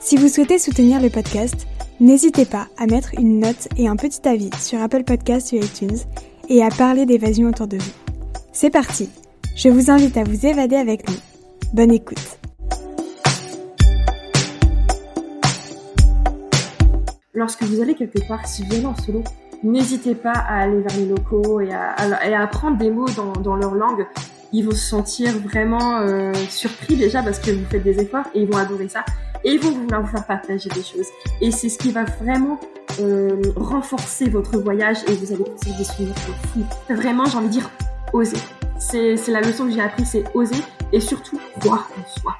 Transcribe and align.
Si 0.00 0.16
vous 0.16 0.28
souhaitez 0.28 0.58
soutenir 0.58 1.00
le 1.02 1.10
podcast, 1.10 1.66
n'hésitez 1.98 2.44
pas 2.44 2.68
à 2.78 2.86
mettre 2.86 3.10
une 3.18 3.40
note 3.40 3.66
et 3.76 3.88
un 3.88 3.96
petit 3.96 4.26
avis 4.28 4.50
sur 4.60 4.80
Apple 4.80 5.02
Podcasts 5.02 5.52
ou 5.52 5.56
iTunes 5.56 5.98
et 6.48 6.62
à 6.62 6.68
parler 6.68 7.04
d'évasion 7.04 7.48
autour 7.48 7.66
de 7.66 7.78
vous. 7.78 7.92
C'est 8.52 8.70
parti 8.70 9.10
Je 9.56 9.68
vous 9.68 9.90
invite 9.90 10.16
à 10.16 10.22
vous 10.22 10.46
évader 10.46 10.76
avec 10.76 11.08
nous. 11.08 11.16
Bonne 11.72 11.90
écoute 11.90 12.38
Lorsque 17.34 17.64
vous 17.64 17.80
allez 17.80 17.94
quelque 17.94 18.26
part, 18.28 18.46
si 18.46 18.64
vous 18.64 18.74
allez 18.74 18.86
en 18.86 18.96
solo, 18.96 19.24
n'hésitez 19.64 20.14
pas 20.14 20.32
à 20.32 20.62
aller 20.62 20.80
vers 20.80 20.96
les 20.96 21.06
locaux 21.06 21.60
et 21.60 21.72
à, 21.72 22.40
apprendre 22.40 22.78
des 22.78 22.90
mots 22.90 23.08
dans, 23.42 23.56
leur 23.56 23.74
langue. 23.74 24.06
Ils 24.52 24.64
vont 24.64 24.72
se 24.72 24.76
sentir 24.78 25.38
vraiment 25.38 26.00
euh, 26.00 26.32
surpris 26.48 26.96
déjà 26.96 27.22
parce 27.22 27.38
que 27.38 27.50
vous 27.50 27.66
faites 27.70 27.82
des 27.82 28.00
efforts 28.00 28.24
et 28.34 28.40
ils 28.40 28.48
vont 28.48 28.56
adorer 28.56 28.88
ça 28.88 29.04
et 29.44 29.52
ils 29.52 29.60
vont 29.60 29.70
vouloir 29.72 30.02
vous 30.02 30.08
faire 30.08 30.26
partager 30.26 30.70
des 30.70 30.82
choses. 30.82 31.06
Et 31.40 31.50
c'est 31.50 31.68
ce 31.68 31.76
qui 31.76 31.92
va 31.92 32.04
vraiment 32.04 32.58
euh, 33.00 33.40
renforcer 33.56 34.28
votre 34.30 34.58
voyage 34.58 34.98
et 35.06 35.12
vous 35.12 35.32
allez 35.32 35.44
passer 35.44 35.76
des 35.76 35.84
souvenirs 35.84 36.14
fous. 36.16 36.64
Vraiment, 36.94 37.26
j'ai 37.26 37.36
envie 37.36 37.48
de 37.48 37.52
dire, 37.52 37.70
oser. 38.12 38.38
C'est, 38.78 39.16
la 39.28 39.40
leçon 39.40 39.66
que 39.66 39.72
j'ai 39.72 39.80
appris, 39.80 40.06
c'est 40.06 40.24
oser 40.34 40.62
et 40.92 41.00
surtout 41.00 41.38
croire 41.60 41.90
en 41.98 42.20
soi. 42.20 42.34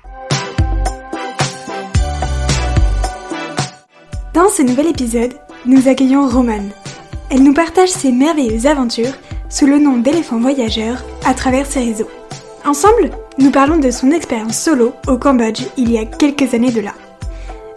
Dans 4.33 4.48
ce 4.48 4.62
nouvel 4.62 4.86
épisode, 4.86 5.34
nous 5.66 5.88
accueillons 5.88 6.27
Romane. 6.28 6.70
Elle 7.30 7.42
nous 7.42 7.55
partage 7.55 7.90
ses 7.90 8.12
merveilleuses 8.12 8.66
aventures 8.66 9.12
sous 9.48 9.66
le 9.66 9.78
nom 9.78 9.96
d'éléphant 9.96 10.38
voyageur 10.38 11.04
à 11.24 11.34
travers 11.34 11.66
ses 11.66 11.80
réseaux. 11.80 12.10
Ensemble, 12.64 13.10
nous 13.38 13.50
parlons 13.50 13.78
de 13.78 13.90
son 13.90 14.10
expérience 14.10 14.58
solo 14.58 14.92
au 15.06 15.16
Cambodge 15.16 15.62
il 15.77 15.90
y 15.90 15.98
a 15.98 16.05
quelques 16.05 16.55
années 16.55 16.72
de 16.72 16.80
là. 16.80 16.92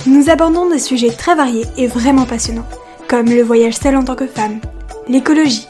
Nous 0.06 0.30
abordons 0.30 0.70
des 0.70 0.80
sujets 0.80 1.12
très 1.12 1.36
variés 1.36 1.66
et 1.78 1.88
vraiment 1.88 2.26
passionnants, 2.26 2.68
comme 3.08 3.28
le 3.28 3.44
voyage 3.44 3.76
seul 3.76 3.96
en 3.96 4.04
tant 4.04 4.16
que 4.16 4.28
femme, 4.28 4.60
l'écologie, 5.08 5.68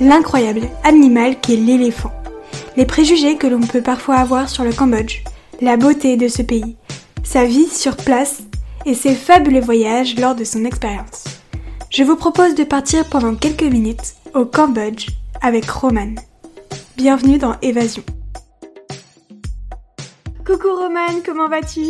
l'incroyable 0.00 0.62
animal 0.84 1.36
qu'est 1.40 1.56
l'éléphant, 1.56 2.12
les 2.76 2.86
préjugés 2.86 3.36
que 3.36 3.46
l'on 3.46 3.60
peut 3.60 3.82
parfois 3.82 4.16
avoir 4.16 4.48
sur 4.48 4.64
le 4.64 4.72
Cambodge, 4.72 5.22
la 5.60 5.76
beauté 5.76 6.16
de 6.16 6.28
ce 6.28 6.42
pays, 6.42 6.76
sa 7.24 7.44
vie 7.44 7.66
sur 7.66 7.96
place 7.96 8.42
et 8.86 8.94
ses 8.94 9.14
fabuleux 9.14 9.60
voyages 9.60 10.18
lors 10.18 10.34
de 10.34 10.44
son 10.44 10.64
expérience. 10.64 11.24
Je 11.90 12.04
vous 12.04 12.16
propose 12.16 12.54
de 12.54 12.64
partir 12.64 13.04
pendant 13.08 13.34
quelques 13.34 13.62
minutes 13.62 14.14
au 14.34 14.44
Cambodge 14.44 15.08
avec 15.42 15.68
Roman. 15.68 16.14
Bienvenue 16.96 17.36
dans 17.36 17.58
Évasion. 17.60 18.04
Coucou 20.46 20.68
Romane, 20.68 21.20
comment 21.26 21.48
vas-tu? 21.48 21.86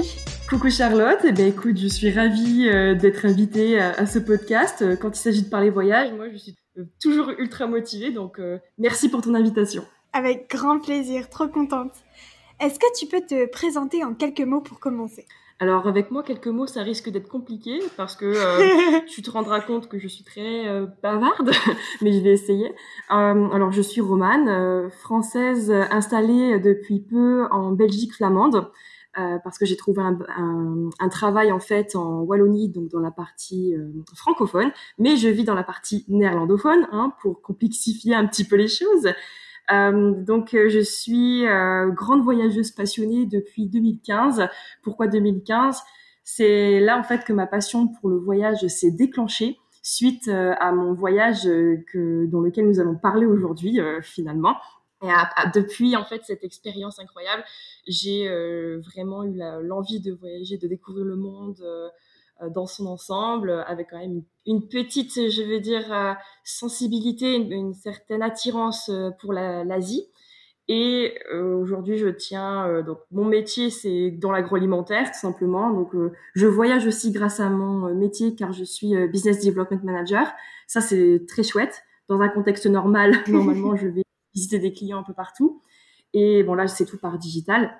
Coucou 0.48 0.70
Charlotte, 0.70 1.20
eh 1.24 1.32
ben 1.32 1.48
écoute, 1.48 1.78
je 1.78 1.86
suis 1.86 2.10
ravie 2.10 2.68
euh, 2.68 2.94
d'être 2.94 3.26
invitée 3.26 3.78
à, 3.78 4.06
ce 4.06 4.18
podcast. 4.18 4.80
Euh, 4.80 4.96
quand 4.96 5.10
il 5.16 5.20
s'agit 5.20 5.42
de 5.42 5.50
parler 5.50 5.68
voyage, 5.68 6.12
moi 6.12 6.30
je 6.30 6.36
suis 6.38 6.56
euh, 6.78 6.84
toujours 7.00 7.28
ultra 7.38 7.66
motivée, 7.66 8.10
donc 8.10 8.40
merci 8.78 9.10
pour 9.10 9.20
ton 9.20 9.34
invitation. 9.34 9.84
Avec 10.14 10.48
grand 10.50 10.78
plaisir, 10.78 11.28
trop 11.28 11.48
contente. 11.48 11.92
Est-ce 12.62 12.78
que 12.78 12.86
tu 12.96 13.06
peux 13.06 13.20
te 13.20 13.50
présenter 13.50 14.04
en 14.04 14.14
quelques 14.14 14.42
mots 14.42 14.60
pour 14.60 14.78
commencer? 14.78 15.26
Alors 15.58 15.88
avec 15.88 16.12
moi, 16.12 16.22
quelques 16.22 16.46
mots, 16.46 16.68
ça 16.68 16.82
risque 16.82 17.10
d'être 17.10 17.28
compliqué 17.28 17.80
parce 17.96 18.14
que 18.14 18.24
euh, 18.24 19.00
tu 19.08 19.20
te 19.20 19.32
rendras 19.32 19.60
compte 19.60 19.88
que 19.88 19.98
je 19.98 20.06
suis 20.06 20.22
très 20.22 20.68
euh, 20.68 20.86
bavarde, 21.02 21.50
mais 22.02 22.12
je 22.12 22.20
vais 22.20 22.30
essayer. 22.30 22.68
Euh, 22.68 23.48
alors 23.50 23.72
je 23.72 23.82
suis 23.82 24.00
romane, 24.00 24.88
française 24.90 25.72
installée 25.90 26.60
depuis 26.60 27.00
peu 27.00 27.48
en 27.50 27.72
Belgique 27.72 28.14
flamande. 28.14 28.70
parce 29.14 29.58
que 29.58 29.66
j'ai 29.66 29.76
trouvé 29.76 30.00
un, 30.00 30.16
un, 31.00 31.08
travail 31.08 31.50
en 31.50 31.60
fait 31.60 31.96
en 31.96 32.20
Wallonie, 32.20 32.68
donc 32.68 32.90
dans 32.90 33.00
la 33.00 33.10
partie 33.10 33.74
francophone, 34.14 34.70
mais 34.98 35.16
je 35.16 35.28
vis 35.28 35.42
dans 35.42 35.56
la 35.56 35.64
partie 35.64 36.04
néerlandophone 36.06 36.86
hein, 36.92 37.12
pour 37.20 37.42
complexifier 37.42 38.14
un 38.14 38.24
petit 38.28 38.44
peu 38.44 38.54
les 38.54 38.68
choses. 38.68 39.08
Euh, 39.70 40.12
donc, 40.12 40.54
euh, 40.54 40.68
je 40.68 40.80
suis 40.80 41.46
euh, 41.46 41.90
grande 41.90 42.22
voyageuse 42.22 42.72
passionnée 42.72 43.26
depuis 43.26 43.66
2015. 43.66 44.48
Pourquoi 44.82 45.06
2015 45.06 45.80
C'est 46.24 46.80
là 46.80 46.98
en 46.98 47.02
fait 47.02 47.24
que 47.24 47.32
ma 47.32 47.46
passion 47.46 47.88
pour 47.88 48.08
le 48.10 48.16
voyage 48.16 48.66
s'est 48.66 48.90
déclenchée 48.90 49.58
suite 49.84 50.28
à 50.28 50.70
mon 50.70 50.94
voyage 50.94 51.42
que, 51.42 52.26
dans 52.26 52.38
lequel 52.38 52.68
nous 52.68 52.78
allons 52.78 52.94
parler 52.94 53.26
aujourd'hui 53.26 53.80
finalement. 54.00 54.54
Et 55.02 55.08
depuis 55.52 55.96
en 55.96 56.04
fait 56.04 56.22
cette 56.24 56.44
expérience 56.44 57.00
incroyable, 57.00 57.42
j'ai 57.88 58.28
vraiment 58.78 59.24
eu 59.24 59.40
l'envie 59.62 59.98
de 59.98 60.12
voyager, 60.12 60.56
de 60.56 60.68
découvrir 60.68 61.04
le 61.04 61.16
monde 61.16 61.60
dans 62.50 62.66
son 62.66 62.86
ensemble, 62.86 63.64
avec 63.66 63.88
quand 63.90 63.98
même 63.98 64.22
une 64.46 64.68
petite, 64.68 65.14
je 65.14 65.42
veux 65.42 65.60
dire, 65.60 65.92
euh, 65.92 66.12
sensibilité, 66.44 67.36
une, 67.36 67.74
certaine 67.74 68.22
attirance 68.22 68.88
euh, 68.88 69.10
pour 69.20 69.32
l'Asie. 69.32 70.06
et 70.68 71.14
aujourd'hui, 71.32 71.98
je 71.98 72.08
tiens 72.08 72.82
donc 72.82 72.98
mon 73.10 73.24
métier, 73.24 73.68
c'est 73.70 74.10
dans 74.10 74.30
l'agroalimentaire 74.32 75.10
tout 75.10 75.18
simplement. 75.18 75.70
Donc, 75.70 75.92
je 76.34 76.46
voyage 76.46 76.86
aussi 76.86 77.12
grâce 77.12 77.40
à 77.40 77.50
mon 77.50 77.94
métier 77.94 78.34
car 78.34 78.52
je 78.52 78.64
suis 78.64 78.94
business 79.08 79.44
development 79.44 79.82
manager. 79.82 80.32
Ça, 80.66 80.80
c'est 80.80 81.24
très 81.28 81.42
chouette. 81.42 81.82
Dans 82.08 82.20
un 82.20 82.28
contexte 82.28 82.66
normal, 82.66 83.12
normalement, 83.28 83.76
je 83.76 83.88
vais 83.88 84.02
visiter 84.34 84.58
des 84.58 84.72
clients 84.72 85.00
un 85.00 85.02
peu 85.02 85.12
partout. 85.12 85.60
Et 86.14 86.42
bon, 86.42 86.54
là, 86.54 86.66
c'est 86.66 86.86
tout 86.86 86.98
par 86.98 87.18
digital. 87.18 87.78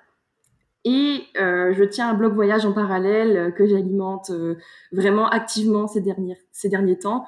Et 0.85 1.23
euh, 1.37 1.73
je 1.73 1.83
tiens 1.83 2.09
un 2.09 2.13
blog 2.13 2.33
voyage 2.33 2.65
en 2.65 2.73
parallèle 2.73 3.37
euh, 3.37 3.51
que 3.51 3.65
j'alimente 3.65 4.31
euh, 4.31 4.55
vraiment 4.91 5.29
activement 5.29 5.87
ces, 5.87 6.01
derniers, 6.01 6.37
ces 6.51 6.69
derniers 6.69 6.99
temps. 6.99 7.25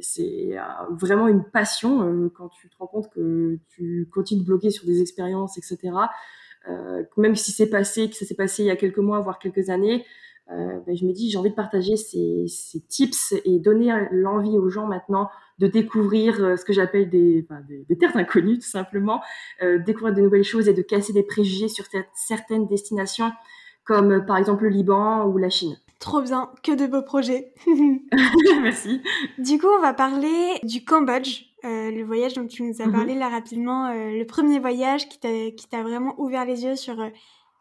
C'est 0.00 0.56
vraiment 0.90 1.28
une 1.28 1.44
passion 1.44 2.30
quand 2.34 2.48
tu 2.48 2.70
te 2.70 2.76
rends 2.78 2.86
compte 2.86 3.10
que 3.10 3.58
tu 3.68 4.08
continues 4.10 4.40
de 4.40 4.46
bloguer 4.46 4.70
sur 4.70 4.86
des 4.86 5.02
expériences, 5.02 5.58
etc. 5.58 5.92
même 7.18 7.34
si 7.34 7.50
c'est 7.50 7.68
passé, 7.68 8.08
que 8.08 8.14
ça 8.14 8.24
s'est 8.24 8.36
passé 8.36 8.62
il 8.62 8.66
y 8.66 8.70
a 8.70 8.76
quelques 8.76 8.98
mois, 8.98 9.20
voire 9.20 9.38
quelques 9.38 9.68
années, 9.68 10.06
euh, 10.52 10.78
ben, 10.86 10.96
je 10.96 11.04
me 11.04 11.12
dis 11.12 11.30
j'ai 11.30 11.38
envie 11.38 11.50
de 11.50 11.54
partager 11.54 11.96
ces, 11.96 12.44
ces 12.48 12.80
tips 12.80 13.34
et 13.44 13.58
donner 13.58 13.92
l'envie 14.12 14.56
aux 14.58 14.68
gens 14.68 14.86
maintenant 14.86 15.28
de 15.58 15.66
découvrir 15.66 16.42
euh, 16.42 16.56
ce 16.56 16.64
que 16.64 16.72
j'appelle 16.72 17.08
des, 17.10 17.46
des, 17.68 17.84
des, 17.88 17.98
terres 17.98 18.16
inconnues 18.16 18.58
tout 18.58 18.68
simplement, 18.68 19.22
euh, 19.62 19.78
découvrir 19.78 20.14
de 20.14 20.20
nouvelles 20.20 20.44
choses 20.44 20.68
et 20.68 20.74
de 20.74 20.82
casser 20.82 21.12
des 21.12 21.22
préjugés 21.22 21.68
sur 21.68 21.84
certaines 22.14 22.66
destinations 22.66 23.32
comme 23.84 24.24
par 24.26 24.36
exemple 24.36 24.64
le 24.64 24.70
Liban 24.70 25.26
ou 25.26 25.38
la 25.38 25.48
Chine. 25.48 25.76
Trop 25.98 26.20
bien, 26.20 26.50
que 26.62 26.72
de 26.72 26.86
beaux 26.86 27.02
projets. 27.02 27.54
Merci. 28.62 29.00
Du 29.38 29.58
coup, 29.58 29.68
on 29.78 29.80
va 29.80 29.94
parler 29.94 30.58
du 30.62 30.84
Cambodge, 30.84 31.46
euh, 31.64 31.90
le 31.90 32.04
voyage 32.04 32.34
dont 32.34 32.46
tu 32.46 32.62
nous 32.62 32.82
as 32.82 32.86
mhm. 32.86 32.92
parlé 32.92 33.14
là 33.14 33.28
rapidement, 33.28 33.86
euh, 33.86 34.10
le 34.10 34.26
premier 34.26 34.58
voyage 34.58 35.08
qui 35.08 35.18
t'a 35.18 35.82
vraiment 35.82 36.14
ouvert 36.18 36.44
les 36.44 36.64
yeux 36.64 36.76
sur 36.76 36.96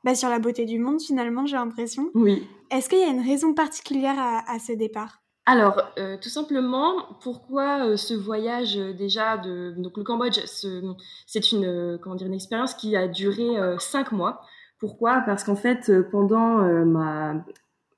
bah, 0.05 0.13
sur 0.13 0.29
la 0.29 0.37
beauté 0.37 0.65
du 0.65 0.77
monde 0.77 1.01
finalement, 1.01 1.47
j'ai 1.47 1.57
l'impression. 1.57 2.11
Oui. 2.13 2.47
Est-ce 2.69 2.89
qu'il 2.89 2.99
y 2.99 3.03
a 3.03 3.09
une 3.09 3.25
raison 3.25 3.55
particulière 3.55 4.15
à, 4.17 4.59
ce 4.59 4.71
départ? 4.71 5.23
Alors, 5.47 5.81
euh, 5.97 6.17
tout 6.21 6.29
simplement, 6.29 7.17
pourquoi 7.21 7.85
euh, 7.85 7.97
ce 7.97 8.13
voyage 8.13 8.77
euh, 8.77 8.93
déjà 8.93 9.37
de 9.37 9.73
donc 9.77 9.97
le 9.97 10.03
Cambodge, 10.03 10.39
c'est 10.45 11.51
une 11.51 11.99
comment 12.01 12.15
dire 12.15 12.27
une 12.27 12.33
expérience 12.33 12.73
qui 12.75 12.95
a 12.95 13.07
duré 13.07 13.49
cinq 13.79 14.11
mois. 14.11 14.41
Pourquoi? 14.79 15.21
Parce 15.25 15.43
qu'en 15.43 15.55
fait, 15.55 15.91
pendant 16.11 16.59
ma 16.85 17.43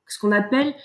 ce 0.07 0.19
qu'on 0.19 0.31
appelle 0.31 0.75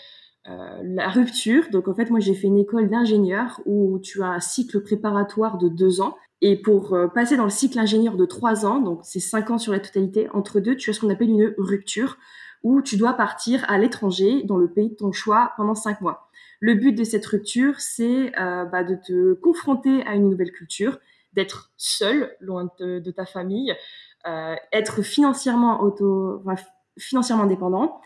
la 0.45 1.09
rupture, 1.09 1.65
donc 1.71 1.87
en 1.87 1.95
fait, 1.95 2.11
moi 2.11 2.19
j'ai 2.19 2.35
fait 2.35 2.49
une 2.49 2.59
école 2.59 2.89
d'ingénieur 2.91 3.61
où 3.65 3.99
tu 4.01 4.23
as 4.23 4.29
un 4.29 4.41
cycle 4.41 4.83
préparatoire 4.83 5.57
de 5.57 5.69
deux 5.69 6.01
ans 6.01 6.17
et 6.45 6.57
pour 6.57 6.95
euh, 6.95 7.07
passer 7.07 7.37
dans 7.37 7.45
le 7.45 7.51
cycle 7.51 7.79
ingénieur 7.79 8.17
de 8.17 8.25
trois 8.27 8.67
ans, 8.67 8.81
donc 8.81 9.01
c'est 9.05 9.21
cinq 9.21 9.51
ans 9.51 9.59
sur 9.59 9.73
la 9.73 9.79
totalité, 9.79 10.29
entre 10.35 10.59
deux, 10.59 10.77
tu 10.77 10.91
as 10.91 10.93
ce 10.93 11.01
qu'on 11.01 11.09
appelle 11.09 11.31
une 11.31 11.55
rupture, 11.57 12.19
où 12.65 12.83
tu 12.83 12.97
dois 12.97 13.13
partir 13.13 13.65
à 13.69 13.79
l'étranger, 13.79 14.43
dans 14.43 14.57
le 14.57 14.69
pays 14.69 14.91
de 14.91 14.97
ton 14.97 15.13
choix, 15.13 15.53
pendant 15.57 15.77
cinq 15.77 16.01
mois. 16.01 16.29
Le 16.59 16.75
but 16.75 16.93
de 16.93 17.05
cette 17.05 17.25
rupture, 17.27 17.79
c'est 17.79 18.37
euh, 18.41 18.65
bah, 18.65 18.83
de 18.83 18.97
te 18.97 19.35
confronter 19.35 20.05
à 20.05 20.17
une 20.17 20.29
nouvelle 20.29 20.51
culture, 20.51 20.99
d'être 21.33 21.71
seul, 21.77 22.37
loin 22.41 22.69
de, 22.81 23.11
ta 23.13 23.25
famille, 23.25 23.73
euh, 24.27 24.57
être 24.73 25.03
financièrement 25.03 25.81
auto, 25.81 26.43
financièrement 26.99 27.45
indépendant, 27.45 28.01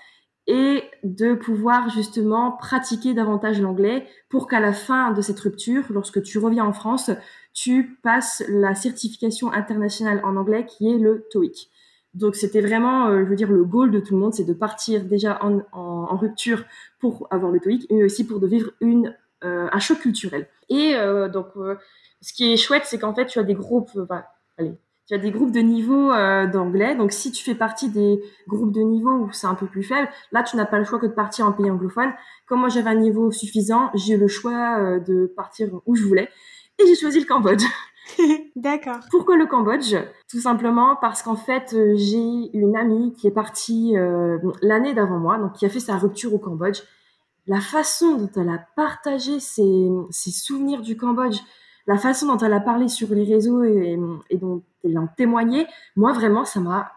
et 0.47 0.85
de 1.03 1.35
pouvoir 1.35 1.89
justement 1.91 2.53
pratiquer 2.53 3.15
davantage 3.15 3.61
l'anglais 3.61 4.07
pour 4.29 4.49
qu'à 4.49 4.61
la 4.61 4.73
fin 4.73 5.13
de 5.13 5.21
cette 5.21 5.41
rupture, 5.41 5.85
lorsque 5.91 6.23
tu 6.23 6.39
reviens 6.39 6.65
en 6.65 6.73
France, 6.73 7.11
tu 7.53 7.99
passes 8.03 8.45
la 8.49 8.75
certification 8.75 9.53
internationale 9.53 10.21
en 10.25 10.37
anglais 10.37 10.67
qui 10.67 10.91
est 10.91 10.99
le 10.99 11.27
TOEIC. 11.31 11.71
Donc 12.15 12.37
c'était 12.37 12.61
vraiment, 12.61 13.09
euh, 13.09 13.25
je 13.25 13.29
veux 13.29 13.37
dire, 13.37 13.51
le 13.51 13.65
goal 13.65 13.91
de 13.91 14.01
tout 14.01 14.15
le 14.15 14.21
monde, 14.21 14.35
c'est 14.35 14.45
de 14.45 14.55
partir 14.55 15.05
déjà 15.05 15.39
en, 15.43 16.17
rupture 16.17 16.65
pour 16.99 17.27
avoir 17.31 17.53
le 17.53 17.61
TOEIC, 17.61 17.89
mais 17.91 18.05
aussi 18.05 18.27
pour 18.27 18.41
de 18.41 18.47
vivre 18.47 18.71
une, 18.81 19.15
euh, 19.45 19.69
un 19.71 19.79
choc 19.81 19.99
culturel. 19.99 20.49
Et 20.71 20.95
euh, 20.95 21.29
donc, 21.29 21.49
ce 22.23 22.33
qui 22.33 22.53
est 22.53 22.57
chouette, 22.57 22.85
c'est 22.87 22.99
qu'en 22.99 23.15
fait, 23.15 23.27
tu 23.27 23.39
as 23.39 23.43
des 23.43 23.55
groupes, 23.55 23.91
allez, 24.57 24.73
tu 25.07 25.15
as 25.15 25.19
des 25.19 25.31
groupes 25.31 25.53
de 25.53 25.61
niveau 25.61 26.11
d'anglais. 26.53 26.97
Donc, 26.97 27.13
si 27.13 27.31
tu 27.31 27.45
fais 27.45 27.55
partie 27.55 27.89
des 27.89 28.21
groupes 28.49 28.73
de 28.73 28.81
niveau 28.81 29.11
où 29.11 29.33
c'est 29.33 29.47
un 29.47 29.55
peu 29.55 29.67
plus 29.67 29.85
faible, 29.85 30.09
là, 30.33 30.43
tu 30.43 30.57
n'as 30.57 30.67
pas 30.67 30.79
le 30.79 30.85
choix 30.85 30.99
que 30.99 31.07
de 31.07 31.13
partir 31.13 31.47
en 31.47 31.53
pays 31.53 31.71
anglophone. 31.71 32.13
Comme 32.47 32.61
moi, 32.61 32.69
j'avais 32.69 32.91
un 32.91 32.97
niveau 32.97 33.31
suffisant, 33.31 33.91
j'ai 33.95 34.15
eu 34.15 34.19
le 34.19 34.27
choix 34.27 34.99
de 34.99 35.27
partir 35.37 35.69
où 35.87 35.95
je 35.95 36.03
voulais. 36.03 36.29
Et 36.79 36.87
j'ai 36.87 36.97
choisi 36.97 37.21
le 37.21 37.27
Cambodge. 37.27 37.65
D'accord. 38.57 39.01
Pourquoi 39.11 39.37
le 39.37 39.47
Cambodge? 39.47 39.97
Tout 40.31 40.41
simplement 40.41 40.97
parce 40.97 41.23
qu'en 41.23 41.37
fait, 41.37 41.73
euh, 41.75 41.95
j'ai 41.97 42.51
une 42.53 42.77
amie 42.77 43.15
qui 43.15 43.27
est 43.27 43.33
partie 43.33 43.97
euh, 43.97 44.39
l'année 44.63 44.95
d'avant 44.95 45.19
moi, 45.19 45.39
donc 45.39 45.55
qui 45.55 45.67
a 45.67 45.69
fait 45.69 45.81
sa 45.81 45.97
rupture 45.97 46.35
au 46.35 46.39
Cambodge. 46.39 46.81
La 47.47 47.61
façon 47.61 48.17
dont 48.17 48.31
elle 48.37 48.49
a 48.49 48.67
partagé 48.75 49.41
ses, 49.41 49.89
ses 50.11 50.31
souvenirs 50.31 50.83
du 50.83 50.97
Cambodge, 50.97 51.39
la 51.87 51.97
façon 51.97 52.27
dont 52.27 52.39
elle 52.39 52.53
a 52.53 52.61
parlé 52.61 52.89
sur 52.89 53.09
les 53.11 53.25
réseaux 53.25 53.63
et, 53.63 53.99
et 54.31 54.37
dont 54.37 54.63
elle 54.87 54.99
en 54.99 55.07
témoignait, 55.07 55.67
moi 55.95 56.13
vraiment, 56.13 56.45
ça 56.45 56.61
m'a 56.61 56.93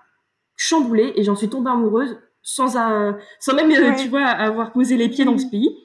chamboulée 0.56 1.14
et 1.16 1.24
j'en 1.24 1.36
suis 1.36 1.50
tombée 1.50 1.72
amoureuse 1.72 2.18
sans, 2.42 2.76
euh, 2.76 3.14
sans 3.40 3.56
même, 3.56 3.72
tu 3.98 4.10
vois, 4.10 4.26
avoir 4.26 4.72
posé 4.72 4.98
les 4.98 5.10
pieds 5.10 5.26
dans 5.26 5.38
ce 5.38 5.48
pays. 5.48 5.76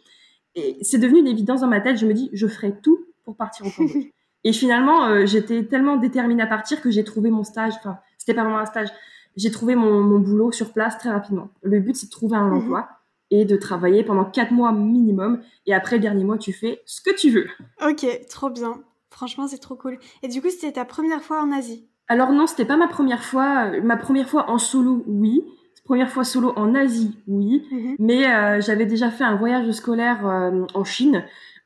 Et 0.55 0.79
c'est 0.83 0.99
devenu 0.99 1.21
une 1.21 1.27
évidence 1.27 1.61
dans 1.61 1.69
ma 1.69 1.81
tête. 1.81 1.97
Je 1.97 2.06
me 2.06 2.15
dis, 2.15 2.31
je 2.33 2.47
ferai 2.47 2.75
tout 2.81 3.06
pour 3.25 3.37
partir 3.37 3.67
au 3.67 3.71
Cambodge. 3.77 4.06
Et 4.45 4.53
finalement, 4.53 5.06
euh, 5.06 5.27
j'étais 5.27 5.65
tellement 5.65 5.97
déterminée 5.97 6.43
à 6.43 6.47
partir 6.47 6.81
que 6.81 6.91
j'ai 6.91 7.05
trouvé 7.05 7.31
mon 7.31 7.45
stage. 7.45 7.73
Enfin, 7.79 7.99
c'était 8.19 8.35
pas 8.35 8.43
vraiment 8.43 8.59
un 8.59 8.67
stage. 8.67 8.89
J'ai 9.37 9.50
trouvé 9.50 9.75
mon, 9.75 10.03
mon, 10.03 10.21
boulot 10.21 10.53
sur 10.53 10.73
place 10.73 10.99
très 10.99 11.11
rapidement. 11.11 11.50
Le 11.62 11.81
but, 11.81 11.97
c'est 11.97 12.07
de 12.07 12.11
trouver 12.11 12.37
un 12.37 12.49
mhm. 12.49 12.59
emploi 12.59 12.89
et 13.31 13.45
de 13.45 13.57
travailler 13.57 14.05
pendant 14.05 14.25
quatre 14.25 14.53
mois 14.53 14.73
minimum. 14.73 15.41
Et 15.67 15.75
après 15.75 15.97
le 15.97 16.03
dernier 16.03 16.25
mois, 16.25 16.39
tu 16.39 16.53
fais 16.53 16.83
ce 16.85 17.00
que 17.00 17.15
tu 17.15 17.31
veux. 17.31 17.49
Ok, 17.85 18.07
trop 18.29 18.50
bien. 18.50 18.83
Franchement, 19.11 19.49
c'est 19.49 19.59
trop 19.59 19.77
cool. 19.77 19.99
Et 20.23 20.29
du 20.29 20.43
coup, 20.43 20.50
c'était 20.50 20.73
ta 20.73 20.85
première 20.85 21.23
fois 21.23 21.43
en 21.43 21.50
Asie? 21.53 21.89
Alors 22.09 22.33
non, 22.33 22.47
c'était 22.47 22.65
pas 22.65 22.77
ma 22.77 22.89
première 22.89 23.25
fois. 23.25 23.71
Ma 23.83 23.97
première 23.97 24.29
fois 24.29 24.51
en 24.51 24.59
solo, 24.59 25.05
oui. 25.06 25.45
Première 25.85 26.11
fois 26.11 26.25
solo 26.25 26.53
en 26.56 26.75
Asie, 26.75 27.19
oui. 27.29 27.67
Mhm. 27.71 27.97
Mais 27.99 28.27
euh, 28.27 28.61
j'avais 28.61 28.87
déjà 28.87 29.11
fait 29.11 29.25
un 29.25 29.37
voyage 29.37 29.71
scolaire 29.73 30.27
euh, 30.27 30.65
en 30.73 30.85
Chine 30.85 31.25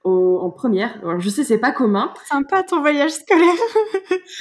en 0.09 0.51
première. 0.51 0.99
je 1.19 1.29
sais, 1.29 1.45
c'est 1.45 1.59
pas 1.59 1.73
commun. 1.73 2.13
Sympa 2.29 2.63
ton 2.63 2.81
voyage 2.81 3.13
scolaire. 3.13 3.55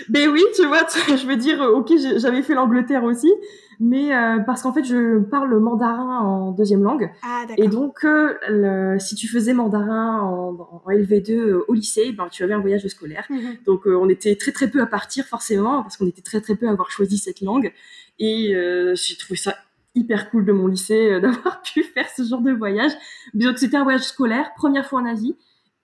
mais 0.09 0.27
oui, 0.27 0.43
tu 0.55 0.65
vois, 0.65 0.85
je 1.07 1.27
veux 1.27 1.37
dire, 1.37 1.61
ok, 1.61 1.91
j'avais 2.17 2.41
fait 2.41 2.53
l'Angleterre 2.53 3.03
aussi, 3.03 3.31
mais 3.79 4.15
euh, 4.15 4.39
parce 4.39 4.63
qu'en 4.63 4.73
fait, 4.73 4.83
je 4.83 5.19
parle 5.19 5.57
mandarin 5.59 6.19
en 6.19 6.51
deuxième 6.51 6.83
langue. 6.83 7.11
Ah, 7.23 7.45
et 7.57 7.67
donc, 7.67 8.03
euh, 8.03 8.97
si 8.99 9.15
tu 9.15 9.27
faisais 9.27 9.53
mandarin 9.53 10.21
en, 10.21 10.81
LV2 10.87 11.31
euh, 11.31 11.65
au 11.67 11.73
lycée, 11.73 12.11
ben, 12.11 12.27
tu 12.31 12.43
avais 12.43 12.53
un 12.53 12.59
voyage 12.59 12.87
scolaire. 12.87 13.25
Mhm. 13.29 13.57
Donc, 13.65 13.85
on 13.85 14.09
était 14.09 14.35
très 14.35 14.51
très 14.51 14.69
peu 14.69 14.81
à 14.81 14.87
partir 14.87 15.25
forcément, 15.25 15.83
parce 15.83 15.97
qu'on 15.97 16.07
était 16.07 16.21
très 16.21 16.41
très 16.41 16.55
peu 16.55 16.67
à 16.67 16.71
avoir 16.71 16.89
choisi 16.89 17.17
cette 17.17 17.41
langue. 17.41 17.71
Et 18.19 18.53
j'ai 18.95 19.15
trouvé 19.17 19.37
ça 19.37 19.55
hyper 19.93 20.29
cool 20.29 20.45
de 20.45 20.51
mon 20.51 20.67
lycée 20.67 21.19
d'avoir 21.21 21.61
pu 21.61 21.83
faire 21.83 22.07
ce 22.15 22.23
genre 22.23 22.41
de 22.41 22.51
voyage. 22.51 22.91
Donc 23.33 23.59
c'était 23.59 23.77
un 23.77 23.83
voyage 23.83 24.03
scolaire, 24.03 24.51
première 24.55 24.87
fois 24.87 25.01
en 25.01 25.05
Asie 25.05 25.35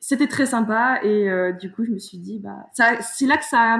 c'était 0.03 0.27
très 0.27 0.45
sympa 0.45 1.00
et 1.01 1.29
euh, 1.29 1.53
du 1.53 1.71
coup 1.71 1.85
je 1.85 1.91
me 1.91 1.97
suis 1.97 2.17
dit 2.17 2.39
bah 2.39 2.67
c'est 2.75 3.25
là 3.25 3.38
que 3.38 3.45
ça 3.45 3.79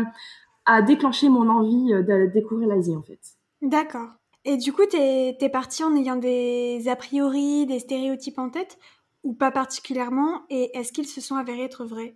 a, 0.66 0.82
déclenché 0.82 1.28
mon 1.28 1.50
envie 1.50 1.94
euh, 1.94 2.02
de 2.02 2.32
découvrir 2.32 2.70
l'Asie 2.70 2.96
en 2.96 3.02
fait. 3.02 3.20
D'accord. 3.62 4.08
Et 4.46 4.58
du 4.58 4.74
coup, 4.74 4.84
tu 4.90 4.98
es, 4.98 5.50
parti 5.52 5.84
en 5.86 5.96
ayant 5.96 6.18
des 6.18 6.84
a 6.88 6.98
priori, 6.98 7.66
des 7.66 7.80
stéréotypes 7.80 8.40
en 8.40 8.50
tête 8.50 8.78
ou 9.24 9.34
pas 9.34 9.52
particulièrement? 9.52 10.42
Et 10.50 10.78
est-ce 10.78 10.92
qu'ils 10.92 11.08
se 11.08 11.22
sont 11.22 11.36
avérés 11.36 11.64
être 11.64 11.86
vrais? 11.86 12.16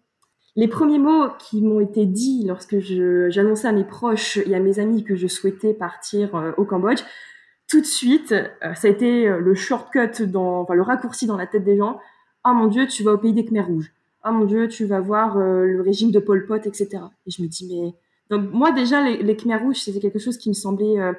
Les 0.57 0.67
premiers 0.67 0.99
mots 0.99 1.29
qui 1.39 1.61
m'ont 1.61 1.79
été 1.79 2.05
dits 2.05 2.43
lorsque 2.45 2.79
j'annonçais 2.79 3.67
à 3.67 3.71
mes 3.71 3.85
proches 3.85 4.37
et 4.37 4.55
à 4.55 4.59
mes 4.59 4.79
amis 4.79 5.05
que 5.05 5.15
je 5.15 5.27
souhaitais 5.27 5.73
partir 5.73 6.35
euh, 6.35 6.51
au 6.57 6.65
Cambodge, 6.65 7.01
tout 7.69 7.81
de 7.81 7.85
suite, 7.85 8.29
ça 8.61 8.87
a 8.87 8.87
été 8.87 9.27
le 9.27 9.53
shortcut, 9.53 10.25
dans, 10.25 10.61
enfin 10.61 10.73
le 10.73 10.81
raccourci 10.81 11.27
dans 11.27 11.35
la 11.35 11.47
tête 11.47 11.65
des 11.65 11.75
gens. 11.75 11.99
Oh 12.45 12.53
mon 12.53 12.67
Dieu, 12.67 12.87
tu 12.87 13.03
vas 13.03 13.11
au 13.11 13.17
pays 13.17 13.33
des 13.33 13.43
Khmers 13.43 13.67
rouges 13.67 13.91
oh 14.29 14.33
mon 14.33 14.45
Dieu, 14.45 14.67
tu 14.67 14.85
vas 14.85 14.99
voir 14.99 15.37
euh, 15.37 15.65
le 15.65 15.81
régime 15.81 16.11
de 16.11 16.19
Pol 16.19 16.45
Pot, 16.45 16.65
etc. 16.65 17.03
Et 17.25 17.31
je 17.31 17.41
me 17.41 17.47
dis, 17.47 17.67
mais. 17.67 17.93
Donc, 18.29 18.51
moi, 18.51 18.71
déjà, 18.71 19.01
les, 19.01 19.23
les 19.23 19.37
Khmer 19.37 19.57
rouges, 19.57 19.77
c'était 19.77 19.99
quelque 19.99 20.19
chose 20.19 20.37
qui 20.37 20.49
me 20.49 20.53
semblait 20.53 20.99
euh, 20.99 21.13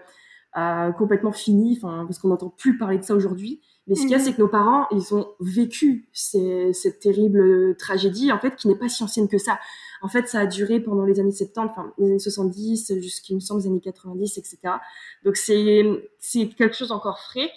euh, 0.57 0.93
complètement 0.93 1.33
fini, 1.33 1.79
parce 1.81 2.19
qu'on 2.19 2.29
n'entend 2.29 2.51
plus 2.51 2.77
parler 2.77 2.99
de 2.99 3.05
ça 3.05 3.15
aujourd'hui. 3.15 3.61
Mais 3.87 3.95
ce 3.95 4.03
qu'il 4.03 4.11
y 4.11 4.15
a, 4.15 4.19
mhm. 4.19 4.25
c'est 4.25 4.33
que 4.35 4.43
nos 4.43 4.49
parents, 4.49 4.87
ils 4.91 5.15
ont 5.15 5.29
vécu 5.41 6.09
cette 6.13 6.99
terrible 7.01 7.75
tragédie, 7.77 8.31
en 8.31 8.39
fait, 8.39 8.55
qui 8.57 8.69
n'est 8.69 8.77
pas 8.77 8.89
si 8.89 9.03
ancienne 9.03 9.29
que 9.29 9.39
ça. 9.39 9.59
En 10.03 10.09
fait, 10.09 10.29
ça 10.29 10.41
a 10.41 10.47
duré 10.47 10.81
pendant 10.81 11.05
les 11.05 11.19
années 11.19 11.33
70, 11.33 11.71
enfin, 11.71 11.93
les 11.97 12.11
années 12.11 12.19
70, 12.19 13.01
jusqu'à, 13.01 13.35
me 13.35 13.41
semble, 13.41 13.63
les 13.63 13.69
années 13.69 13.81
90, 13.81 14.37
etc. 14.37 14.59
Donc, 15.25 15.37
c'est, 15.37 15.83
c'est 16.19 16.49
quelque 16.49 16.77
chose 16.77 16.93
encore 16.93 17.19
frais 17.21 17.51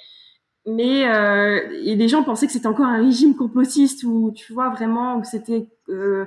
mais 0.65 1.09
euh, 1.09 1.59
et 1.83 1.95
les 1.95 2.07
gens 2.07 2.23
pensaient 2.23 2.45
que 2.45 2.53
c'était 2.53 2.67
encore 2.67 2.85
un 2.85 3.01
régime 3.01 3.35
complotiste 3.35 4.03
où 4.03 4.31
tu 4.31 4.53
vois 4.53 4.69
vraiment 4.69 5.19
que 5.19 5.27
c'était 5.27 5.67
euh, 5.89 6.25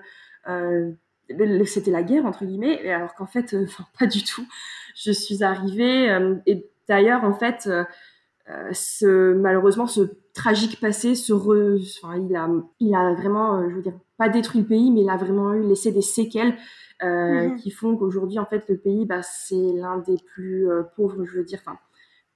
euh, 0.49 0.91
c'était 1.65 1.93
la 1.93 2.03
guerre 2.03 2.27
entre 2.27 2.45
guillemets. 2.45 2.91
Alors 2.91 3.15
qu'en 3.15 3.27
fait 3.27 3.55
euh, 3.55 3.65
enfin 3.69 3.85
pas 3.99 4.07
du 4.07 4.25
tout. 4.25 4.45
Je 4.97 5.13
suis 5.13 5.45
arrivée 5.45 6.19
et 6.47 6.67
d'ailleurs 6.89 7.25
en 7.25 7.35
fait 7.35 7.69
ce 8.73 9.33
malheureusement 9.35 9.87
ce 9.87 10.03
tragique 10.35 10.81
passé 10.81 11.15
ce 11.15 11.33
re, 11.33 11.79
enfin 11.99 12.17
il 12.17 12.37
a 12.37 12.49
il 12.79 12.95
a 12.95 13.13
vraiment 13.15 13.69
je 13.69 13.75
veux 13.75 13.83
dire 13.83 13.99
pas 14.19 14.29
détruit 14.29 14.61
le 14.61 14.67
pays 14.69 14.93
mais 14.93 15.01
il 15.01 15.11
a 15.11 15.17
vraiment 15.17 15.53
eu 15.55 15.67
laissé 15.67 15.91
des 15.91 16.03
séquelles 16.03 16.55
mmh 17.03 17.57
qui 17.57 17.71
font 17.71 17.97
qu'aujourd'hui 17.97 18.39
en 18.39 18.47
fait 18.47 18.65
le 18.69 18.79
pays 18.79 19.05
bah 19.05 19.21
c'est 19.23 19.73
l'un 19.75 19.99
des 19.99 20.17
plus 20.17 20.69
pauvres 20.97 21.25
je 21.25 21.39
veux 21.39 21.45
dire. 21.45 21.59
Enfin 21.67 21.77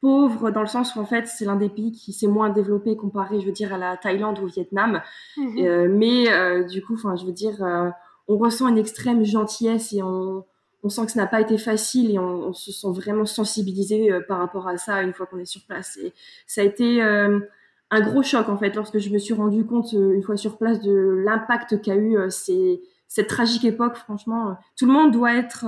pauvre 0.00 0.50
dans 0.50 0.60
le 0.60 0.66
sens 0.66 0.94
où 0.94 1.00
en 1.00 1.04
fait 1.04 1.26
c'est 1.26 1.44
l'un 1.44 1.56
des 1.56 1.68
pays 1.68 1.92
qui 1.92 2.12
s'est 2.12 2.26
moins 2.26 2.50
développé 2.50 2.96
comparé 2.96 3.40
je 3.40 3.46
veux 3.46 3.52
dire 3.52 3.72
à 3.72 3.78
la 3.78 3.96
Thaïlande 3.96 4.38
ou 4.38 4.44
au 4.44 4.46
Vietnam. 4.46 5.02
Mhm. 5.36 5.58
euh, 5.58 5.88
mais 5.90 6.30
euh, 6.30 6.64
du 6.64 6.82
coup 6.82 6.94
enfin 6.94 7.16
je 7.16 7.26
veux 7.26 7.32
dire 7.32 7.62
euh, 7.62 7.90
on 8.28 8.36
ressent 8.36 8.68
une 8.68 8.78
extrême 8.78 9.24
gentillesse 9.24 9.92
et 9.92 10.02
on, 10.02 10.44
on 10.82 10.88
sent 10.88 11.06
que 11.06 11.12
ça 11.12 11.20
n'a 11.20 11.26
pas 11.26 11.40
été 11.40 11.58
facile 11.58 12.12
et 12.12 12.18
on, 12.18 12.48
on 12.48 12.52
se 12.52 12.70
sent 12.70 12.88
vraiment 12.92 13.26
sensibilisé 13.26 14.10
par 14.28 14.38
rapport 14.38 14.68
à 14.68 14.76
ça 14.76 15.02
une 15.02 15.12
fois 15.12 15.26
qu'on 15.26 15.38
est 15.38 15.44
sur 15.44 15.62
place. 15.62 15.96
Et 15.96 16.12
ça 16.46 16.60
a 16.60 16.64
été 16.64 17.02
un 17.02 18.00
gros 18.02 18.22
choc 18.22 18.48
en 18.48 18.58
fait 18.58 18.76
lorsque 18.76 18.98
je 18.98 19.10
me 19.10 19.18
suis 19.18 19.34
rendu 19.34 19.64
compte 19.64 19.92
une 19.92 20.22
fois 20.22 20.36
sur 20.36 20.58
place 20.58 20.80
de 20.80 21.22
l'impact 21.24 21.80
qu'a 21.80 21.96
eu 21.96 22.16
ces, 22.28 22.82
cette 23.08 23.28
tragique 23.28 23.64
époque. 23.64 23.96
Franchement 23.96 24.58
tout 24.76 24.86
le 24.86 24.92
monde 24.92 25.10
doit 25.10 25.34
être 25.34 25.64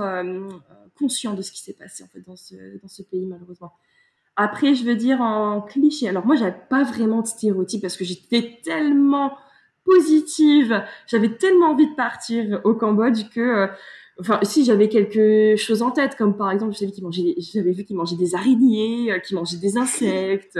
conscient 0.97 1.33
de 1.33 1.41
ce 1.41 1.51
qui 1.51 1.61
s'est 1.61 1.73
passé 1.73 2.03
en 2.03 2.07
fait 2.07 2.21
dans 2.21 2.35
ce, 2.35 2.79
dans 2.79 2.87
ce 2.87 3.01
pays 3.01 3.25
malheureusement 3.25 3.73
après, 4.35 4.75
je 4.75 4.83
veux 4.83 4.95
dire 4.95 5.21
en 5.21 5.61
cliché. 5.61 6.07
Alors 6.07 6.25
moi, 6.25 6.35
j'avais 6.35 6.55
pas 6.69 6.83
vraiment 6.83 7.21
de 7.21 7.27
stéréotypes 7.27 7.81
parce 7.81 7.97
que 7.97 8.05
j'étais 8.05 8.59
tellement 8.63 9.37
positive, 9.83 10.83
j'avais 11.07 11.29
tellement 11.29 11.71
envie 11.71 11.89
de 11.89 11.95
partir 11.95 12.61
au 12.63 12.73
Cambodge 12.73 13.29
que, 13.33 13.39
euh, 13.39 13.67
enfin, 14.19 14.39
si 14.43 14.63
j'avais 14.63 14.89
quelque 14.89 15.55
chose 15.57 15.81
en 15.81 15.91
tête, 15.91 16.15
comme 16.15 16.37
par 16.37 16.51
exemple, 16.51 16.73
j'avais 16.73 17.71
vu 17.71 17.83
qu'ils 17.83 17.95
mangeaient 17.95 18.15
des 18.15 18.35
araignées, 18.35 19.11
euh, 19.11 19.19
qu'ils 19.19 19.35
mangeaient 19.35 19.57
des 19.57 19.77
insectes. 19.77 20.59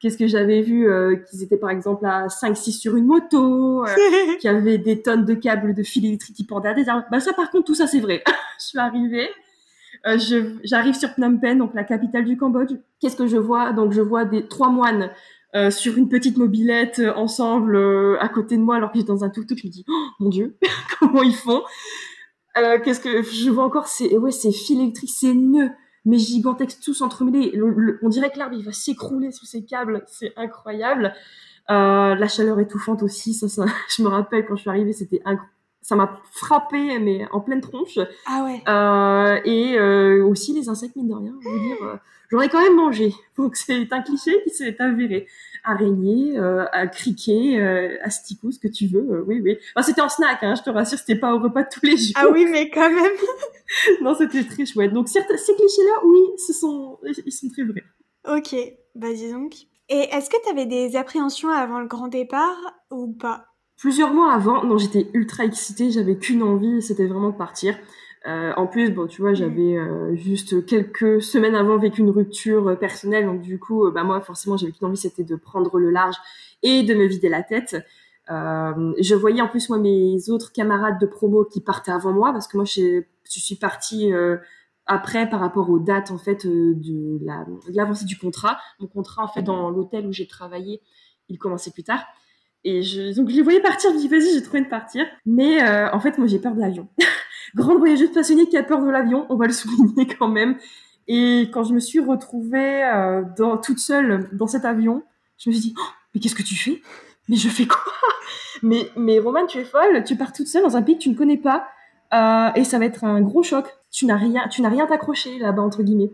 Qu'est-ce 0.00 0.18
que 0.18 0.26
j'avais 0.26 0.60
vu 0.60 0.88
euh, 0.88 1.16
Qu'ils 1.16 1.42
étaient 1.42 1.56
par 1.56 1.70
exemple 1.70 2.04
à 2.04 2.26
5-6 2.26 2.78
sur 2.78 2.96
une 2.96 3.06
moto, 3.06 3.84
qu'il 4.40 4.50
y 4.50 4.54
avait 4.54 4.78
des 4.78 5.02
tonnes 5.02 5.24
de 5.24 5.34
câbles 5.34 5.74
de 5.74 5.82
fil 5.82 6.04
électrique 6.04 6.36
qui 6.36 6.44
pendaient 6.44 6.68
à 6.68 6.74
des 6.74 6.88
arbres. 6.88 7.06
Bah 7.10 7.20
ça, 7.20 7.32
par 7.32 7.50
contre, 7.50 7.64
tout 7.64 7.74
ça, 7.74 7.86
c'est 7.86 8.00
vrai. 8.00 8.22
je 8.60 8.66
suis 8.66 8.78
arrivée. 8.78 9.28
Euh, 10.06 10.18
j'arrive 10.64 10.94
sur 10.94 11.10
Phnom 11.10 11.38
Penh, 11.38 11.58
donc 11.58 11.74
la 11.74 11.84
capitale 11.84 12.24
du 12.24 12.36
Cambodge. 12.36 12.74
Qu'est-ce 13.00 13.16
que 13.16 13.26
je 13.26 13.36
vois? 13.36 13.72
Donc 13.72 13.92
je 13.92 14.00
vois 14.02 14.24
des 14.24 14.46
trois 14.46 14.68
moines 14.68 15.10
euh, 15.54 15.70
sur 15.70 15.96
une 15.96 16.08
petite 16.08 16.36
mobilette 16.36 16.98
euh, 16.98 17.14
ensemble 17.14 17.76
euh, 17.76 18.16
à 18.18 18.28
côté 18.28 18.56
de 18.56 18.62
moi 18.62 18.74
alors 18.74 18.90
que 18.90 18.98
j'étais 18.98 19.12
dans 19.12 19.22
un 19.22 19.30
tuk-tuk. 19.30 19.56
Je 19.56 19.68
me 19.68 19.70
dis, 19.70 19.84
oh, 19.88 20.06
mon 20.18 20.28
Dieu, 20.28 20.56
comment 20.98 21.22
ils 21.22 21.34
font? 21.34 21.62
Qu'est-ce 22.84 23.00
que 23.00 23.22
je 23.22 23.50
vois 23.50 23.64
encore? 23.64 23.86
C'est 23.86 24.16
ouais, 24.16 24.32
ces 24.32 24.50
fils 24.50 24.78
électriques, 24.78 25.10
ces 25.10 25.32
nœuds, 25.32 25.70
mais 26.04 26.18
gigantesques, 26.18 26.80
tous 26.84 27.02
entremêlés. 27.02 27.52
on 28.02 28.08
dirait 28.08 28.30
que 28.30 28.38
l'arbre 28.38 28.54
il 28.56 28.64
va 28.64 28.72
s'écrouler 28.72 29.32
sous 29.32 29.46
ces 29.46 29.64
câbles. 29.64 30.04
C'est 30.06 30.32
incroyable. 30.36 31.14
la 31.68 32.28
chaleur 32.28 32.58
étouffante 32.60 33.02
aussi, 33.02 33.34
ça, 33.34 33.48
ça, 33.48 33.64
je 33.96 34.02
me 34.02 34.08
rappelle 34.08 34.46
quand 34.46 34.54
je 34.54 34.62
suis 34.62 34.70
arrivée, 34.70 34.92
c'était 34.92 35.20
ça 35.84 35.96
m'a 35.96 36.18
frappé 36.32 36.98
mais 36.98 37.26
en 37.30 37.40
pleine 37.40 37.60
tronche. 37.60 37.98
Ah 38.26 38.42
ouais. 38.44 38.62
Euh, 38.66 39.38
et 39.44 39.78
euh, 39.78 40.24
aussi 40.24 40.54
les 40.54 40.68
insectes 40.68 40.96
mine 40.96 41.08
de 41.08 41.14
rien, 41.14 41.34
je 41.42 41.48
veux 41.48 41.58
dire, 41.58 41.76
euh, 41.82 41.96
j'en 42.30 42.40
ai 42.40 42.48
quand 42.48 42.62
même 42.62 42.74
mangé. 42.74 43.12
Donc 43.36 43.54
c'est 43.54 43.92
un 43.92 44.00
cliché 44.00 44.32
qui 44.42 44.50
s'est 44.50 44.80
avéré. 44.80 45.28
Araignée, 45.66 46.38
euh, 46.38 46.66
à 46.72 46.86
criquet, 46.86 47.58
asticot, 48.02 48.50
ce 48.50 48.58
que 48.58 48.68
tu 48.68 48.86
veux, 48.86 49.24
oui 49.26 49.40
oui. 49.42 49.56
Enfin, 49.74 49.86
c'était 49.86 50.02
en 50.02 50.10
snack, 50.10 50.42
hein, 50.42 50.54
je 50.54 50.62
te 50.62 50.68
rassure, 50.68 50.98
c'était 50.98 51.18
pas 51.18 51.34
au 51.34 51.38
repas 51.38 51.62
de 51.62 51.68
tous 51.72 51.86
les 51.86 51.96
jours. 51.96 52.12
Ah 52.16 52.28
oui, 52.30 52.46
mais 52.50 52.68
quand 52.68 52.90
même. 52.90 53.12
non, 54.02 54.14
c'était 54.14 54.44
très 54.44 54.66
chouette. 54.66 54.92
Donc 54.92 55.08
certains, 55.08 55.38
ces 55.38 55.54
clichés-là, 55.54 56.00
oui, 56.04 56.18
ce 56.36 56.52
sont, 56.52 56.98
ils 57.04 57.32
sont 57.32 57.48
très 57.48 57.62
vrais. 57.62 57.84
Ok, 58.26 58.54
bah 58.94 59.12
dis 59.12 59.30
donc. 59.30 59.54
Et 59.88 60.00
est-ce 60.12 60.28
que 60.28 60.36
tu 60.42 60.50
avais 60.50 60.66
des 60.66 60.96
appréhensions 60.96 61.50
avant 61.50 61.80
le 61.80 61.86
grand 61.86 62.08
départ 62.08 62.58
ou 62.90 63.12
pas? 63.12 63.53
Plusieurs 63.76 64.12
mois 64.14 64.32
avant, 64.32 64.64
non, 64.64 64.78
j'étais 64.78 65.10
ultra 65.14 65.44
excitée, 65.44 65.90
j'avais 65.90 66.16
qu'une 66.16 66.42
envie, 66.42 66.80
c'était 66.80 67.06
vraiment 67.06 67.30
de 67.30 67.36
partir. 67.36 67.76
Euh, 68.26 68.52
en 68.56 68.66
plus, 68.66 68.90
bon, 68.90 69.06
tu 69.06 69.20
vois, 69.20 69.30
Mhm. 69.30 69.36
j'avais 69.36 69.76
euh, 69.76 70.14
juste 70.14 70.64
quelques 70.64 71.20
semaines 71.20 71.54
avant 71.54 71.76
vécu 71.78 72.00
une 72.00 72.10
rupture 72.10 72.68
euh, 72.68 72.76
personnelle, 72.76 73.26
donc 73.26 73.42
du 73.42 73.58
coup, 73.58 73.84
euh, 73.86 73.90
bah 73.90 74.04
moi, 74.04 74.20
forcément, 74.20 74.56
j'avais 74.56 74.72
qu'une 74.72 74.86
envie, 74.86 74.96
c'était 74.96 75.24
de 75.24 75.36
prendre 75.36 75.78
le 75.78 75.90
large 75.90 76.14
et 76.62 76.82
de 76.84 76.94
me 76.94 77.04
vider 77.06 77.28
la 77.28 77.42
tête. 77.42 77.76
Euh, 78.30 78.94
je 78.98 79.14
voyais 79.14 79.42
en 79.42 79.48
plus 79.48 79.68
moi 79.68 79.76
mes 79.78 80.30
autres 80.30 80.52
camarades 80.52 80.98
de 80.98 81.04
promo 81.04 81.44
qui 81.44 81.60
partaient 81.60 81.90
avant 81.92 82.12
moi, 82.12 82.32
parce 82.32 82.48
que 82.48 82.56
moi, 82.56 82.64
je 82.64 83.02
suis 83.24 83.56
partie 83.56 84.10
euh, 84.12 84.38
après 84.86 85.28
par 85.28 85.40
rapport 85.40 85.68
aux 85.68 85.78
dates 85.78 86.10
en 86.10 86.16
fait 86.18 86.46
de 86.46 87.18
la- 87.22 87.44
de 87.44 87.74
l'avancée 87.76 88.06
du 88.06 88.16
contrat. 88.16 88.56
Mon 88.80 88.86
contrat, 88.86 89.24
en 89.24 89.28
fait, 89.28 89.42
dans 89.42 89.68
l'hôtel 89.70 90.06
où 90.06 90.12
j'ai 90.12 90.26
travaillé, 90.26 90.80
il 91.28 91.38
commençait 91.38 91.70
plus 91.72 91.84
tard. 91.84 92.02
Et 92.64 92.82
je, 92.82 93.14
donc 93.14 93.28
je 93.28 93.36
les 93.36 93.42
voyais 93.42 93.60
partir, 93.60 93.90
je 93.90 93.96
me 93.96 94.00
dis 94.00 94.08
vas-y, 94.08 94.34
j'ai 94.34 94.42
trop 94.42 94.58
de 94.58 94.64
partir. 94.64 95.06
Mais 95.26 95.62
euh, 95.62 95.90
en 95.92 96.00
fait, 96.00 96.18
moi 96.18 96.26
j'ai 96.26 96.38
peur 96.38 96.54
de 96.54 96.60
l'avion. 96.60 96.88
Grande 97.54 97.78
voyageuse 97.78 98.12
passionnée 98.12 98.48
qui 98.48 98.56
a 98.56 98.62
peur 98.62 98.82
de 98.82 98.90
l'avion, 98.90 99.26
on 99.28 99.36
va 99.36 99.46
le 99.46 99.52
souligner 99.52 100.06
quand 100.18 100.28
même. 100.28 100.56
Et 101.06 101.50
quand 101.52 101.64
je 101.64 101.74
me 101.74 101.80
suis 101.80 102.00
retrouvée 102.00 102.82
euh, 102.84 103.22
dans, 103.36 103.58
toute 103.58 103.78
seule 103.78 104.28
dans 104.32 104.46
cet 104.46 104.64
avion, 104.64 105.02
je 105.38 105.50
me 105.50 105.54
suis 105.54 105.62
dit, 105.62 105.74
Oh, 105.78 105.90
mais 106.14 106.20
qu'est-ce 106.20 106.34
que 106.34 106.42
tu 106.42 106.56
fais? 106.56 106.80
Mais 107.28 107.36
je 107.36 107.48
fais 107.48 107.66
quoi? 107.66 107.80
Mais, 108.62 108.88
mais 108.96 109.18
Romane, 109.18 109.46
tu 109.46 109.58
es 109.58 109.64
folle, 109.64 110.04
tu 110.04 110.16
pars 110.16 110.32
toute 110.32 110.46
seule 110.46 110.62
dans 110.62 110.76
un 110.76 110.82
pays 110.82 110.96
que 110.96 111.02
tu 111.02 111.10
ne 111.10 111.14
connais 111.14 111.36
pas, 111.36 111.66
euh, 112.14 112.50
et 112.54 112.64
ça 112.64 112.78
va 112.78 112.86
être 112.86 113.04
un 113.04 113.20
gros 113.20 113.42
choc. 113.42 113.66
Tu 113.90 114.06
n'as 114.06 114.16
rien, 114.16 114.48
tu 114.48 114.62
n'as 114.62 114.70
rien 114.70 114.86
t'accrocher 114.86 115.38
là-bas 115.38 115.60
entre 115.60 115.82
guillemets. 115.82 116.12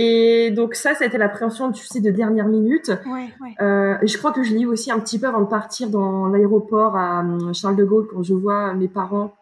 Et 0.00 0.52
donc 0.52 0.76
ça, 0.76 0.94
ça 0.94 1.02
a 1.02 1.06
été 1.08 1.18
l'appréhension, 1.18 1.72
tu 1.72 1.84
sais, 1.84 2.00
de 2.00 2.10
dernière 2.12 2.46
minute. 2.46 2.88
Ouais, 3.04 3.30
ouais. 3.40 3.54
Euh, 3.60 3.96
je 4.02 4.16
crois 4.16 4.30
que 4.30 4.44
je 4.44 4.54
l'ai 4.54 4.60
eu 4.60 4.66
aussi 4.66 4.92
un 4.92 5.00
petit 5.00 5.18
peu 5.18 5.26
avant 5.26 5.40
de 5.40 5.46
partir 5.48 5.90
dans 5.90 6.28
l'aéroport 6.28 6.96
à 6.96 7.24
euh, 7.24 7.52
Charles 7.52 7.74
de 7.74 7.84
Gaulle 7.84 8.06
quand 8.08 8.22
je 8.22 8.32
vois 8.32 8.74
mes 8.74 8.86
parents. 8.86 9.34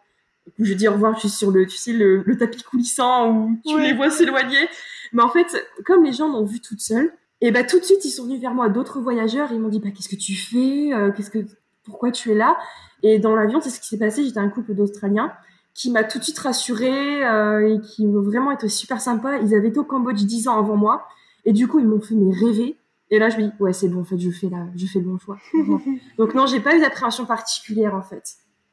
Je 0.58 0.72
dis 0.72 0.88
au 0.88 0.92
revoir, 0.92 1.12
je 1.14 1.20
suis 1.20 1.28
sur 1.28 1.50
le, 1.50 1.66
tu 1.66 1.76
sais, 1.76 1.92
le, 1.92 2.22
le 2.24 2.38
tapis 2.38 2.62
coulissant 2.62 3.30
où 3.32 3.58
tu 3.66 3.74
Ouais. 3.74 3.82
les 3.82 3.92
vois 3.92 4.08
s'éloigner. 4.08 4.66
Mais 5.12 5.22
en 5.22 5.28
fait, 5.28 5.46
comme 5.84 6.04
les 6.04 6.12
gens 6.14 6.28
m'ont 6.30 6.44
vu 6.44 6.60
toute 6.60 6.80
seule, 6.80 7.12
et 7.42 7.50
ben 7.50 7.66
tout 7.66 7.78
de 7.78 7.84
suite 7.84 8.02
ils 8.06 8.10
sont 8.10 8.24
venus 8.24 8.40
vers 8.40 8.54
moi, 8.54 8.70
d'autres 8.70 8.98
voyageurs, 9.00 9.48
ils 9.52 9.60
m'ont 9.60 9.68
dit 9.68 9.78
bah 9.80 9.90
qu'est-ce 9.94 10.08
que 10.08 10.16
tu 10.16 10.34
fais, 10.34 10.94
Euh, 10.94 11.10
qu'est-ce 11.12 11.30
que, 11.30 11.40
pourquoi 11.84 12.10
tu 12.12 12.30
es 12.30 12.34
là? 12.34 12.56
Et 13.02 13.18
dans 13.18 13.36
l'avion, 13.36 13.60
c'est 13.60 13.68
ce 13.68 13.78
qui 13.78 13.88
s'est 13.88 13.98
passé. 13.98 14.24
J'étais 14.24 14.38
un 14.40 14.48
couple 14.48 14.72
d'Australiens 14.74 15.30
qui 15.76 15.90
m'a 15.90 16.04
tout 16.04 16.18
de 16.18 16.24
suite 16.24 16.38
rassurée 16.38 17.24
euh, 17.24 17.74
et 17.74 17.80
qui 17.80 18.06
m'ont 18.06 18.22
vraiment 18.22 18.50
été 18.50 18.68
super 18.68 19.00
sympas. 19.00 19.36
Ils 19.38 19.54
avaient 19.54 19.68
été 19.68 19.78
au 19.78 19.84
Cambodge 19.84 20.22
10 20.24 20.48
ans 20.48 20.58
avant 20.58 20.76
moi 20.76 21.06
et 21.44 21.52
du 21.52 21.68
coup 21.68 21.78
ils 21.78 21.86
m'ont 21.86 22.00
fait 22.00 22.14
mais 22.14 22.34
rêver. 22.34 22.76
Et 23.10 23.18
là 23.18 23.28
je 23.28 23.36
me 23.36 23.42
dis 23.42 23.52
ouais 23.60 23.72
c'est 23.74 23.88
bon 23.88 24.00
en 24.00 24.04
fait 24.04 24.18
je 24.18 24.30
fais 24.30 24.48
là, 24.48 24.66
je 24.74 24.86
fais 24.86 24.98
le 25.00 25.04
bon 25.04 25.18
choix. 25.18 25.36
Donc 26.18 26.34
non 26.34 26.46
j'ai 26.46 26.60
pas 26.60 26.74
eu 26.74 26.80
d'appréhension 26.80 27.26
particulière 27.26 27.94
en 27.94 28.02
fait. 28.02 28.24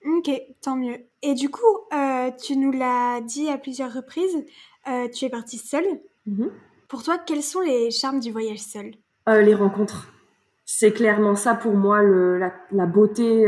ok, 0.06 0.32
tant 0.62 0.78
mieux. 0.78 0.98
Et 1.22 1.34
du 1.36 1.50
coup, 1.50 1.62
euh, 1.94 2.32
tu 2.42 2.56
nous 2.58 2.72
l'as 2.72 3.20
dit 3.22 3.50
à 3.50 3.58
plusieurs 3.58 3.94
reprises, 3.94 4.38
euh, 4.88 5.08
tu 5.10 5.26
es 5.26 5.30
partie 5.30 5.58
seule. 5.58 5.86
Mhm. 6.26 6.50
Pour 6.88 7.04
toi, 7.04 7.18
quels 7.18 7.44
sont 7.44 7.62
les 7.62 7.92
charmes 7.92 8.20
du 8.20 8.32
voyage 8.32 8.60
seul 8.60 8.92
Euh, 9.30 9.42
les 9.42 9.56
rencontres. 9.56 10.08
C'est 10.66 10.94
clairement 10.94 11.36
ça 11.36 11.54
pour 11.56 11.74
moi 11.76 12.02
le, 12.02 12.38
la, 12.38 12.54
la 12.72 12.86
beauté 12.86 13.46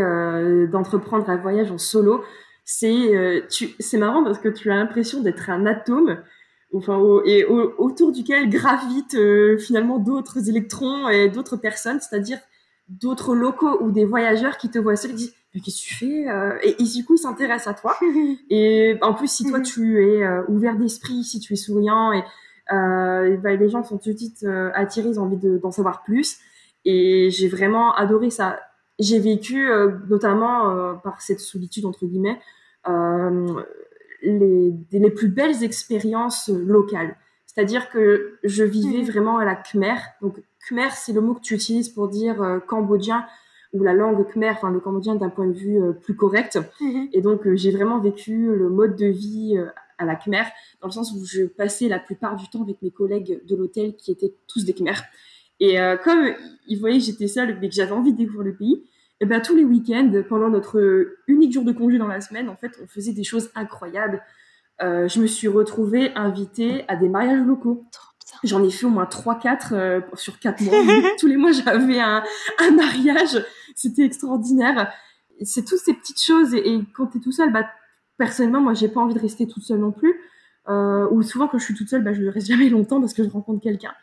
d'entreprendre 0.69 1.29
un 1.29 1.37
voyage 1.37 1.71
en 1.71 1.77
solo. 1.77 2.21
C'est 2.65 3.15
euh, 3.15 3.41
tu- 3.49 3.75
c'est 3.79 3.97
marrant 3.97 4.23
parce 4.23 4.39
que 4.39 4.49
tu 4.49 4.71
as 4.71 4.75
l'impression 4.75 5.21
d'être 5.21 5.49
un 5.51 5.65
atome 5.67 6.17
enfin, 6.73 6.97
au- 6.97 7.23
et 7.23 7.45
au- 7.45 7.73
autour 7.77 8.11
duquel 8.11 8.49
gravitent 8.49 9.15
euh, 9.15 9.57
finalement 9.57 9.99
d'autres 9.99 10.49
électrons 10.49 11.07
et 11.07 11.29
d'autres 11.29 11.57
personnes, 11.57 11.99
c'est-à-dire 12.01 12.39
d'autres 12.89 13.35
locaux 13.35 13.77
ou 13.81 13.91
des 13.91 14.05
voyageurs 14.05 14.57
qui 14.57 14.69
te 14.69 14.79
voient 14.79 14.95
seul 14.95 15.11
et 15.11 15.13
disent 15.13 15.33
mais 15.53 15.61
qu'est-ce 15.61 15.81
que 15.83 15.87
tu 15.87 15.95
fais 15.95 16.27
Euh, 16.29 16.57
et, 16.63 16.75
et 16.81 16.85
du 16.85 17.05
coup 17.05 17.13
ils 17.15 17.19
s'intéressent 17.19 17.67
à 17.67 17.73
toi 17.79 17.95
et 18.49 18.97
en 19.01 19.13
plus, 19.13 19.29
si 19.31 19.47
toi 19.47 19.59
Mhm. 19.59 19.63
tu 19.63 20.03
es 20.03 20.23
euh, 20.23 20.41
ouvert 20.49 20.75
d'esprit, 20.75 21.23
si 21.23 21.39
tu 21.39 21.53
es 21.53 21.55
souriant, 21.55 22.11
et, 22.13 22.23
euh, 22.73 23.33
et 23.33 23.37
ben, 23.37 23.59
les 23.59 23.69
gens 23.69 23.83
sont 23.83 23.97
tout 23.99 24.11
de 24.11 24.17
suite 24.17 24.43
euh, 24.43 24.71
attirés, 24.73 25.09
ils 25.09 25.19
ont 25.19 25.23
envie 25.23 25.37
de- 25.37 25.57
d'en 25.59 25.71
savoir 25.71 26.03
plus. 26.03 26.37
Et 26.83 27.29
j'ai 27.31 27.47
vraiment 27.47 27.93
adoré 27.95 28.29
ça. 28.31 28.59
J'ai 28.99 29.19
vécu, 29.19 29.69
euh, 29.69 29.91
notamment 30.09 30.69
euh, 30.69 30.93
par 30.93 31.21
cette 31.21 31.39
solitude 31.39 31.85
entre 31.85 32.05
guillemets, 32.05 32.39
euh, 32.87 33.61
les, 34.21 34.73
les 34.91 35.11
plus 35.11 35.27
belles 35.27 35.63
expériences 35.63 36.49
locales. 36.49 37.15
C'est-à-dire 37.45 37.89
que 37.89 38.37
je 38.43 38.63
vivais 38.63 38.99
Mhm. 38.99 39.05
vraiment 39.05 39.37
à 39.37 39.45
la 39.45 39.55
Khmer. 39.55 39.95
Donc 40.21 40.41
Khmer, 40.67 40.89
c'est 40.93 41.13
le 41.13 41.21
mot 41.21 41.33
que 41.35 41.41
tu 41.41 41.53
utilises 41.55 41.89
pour 41.89 42.07
dire 42.09 42.41
euh, 42.41 42.59
cambodgien 42.59 43.25
ou 43.73 43.83
la 43.83 43.93
langue 43.93 44.25
Khmer, 44.31 44.51
enfin 44.51 44.71
le 44.71 44.79
cambodgien 44.79 45.15
d'un 45.15 45.29
point 45.29 45.47
de 45.47 45.53
vue 45.53 45.81
euh, 45.81 45.91
plus 45.91 46.15
correct. 46.15 46.57
Mhm. 46.81 47.09
Et 47.13 47.21
donc, 47.21 47.45
euh, 47.45 47.55
j'ai 47.55 47.71
vraiment 47.71 47.99
vécu 47.99 48.47
le 48.55 48.69
mode 48.69 48.95
de 48.95 49.07
vie 49.07 49.57
à 49.97 50.05
la 50.05 50.15
Khmer, 50.15 50.43
dans 50.81 50.87
le 50.87 50.93
sens 50.93 51.13
où 51.13 51.23
je 51.25 51.43
passais 51.43 51.87
la 51.87 51.99
plupart 51.99 52.35
du 52.35 52.49
temps 52.49 52.61
avec 52.63 52.81
mes 52.81 52.91
collègues 52.91 53.41
de 53.45 53.55
l'hôtel 53.55 53.95
qui 53.95 54.11
étaient 54.11 54.33
tous 54.47 54.65
des 54.65 54.73
Khmer. 54.73 54.93
Et 55.59 55.79
euh, 55.79 55.97
comme 55.97 56.33
ils 56.67 56.79
voyaient 56.79 56.99
que 56.99 57.05
j'étais 57.05 57.27
seule, 57.27 57.57
mais 57.61 57.69
que 57.69 57.75
j'avais 57.75 57.91
envie 57.91 58.11
de 58.11 58.17
découvrir 58.17 58.43
le 58.43 58.55
pays, 58.55 58.83
et 59.21 59.25
ben 59.25 59.41
tous 59.41 59.55
les 59.55 59.63
week-ends, 59.63 60.11
pendant 60.27 60.49
notre 60.49 61.07
unique 61.27 61.53
jour 61.53 61.63
de 61.63 61.71
congé 61.71 61.97
dans 61.97 62.07
la 62.07 62.19
semaine, 62.19 62.49
en 62.49 62.55
fait, 62.55 62.71
on 62.83 62.87
faisait 62.87 63.13
des 63.13 63.23
choses 63.23 63.49
incroyables. 63.55 64.21
Euh, 64.81 65.07
je 65.07 65.21
me 65.21 65.27
suis 65.27 65.47
retrouvée 65.47 66.13
invitée 66.15 66.83
à 66.89 66.97
des 66.97 67.07
mariages 67.07 67.45
locaux. 67.45 67.85
J'en 68.43 68.61
ai 68.63 68.69
fait 68.69 68.85
au 68.85 68.89
moins 68.89 69.05
3-4 69.05 69.67
euh, 69.71 70.01
sur 70.15 70.39
4 70.39 70.61
mois. 70.63 71.11
Tous 71.19 71.27
les 71.27 71.37
mois, 71.37 71.51
j'avais 71.51 71.99
un, 71.99 72.23
un 72.59 72.71
mariage. 72.71 73.41
C'était 73.73 74.03
extraordinaire. 74.03 74.91
C'est 75.41 75.65
toutes 75.65 75.79
ces 75.79 75.93
petites 75.93 76.21
choses. 76.21 76.53
Et, 76.53 76.75
et 76.75 76.81
quand 76.93 77.07
tu 77.07 77.19
es 77.19 77.21
tout 77.21 77.31
seul, 77.31 77.53
bah, 77.53 77.65
personnellement, 78.17 78.59
moi, 78.59 78.73
j'ai 78.73 78.89
pas 78.89 78.99
envie 78.99 79.13
de 79.13 79.19
rester 79.19 79.47
toute 79.47 79.63
seule 79.63 79.79
non 79.79 79.91
plus. 79.91 80.19
Euh, 80.67 81.07
ou 81.11 81.21
souvent, 81.23 81.47
quand 81.47 81.57
je 81.57 81.65
suis 81.65 81.73
toute 81.73 81.89
seule, 81.89 82.03
bah, 82.03 82.13
je 82.13 82.21
ne 82.21 82.29
reste 82.29 82.47
jamais 82.47 82.69
longtemps 82.69 82.99
parce 82.99 83.13
que 83.13 83.23
je 83.23 83.29
rencontre 83.29 83.61
quelqu'un. 83.61 83.93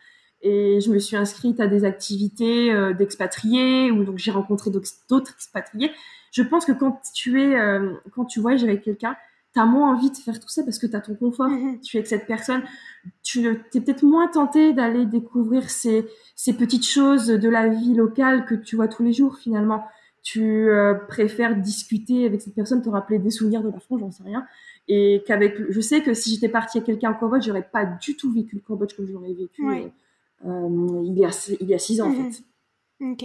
Et 0.43 0.81
je 0.81 0.91
me 0.91 0.99
suis 0.99 1.17
inscrite 1.17 1.61
à 1.61 1.67
des 1.69 1.85
activités 1.85 2.73
euh, 2.73 2.93
d'expatriés, 2.93 3.91
ou 3.91 4.05
donc 4.05 4.19
j'ai 4.19 4.31
rencontré 4.33 4.71
d'autres 4.71 5.33
expatriés. 5.33 5.91
Je 6.33 6.43
pense 6.43 6.65
que 6.65 6.73
quand 6.73 7.01
tu 7.15 7.41
es, 7.43 7.55
euh, 7.59 7.93
quand 8.15 8.25
tu 8.25 8.41
voyages 8.41 8.65
avec 8.65 8.83
quelqu'un, 8.83 9.17
tu 9.55 9.61
as 9.61 9.67
moins 9.67 9.95
envie 9.95 10.11
de 10.11 10.17
faire 10.17 10.41
tout 10.41 10.49
ça 10.49 10.63
parce 10.65 10.79
que 10.79 10.87
tu 10.87 10.97
as 10.97 11.01
ton 11.01 11.15
confort 11.15 11.49
Mhm. 11.49 11.81
tu 11.81 11.97
es 11.97 12.01
avec 12.01 12.09
cette 12.09 12.27
personne, 12.27 12.63
tu 13.23 13.47
es 13.47 13.55
peut-être 13.81 14.03
moins 14.03 14.27
tenté 14.29 14.73
d'aller 14.73 15.05
découvrir 15.07 15.69
ces, 15.71 16.07
ces 16.35 16.55
petites 16.55 16.87
choses 16.87 17.27
de 17.27 17.49
la 17.49 17.69
vie 17.69 17.95
locale 17.95 18.47
que 18.47 18.55
tu 18.55 18.77
vois 18.77 18.89
tous 18.89 19.03
les 19.03 19.13
jours 19.13 19.37
finalement. 19.37 19.85
Tu 20.23 20.71
euh, 20.71 20.95
préfères 20.95 21.55
discuter 21.57 22.27
avec 22.27 22.41
cette 22.41 22.55
personne, 22.55 22.81
te 22.81 22.89
rappeler 22.89 23.19
des 23.19 23.31
souvenirs 23.31 23.63
de 23.63 23.71
la 23.71 23.79
France, 23.81 24.01
j'en 24.01 24.11
sais 24.13 24.23
rien. 24.23 24.47
Et 24.89 25.23
qu'avec, 25.27 25.57
je 25.71 25.81
sais 25.81 26.01
que 26.01 26.15
si 26.15 26.31
j'étais 26.35 26.49
partie 26.49 26.79
avec 26.79 26.87
quelqu'un 26.87 27.11
au 27.13 27.15
Cambodge, 27.15 27.45
j'aurais 27.45 27.69
pas 27.71 27.85
du 27.85 28.17
tout 28.17 28.33
vécu 28.33 28.57
le 28.57 28.63
Cambodge 28.63 28.95
comme 28.97 29.07
je 29.07 29.13
l'aurais 29.13 29.35
vécu 29.35 29.67
Ouais. 29.67 29.93
Euh, 30.47 31.03
il, 31.05 31.19
y 31.19 31.25
a, 31.25 31.31
il 31.61 31.69
y 31.69 31.75
a 31.75 31.79
six 31.79 32.01
ans 32.01 32.07
en 32.07 32.11
Mhm. 32.11 32.33
fait. 32.33 32.43
Ok. 33.01 33.25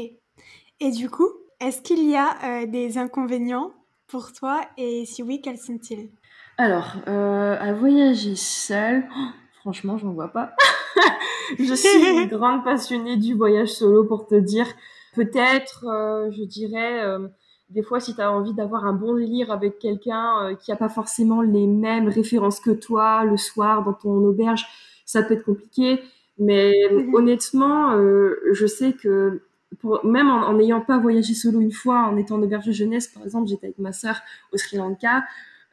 Et 0.80 0.92
du 0.92 1.10
coup, 1.10 1.30
est-ce 1.60 1.82
qu'il 1.82 2.08
y 2.10 2.16
a 2.16 2.62
euh, 2.62 2.66
des 2.68 2.98
inconvénients 2.98 3.74
pour 4.08 4.32
toi 4.34 4.62
et 4.78 5.06
si 5.06 5.24
oui, 5.24 5.42
quels 5.42 5.58
sont-ils? 5.58 6.10
Alors, 6.58 6.96
euh, 7.08 7.56
à 7.60 7.74
voyager 7.74 8.36
seule, 8.36 9.08
oh, 9.16 9.22
franchement, 9.60 9.98
j'en 9.98 10.12
vois 10.14 10.30
pas. 10.30 10.54
je 11.60 11.74
suis 11.74 12.04
une 12.24 12.28
grande 12.30 12.64
passionnée 12.64 13.18
du 13.18 13.34
voyage 13.36 13.70
solo 13.70 14.04
pour 14.06 14.28
te 14.28 14.36
dire. 14.36 14.68
Peut-être, 15.14 15.86
euh, 15.88 16.32
je 16.32 16.44
dirais, 16.44 17.04
euh, 17.04 17.28
des 17.70 17.84
fois, 17.84 18.00
si 18.00 18.16
tu 18.16 18.22
as 18.22 18.32
envie 18.32 18.54
d'avoir 18.54 18.86
un 18.86 18.94
bon 18.94 19.16
délire 19.16 19.52
avec 19.52 19.78
quelqu'un 19.80 20.56
qui 20.62 20.72
n'a 20.72 20.78
pas 20.78 20.90
forcément 20.90 21.42
les 21.42 21.68
mêmes 21.68 22.08
références 22.08 22.60
que 22.60 22.72
toi 22.72 23.24
le 23.26 23.36
soir 23.38 23.84
dans 23.84 23.94
ton 23.94 24.12
auberge, 24.24 24.66
ça 25.06 25.22
peut 25.24 25.34
être 25.36 25.44
compliqué. 25.46 26.00
Mais 26.40 26.74
Mhm. 26.92 27.16
honnêtement, 27.16 27.94
euh, 27.98 28.36
je 28.52 28.66
sais 28.68 28.94
que 28.94 29.42
pour, 29.80 30.06
même 30.06 30.30
en 30.30 30.54
n'ayant 30.54 30.82
pas 30.82 30.98
voyagé 30.98 31.34
solo 31.34 31.60
une 31.62 31.72
fois, 31.72 32.04
en 32.08 32.18
étant 32.18 32.36
en 32.36 32.42
auberge 32.44 32.72
jeunesse, 32.72 33.08
par 33.08 33.24
exemple, 33.24 33.48
j'étais 33.48 33.68
avec 33.68 33.80
ma 33.80 33.92
sœur 33.94 34.22
au 34.54 34.58
Sri 34.58 34.78
Lanka, 34.78 35.24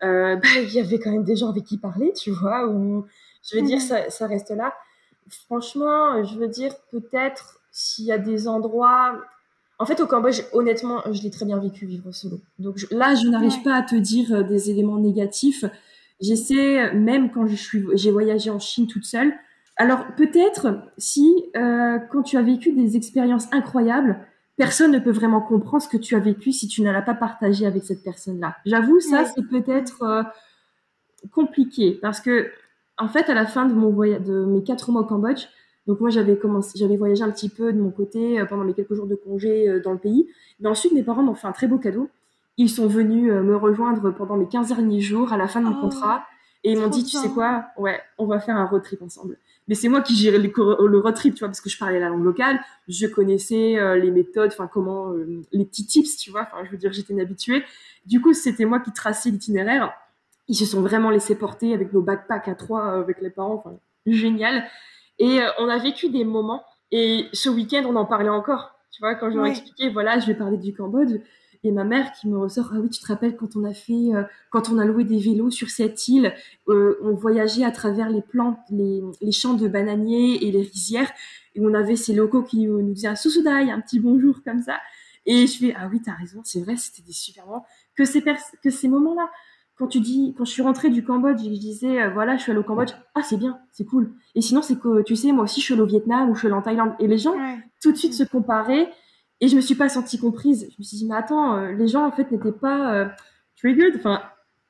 euh, 0.02 0.36
bah, 0.42 0.48
il 0.62 0.72
y 0.72 0.80
avait 0.80 0.98
quand 0.98 1.10
même 1.12 1.24
des 1.24 1.36
gens 1.36 1.50
avec 1.50 1.64
qui 1.64 1.78
parler, 1.78 2.12
tu 2.14 2.30
vois, 2.30 2.66
ou 2.68 3.06
je 3.42 3.56
veux 3.56 3.62
dire, 3.62 3.78
Mhm. 3.78 3.80
ça, 3.80 4.10
ça 4.10 4.26
reste 4.26 4.50
là. 4.50 4.74
Franchement, 5.28 6.22
je 6.24 6.38
veux 6.38 6.48
dire, 6.48 6.74
peut-être 6.90 7.60
s'il 7.70 8.04
y 8.06 8.12
a 8.12 8.18
des 8.18 8.48
endroits, 8.48 9.20
En 9.80 9.86
fait, 9.86 10.00
au 10.00 10.06
Cambodge, 10.06 10.40
honnêtement, 10.52 11.02
je 11.12 11.20
l'ai 11.22 11.30
très 11.30 11.44
bien 11.44 11.58
vécu 11.58 11.84
vivre 11.86 12.12
solo. 12.12 12.40
Donc 12.60 12.76
là, 12.92 13.14
je 13.16 13.26
n'arrive 13.28 13.60
pas 13.62 13.74
à 13.74 13.82
te 13.82 13.96
dire 13.96 14.32
euh, 14.32 14.42
des 14.44 14.70
éléments 14.70 14.98
négatifs. 14.98 15.64
J'essaie, 16.20 16.94
même 16.94 17.30
quand 17.32 17.46
je 17.48 17.56
suis, 17.56 17.84
j'ai 17.94 18.12
voyagé 18.12 18.50
en 18.50 18.60
Chine 18.60 18.86
toute 18.86 19.04
seule. 19.04 19.34
Alors 19.76 20.06
peut-être 20.16 20.78
si 20.98 21.46
euh, 21.56 21.98
quand 22.10 22.22
tu 22.22 22.36
as 22.36 22.42
vécu 22.42 22.72
des 22.72 22.96
expériences 22.96 23.52
incroyables, 23.52 24.18
personne 24.56 24.92
ne 24.92 24.98
peut 24.98 25.10
vraiment 25.10 25.40
comprendre 25.40 25.82
ce 25.82 25.88
que 25.88 25.96
tu 25.96 26.14
as 26.14 26.20
vécu 26.20 26.52
si 26.52 26.68
tu 26.68 26.82
ne 26.82 26.90
l'as 26.90 27.02
pas 27.02 27.14
partagé 27.14 27.66
avec 27.66 27.82
cette 27.82 28.04
personne-là. 28.04 28.56
J'avoue, 28.64 29.00
ça 29.00 29.24
c'est 29.24 29.42
peut-être 29.42 30.02
euh, 30.02 30.22
compliqué 31.32 31.98
parce 32.00 32.20
que 32.20 32.50
en 32.96 33.08
fait, 33.08 33.28
à 33.28 33.34
la 33.34 33.46
fin 33.46 33.66
de 33.66 33.74
mon 33.74 33.90
voyage, 33.90 34.22
de 34.22 34.44
mes 34.44 34.62
quatre 34.62 34.92
mois 34.92 35.02
au 35.02 35.04
Cambodge, 35.04 35.46
donc 35.88 35.98
moi 36.00 36.10
j'avais 36.10 36.38
commencé, 36.38 36.78
j'avais 36.78 36.96
voyagé 36.96 37.24
un 37.24 37.30
petit 37.30 37.48
peu 37.48 37.72
de 37.72 37.80
mon 37.80 37.90
côté 37.90 38.38
euh, 38.38 38.44
pendant 38.44 38.62
mes 38.62 38.74
quelques 38.74 38.94
jours 38.94 39.08
de 39.08 39.16
congé 39.16 39.80
dans 39.80 39.92
le 39.92 39.98
pays. 39.98 40.28
Mais 40.60 40.68
ensuite 40.68 40.92
mes 40.92 41.02
parents 41.02 41.24
m'ont 41.24 41.34
fait 41.34 41.48
un 41.48 41.52
très 41.52 41.66
beau 41.66 41.78
cadeau. 41.78 42.08
Ils 42.56 42.70
sont 42.70 42.86
venus 42.86 43.32
me 43.32 43.56
rejoindre 43.56 44.12
pendant 44.12 44.36
mes 44.36 44.46
15 44.46 44.68
derniers 44.68 45.00
jours 45.00 45.32
à 45.32 45.36
la 45.36 45.48
fin 45.48 45.60
de 45.60 45.66
mon 45.66 45.76
oh, 45.76 45.80
contrat 45.80 46.24
et 46.64 46.72
ils 46.72 46.78
m'ont 46.78 46.88
dit 46.88 47.04
tu 47.04 47.16
sais 47.16 47.28
quoi, 47.28 47.66
ouais, 47.76 48.00
on 48.16 48.26
va 48.26 48.40
faire 48.40 48.56
un 48.56 48.64
road 48.64 48.82
trip 48.82 49.02
ensemble. 49.02 49.38
Mais 49.68 49.74
c'est 49.74 49.88
moi 49.88 50.02
qui 50.02 50.14
gérais 50.14 50.38
le, 50.38 50.52
le, 50.86 50.98
road 50.98 51.14
trip, 51.14 51.34
tu 51.34 51.40
vois, 51.40 51.48
parce 51.48 51.60
que 51.60 51.70
je 51.70 51.78
parlais 51.78 51.98
la 51.98 52.08
langue 52.08 52.24
locale, 52.24 52.60
je 52.86 53.06
connaissais 53.06 53.76
les 53.98 54.10
méthodes, 54.10 54.50
enfin 54.52 54.66
comment, 54.66 55.12
les 55.52 55.64
petits 55.64 55.86
tips, 55.86 56.18
tu 56.18 56.30
vois. 56.30 56.42
Enfin, 56.42 56.64
je 56.66 56.70
veux 56.70 56.76
dire, 56.76 56.92
j'étais 56.92 57.14
une 57.14 57.20
habituée. 57.20 57.64
Du 58.04 58.20
coup, 58.20 58.34
c'était 58.34 58.66
moi 58.66 58.80
qui 58.80 58.92
traçais 58.92 59.30
l'itinéraire. 59.30 59.94
Ils 60.48 60.54
se 60.54 60.66
sont 60.66 60.82
vraiment 60.82 61.08
laissés 61.08 61.34
porter 61.34 61.72
avec 61.72 61.92
nos 61.94 62.02
backpacks 62.02 62.48
à 62.48 62.54
trois, 62.54 62.84
avec 62.84 63.22
les 63.22 63.30
parents, 63.30 63.54
enfin, 63.54 63.78
génial. 64.06 64.64
Et 65.18 65.40
euh, 65.40 65.48
on 65.58 65.68
a 65.68 65.78
vécu 65.78 66.08
des 66.08 66.24
moments. 66.24 66.64
Et 66.90 67.28
ce 67.32 67.48
week-end, 67.48 67.84
on 67.86 67.96
en 67.96 68.04
parlait 68.04 68.28
encore. 68.28 68.74
Tu 68.92 69.00
vois, 69.00 69.14
quand 69.14 69.30
je 69.30 69.36
leur 69.36 69.46
ai 69.46 69.50
expliqué, 69.50 69.90
voilà, 69.90 70.18
je 70.18 70.26
vais 70.26 70.34
parler 70.34 70.58
du 70.58 70.74
Cambodge. 70.74 71.12
Et 71.64 71.72
ma 71.72 71.84
mère 71.84 72.12
qui 72.12 72.28
me 72.28 72.38
ressort, 72.38 72.72
ah 72.74 72.76
oui, 72.78 72.90
tu 72.90 73.00
te 73.00 73.06
rappelles 73.06 73.36
quand 73.36 73.56
on 73.56 73.64
a 73.64 73.72
fait, 73.72 74.14
euh, 74.14 74.22
quand 74.50 74.68
on 74.68 74.78
a 74.78 74.84
loué 74.84 75.04
des 75.04 75.18
vélos 75.18 75.50
sur 75.50 75.70
cette 75.70 76.06
île, 76.08 76.34
euh, 76.68 76.98
on 77.02 77.14
voyageait 77.14 77.64
à 77.64 77.70
travers 77.70 78.10
les 78.10 78.20
plantes, 78.20 78.58
les, 78.70 79.02
les, 79.22 79.32
champs 79.32 79.54
de 79.54 79.66
bananiers 79.66 80.46
et 80.46 80.52
les 80.52 80.60
rizières, 80.60 81.10
et 81.54 81.60
on 81.60 81.72
avait 81.72 81.96
ces 81.96 82.12
locaux 82.12 82.42
qui 82.42 82.66
nous 82.66 82.92
disaient 82.92 83.08
un 83.08 83.16
sous-soudaï, 83.16 83.70
un 83.70 83.80
petit 83.80 83.98
bonjour 83.98 84.42
comme 84.44 84.60
ça. 84.60 84.76
Et 85.24 85.46
je 85.46 85.58
fais, 85.58 85.74
ah 85.74 85.88
oui, 85.90 86.02
t'as 86.04 86.12
raison, 86.12 86.42
c'est 86.44 86.60
vrai, 86.60 86.76
c'était 86.76 87.02
des 87.02 87.14
super 87.14 87.46
moments. 87.46 87.64
Que 87.96 88.04
ces, 88.04 88.22
que 88.22 88.68
ces 88.68 88.88
moments-là, 88.88 89.30
quand 89.76 89.86
tu 89.86 90.00
dis, 90.00 90.34
quand 90.36 90.44
je 90.44 90.50
suis 90.50 90.62
rentrée 90.62 90.90
du 90.90 91.02
Cambodge 91.02 91.40
et 91.40 91.54
je 91.54 91.60
disais, 91.60 92.02
euh, 92.02 92.10
voilà, 92.10 92.36
je 92.36 92.42
suis 92.42 92.50
allée 92.52 92.60
au 92.60 92.64
Cambodge, 92.64 92.92
ah, 93.14 93.22
c'est 93.22 93.38
bien, 93.38 93.58
c'est 93.72 93.86
cool. 93.86 94.12
Et 94.34 94.42
sinon, 94.42 94.60
c'est 94.60 94.78
que, 94.78 95.02
tu 95.02 95.16
sais, 95.16 95.32
moi 95.32 95.44
aussi, 95.44 95.60
je 95.60 95.64
suis 95.64 95.74
allée 95.74 95.82
au 95.82 95.86
Vietnam 95.86 96.28
ou 96.28 96.34
je 96.34 96.40
suis 96.40 96.46
allée 96.46 96.56
en 96.56 96.62
Thaïlande. 96.62 96.92
Et 96.98 97.06
les 97.06 97.16
gens, 97.18 97.34
tout 97.82 97.90
de 97.90 97.96
suite, 97.96 98.12
se 98.12 98.24
comparaient 98.24 98.92
et 99.40 99.48
je 99.48 99.56
me 99.56 99.60
suis 99.60 99.74
pas 99.74 99.88
sentie 99.88 100.18
comprise. 100.18 100.68
Je 100.70 100.76
me 100.78 100.84
suis 100.84 100.96
dit, 100.98 101.06
mais 101.06 101.16
attends, 101.16 101.56
euh, 101.56 101.72
les 101.72 101.88
gens, 101.88 102.06
en 102.06 102.12
fait, 102.12 102.30
n'étaient 102.30 102.52
pas 102.52 102.94
euh, 102.94 103.08
triggered, 103.56 103.96
enfin, 103.96 104.22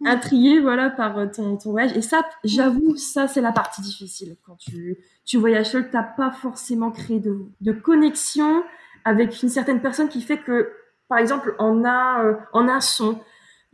intrigués, 0.04 0.60
voilà, 0.60 0.90
par 0.90 1.30
ton, 1.30 1.56
ton 1.56 1.70
voyage. 1.70 1.96
Et 1.96 2.02
ça, 2.02 2.22
j'avoue, 2.44 2.96
ça, 2.96 3.28
c'est 3.28 3.40
la 3.40 3.52
partie 3.52 3.82
difficile. 3.82 4.36
Quand 4.44 4.56
tu, 4.56 4.98
tu 5.24 5.38
voyages 5.38 5.70
seul, 5.70 5.90
t'as 5.90 6.02
pas 6.02 6.30
forcément 6.30 6.90
créé 6.90 7.20
de, 7.20 7.38
de 7.60 7.72
connexion 7.72 8.62
avec 9.04 9.42
une 9.42 9.48
certaine 9.48 9.80
personne 9.80 10.08
qui 10.08 10.22
fait 10.22 10.38
que, 10.38 10.72
par 11.08 11.18
exemple, 11.18 11.54
en 11.58 11.84
a, 11.84 12.38
en 12.52 12.68
un 12.68 12.80
son, 12.80 13.20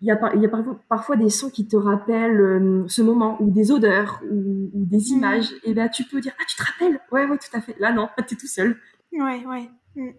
il 0.01 0.07
y 0.07 0.11
a, 0.11 0.33
il 0.35 0.41
y 0.41 0.47
a 0.47 0.51
parfois, 0.89 1.17
des 1.17 1.29
sons 1.29 1.51
qui 1.51 1.69
te 1.69 1.77
rappellent 1.77 2.41
euh, 2.41 2.85
ce 2.89 3.03
moment, 3.03 3.37
ou 3.41 3.51
des 3.51 3.71
odeurs, 3.71 4.21
ou, 4.31 4.71
des 4.73 4.97
mm. 4.97 5.17
images. 5.17 5.55
Et 5.65 5.75
là, 5.75 5.89
tu 5.89 6.05
peux 6.05 6.21
dire 6.21 6.33
Ah, 6.39 6.45
tu 6.49 6.57
te 6.57 6.63
rappelles? 6.63 7.01
Ouais, 7.13 7.27
ouais, 7.27 7.39
tout 7.39 7.57
à 7.57 7.61
fait. 7.61 7.77
Là, 7.79 7.93
non, 7.93 8.09
t'es 8.27 8.37
tout 8.37 8.47
seul. 8.47 8.79
Ouais, 9.13 9.45
ouais. 9.47 9.71
Mm. 9.97 10.11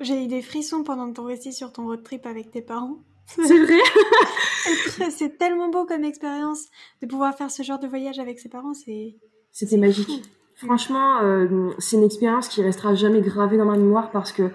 J'ai 0.00 0.24
eu 0.24 0.26
des 0.26 0.42
frissons 0.42 0.82
pendant 0.82 1.12
ton 1.12 1.24
récit 1.24 1.52
sur 1.52 1.72
ton 1.72 1.84
road 1.84 2.02
trip 2.02 2.26
avec 2.26 2.50
tes 2.50 2.62
parents. 2.62 2.98
C'est 3.26 3.58
vrai? 3.58 3.78
C'est 5.10 5.38
tellement 5.38 5.68
beau 5.68 5.86
comme 5.86 6.04
expérience 6.04 6.66
de 7.00 7.06
pouvoir 7.06 7.36
faire 7.36 7.50
ce 7.50 7.62
genre 7.62 7.78
de 7.78 7.86
voyage 7.86 8.18
avec 8.18 8.38
ses 8.38 8.48
parents. 8.48 8.74
C'est. 8.74 9.16
C'était 9.50 9.76
magique. 9.76 10.24
Franchement, 10.56 11.20
euh, 11.22 11.70
c'est 11.78 11.96
une 11.96 12.04
expérience 12.04 12.48
qui 12.48 12.62
restera 12.62 12.94
jamais 12.94 13.20
gravée 13.20 13.56
dans 13.56 13.64
ma 13.64 13.76
mémoire 13.76 14.10
parce 14.10 14.30
que 14.32 14.50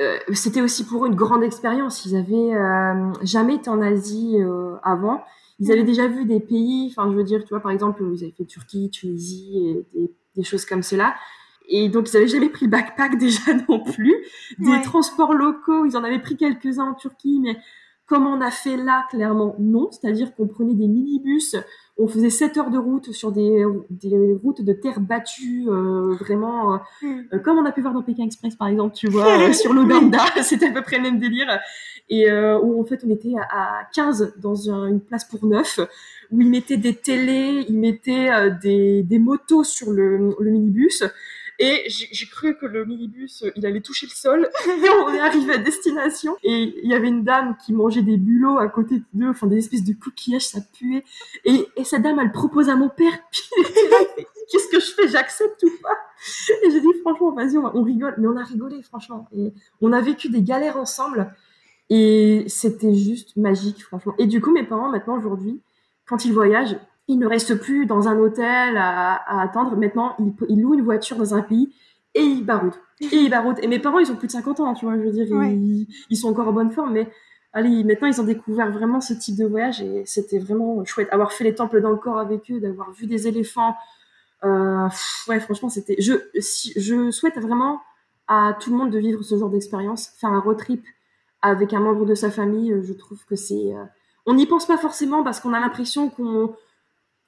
euh, 0.00 0.18
c'était 0.32 0.60
aussi 0.60 0.84
pour 0.84 1.04
eux 1.04 1.08
une 1.08 1.14
grande 1.14 1.42
expérience. 1.42 2.04
Ils 2.04 2.16
avaient 2.16 2.54
euh, 2.54 3.12
jamais 3.22 3.56
été 3.56 3.68
en 3.68 3.80
Asie 3.80 4.36
avant. 4.82 5.22
Ils 5.60 5.70
avaient 5.70 5.84
déjà 5.84 6.08
vu 6.08 6.24
des 6.24 6.40
pays, 6.40 6.88
enfin 6.90 7.10
je 7.10 7.16
veux 7.16 7.24
dire, 7.24 7.44
tu 7.44 7.50
vois, 7.50 7.60
par 7.60 7.70
exemple, 7.70 8.02
ils 8.12 8.24
avaient 8.24 8.34
fait 8.36 8.44
Turquie, 8.44 8.90
Tunisie, 8.90 9.68
et 9.68 9.98
des, 9.98 10.12
des 10.36 10.42
choses 10.42 10.64
comme 10.64 10.82
cela. 10.82 11.14
Et 11.68 11.88
donc 11.88 12.10
ils 12.10 12.16
avaient 12.16 12.28
jamais 12.28 12.48
pris 12.48 12.66
le 12.66 12.70
backpack 12.70 13.18
déjà 13.18 13.54
non 13.68 13.80
plus. 13.80 14.14
Des 14.58 14.82
transports 14.82 15.34
locaux, 15.34 15.84
ils 15.84 15.96
en 15.96 16.04
avaient 16.04 16.20
pris 16.20 16.36
quelques-uns 16.36 16.90
en 16.90 16.94
Turquie, 16.94 17.40
mais 17.42 17.56
comme 18.06 18.26
on 18.26 18.40
a 18.40 18.50
fait 18.50 18.76
là, 18.76 19.04
clairement 19.10 19.56
non. 19.58 19.90
C'est-à-dire 19.90 20.34
qu'on 20.34 20.46
prenait 20.46 20.74
des 20.74 20.88
minibus 20.88 21.56
on 21.96 22.08
faisait 22.08 22.30
7 22.30 22.56
heures 22.56 22.70
de 22.70 22.78
route 22.78 23.12
sur 23.12 23.30
des, 23.30 23.64
des 23.90 24.36
routes 24.42 24.62
de 24.62 24.72
terre 24.72 25.00
battue, 25.00 25.64
euh, 25.68 26.14
vraiment, 26.18 26.74
euh, 26.74 26.78
hmm. 27.02 27.22
euh, 27.32 27.38
comme 27.38 27.58
on 27.58 27.64
a 27.64 27.72
pu 27.72 27.82
voir 27.82 27.94
dans 27.94 28.02
Pékin 28.02 28.24
Express, 28.24 28.56
par 28.56 28.68
exemple, 28.68 28.96
tu 28.96 29.08
vois, 29.08 29.52
sur 29.52 29.72
l'Ouganda, 29.72 30.24
c'était 30.42 30.66
à 30.66 30.72
peu 30.72 30.82
près 30.82 30.96
le 30.96 31.04
même 31.04 31.18
délire. 31.18 31.60
Et 32.10 32.30
où, 32.30 32.82
en 32.82 32.84
fait, 32.84 33.02
on 33.06 33.10
était 33.10 33.32
à, 33.50 33.88
15 33.94 34.34
dans 34.36 34.68
une 34.68 35.00
place 35.00 35.24
pour 35.24 35.46
9, 35.46 35.80
où 36.32 36.40
ils 36.42 36.50
mettaient 36.50 36.76
des 36.76 36.94
télés, 36.94 37.64
ils 37.66 37.78
mettaient 37.78 38.28
des, 38.60 39.02
des 39.02 39.18
motos 39.18 39.64
sur 39.64 39.90
le, 39.90 40.36
le 40.38 40.50
minibus. 40.50 41.02
Et 41.58 41.84
j'ai 41.88 42.26
cru 42.26 42.56
que 42.56 42.66
le 42.66 42.84
minibus, 42.84 43.44
il 43.54 43.64
allait 43.64 43.80
toucher 43.80 44.06
le 44.06 44.14
sol. 44.14 44.50
Et 44.66 44.88
on 45.06 45.14
est 45.14 45.20
arrivé 45.20 45.54
à 45.54 45.58
destination. 45.58 46.36
Et 46.42 46.74
il 46.82 46.90
y 46.90 46.94
avait 46.94 47.08
une 47.08 47.22
dame 47.22 47.56
qui 47.64 47.72
mangeait 47.72 48.02
des 48.02 48.16
bulots 48.16 48.58
à 48.58 48.68
côté 48.68 49.02
d'eux, 49.12 49.28
enfin 49.28 49.46
des 49.46 49.58
espèces 49.58 49.84
de 49.84 49.92
coquillages, 49.92 50.46
ça 50.46 50.60
puait. 50.72 51.04
Et, 51.44 51.66
et 51.76 51.84
cette 51.84 52.02
dame, 52.02 52.18
elle 52.18 52.32
propose 52.32 52.68
à 52.68 52.76
mon 52.76 52.88
père. 52.88 53.12
Qu'est-ce 54.50 54.68
que 54.68 54.80
je 54.80 54.92
fais 54.92 55.08
J'accepte 55.08 55.62
ou 55.62 55.70
pas? 55.82 55.96
Et 56.64 56.70
j'ai 56.70 56.80
dit, 56.80 56.92
franchement, 57.02 57.32
vas-y, 57.32 57.56
on, 57.56 57.82
rigole. 57.82 58.14
Mais 58.18 58.26
on 58.26 58.36
a 58.36 58.44
rigolé, 58.44 58.82
franchement. 58.82 59.28
Et 59.36 59.52
on 59.80 59.92
a 59.92 60.00
vécu 60.00 60.28
des 60.28 60.42
galères 60.42 60.76
ensemble. 60.76 61.32
Et 61.90 62.44
c'était 62.48 62.94
juste 62.94 63.36
magique, 63.36 63.82
franchement. 63.84 64.14
Et 64.18 64.26
du 64.26 64.40
coup, 64.40 64.52
mes 64.52 64.64
parents, 64.64 64.88
maintenant, 64.88 65.18
aujourd'hui, 65.18 65.60
quand 66.06 66.24
ils 66.24 66.32
voyagent, 66.32 66.76
il 67.08 67.18
ne 67.18 67.26
reste 67.26 67.56
plus 67.56 67.86
dans 67.86 68.08
un 68.08 68.18
hôtel 68.18 68.76
à, 68.76 69.40
attendre. 69.42 69.76
Maintenant, 69.76 70.16
il, 70.48 70.60
loue 70.60 70.74
une 70.74 70.82
voiture 70.82 71.16
dans 71.16 71.34
un 71.34 71.42
pays 71.42 71.74
et 72.14 72.22
il 72.22 72.44
baroudent. 72.44 72.76
Et 73.00 73.16
ils 73.16 73.30
baroudent. 73.30 73.58
Et 73.62 73.66
mes 73.66 73.78
parents, 73.78 73.98
ils 73.98 74.10
ont 74.10 74.16
plus 74.16 74.28
de 74.28 74.32
50 74.32 74.60
ans, 74.60 74.74
tu 74.74 74.86
vois, 74.86 74.96
je 74.96 75.02
veux 75.02 75.10
dire, 75.10 75.26
ils, 75.42 76.16
sont 76.16 76.28
encore 76.28 76.48
en 76.48 76.52
bonne 76.52 76.70
forme, 76.70 76.92
mais 76.92 77.10
allez, 77.52 77.84
maintenant, 77.84 78.08
ils 78.08 78.20
ont 78.20 78.24
découvert 78.24 78.70
vraiment 78.70 79.00
ce 79.00 79.12
type 79.12 79.36
de 79.36 79.44
voyage 79.44 79.82
et 79.82 80.04
c'était 80.06 80.38
vraiment 80.38 80.84
chouette. 80.84 81.08
Avoir 81.12 81.32
fait 81.32 81.44
les 81.44 81.54
temples 81.54 81.80
d'Angkor 81.80 82.18
avec 82.18 82.50
eux, 82.50 82.60
d'avoir 82.60 82.90
vu 82.92 83.06
des 83.06 83.28
éléphants. 83.28 83.74
Euh, 84.44 84.88
ouais, 85.28 85.40
franchement, 85.40 85.68
c'était. 85.68 85.96
Je, 85.98 86.14
je 86.34 87.10
souhaite 87.10 87.38
vraiment 87.38 87.80
à 88.28 88.56
tout 88.58 88.70
le 88.70 88.76
monde 88.76 88.90
de 88.90 88.98
vivre 88.98 89.22
ce 89.22 89.36
genre 89.36 89.50
d'expérience, 89.50 90.12
faire 90.18 90.30
un 90.30 90.40
road 90.40 90.56
trip 90.56 90.84
avec 91.42 91.74
un 91.74 91.80
membre 91.80 92.06
de 92.06 92.14
sa 92.14 92.30
famille. 92.30 92.74
Je 92.82 92.92
trouve 92.94 93.22
que 93.26 93.36
c'est. 93.36 93.74
Euh, 93.74 93.84
on 94.26 94.34
n'y 94.34 94.46
pense 94.46 94.66
pas 94.66 94.78
forcément 94.78 95.22
parce 95.22 95.40
qu'on 95.40 95.52
a 95.52 95.60
l'impression 95.60 96.08
qu'on 96.08 96.54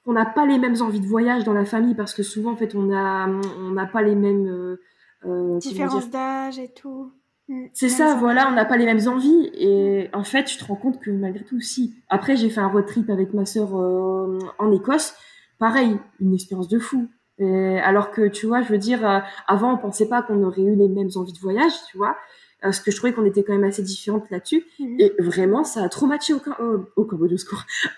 on 0.07 0.13
n'a 0.13 0.25
pas 0.25 0.45
les 0.45 0.57
mêmes 0.57 0.81
envies 0.81 1.01
de 1.01 1.05
voyage 1.05 1.43
dans 1.43 1.53
la 1.53 1.65
famille 1.65 1.93
parce 1.93 2.13
que 2.13 2.23
souvent 2.23 2.53
en 2.53 2.55
fait 2.55 2.73
on 2.75 2.91
a 2.91 3.27
on 3.27 3.71
n'a 3.71 3.85
pas 3.85 4.01
les 4.01 4.15
mêmes 4.15 4.47
euh, 4.47 4.81
euh 5.25 5.57
différences 5.59 6.09
d'âge 6.09 6.57
et 6.57 6.69
tout. 6.73 7.11
Mm. 7.49 7.65
C'est 7.73 7.89
ça, 7.89 8.15
voilà, 8.15 8.49
on 8.49 8.51
n'a 8.51 8.65
pas 8.65 8.77
les 8.77 8.85
mêmes 8.85 9.07
envies 9.07 9.49
et 9.53 10.09
en 10.13 10.23
fait, 10.23 10.43
tu 10.45 10.57
te 10.57 10.65
rends 10.65 10.75
compte 10.75 10.99
que 10.99 11.11
malgré 11.11 11.43
tout, 11.43 11.61
si. 11.61 11.95
Après, 12.09 12.35
j'ai 12.35 12.49
fait 12.49 12.59
un 12.59 12.67
road 12.67 12.85
trip 12.85 13.09
avec 13.09 13.33
ma 13.33 13.45
sœur 13.45 13.77
euh, 13.77 14.39
en 14.59 14.71
Écosse, 14.71 15.15
pareil, 15.59 15.97
une 16.19 16.33
expérience 16.33 16.67
de 16.67 16.79
fou. 16.79 17.07
Et 17.39 17.79
alors 17.79 18.11
que 18.11 18.27
tu 18.27 18.47
vois, 18.47 18.63
je 18.63 18.69
veux 18.69 18.79
dire, 18.79 19.07
euh, 19.07 19.19
avant, 19.47 19.73
on 19.73 19.77
pensait 19.77 20.09
pas 20.09 20.23
qu'on 20.23 20.43
aurait 20.43 20.63
eu 20.63 20.75
les 20.75 20.87
mêmes 20.89 21.09
envies 21.15 21.33
de 21.33 21.39
voyage, 21.39 21.71
tu 21.89 21.97
vois, 21.97 22.17
parce 22.61 22.79
que 22.79 22.91
je 22.91 22.97
trouvais 22.97 23.13
qu'on 23.13 23.25
était 23.25 23.43
quand 23.43 23.53
même 23.53 23.63
assez 23.63 23.83
différentes 23.83 24.29
là-dessus. 24.29 24.65
Mm. 24.79 24.99
Et 24.99 25.13
vraiment, 25.19 25.63
ça 25.63 25.83
a 25.83 25.89
trop 25.89 26.07
matché 26.07 26.33
au, 26.33 26.39
au, 26.59 26.85
au 26.95 27.05
Cambodge, 27.05 27.45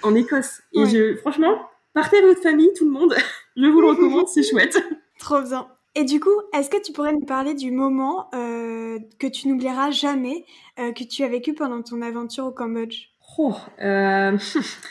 en 0.03 0.13
Écosse. 0.13 0.61
Et 0.73 0.85
je, 0.85 1.15
franchement, 1.15 1.57
Partez 1.93 2.17
avec 2.17 2.29
votre 2.29 2.43
famille, 2.43 2.71
tout 2.77 2.85
le 2.85 2.91
monde. 2.91 3.15
Je 3.55 3.65
vous 3.65 3.81
le 3.81 3.87
recommande, 3.87 4.27
c'est 4.27 4.43
chouette. 4.43 4.77
Trop 5.19 5.41
bien. 5.41 5.67
Et 5.95 6.03
du 6.03 6.19
coup, 6.19 6.29
est-ce 6.53 6.69
que 6.69 6.81
tu 6.81 6.93
pourrais 6.93 7.13
nous 7.13 7.25
parler 7.25 7.55
du 7.55 7.71
moment 7.71 8.29
euh, 8.35 8.99
que 9.17 9.27
tu 9.27 9.47
n'oublieras 9.47 9.89
jamais 9.89 10.45
euh, 10.77 10.93
que 10.93 11.03
tu 11.03 11.23
as 11.23 11.27
vécu 11.27 11.53
pendant 11.53 11.81
ton 11.81 12.01
aventure 12.01 12.45
au 12.45 12.51
Cambodge? 12.51 13.07
Oh, 13.37 13.55
euh, 13.81 14.37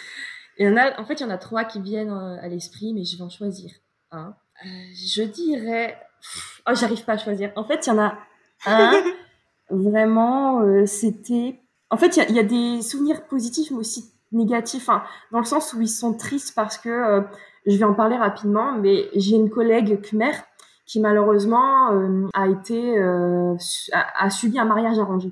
il 0.58 0.66
y 0.66 0.68
en 0.68 0.76
a, 0.76 1.00
En 1.00 1.04
fait, 1.04 1.14
il 1.14 1.22
y 1.22 1.26
en 1.26 1.30
a 1.30 1.38
trois 1.38 1.64
qui 1.64 1.80
viennent 1.80 2.10
à 2.10 2.48
l'esprit, 2.48 2.92
mais 2.94 3.04
je 3.04 3.16
vais 3.16 3.22
en 3.22 3.30
choisir 3.30 3.70
un. 4.10 4.34
je 4.64 5.22
dirais... 5.22 5.96
Oh, 6.68 6.72
j'arrive 6.74 7.04
pas 7.04 7.12
à 7.12 7.18
choisir. 7.18 7.52
En 7.54 7.64
fait, 7.64 7.86
il 7.86 7.90
y 7.90 7.92
en 7.92 7.98
a 8.00 8.18
un, 8.66 9.02
vraiment, 9.70 10.84
c'était... 10.84 11.60
En 11.90 11.96
fait, 11.96 12.16
il 12.16 12.30
y, 12.32 12.34
y, 12.34 12.38
a 12.40 12.42
des 12.42 12.82
souvenirs 12.82 13.26
positifs, 13.28 13.70
mais 13.70 13.78
aussi 13.78 14.12
négatif, 14.32 14.88
dans 15.32 15.38
le 15.38 15.44
sens 15.44 15.72
où 15.72 15.80
ils 15.80 15.88
sont 15.88 16.14
tristes 16.14 16.54
parce 16.54 16.78
que, 16.78 16.88
euh, 16.88 17.20
je 17.66 17.76
vais 17.76 17.84
en 17.84 17.94
parler 17.94 18.16
rapidement, 18.16 18.72
mais 18.72 19.08
j'ai 19.14 19.36
une 19.36 19.50
collègue 19.50 20.00
Khmer 20.00 20.32
qui 20.86 21.00
malheureusement 21.00 21.90
a 22.32 22.48
été 22.48 22.98
a, 23.92 24.30
subi 24.30 24.58
un 24.58 24.64
mariage 24.64 24.98
arrangé. 24.98 25.30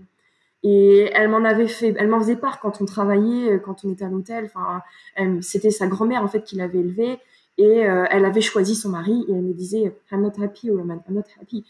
Et 0.62 1.11
elle 1.14 1.30
m'en 1.30 1.44
avait 1.44 1.68
fait, 1.68 1.94
elle 1.98 2.09
m'en 2.09 2.18
faisait 2.18 2.37
part 2.37 2.61
quand 2.61 2.82
on 2.82 2.85
travaillait, 2.85 3.59
quand 3.61 3.87
on 3.87 3.92
était 3.92 4.04
à 4.04 4.11
l'hôtel. 4.11 4.50
Enfin, 4.54 4.82
c'était 5.40 5.70
sa 5.70 5.87
grand-mère 5.87 6.22
en 6.22 6.28
fait 6.28 6.42
qui 6.42 6.56
l'avait 6.56 6.80
élevée 6.80 7.18
et 7.56 7.78
elle 7.78 8.26
avait 8.26 8.42
choisi 8.42 8.74
son 8.74 8.90
mari 8.90 9.24
et 9.28 9.32
elle 9.32 9.40
me 9.40 9.54
disait 9.54 9.96
I'm 10.12 10.20
not 10.20 10.32
happy, 10.42 10.70
woman, 10.70 11.00
I'm 11.09 11.14
not 11.14 11.24
happy. 11.40 11.64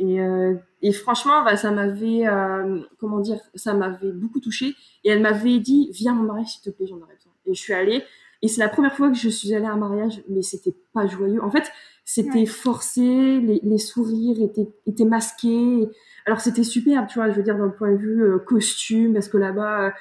Et, 0.00 0.18
euh, 0.18 0.54
et 0.80 0.92
franchement, 0.92 1.44
bah, 1.44 1.56
ça 1.56 1.70
m'avait, 1.70 2.26
euh, 2.26 2.80
comment 2.98 3.20
dire, 3.20 3.38
ça 3.54 3.74
m'avait 3.74 4.12
beaucoup 4.12 4.40
touchée. 4.40 4.74
Et 5.04 5.10
elle 5.10 5.20
m'avait 5.20 5.58
dit, 5.58 5.90
viens 5.92 6.14
mon 6.14 6.22
mariage 6.22 6.48
s'il 6.48 6.62
te 6.62 6.70
plaît, 6.70 6.86
j'en 6.86 6.96
aurais 6.96 7.14
besoin. 7.14 7.32
Et 7.46 7.54
je 7.54 7.60
suis 7.60 7.74
allée. 7.74 8.02
Et 8.40 8.48
c'est 8.48 8.60
la 8.60 8.70
première 8.70 8.94
fois 8.94 9.10
que 9.10 9.16
je 9.16 9.28
suis 9.28 9.54
allée 9.54 9.66
à 9.66 9.72
un 9.72 9.76
mariage, 9.76 10.22
mais 10.30 10.40
c'était 10.40 10.74
pas 10.94 11.06
joyeux. 11.06 11.44
En 11.44 11.50
fait, 11.50 11.70
c'était 12.06 12.46
forcé, 12.46 13.02
les, 13.02 13.60
les, 13.62 13.78
sourires 13.78 14.42
étaient, 14.42 14.68
étaient 14.86 15.04
masqués. 15.04 15.86
Alors 16.24 16.40
c'était 16.40 16.62
superbe, 16.62 17.06
tu 17.06 17.18
vois, 17.18 17.30
je 17.30 17.36
veux 17.36 17.42
dire, 17.42 17.58
d'un 17.58 17.68
point 17.68 17.92
de 17.92 17.98
vue 17.98 18.22
euh, 18.22 18.38
costume, 18.38 19.12
parce 19.12 19.28
que 19.28 19.36
là-bas, 19.36 19.92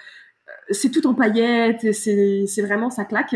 c'est 0.71 0.89
tout 0.89 1.05
en 1.07 1.13
paillettes, 1.13 1.91
c'est, 1.93 2.45
c'est 2.47 2.61
vraiment, 2.61 2.89
ça 2.89 3.03
claque. 3.03 3.35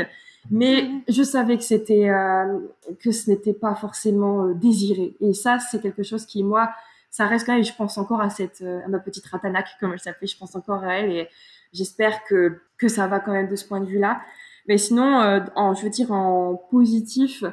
Mais 0.51 0.83
mhm. 0.83 1.01
je 1.07 1.23
savais 1.23 1.57
que 1.57 1.63
c'était 1.63 2.09
euh, 2.09 2.59
que 2.99 3.11
ce 3.11 3.29
n'était 3.29 3.53
pas 3.53 3.75
forcément 3.75 4.45
euh, 4.45 4.53
désiré. 4.53 5.15
Et 5.21 5.33
ça, 5.33 5.59
c'est 5.59 5.81
quelque 5.81 6.03
chose 6.03 6.25
qui, 6.25 6.43
moi, 6.43 6.71
ça 7.09 7.27
reste 7.27 7.45
quand 7.45 7.53
même. 7.53 7.63
Je 7.63 7.73
pense 7.73 7.97
encore 7.97 8.21
à 8.21 8.29
cette 8.29 8.61
euh, 8.61 8.81
à 8.85 8.87
ma 8.87 8.99
petite 8.99 9.25
Ratanac, 9.25 9.67
comme 9.79 9.93
elle 9.93 9.99
s'appelait. 9.99 10.27
Je 10.27 10.37
pense 10.37 10.55
encore 10.55 10.83
à 10.83 10.95
elle 10.95 11.11
et 11.11 11.29
j'espère 11.71 12.23
que 12.25 12.59
que 12.77 12.87
ça 12.87 13.07
va 13.07 13.19
quand 13.19 13.31
même 13.31 13.49
de 13.49 13.55
ce 13.55 13.65
point 13.65 13.79
de 13.79 13.85
vue-là. 13.85 14.21
Mais 14.67 14.77
sinon, 14.77 15.41
en, 15.55 15.73
je 15.73 15.83
veux 15.83 15.89
dire 15.89 16.11
en 16.11 16.55
positif, 16.71 17.43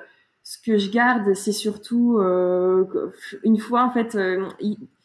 ce 0.45 0.59
que 0.65 0.79
je 0.79 0.91
garde, 0.91 1.35
c'est 1.35 1.53
surtout 1.53 2.21
une 3.43 3.59
fois 3.59 3.85
en 3.85 3.91
fait. 3.91 4.17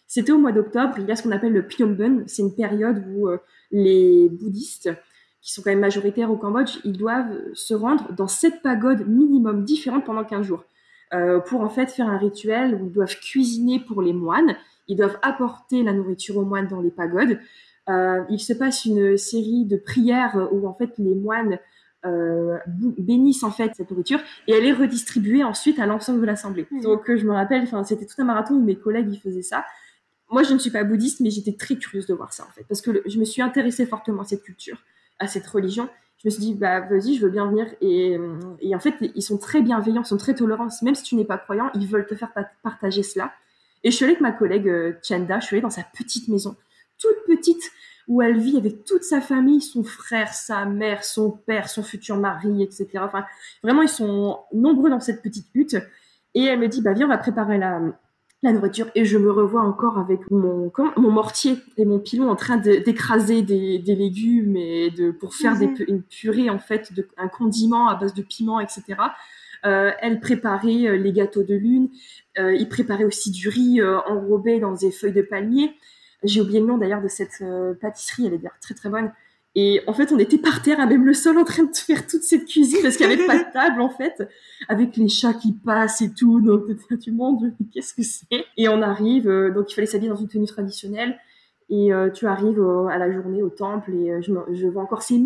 c'était 0.06 0.32
au 0.32 0.38
mois 0.38 0.52
d'octobre. 0.52 0.96
Il 1.00 1.06
y 1.06 1.12
a 1.12 1.16
ce 1.16 1.24
qu'on 1.24 1.32
appelle 1.32 1.54
le 1.54 1.66
Pyongbun. 1.66 2.24
C'est 2.28 2.44
une 2.44 2.54
période 2.54 3.04
où 3.08 3.28
les 3.72 4.30
bouddhistes 4.30 4.92
qui 5.46 5.54
sont 5.54 5.62
quand 5.62 5.70
même 5.70 5.80
majoritaires 5.80 6.32
au 6.32 6.38
Cambodge, 6.38 6.80
ils 6.86 6.98
doivent 6.98 7.38
se 7.54 7.76
rendre 7.76 8.12
dans 8.14 8.28
sept 8.28 8.64
pagodes 8.64 9.08
minimum 9.08 9.64
différentes 9.64 10.04
pendant 10.04 10.24
15 10.24 10.44
jours. 10.44 10.64
Euh, 11.14 11.40
pour 11.40 11.62
en 11.62 11.70
fait 11.70 11.92
faire 11.92 12.10
un 12.10 12.18
rituel 12.18 12.74
où 12.74 12.88
ils 12.88 12.92
doivent 12.92 13.16
cuisiner 13.20 13.80
pour 13.80 14.02
les 14.02 14.12
moines, 14.12 14.56
ils 14.88 14.98
doivent 14.98 15.20
apporter 15.22 15.84
la 15.84 15.94
nourriture 15.94 16.38
aux 16.38 16.46
moines 16.46 16.68
dans 16.68 16.82
les 16.82 16.90
pagodes. 16.90 17.40
Euh, 17.90 18.24
il 18.32 18.40
se 18.40 18.54
passe 18.54 18.86
une 18.86 19.18
série 19.18 19.66
de 19.66 19.78
prières 19.78 20.50
où 20.52 20.68
en 20.68 20.74
fait 20.74 20.98
les 20.98 21.14
moines 21.14 21.60
euh, 22.08 22.58
bénissent 22.98 23.44
en 23.44 23.52
fait 23.52 23.72
cette 23.76 23.92
nourriture 23.92 24.22
et 24.48 24.54
elle 24.54 24.66
est 24.66 24.74
redistribuée 24.74 25.44
ensuite 25.44 25.78
à 25.78 25.86
l'ensemble 25.86 26.22
de 26.22 26.26
l'assemblée. 26.26 26.66
Mmh. 26.72 26.82
Donc 26.82 27.16
je 27.16 27.24
me 27.24 27.34
rappelle, 27.34 27.68
c'était 27.86 28.08
tout 28.08 28.20
un 28.20 28.26
marathon 28.26 28.56
où 28.56 28.64
mes 28.64 28.76
collègues 28.76 29.14
ils 29.14 29.20
faisaient 29.20 29.44
ça. 29.44 29.64
Moi 30.32 30.42
je 30.42 30.56
ne 30.56 30.58
suis 30.58 30.72
pas 30.72 30.84
bouddhiste 30.84 31.20
mais 31.20 31.30
j'étais 31.30 31.54
très 31.54 31.76
curieuse 31.76 32.08
de 32.08 32.16
voir 32.16 32.34
ça 32.34 32.46
en 32.46 32.52
fait 32.52 32.66
parce 32.68 32.82
que 32.82 33.04
je 33.06 33.20
me 33.20 33.26
suis 33.26 33.44
intéressée 33.44 33.86
fortement 33.86 34.24
à 34.24 34.26
cette 34.26 34.42
culture 34.42 34.80
à 35.20 35.28
cette 35.28 35.48
religion, 35.48 35.90
je 36.18 36.28
me 36.28 36.32
suis 36.32 36.42
dit, 36.42 36.54
bah, 36.54 36.82
vas-y, 36.82 37.16
je 37.16 37.22
veux 37.22 37.30
bien 37.30 37.46
venir. 37.48 37.68
Et, 37.82 38.18
et, 38.62 38.76
en 38.76 38.80
fait, 38.80 38.96
ils 39.16 39.22
sont 39.22 39.38
très 39.38 39.62
bienveillants, 39.62 40.02
ils 40.02 40.08
sont 40.08 40.18
très 40.18 40.34
tolérants. 40.34 40.68
Même 40.82 40.96
si 40.96 41.04
tu 41.04 41.16
n'es 41.16 41.26
pas 41.26 41.38
croyant, 41.38 41.70
ils 41.76 41.88
veulent 41.88 42.08
te 42.08 42.16
faire 42.16 42.32
partager 42.64 43.04
cela. 43.04 43.32
Et 43.84 43.92
je 43.92 43.96
suis 43.96 44.06
allée 44.06 44.14
avec 44.14 44.22
ma 44.22 44.32
collègue 44.32 44.68
euh, 44.68 44.94
Chanda, 45.04 45.40
je 45.40 45.46
suis 45.46 45.56
allée 45.56 45.62
dans 45.62 45.70
sa 45.70 45.84
petite 45.84 46.28
maison, 46.28 46.56
toute 47.00 47.18
petite, 47.28 47.72
où 48.08 48.22
elle 48.22 48.40
vit 48.40 48.58
avec 48.58 48.84
toute 48.84 49.04
sa 49.04 49.22
famille, 49.22 49.62
son 49.62 49.84
frère, 49.84 50.34
sa 50.34 50.66
mère, 50.66 51.04
son 51.04 51.30
père, 51.30 51.70
son 51.70 51.84
futur 51.84 52.18
mari, 52.18 52.64
etc. 52.64 52.88
Enfin, 52.96 53.26
vraiment, 53.62 53.84
ils 53.84 53.90
sont 53.90 54.40
nombreux 54.54 54.90
dans 54.90 55.00
cette 55.00 55.22
petite 55.22 55.48
hutte. 55.54 55.78
Et 56.34 56.46
elle 56.46 56.60
me 56.60 56.68
dit, 56.68 56.82
bah, 56.82 56.94
viens, 56.94 57.06
on 57.06 57.10
va 57.10 57.20
préparer 57.20 57.60
la, 57.60 57.80
la 58.44 58.52
nourriture 58.52 58.88
et 58.96 59.06
je 59.06 59.18
me 59.18 59.32
revois 59.32 59.62
encore 59.62 59.98
avec 59.98 60.20
mon 60.30 60.72
mon 60.98 61.12
mortier 61.12 61.58
et 61.78 61.86
mon 61.86 62.00
pilon 62.00 62.30
en 62.30 62.36
train 62.36 62.58
d'écraser 62.58 63.42
des, 63.42 63.80
des, 63.80 63.96
légumes 63.96 64.56
et 64.56 64.92
de 64.92 65.12
pour 65.12 65.34
faire 65.34 65.58
des, 65.58 65.68
mhm. 65.68 65.86
une 65.88 66.04
purée 66.04 66.50
en 66.50 66.60
fait 66.60 66.94
de 66.94 67.08
un 67.18 67.28
condiment 67.28 67.88
à 67.88 67.96
base 67.96 68.14
de 68.14 68.22
piment 68.22 68.60
etc 68.60 68.96
euh, 69.66 69.92
elle 70.00 70.20
préparait 70.20 70.88
euh, 70.88 70.98
les 70.98 71.12
gâteaux 71.12 71.44
de 71.44 71.56
lune 71.56 71.90
euh, 72.38 72.54
il 72.54 72.70
préparait 72.70 73.06
aussi 73.06 73.32
du 73.32 73.50
riz 73.50 73.82
euh, 73.82 74.00
enrobé 74.02 74.60
dans 74.60 74.74
des 74.74 74.92
feuilles 74.92 75.14
de 75.14 75.22
palmier. 75.22 75.74
J'ai 76.24 76.42
oublié 76.42 76.60
le 76.60 76.66
nom 76.66 76.78
d'ailleurs 76.78 77.02
de 77.02 77.08
cette 77.08 77.44
pâtisserie 77.82 78.28
elle 78.28 78.34
est 78.34 78.38
d'ailleurs 78.38 78.60
très 78.62 78.74
très 78.74 78.90
bonne 78.90 79.12
et 79.56 79.82
en 79.88 79.94
fait, 79.94 80.12
on 80.12 80.20
était 80.20 80.38
par 80.38 80.62
terre, 80.62 80.82
à 80.82 80.86
même 80.86 81.06
le 81.06 81.14
sol, 81.14 81.38
en 81.38 81.46
train 81.46 81.64
de 81.64 81.76
faire 81.76 82.06
toute 82.06 82.24
cette 82.24 82.46
cuisine 82.46 82.80
parce 82.82 82.98
qu'il 82.98 83.08
n'y 83.08 83.14
avait 83.14 83.26
pas 83.26 83.38
de 83.38 83.46
table, 83.54 83.80
en 83.82 83.90
fait, 83.90 84.28
avec 84.68 84.98
les 84.98 85.08
chats 85.08 85.34
qui 85.34 85.54
passent 85.54 86.02
et 86.02 86.14
tout. 86.14 86.42
Donc, 86.42 86.66
tu 87.02 87.12
demandes, 87.12 87.54
qu'est-ce 87.74 87.94
que 87.94 88.04
c'est? 88.04 88.46
Et 88.58 88.68
on 88.68 88.82
arrive, 88.82 89.30
euh, 89.30 89.52
donc 89.52 89.72
il 89.72 89.76
fallait 89.76 89.88
s'habiller 89.88 90.10
dans 90.10 90.18
une 90.18 90.28
tenue 90.28 90.46
traditionnelle. 90.46 91.18
Et 91.70 91.94
euh, 91.94 92.12
tu 92.12 92.28
arrives 92.28 92.62
à 92.92 92.98
la 92.98 93.12
journée 93.12 93.42
au 93.42 93.50
temple 93.50 93.92
et 93.92 94.12
euh, 94.12 94.22
je, 94.22 94.32
je, 94.54 94.68
vois 94.68 94.84
encore 94.84 95.02
ces 95.02 95.18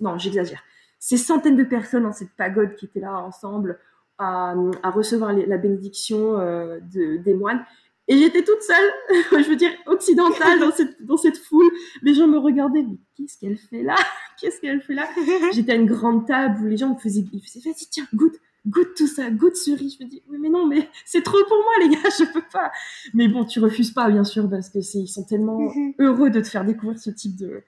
non, 0.00 0.16
j'exagère, 0.16 0.62
ces 0.98 1.18
centaines 1.18 1.56
de 1.56 1.64
personnes 1.64 2.04
dans 2.04 2.12
cette 2.12 2.30
pagode 2.30 2.76
qui 2.76 2.86
étaient 2.86 3.00
là 3.00 3.18
ensemble 3.18 3.78
à, 4.16 4.54
à 4.82 4.90
recevoir 4.90 5.34
la 5.34 5.58
bénédiction 5.58 6.38
de, 6.38 7.16
des 7.18 7.34
moines. 7.34 7.62
Et 8.12 8.18
j'étais 8.18 8.44
toute 8.44 8.60
seule, 8.60 8.90
je 9.42 9.48
veux 9.48 9.56
dire 9.56 9.70
occidentale 9.86 10.60
dans 10.60 10.70
cette 10.70 11.02
dans 11.02 11.16
cette 11.16 11.38
foule. 11.38 11.70
Les 12.02 12.12
gens 12.12 12.28
me 12.28 12.36
regardaient, 12.36 12.82
mais 12.82 12.98
qu'est-ce 13.16 13.38
qu'elle 13.38 13.56
fait 13.56 13.82
là? 13.82 13.94
Qu'est-ce 14.38 14.60
qu'elle 14.60 14.82
fait 14.82 14.92
là? 14.92 15.08
J'étais 15.54 15.72
à 15.72 15.76
une 15.76 15.86
grande 15.86 16.26
table 16.26 16.62
où 16.62 16.66
les 16.66 16.76
gens 16.76 16.90
me 16.90 16.98
faisaient, 16.98 17.24
ils 17.32 17.40
faisaient, 17.40 17.60
vas-y 17.64 17.86
tiens, 17.90 18.06
goûte, 18.12 18.34
goûte 18.66 18.94
tout 18.98 19.06
ça, 19.06 19.30
goûte 19.30 19.56
ce 19.56 19.70
riz. 19.70 19.96
Je 19.98 20.04
me 20.04 20.10
dis, 20.10 20.22
oui 20.28 20.36
mais 20.38 20.50
non, 20.50 20.66
mais 20.66 20.90
c'est 21.06 21.22
trop 21.22 21.38
pour 21.48 21.56
moi 21.56 21.72
les 21.80 21.88
gars, 21.88 22.10
je 22.18 22.30
peux 22.30 22.44
pas. 22.52 22.70
Mais 23.14 23.28
bon, 23.28 23.46
tu 23.46 23.60
refuses 23.60 23.92
pas 23.92 24.10
bien 24.10 24.24
sûr 24.24 24.46
parce 24.50 24.68
que 24.68 24.82
c'est 24.82 24.98
ils 24.98 25.08
sont 25.08 25.24
tellement 25.24 25.72
heureux 25.98 26.28
de 26.28 26.42
te 26.42 26.48
faire 26.48 26.66
découvrir 26.66 26.98
ce 26.98 27.08
type 27.08 27.36
de 27.36 27.62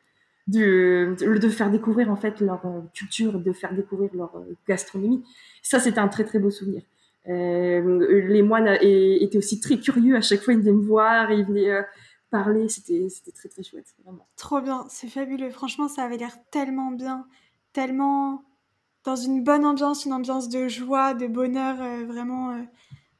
de, 0.46 1.16
de, 1.38 1.48
faire 1.48 1.70
découvrir 1.70 2.10
en 2.10 2.16
fait 2.16 2.40
leur 2.40 2.66
euh, 2.66 2.82
culture, 2.92 3.40
de 3.40 3.52
faire 3.52 3.72
découvrir 3.72 4.10
leur 4.14 4.36
euh, 4.36 4.54
gastronomie. 4.68 5.24
Ça, 5.62 5.80
c'était 5.80 6.00
un 6.00 6.08
très 6.08 6.24
très 6.24 6.38
beau 6.38 6.50
souvenir. 6.50 6.82
Euh, 7.28 8.28
les 8.28 8.42
moines 8.42 8.68
étaient 8.80 9.38
aussi 9.38 9.60
très 9.60 9.78
curieux. 9.78 10.16
À 10.16 10.20
chaque 10.20 10.40
fois, 10.40 10.54
ils 10.54 10.60
venaient 10.60 10.72
me 10.72 10.82
voir 10.82 11.32
ils 11.32 11.44
venaient 11.44 11.70
euh, 11.70 11.82
parler. 12.30 12.68
C'était, 12.68 13.08
c'était 13.08 13.32
très, 13.32 13.48
très 13.48 13.62
chouette, 13.62 13.94
vraiment. 14.04 14.28
Trop 14.36 14.60
bien. 14.60 14.84
C'est 14.88 15.08
fabuleux. 15.08 15.50
Franchement, 15.50 15.88
ça 15.88 16.02
avait 16.02 16.18
l'air 16.18 16.36
tellement 16.50 16.90
bien. 16.90 17.26
Tellement 17.72 18.44
dans 19.04 19.16
une 19.16 19.42
bonne 19.42 19.64
ambiance, 19.64 20.04
une 20.04 20.12
ambiance 20.12 20.48
de 20.48 20.68
joie, 20.68 21.14
de 21.14 21.26
bonheur. 21.26 21.80
Euh, 21.80 22.04
vraiment, 22.04 22.64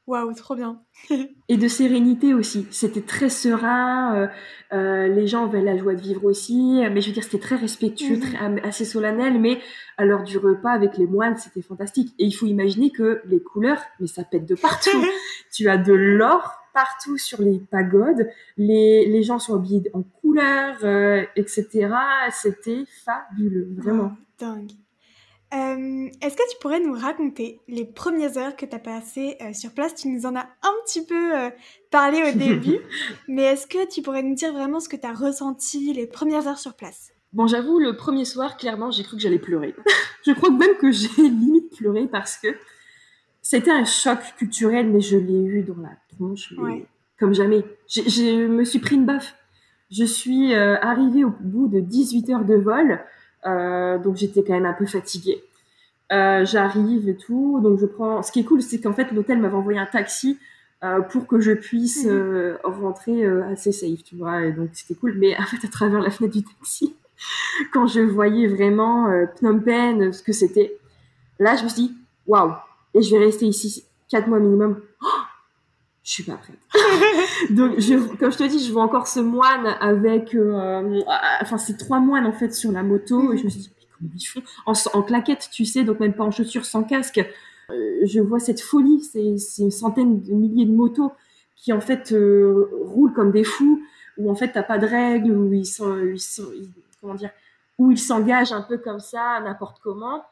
Waouh, 0.07 0.33
trop 0.33 0.55
bien. 0.55 0.81
et 1.49 1.57
de 1.57 1.67
sérénité 1.67 2.35
aussi. 2.35 2.67
C'était 2.69 3.01
très 3.01 3.29
serein. 3.29 4.15
Euh, 4.15 4.27
euh, 4.71 5.07
les 5.07 5.25
gens 5.25 5.45
avaient 5.45 5.63
la 5.63 5.75
joie 5.77 5.95
de 5.95 6.01
vivre 6.01 6.25
aussi. 6.25 6.81
Mais 6.91 7.01
je 7.01 7.07
veux 7.07 7.13
dire, 7.13 7.23
c'était 7.23 7.39
très 7.39 7.55
respectueux, 7.55 8.17
mhm. 8.17 8.21
très, 8.21 8.61
assez 8.63 8.85
solennel. 8.85 9.39
Mais 9.41 9.59
à 9.97 10.05
l'heure 10.05 10.23
du 10.23 10.37
repas 10.37 10.71
avec 10.71 10.97
les 10.97 11.07
moines, 11.07 11.37
c'était 11.37 11.63
fantastique. 11.63 12.13
Et 12.19 12.25
il 12.25 12.31
faut 12.31 12.45
imaginer 12.45 12.91
que 12.91 13.21
les 13.25 13.41
couleurs, 13.41 13.81
mais 13.99 14.07
ça 14.07 14.23
pète 14.23 14.45
de 14.45 14.55
partout. 14.55 15.03
tu 15.51 15.69
as 15.69 15.77
de 15.77 15.93
l'or 15.93 16.53
partout 16.75 17.17
sur 17.17 17.41
les 17.41 17.57
pagodes. 17.57 18.29
Les, 18.57 19.07
les 19.07 19.23
gens 19.23 19.39
sont 19.39 19.55
habillés 19.55 19.89
en 19.93 20.03
couleurs, 20.03 20.77
euh, 20.83 21.23
etc. 21.35 21.89
C'était 22.31 22.83
fabuleux, 23.03 23.69
vraiment. 23.75 24.11
Oh, 24.13 24.23
dingue. 24.37 24.71
Euh, 25.53 26.09
est-ce 26.21 26.35
que 26.35 26.51
tu 26.51 26.57
pourrais 26.59 26.79
nous 26.79 26.93
raconter 26.93 27.59
les 27.67 27.85
premières 27.85 28.37
heures 28.37 28.55
que 28.55 28.65
tu 28.65 28.75
as 28.75 28.79
passées 28.79 29.37
euh, 29.41 29.53
sur 29.53 29.71
place? 29.71 29.93
Tu 29.93 30.07
nous 30.07 30.25
en 30.25 30.35
as 30.35 30.47
un 30.63 30.73
petit 30.85 31.05
peu 31.05 31.37
euh, 31.37 31.49
parlé 31.91 32.21
au 32.23 32.37
début, 32.37 32.79
mais 33.27 33.43
est-ce 33.43 33.67
que 33.67 33.87
tu 33.87 34.01
pourrais 34.01 34.23
nous 34.23 34.33
dire 34.33 34.53
vraiment 34.53 34.79
ce 34.79 34.89
que 34.89 34.95
tu 34.95 35.05
as 35.05 35.13
ressenti 35.13 35.93
les 35.93 36.07
premières 36.07 36.47
heures 36.47 36.57
sur 36.57 36.73
place? 36.73 37.11
Bon, 37.31 37.47
j'avoue, 37.47 37.79
le 37.79 37.95
premier 37.95 38.25
soir, 38.25 38.57
clairement, 38.57 38.91
j'ai 38.91 39.03
cru 39.03 39.17
que 39.17 39.21
j'allais 39.21 39.39
pleurer. 39.39 39.75
je 40.25 40.31
crois 40.31 40.49
même 40.49 40.77
que 40.79 40.91
j'ai 40.91 41.09
limite 41.17 41.77
pleuré 41.77 42.07
parce 42.07 42.37
que 42.37 42.47
c'était 43.41 43.71
un 43.71 43.85
choc 43.85 44.19
culturel, 44.37 44.89
mais 44.89 45.01
je 45.01 45.17
l'ai 45.17 45.43
eu 45.43 45.61
dans 45.61 45.81
la 45.81 45.95
tronche, 46.15 46.53
comme 47.19 47.33
jamais. 47.33 47.63
Je 47.87 48.47
me 48.47 48.63
suis 48.65 48.79
pris 48.79 48.95
une 48.95 49.05
baffe. 49.05 49.35
Je 49.91 50.03
suis 50.03 50.55
arrivée 50.55 51.23
au 51.23 51.29
bout 51.39 51.67
de 51.67 51.79
18 51.79 52.29
heures 52.31 52.45
de 52.45 52.55
vol. 52.55 52.99
Euh, 53.45 53.97
donc 53.97 54.15
j'étais 54.15 54.43
quand 54.43 54.53
même 54.53 54.65
un 54.65 54.73
peu 54.73 54.85
fatiguée. 54.85 55.43
Euh, 56.11 56.45
j'arrive 56.45 57.09
et 57.09 57.15
tout, 57.15 57.59
donc 57.61 57.79
je 57.79 57.85
prends. 57.85 58.21
Ce 58.21 58.31
qui 58.31 58.41
est 58.41 58.43
cool, 58.43 58.61
c'est 58.61 58.79
qu'en 58.79 58.93
fait 58.93 59.11
l'hôtel 59.11 59.39
m'avait 59.39 59.55
envoyé 59.55 59.79
un 59.79 59.85
taxi 59.85 60.39
euh, 60.83 61.01
pour 61.01 61.27
que 61.27 61.39
je 61.39 61.51
puisse 61.51 62.05
mhm. 62.05 62.57
rentrer 62.63 63.25
assez 63.25 63.71
safe, 63.71 64.03
tu 64.03 64.15
vois. 64.15 64.45
Et 64.45 64.51
donc 64.51 64.69
c'était 64.73 64.95
cool. 64.95 65.15
Mais 65.17 65.35
en 65.39 65.43
fait, 65.43 65.65
à 65.65 65.69
travers 65.69 66.01
la 66.01 66.11
fenêtre 66.11 66.35
du 66.35 66.43
taxi, 66.43 66.95
quand 67.73 67.87
je 67.87 68.01
voyais 68.01 68.47
vraiment 68.47 69.09
Phnom 69.37 69.59
Penh, 69.59 70.11
ce 70.11 70.21
que 70.21 70.33
c'était, 70.33 70.77
là, 71.39 71.55
je 71.55 71.63
me 71.63 71.69
suis 71.69 71.83
dit, 71.83 71.95
waouh, 72.27 72.53
et 72.93 73.01
je 73.01 73.11
vais 73.15 73.23
rester 73.23 73.45
ici 73.45 73.85
quatre 74.09 74.27
mois 74.27 74.39
minimum. 74.39 74.79
Je 76.05 76.11
suis 76.11 76.23
pas 76.23 76.37
prête. 76.37 76.59
Donc, 77.49 77.73
comme 78.19 78.31
je 78.31 78.37
te 78.37 78.47
dis, 78.47 78.63
je 78.63 78.71
vois 78.71 78.83
encore 78.83 79.07
ce 79.07 79.19
moine 79.19 79.75
avec, 79.81 80.35
euh, 80.35 81.01
enfin, 81.41 81.57
c'est 81.57 81.77
trois 81.77 81.99
moines 81.99 82.25
en 82.25 82.31
fait 82.31 82.53
sur 82.53 82.71
la 82.71 82.83
moto, 82.83 83.33
et 83.33 83.37
je 83.37 83.43
me 83.43 83.49
suis 83.49 83.61
dit, 83.61 83.71
mais 83.75 83.87
comment 83.97 84.11
ils 84.15 84.23
font? 84.23 84.43
En, 84.67 84.73
en 84.93 85.01
claquette, 85.01 85.49
tu 85.51 85.65
sais, 85.65 85.83
donc 85.83 85.99
même 85.99 86.13
pas 86.13 86.23
en 86.23 86.31
chaussures, 86.31 86.63
sans 86.63 86.83
casque. 86.83 87.25
je 87.69 88.21
vois 88.21 88.39
cette 88.39 88.61
folie, 88.61 89.01
c'est 89.01 89.63
une 89.63 89.71
centaine 89.71 90.21
de 90.21 90.31
milliers 90.31 90.65
de 90.65 90.73
motos 90.73 91.11
qui 91.55 91.73
en 91.73 91.81
fait 91.81 92.13
roulent 92.13 93.13
comme 93.13 93.31
des 93.31 93.43
fous, 93.43 93.81
où 94.17 94.29
en 94.29 94.35
fait 94.35 94.51
t'as 94.51 94.63
pas 94.63 94.77
de 94.77 94.85
règles, 94.85 95.31
où 95.31 95.51
ils 95.51 95.65
sont 95.65 95.97
comment 97.01 97.15
dire, 97.15 97.31
où 97.79 97.91
ils 97.91 97.99
s'engagent 97.99 98.53
un 98.53 98.61
peu 98.61 98.77
comme 98.77 98.99
ça, 98.99 99.39
n'importe 99.43 99.79
comment. 99.83 100.23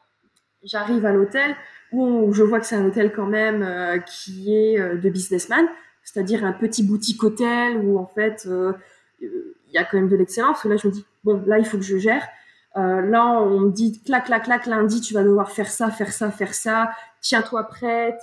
J'arrive 0.64 1.04
à 1.04 1.12
l'hôtel 1.12 1.54
où 1.92 2.32
je 2.32 2.42
vois 2.42 2.58
que 2.58 2.66
c'est 2.66 2.76
un 2.76 2.84
hôtel 2.84 3.12
quand 3.12 3.26
même 3.26 3.62
euh, 3.62 3.98
qui 3.98 4.54
est 4.54 4.80
euh, 4.80 4.96
de 4.96 5.08
businessman, 5.10 5.66
c'est-à-dire 6.02 6.44
un 6.44 6.52
petit 6.52 6.82
boutique 6.82 7.22
hôtel 7.22 7.78
où 7.78 7.98
en 7.98 8.06
fait 8.06 8.46
euh, 8.46 8.72
il 9.20 9.72
y 9.72 9.78
a 9.78 9.84
quand 9.84 9.98
même 9.98 10.08
de 10.08 10.16
l'excellence. 10.16 10.64
Là, 10.64 10.76
je 10.76 10.88
me 10.88 10.92
dis 10.92 11.04
bon, 11.22 11.42
là 11.46 11.58
il 11.58 11.64
faut 11.64 11.76
que 11.76 11.84
je 11.84 11.98
gère. 11.98 12.26
là, 12.74 13.40
on 13.40 13.60
me 13.60 13.70
dit 13.70 14.02
clac, 14.02 14.24
clac, 14.24 14.44
clac, 14.44 14.66
lundi, 14.66 15.00
tu 15.00 15.14
vas 15.14 15.22
devoir 15.22 15.50
faire 15.50 15.68
ça, 15.68 15.90
faire 15.90 16.12
ça, 16.12 16.30
faire 16.30 16.54
ça. 16.54 16.90
Tiens-toi 17.20 17.64
prête. 17.64 18.22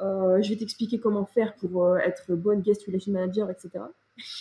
je 0.00 0.48
vais 0.48 0.56
t'expliquer 0.56 1.00
comment 1.00 1.26
faire 1.26 1.54
pour 1.54 1.96
être 1.98 2.34
bonne 2.34 2.60
guest 2.60 2.84
relation 2.86 3.12
manager, 3.12 3.50
etc. 3.50 3.70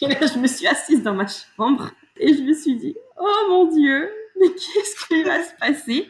Et 0.02 0.08
là, 0.08 0.26
je 0.34 0.40
me 0.40 0.48
suis 0.48 0.68
assise 0.68 1.04
dans 1.04 1.14
ma 1.14 1.28
chambre 1.28 1.92
et 2.18 2.34
je 2.34 2.42
me 2.42 2.54
suis 2.54 2.78
dit, 2.78 2.96
oh 3.20 3.46
mon 3.50 3.66
Dieu, 3.66 4.10
mais 4.40 4.50
qu'est-ce 4.50 5.08
qui 5.08 5.24
va 5.24 5.44
se 5.44 5.56
passer? 5.60 6.08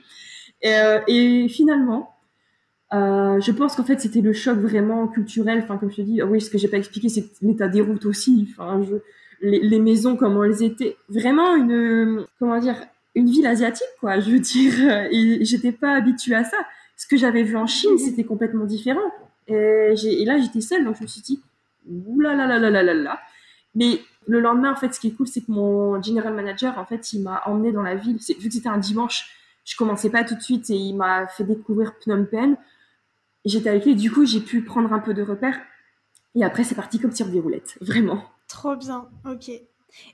Et, 0.61 0.73
et, 1.07 1.47
finalement, 1.49 2.15
euh, 2.93 3.39
je 3.41 3.51
pense 3.51 3.75
qu'en 3.75 3.83
fait, 3.83 3.99
c'était 3.99 4.21
le 4.21 4.33
choc 4.33 4.57
vraiment 4.57 5.07
culturel. 5.07 5.59
Enfin, 5.63 5.77
comme 5.77 5.91
je 5.91 5.97
te 5.97 6.01
dis, 6.01 6.21
oui, 6.23 6.41
ce 6.41 6.49
que 6.49 6.57
j'ai 6.57 6.67
pas 6.67 6.77
expliqué, 6.77 7.09
c'est 7.09 7.25
l'état 7.41 7.67
des 7.67 7.81
routes 7.81 8.05
aussi. 8.05 8.47
Enfin, 8.51 8.81
les, 9.41 9.79
maisons, 9.79 10.15
comment 10.15 10.43
elles 10.43 10.63
étaient. 10.63 10.97
Vraiment 11.09 11.55
une, 11.55 12.25
comment 12.39 12.59
dire, 12.59 12.75
une 13.15 13.29
ville 13.29 13.47
asiatique, 13.47 13.87
quoi. 13.99 14.19
Je 14.19 14.31
veux 14.31 14.39
dire, 14.39 14.73
et 15.11 15.43
j'étais 15.43 15.71
pas 15.71 15.93
habituée 15.93 16.35
à 16.35 16.43
ça. 16.43 16.57
Ce 16.95 17.05
que 17.07 17.17
j'avais 17.17 17.43
vu 17.43 17.55
en 17.55 17.67
Chine, 17.67 17.97
c'était 17.97 18.23
complètement 18.23 18.65
différent. 18.65 19.11
Et, 19.47 19.93
là, 20.25 20.37
j'étais 20.39 20.61
seule, 20.61 20.83
donc 20.83 20.97
je 20.97 21.03
me 21.03 21.07
suis 21.07 21.21
dit, 21.21 21.41
oulala, 21.87 22.47
là 22.47 22.57
là 22.57 22.69
là 22.69 22.83
là 22.83 22.93
là. 22.93 23.19
Mais 23.75 24.01
le 24.27 24.39
lendemain, 24.39 24.71
en 24.71 24.75
fait, 24.75 24.93
ce 24.93 24.99
qui 24.99 25.07
est 25.07 25.11
cool, 25.11 25.27
c'est 25.27 25.41
que 25.41 25.51
mon 25.51 26.01
general 26.01 26.33
manager, 26.33 26.77
en 26.77 26.85
fait, 26.85 27.13
il 27.13 27.21
m'a 27.21 27.43
emmené 27.45 27.71
dans 27.71 27.83
la 27.83 27.95
ville. 27.95 28.17
Vu 28.17 28.47
que 28.47 28.53
c'était 28.53 28.69
un 28.69 28.79
dimanche, 28.79 29.29
je 29.67 29.75
commençais 29.75 30.09
pas 30.09 30.23
tout 30.23 30.35
de 30.35 30.41
suite 30.41 30.69
et 30.69 30.75
il 30.75 30.95
m'a 30.95 31.27
fait 31.27 31.43
découvrir 31.43 31.93
Phnom 31.99 32.25
Penh. 32.25 32.55
J'étais 33.43 33.69
avec 33.69 33.85
lui, 33.85 33.95
du 33.95 34.09
coup, 34.09 34.25
j'ai 34.25 34.39
pu 34.39 34.63
prendre 34.63 34.93
un 34.93 34.99
peu 34.99 35.13
de 35.13 35.21
repères. 35.21 35.59
Et 36.35 36.43
après, 36.45 36.63
c'est 36.63 36.73
parti 36.75 36.99
comme 36.99 37.11
sur 37.11 37.27
des 37.27 37.41
roulettes, 37.41 37.77
vraiment. 37.81 38.23
Trop 38.47 38.77
bien, 38.77 39.09
ok. 39.29 39.51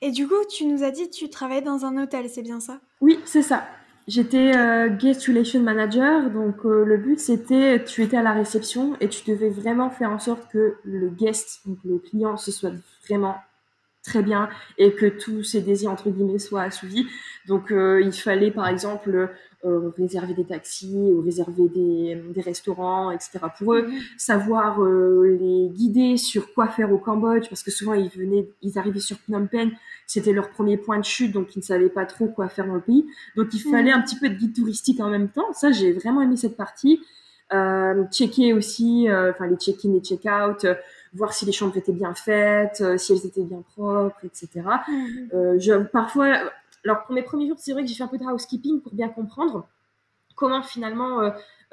Et 0.01 0.11
du 0.11 0.27
coup, 0.27 0.43
tu 0.49 0.65
nous 0.65 0.83
as 0.83 0.89
dit 0.89 1.07
que 1.07 1.15
tu 1.15 1.29
travaillais 1.29 1.61
dans 1.61 1.85
un 1.85 2.01
hôtel, 2.01 2.29
c'est 2.29 2.41
bien 2.41 2.59
ça? 2.59 2.79
Oui, 2.99 3.19
c'est 3.25 3.43
ça. 3.43 3.67
J'étais 4.07 4.57
euh, 4.57 4.89
guest 4.89 5.27
relation 5.27 5.61
manager, 5.61 6.31
donc 6.31 6.65
euh, 6.65 6.83
le 6.83 6.97
but 6.97 7.19
c'était, 7.19 7.81
tu 7.85 8.01
étais 8.01 8.17
à 8.17 8.23
la 8.23 8.33
réception 8.33 8.97
et 8.99 9.07
tu 9.07 9.29
devais 9.29 9.49
vraiment 9.49 9.89
faire 9.91 10.09
en 10.09 10.19
sorte 10.19 10.51
que 10.51 10.77
le 10.83 11.09
guest, 11.09 11.61
donc 11.65 11.77
le 11.85 11.99
client, 11.99 12.37
se 12.37 12.51
soit 12.51 12.73
vraiment 13.07 13.35
très 14.03 14.21
bien 14.21 14.49
et 14.77 14.93
que 14.93 15.05
tous 15.05 15.43
ses 15.43 15.61
désirs 15.61 15.89
entre 15.89 16.09
guillemets 16.09 16.39
soient 16.39 16.63
assouvis. 16.63 17.07
Donc 17.47 17.71
euh, 17.71 18.01
il 18.01 18.13
fallait 18.13 18.51
par 18.51 18.67
exemple 18.67 19.29
euh, 19.65 19.91
réserver 19.97 20.33
des 20.33 20.43
taxis 20.43 20.93
ou 20.93 21.21
réserver 21.21 21.69
des, 21.73 22.21
des, 22.33 22.41
restaurants, 22.41 23.11
etc. 23.11 23.39
pour 23.57 23.75
eux, 23.75 23.87
mhm. 23.87 23.99
savoir 24.17 24.83
euh, 24.83 25.37
les 25.39 25.69
guider 25.69 26.17
sur 26.17 26.53
quoi 26.53 26.67
faire 26.67 26.91
au 26.91 26.97
Cambodge 26.97 27.47
parce 27.49 27.63
que 27.63 27.71
souvent 27.71 27.93
ils 27.93 28.09
venaient, 28.09 28.49
ils 28.61 28.77
arrivaient 28.77 28.99
sur 28.99 29.17
Phnom 29.19 29.47
Penh, 29.47 29.71
c'était 30.05 30.33
leur 30.33 30.49
premier 30.49 30.77
point 30.77 30.99
de 30.99 31.05
chute 31.05 31.31
donc 31.31 31.55
ils 31.55 31.59
ne 31.59 31.63
savaient 31.63 31.89
pas 31.89 32.05
trop 32.05 32.27
quoi 32.27 32.49
faire 32.49 32.67
dans 32.67 32.75
le 32.75 32.81
pays. 32.81 33.05
Donc 33.37 33.47
il 33.53 33.65
mhm. 33.65 33.71
fallait 33.71 33.91
un 33.91 34.01
petit 34.01 34.17
peu 34.17 34.27
de 34.29 34.35
guide 34.35 34.53
touristique 34.53 34.99
en 34.99 35.09
même 35.09 35.29
temps. 35.29 35.53
Ça 35.53 35.71
j'ai 35.71 35.93
vraiment 35.93 36.21
aimé 36.21 36.35
cette 36.35 36.57
partie. 36.57 37.01
Euh, 37.53 38.03
checker 38.11 38.53
aussi, 38.53 39.07
enfin 39.09 39.47
les 39.47 39.57
check-in 39.57 39.93
et 39.93 40.01
check-out 40.01 40.65
voir 41.15 41.33
si 41.33 41.45
les 41.45 41.51
chambres 41.51 41.77
étaient 41.77 41.93
bien 41.93 42.13
faites, 42.13 42.81
euh, 42.81 42.97
si 42.97 43.13
elles 43.13 43.25
étaient 43.25 43.43
bien 43.43 43.63
propres, 43.75 44.25
etc. 44.25 44.49
Mhm. 44.87 45.29
Euh, 45.33 45.59
je, 45.59 45.73
parfois, 45.83 46.33
alors 46.83 47.03
pour 47.05 47.13
mes 47.13 47.21
premiers 47.21 47.47
jours, 47.47 47.57
c'est 47.59 47.73
vrai 47.73 47.83
que 47.83 47.89
j'ai 47.89 47.95
fait 47.95 48.03
un 48.03 48.07
peu 48.07 48.17
de 48.17 48.23
housekeeping 48.23 48.81
pour 48.81 48.93
bien 48.93 49.09
comprendre 49.09 49.67
comment 50.35 50.63
finalement 50.63 51.21
euh, 51.21 51.31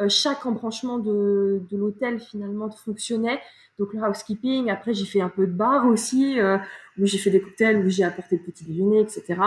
chaque 0.08 0.44
embranchement 0.44 0.98
de, 0.98 1.62
de 1.70 1.76
l'hôtel 1.76 2.20
finalement 2.20 2.70
fonctionnait. 2.70 3.40
Donc 3.78 3.94
le 3.94 4.00
housekeeping, 4.00 4.70
après 4.70 4.92
j'ai 4.92 5.06
fait 5.06 5.22
un 5.22 5.30
peu 5.30 5.46
de 5.46 5.52
bar 5.52 5.86
aussi, 5.86 6.38
où 6.98 7.06
j'ai 7.06 7.16
fait 7.16 7.30
des 7.30 7.40
cocktails, 7.40 7.78
où 7.78 7.88
j'ai 7.88 8.04
apporté 8.04 8.36
le 8.36 8.42
petit 8.42 8.64
déjeuner, 8.64 9.00
etc. 9.00 9.40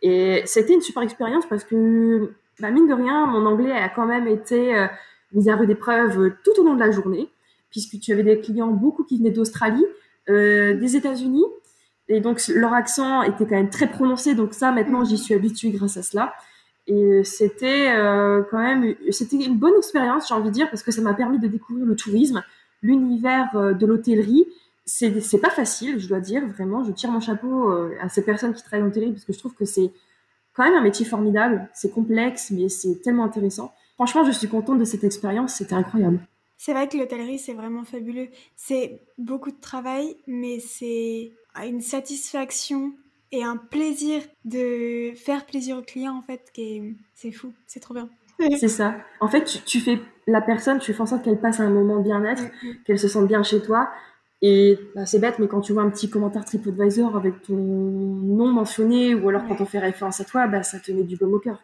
Et 0.00 0.42
c'était 0.46 0.72
une 0.72 0.80
super 0.80 1.02
expérience 1.02 1.44
parce 1.46 1.64
que, 1.64 2.32
bah, 2.60 2.70
mine 2.70 2.88
de 2.88 2.94
rien, 2.94 3.26
mon 3.26 3.44
anglais 3.44 3.72
a 3.72 3.90
quand 3.90 4.06
même 4.06 4.26
été 4.26 4.86
mis 5.32 5.50
à 5.50 5.56
rude 5.56 5.68
épreuve 5.68 6.32
tout 6.44 6.58
au 6.58 6.64
long 6.64 6.74
de 6.74 6.80
la 6.80 6.90
journée 6.90 7.28
puisque 7.74 7.98
tu 7.98 8.12
avais 8.12 8.22
des 8.22 8.38
clients 8.38 8.68
beaucoup 8.68 9.02
qui 9.02 9.18
venaient 9.18 9.32
d'Australie, 9.32 9.84
euh, 10.30 10.74
des 10.78 10.96
États-Unis, 10.96 11.44
et 12.06 12.20
donc 12.20 12.40
leur 12.46 12.72
accent 12.72 13.22
était 13.22 13.46
quand 13.46 13.56
même 13.56 13.68
très 13.68 13.88
prononcé. 13.88 14.36
Donc 14.36 14.54
ça, 14.54 14.70
maintenant, 14.70 15.04
j'y 15.04 15.18
suis 15.18 15.34
habituée 15.34 15.70
grâce 15.70 15.96
à 15.96 16.04
cela. 16.04 16.32
Et 16.86 17.24
c'était 17.24 17.90
euh, 17.90 18.44
quand 18.48 18.58
même, 18.58 18.94
c'était 19.10 19.36
une 19.36 19.58
bonne 19.58 19.74
expérience, 19.76 20.28
j'ai 20.28 20.34
envie 20.34 20.50
de 20.50 20.54
dire, 20.54 20.70
parce 20.70 20.84
que 20.84 20.92
ça 20.92 21.02
m'a 21.02 21.14
permis 21.14 21.40
de 21.40 21.48
découvrir 21.48 21.84
le 21.84 21.96
tourisme, 21.96 22.44
l'univers 22.80 23.48
euh, 23.56 23.72
de 23.72 23.86
l'hôtellerie. 23.86 24.46
C'est, 24.86 25.20
c'est 25.20 25.40
pas 25.40 25.50
facile, 25.50 25.98
je 25.98 26.06
dois 26.06 26.20
dire, 26.20 26.46
vraiment. 26.46 26.84
Je 26.84 26.92
tire 26.92 27.10
mon 27.10 27.20
chapeau 27.20 27.70
à 28.00 28.08
ces 28.08 28.22
personnes 28.22 28.54
qui 28.54 28.62
travaillent 28.62 28.84
en 28.84 28.88
hôtellerie 28.88 29.12
parce 29.12 29.24
que 29.24 29.32
je 29.32 29.38
trouve 29.38 29.54
que 29.54 29.64
c'est 29.64 29.90
quand 30.52 30.62
même 30.62 30.74
un 30.74 30.82
métier 30.82 31.06
formidable. 31.06 31.68
C'est 31.72 31.90
complexe, 31.90 32.52
mais 32.52 32.68
c'est 32.68 33.00
tellement 33.02 33.24
intéressant. 33.24 33.72
Franchement, 33.94 34.24
je 34.24 34.30
suis 34.30 34.46
contente 34.46 34.78
de 34.78 34.84
cette 34.84 35.02
expérience. 35.02 35.54
C'était 35.54 35.74
incroyable. 35.74 36.20
C'est 36.56 36.72
vrai 36.72 36.88
que 36.88 36.96
l'hôtellerie, 36.96 37.38
c'est 37.38 37.52
vraiment 37.52 37.84
fabuleux. 37.84 38.28
C'est 38.56 39.00
beaucoup 39.18 39.50
de 39.50 39.60
travail, 39.60 40.16
mais 40.26 40.60
c'est 40.60 41.32
une 41.62 41.80
satisfaction 41.80 42.92
et 43.32 43.42
un 43.42 43.56
plaisir 43.56 44.22
de 44.44 45.12
faire 45.16 45.44
plaisir 45.46 45.78
aux 45.78 45.82
clients, 45.82 46.16
en 46.16 46.22
fait, 46.22 46.50
qui 46.52 46.96
c'est 47.14 47.32
fou, 47.32 47.52
c'est 47.66 47.80
trop 47.80 47.94
bien. 47.94 48.08
C'est 48.58 48.68
ça. 48.68 48.96
En 49.20 49.28
fait, 49.28 49.62
tu, 49.64 49.78
fais 49.78 50.00
la 50.26 50.40
personne, 50.40 50.80
tu 50.80 50.92
fais 50.92 51.00
en 51.00 51.06
sorte 51.06 51.22
qu'elle 51.22 51.38
passe 51.38 51.60
un 51.60 51.70
moment 51.70 52.00
bien-être, 52.00 52.42
mm, 52.42 52.68
mm. 52.68 52.74
qu'elle 52.84 52.98
se 52.98 53.06
sente 53.06 53.28
bien 53.28 53.44
chez 53.44 53.62
toi. 53.62 53.90
Et 54.42 54.78
bah, 54.94 55.06
c'est 55.06 55.20
bête, 55.20 55.38
mais 55.38 55.46
quand 55.46 55.60
tu 55.60 55.72
vois 55.72 55.82
un 55.82 55.88
petit 55.88 56.10
commentaire 56.10 56.44
TripAdvisor 56.44 57.16
avec 57.16 57.42
ton 57.42 57.54
nom 57.56 58.48
mentionné, 58.48 59.14
ou 59.14 59.28
alors 59.28 59.46
quand 59.46 59.60
on 59.60 59.66
fait 59.66 59.78
référence 59.78 60.20
à 60.20 60.24
toi, 60.24 60.48
bah, 60.48 60.62
ça 60.62 60.80
te 60.80 60.90
met 60.92 61.04
du 61.04 61.16
baume 61.16 61.34
au 61.34 61.38
cœur. 61.38 61.62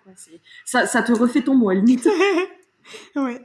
Ça, 0.64 0.87
ça 0.87 1.03
te 1.03 1.12
refait 1.12 1.42
ton 1.42 1.55
mot, 1.55 1.70
à 1.70 1.74
limite. 1.74 2.09
ouais. 3.16 3.40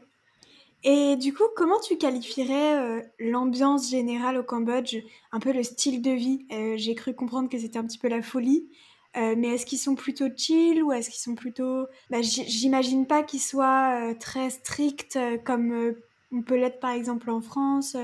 Et 0.88 1.15
du 1.15 1.34
coup, 1.34 1.45
comment 1.56 1.80
tu 1.80 1.98
qualifierais 1.98 2.78
euh, 2.78 3.02
l'ambiance 3.19 3.89
générale 3.89 4.38
au 4.38 4.43
Cambodge, 4.43 4.98
un 5.32 5.39
peu 5.39 5.52
le 5.52 5.63
style 5.63 6.04
de 6.04 6.12
vie 6.12 6.45
euh, 6.54 6.76
J'ai 6.78 6.93
cru 6.93 7.15
comprendre 7.15 7.50
que 7.50 7.58
c'était 7.58 7.80
un 7.80 7.84
petit 7.86 7.98
peu 7.98 8.08
la 8.08 8.21
folie, 8.21 8.67
euh, 9.17 9.34
mais 9.36 9.48
est-ce 9.48 9.65
qu'ils 9.65 9.80
sont 9.80 9.95
plutôt 9.95 10.28
chill 10.38 10.84
ou 10.84 10.91
est-ce 10.91 11.10
qu'ils 11.10 11.21
sont 11.21 11.34
plutôt... 11.34 11.88
Bah, 12.12 12.21
J'imagine 12.21 13.08
pas 13.08 13.24
qu'ils 13.24 13.39
soient 13.39 14.13
très 14.19 14.52
stricts 14.52 15.17
comme 15.43 15.95
on 16.32 16.43
peut 16.43 16.56
l'être 16.56 16.80
par 16.80 16.91
exemple 16.91 17.32
en 17.32 17.41
France 17.41 17.98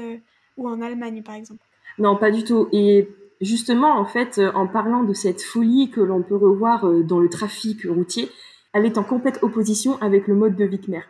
ou 0.57 0.67
en 0.67 0.81
Allemagne 0.81 1.21
par 1.21 1.35
exemple? 1.35 1.61
Non, 1.99 2.17
pas 2.17 2.31
du 2.31 2.43
tout. 2.43 2.67
Et 2.71 3.07
justement, 3.41 3.91
en 3.99 4.05
fait, 4.05 4.41
en 4.55 4.65
parlant 4.65 5.03
de 5.03 5.13
cette 5.13 5.43
folie 5.43 5.91
que 5.91 6.01
l'on 6.01 6.23
peut 6.23 6.35
revoir 6.37 6.89
dans 7.03 7.19
le 7.19 7.29
trafic 7.29 7.83
routier, 7.83 8.29
elle 8.73 8.85
est 8.85 8.97
en 8.97 9.03
complète 9.03 9.37
opposition 9.43 10.01
avec 10.01 10.27
le 10.27 10.33
mode 10.33 10.55
de 10.55 10.65
vie 10.65 10.79
khmer. 10.79 11.03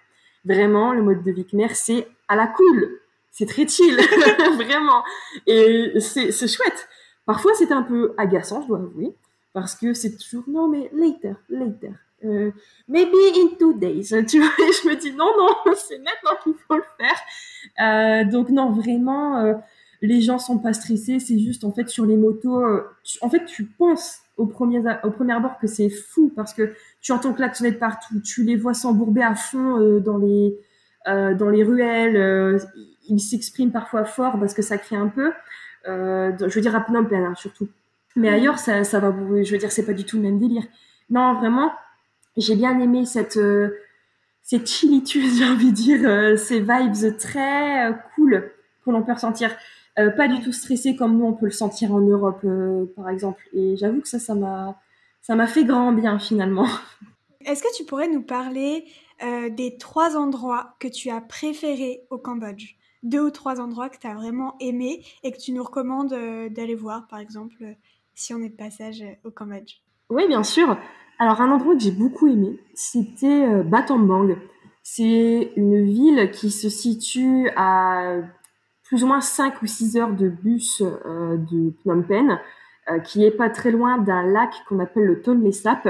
Vraiment, 0.46 0.94
le 0.94 1.04
mode 1.04 1.24
de 1.24 1.32
vie 1.32 1.46
khmer, 1.46 1.74
c'est 1.74 2.08
à 2.28 2.36
la 2.36 2.48
cool. 2.48 3.00
C'est 3.32 3.46
très 3.46 3.68
chill, 3.68 3.96
vraiment. 4.56 5.04
Et 5.48 6.00
c'est 6.00 6.32
chouette. 6.48 6.88
Parfois, 7.26 7.54
c'est 7.54 7.72
un 7.72 7.84
peu 7.84 8.14
agaçant, 8.18 8.62
je 8.62 8.68
dois 8.68 8.80
avouer, 8.80 9.16
parce 9.54 9.76
que 9.76 9.94
c'est 9.94 10.18
toujours 10.18 10.44
non, 10.48 10.68
mais 10.68 10.90
later, 10.94 11.36
later. 11.50 11.94
Euh, 12.24 12.52
maybe 12.88 13.16
in 13.36 13.56
two 13.58 13.74
days. 13.74 14.14
Tu 14.28 14.40
vois, 14.40 14.52
et 14.60 14.72
je 14.72 14.88
me 14.88 14.96
dis 14.96 15.12
non, 15.12 15.32
non, 15.38 15.74
c'est 15.76 15.98
maintenant 15.98 16.38
qu'il 16.44 16.54
faut 16.68 16.76
le 16.76 16.84
faire. 17.00 17.20
Euh, 17.82 18.30
donc 18.30 18.50
non, 18.50 18.72
vraiment, 18.72 19.38
euh, 19.40 19.54
les 20.02 20.22
gens 20.22 20.38
sont 20.38 20.60
pas 20.60 20.74
stressés. 20.74 21.20
C'est 21.20 21.40
juste 21.40 21.64
en 21.64 21.72
fait 21.72 21.90
sur 21.90 22.06
les 22.06 22.18
motos. 22.18 22.64
en 23.22 23.30
fait, 23.30 23.46
tu 23.46 23.66
penses 23.66 24.20
au 24.42 24.48
premier, 24.48 24.82
au 25.04 25.12
premier 25.12 25.34
abord 25.34 25.60
que 25.60 25.68
c'est 25.68 25.90
fou 25.90 26.32
parce 26.36 26.54
que 26.54 26.74
tu 27.00 27.12
entends 27.12 27.34
klaxonner 27.34 27.72
de 27.72 27.78
partout, 27.78 28.20
tu 28.22 28.44
les 28.44 28.56
vois 28.56 28.74
s'embourber 28.74 29.22
à 29.22 29.36
fond 29.36 29.80
euh, 29.80 30.00
dans 30.00 30.18
les 30.18 30.58
euh, 31.08 31.34
dans 31.34 31.50
les 31.50 31.64
ruelles, 31.64 32.18
euh, 32.18 32.60
ils 33.08 33.20
s'expriment 33.20 33.72
parfois 33.72 34.04
fort 34.04 34.40
parce 34.40 34.54
que 34.54 34.62
ça 34.62 34.78
crie 34.78 34.96
un 34.96 35.08
peu. 35.08 35.32
je 35.86 36.54
veux 36.54 36.62
dire 36.62 36.76
à 36.76 36.82
Phnom 36.84 37.06
Penh 37.06 37.24
hein, 37.24 37.36
surtout. 37.36 37.68
Mais 38.16 38.30
ailleurs, 38.30 38.60
ça, 38.60 38.84
ça 38.84 39.00
va, 39.00 39.14
je 39.44 39.52
veux 39.52 39.58
dire, 39.58 39.72
c'est 39.72 39.86
pas 39.86 39.94
du 39.94 40.04
tout 40.04 40.18
le 40.18 40.24
même 40.24 40.40
délire. 40.40 40.64
Non, 41.10 41.36
vraiment, 41.36 41.72
j'ai 42.36 42.56
bien 42.56 42.80
aimé 42.80 43.06
cette 43.06 43.40
cette 44.44 44.68
chillitude, 44.68 45.32
j'ai 45.38 45.46
envie 45.46 45.72
de 45.72 45.76
dire, 45.76 46.40
ces 46.40 46.60
vibes 46.60 47.18
très 47.18 47.96
cool 48.16 48.52
que 48.84 48.90
l'on 48.90 49.04
peut 49.04 49.14
ressentir. 49.14 49.52
Euh, 50.02 50.10
pas 50.10 50.28
du 50.28 50.42
tout 50.42 50.52
stressé 50.52 50.96
comme 50.96 51.18
nous 51.18 51.26
on 51.26 51.34
peut 51.34 51.46
le 51.46 51.52
sentir 51.52 51.94
en 51.94 52.00
Europe 52.00 52.42
euh, 52.44 52.86
par 52.96 53.10
exemple. 53.10 53.42
Et 53.54 53.76
j'avoue 53.78 54.02
que 54.02 54.08
ça, 54.08 54.20
ça 54.20 54.36
m'a, 54.36 54.80
ça 55.22 55.36
m'a 55.36 55.48
fait 55.48 55.64
grand 55.64 55.92
bien 55.92 56.18
finalement. 56.20 56.68
Est-ce 57.46 57.62
que 57.64 57.76
tu 57.76 57.86
pourrais 57.86 58.08
nous 58.08 58.22
parler 58.22 58.86
des 59.52 59.78
trois 59.78 60.16
endroits 60.16 60.76
que 60.80 60.88
tu 60.88 61.10
as 61.10 61.22
préférés 61.22 62.02
au 62.12 62.20
Cambodge? 62.20 62.76
Deux 63.02 63.20
ou 63.20 63.32
trois 63.32 63.60
endroits 63.60 63.90
que 63.90 63.98
tu 63.98 64.06
as 64.06 64.14
vraiment 64.14 64.56
aimés 64.60 65.04
et 65.24 65.32
que 65.32 65.40
tu 65.40 65.52
nous 65.52 65.64
recommandes 65.64 66.14
d'aller 66.52 66.76
voir, 66.76 67.08
par 67.08 67.18
exemple, 67.18 67.76
si 68.14 68.36
on 68.36 68.44
est 68.44 68.50
de 68.50 68.56
passage 68.56 69.04
au 69.24 69.32
Cambodge? 69.32 69.78
Oui, 70.12 70.28
bien 70.28 70.44
sûr. 70.44 70.78
Alors, 71.18 71.42
un 71.42 71.52
endroit 71.52 71.74
que 71.74 71.82
j'ai 71.82 71.92
beaucoup 71.92 72.28
aimé, 72.28 72.60
c'était 72.76 73.64
Battambang. 73.64 74.38
C'est 74.84 75.52
une 75.56 75.84
ville 75.84 76.30
qui 76.32 76.52
se 76.52 76.70
situe 76.70 77.50
à 77.56 78.22
plus 78.92 79.06
ou 79.06 79.08
moins 79.08 79.22
5 79.22 79.62
ou 79.62 79.68
6 79.68 79.96
heures 79.96 80.12
de 80.12 80.28
bus 80.28 80.82
euh, 80.82 81.38
de 81.38 81.72
Phnom 81.82 82.02
Penh, 82.02 82.38
euh, 82.90 83.00
qui 83.00 83.24
est 83.24 83.32
pas 83.32 83.50
très 83.50 83.72
loin 83.72 83.98
d'un 83.98 84.22
lac 84.22 84.52
qu'on 84.68 84.80
appelle 84.80 85.06
le 85.06 85.22
Tonle 85.22 85.54
Sap. 85.54 85.88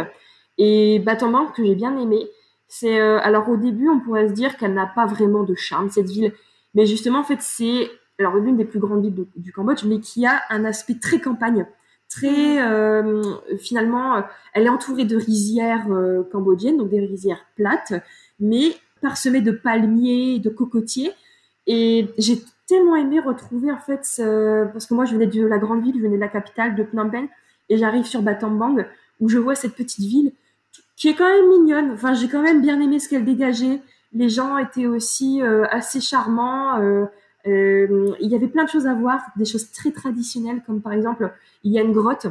Et 0.59 0.99
Battambang, 0.99 1.51
que 1.51 1.65
j'ai 1.65 1.73
bien 1.73 1.97
aimé, 1.97 2.29
c'est... 2.67 3.01
Euh, 3.01 3.19
alors 3.23 3.49
au 3.49 3.57
début, 3.57 3.89
on 3.89 3.99
pourrait 4.01 4.29
se 4.29 4.33
dire 4.33 4.55
qu'elle 4.55 4.75
n'a 4.75 4.85
pas 4.85 5.07
vraiment 5.07 5.41
de 5.41 5.55
charme, 5.55 5.89
cette 5.89 6.11
ville. 6.11 6.31
Mais 6.75 6.85
justement, 6.85 7.21
en 7.21 7.23
fait, 7.23 7.41
c'est 7.41 7.89
l'une 8.19 8.55
des 8.55 8.65
plus 8.65 8.79
grandes 8.79 9.01
villes 9.01 9.25
du 9.35 9.51
Cambodge, 9.51 9.83
mais 9.83 9.99
qui 9.99 10.27
a 10.27 10.39
un 10.51 10.63
aspect 10.63 10.99
très 11.01 11.19
campagne. 11.19 11.65
Très... 12.07 12.59
finalement, 13.57 14.21
elle 14.53 14.65
est 14.65 14.69
entourée 14.69 15.05
de 15.05 15.15
rizières 15.15 15.87
cambodgiennes, 16.31 16.77
donc 16.77 16.89
des 16.89 16.99
rizières 16.99 17.45
plates 17.55 17.93
mais 18.39 18.75
parsemé 19.01 19.41
de 19.41 19.51
palmiers, 19.51 20.39
de 20.39 20.49
cocotiers. 20.49 21.13
Et 21.73 22.09
j'ai 22.17 22.37
tellement 22.67 22.97
aimé 22.97 23.21
retrouver 23.21 23.71
en 23.71 23.79
fait, 23.79 24.01
parce 24.73 24.85
que 24.87 24.93
moi 24.93 25.05
je 25.05 25.13
venais 25.13 25.27
de 25.27 25.45
la 25.45 25.57
grande 25.57 25.83
ville, 25.83 25.95
je 25.95 26.01
venais 26.01 26.17
de 26.17 26.21
la 26.21 26.27
capitale 26.27 26.75
de 26.75 26.83
Phnom 26.83 27.09
Penh, 27.09 27.29
et 27.69 27.77
j'arrive 27.77 28.03
sur 28.03 28.21
Battambang 28.21 28.85
où 29.21 29.29
je 29.29 29.37
vois 29.37 29.55
cette 29.55 29.75
petite 29.75 30.05
ville 30.05 30.33
qui 30.97 31.07
est 31.07 31.15
quand 31.15 31.29
même 31.29 31.47
mignonne. 31.47 31.91
Enfin, 31.91 32.13
j'ai 32.13 32.27
quand 32.27 32.41
même 32.41 32.61
bien 32.61 32.79
aimé 32.81 32.99
ce 32.99 33.07
qu'elle 33.07 33.23
dégageait. 33.23 33.81
Les 34.13 34.27
gens 34.27 34.57
étaient 34.57 34.87
aussi 34.87 35.41
euh, 35.41 35.65
assez 35.71 36.01
charmants. 36.01 36.79
Euh, 36.79 37.05
euh, 37.47 38.13
il 38.19 38.29
y 38.29 38.35
avait 38.35 38.49
plein 38.49 38.65
de 38.65 38.69
choses 38.69 38.85
à 38.85 38.93
voir, 38.93 39.21
des 39.37 39.45
choses 39.45 39.71
très 39.71 39.91
traditionnelles, 39.91 40.61
comme 40.67 40.81
par 40.81 40.91
exemple, 40.91 41.33
il 41.63 41.71
y 41.71 41.79
a 41.79 41.81
une 41.81 41.93
grotte 41.93 42.27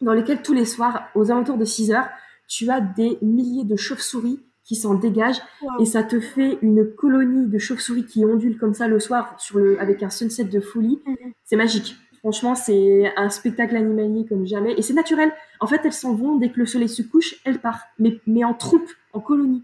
dans 0.00 0.14
laquelle 0.14 0.42
tous 0.42 0.54
les 0.54 0.64
soirs, 0.64 1.08
aux 1.14 1.30
alentours 1.30 1.58
de 1.58 1.64
6 1.64 1.92
heures, 1.92 2.08
tu 2.48 2.70
as 2.70 2.80
des 2.80 3.18
milliers 3.22 3.64
de 3.64 3.76
chauves-souris 3.76 4.40
qui 4.64 4.76
s'en 4.76 4.94
dégage 4.94 5.36
et 5.78 5.84
ça 5.84 6.02
te 6.02 6.20
fait 6.20 6.58
une 6.62 6.90
colonie 6.94 7.46
de 7.46 7.58
chauves-souris 7.58 8.06
qui 8.06 8.24
ondulent 8.24 8.58
comme 8.58 8.74
ça 8.74 8.88
le 8.88 8.98
soir 8.98 9.34
sur 9.38 9.58
le, 9.58 9.80
avec 9.80 10.02
un 10.02 10.10
sunset 10.10 10.44
de 10.44 10.60
folie. 10.60 11.00
Mhm. 11.06 11.32
C'est 11.44 11.56
magique. 11.56 11.96
Franchement, 12.20 12.54
c'est 12.54 13.12
un 13.16 13.28
spectacle 13.28 13.76
animalier 13.76 14.24
comme 14.26 14.46
jamais 14.46 14.72
et 14.72 14.82
c'est 14.82 14.94
naturel. 14.94 15.30
En 15.60 15.66
fait, 15.66 15.82
elles 15.84 15.92
s'en 15.92 16.14
vont 16.14 16.36
dès 16.36 16.50
que 16.50 16.58
le 16.58 16.64
soleil 16.64 16.88
se 16.88 17.02
couche, 17.02 17.36
elles 17.44 17.58
partent, 17.58 17.86
mais, 17.98 18.18
mais 18.26 18.44
en 18.44 18.54
troupe, 18.54 18.88
en 19.12 19.20
colonie. 19.20 19.62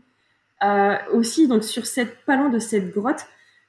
Euh, 0.63 0.97
aussi, 1.15 1.49
donc 1.49 1.65
sur 1.65 1.87
cette 1.87 2.19
pas 2.27 2.37
de 2.51 2.59
cette 2.59 2.93
grotte, 2.93 3.25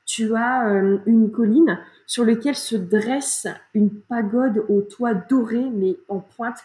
tu 0.06 0.36
as 0.36 0.68
euh, 0.68 0.98
une 1.06 1.32
colline 1.32 1.80
sur 2.06 2.26
laquelle 2.26 2.56
se 2.56 2.76
dresse 2.76 3.48
une 3.74 3.92
pagode 3.92 4.66
au 4.68 4.82
toit 4.82 5.14
doré 5.14 5.64
mais 5.74 5.96
en 6.10 6.20
pointe 6.20 6.58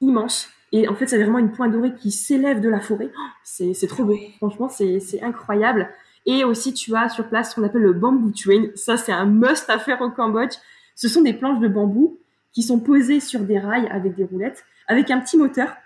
immense 0.00 0.48
et 0.76 0.88
en 0.88 0.96
fait, 0.96 1.06
c'est 1.06 1.22
vraiment 1.22 1.38
une 1.38 1.52
pointe 1.52 1.70
dorée 1.70 1.94
qui 1.94 2.10
s'élève 2.10 2.60
de 2.60 2.68
la 2.68 2.80
forêt. 2.80 3.08
Oh, 3.16 3.30
c'est 3.44 3.86
trop 3.86 4.02
beau. 4.02 4.16
Franchement, 4.38 4.68
c'est 4.68 5.22
incroyable. 5.22 5.88
Et 6.26 6.42
aussi, 6.42 6.74
tu 6.74 6.96
as 6.96 7.08
sur 7.08 7.28
place 7.28 7.50
ce 7.50 7.54
qu'on 7.54 7.62
appelle 7.62 7.82
le 7.82 7.92
bamboo 7.92 8.32
train. 8.32 8.64
Ça, 8.74 8.96
c'est 8.96 9.12
un 9.12 9.24
must 9.24 9.70
à 9.70 9.78
faire 9.78 10.02
au 10.02 10.10
Cambodge. 10.10 10.54
Ce 10.96 11.06
sont 11.06 11.22
des 11.22 11.32
planches 11.32 11.60
de 11.60 11.68
bambou 11.68 12.18
qui 12.52 12.64
sont 12.64 12.80
posées 12.80 13.20
sur 13.20 13.42
des 13.42 13.56
rails 13.56 13.86
avec 13.86 14.16
des 14.16 14.24
roulettes, 14.24 14.64
avec 14.88 15.12
un 15.12 15.20
petit 15.20 15.36
moteur. 15.36 15.76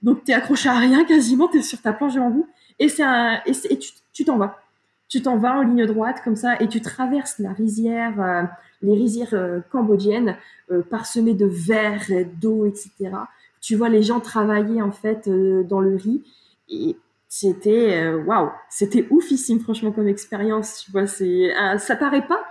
Donc, 0.00 0.24
tu 0.24 0.30
es 0.30 0.34
accroché 0.34 0.70
à 0.70 0.78
rien 0.78 1.04
quasiment, 1.04 1.48
tu 1.48 1.58
es 1.58 1.62
sur 1.62 1.82
ta 1.82 1.92
planche 1.92 2.14
de 2.14 2.20
bambou. 2.20 2.46
Et, 2.78 2.88
c'est 2.88 3.02
un, 3.02 3.42
et, 3.44 3.78
tu 4.14 4.24
t'en 4.24 4.38
vas. 4.38 4.62
Tu 5.10 5.20
t'en 5.20 5.36
vas 5.36 5.58
en 5.58 5.62
ligne 5.62 5.84
droite 5.84 6.22
comme 6.24 6.36
ça 6.36 6.58
et 6.58 6.68
tu 6.68 6.80
traverses 6.80 7.38
la 7.38 7.52
rizière, 7.52 8.18
euh, 8.18 8.44
les 8.80 8.94
rizières 8.94 9.34
euh, 9.34 9.60
cambodgiennes 9.70 10.36
euh, 10.70 10.80
parsemées 10.80 11.34
de 11.34 11.44
verre, 11.44 12.06
d'eau, 12.40 12.64
etc 12.64 13.10
tu 13.60 13.76
vois 13.76 13.88
les 13.88 14.02
gens 14.02 14.20
travailler 14.20 14.82
en 14.82 14.92
fait 14.92 15.28
euh, 15.28 15.62
dans 15.64 15.80
le 15.80 15.96
riz 15.96 16.22
et 16.68 16.96
c'était 17.28 18.02
euh, 18.02 18.22
waouh, 18.24 18.50
c'était 18.70 19.06
oufissime 19.10 19.60
franchement 19.60 19.92
comme 19.92 20.08
expérience. 20.08 20.82
Tu 20.84 20.90
vois, 20.92 21.06
c'est 21.06 21.52
ça 21.78 21.96
paraît 21.96 22.26
pas, 22.26 22.42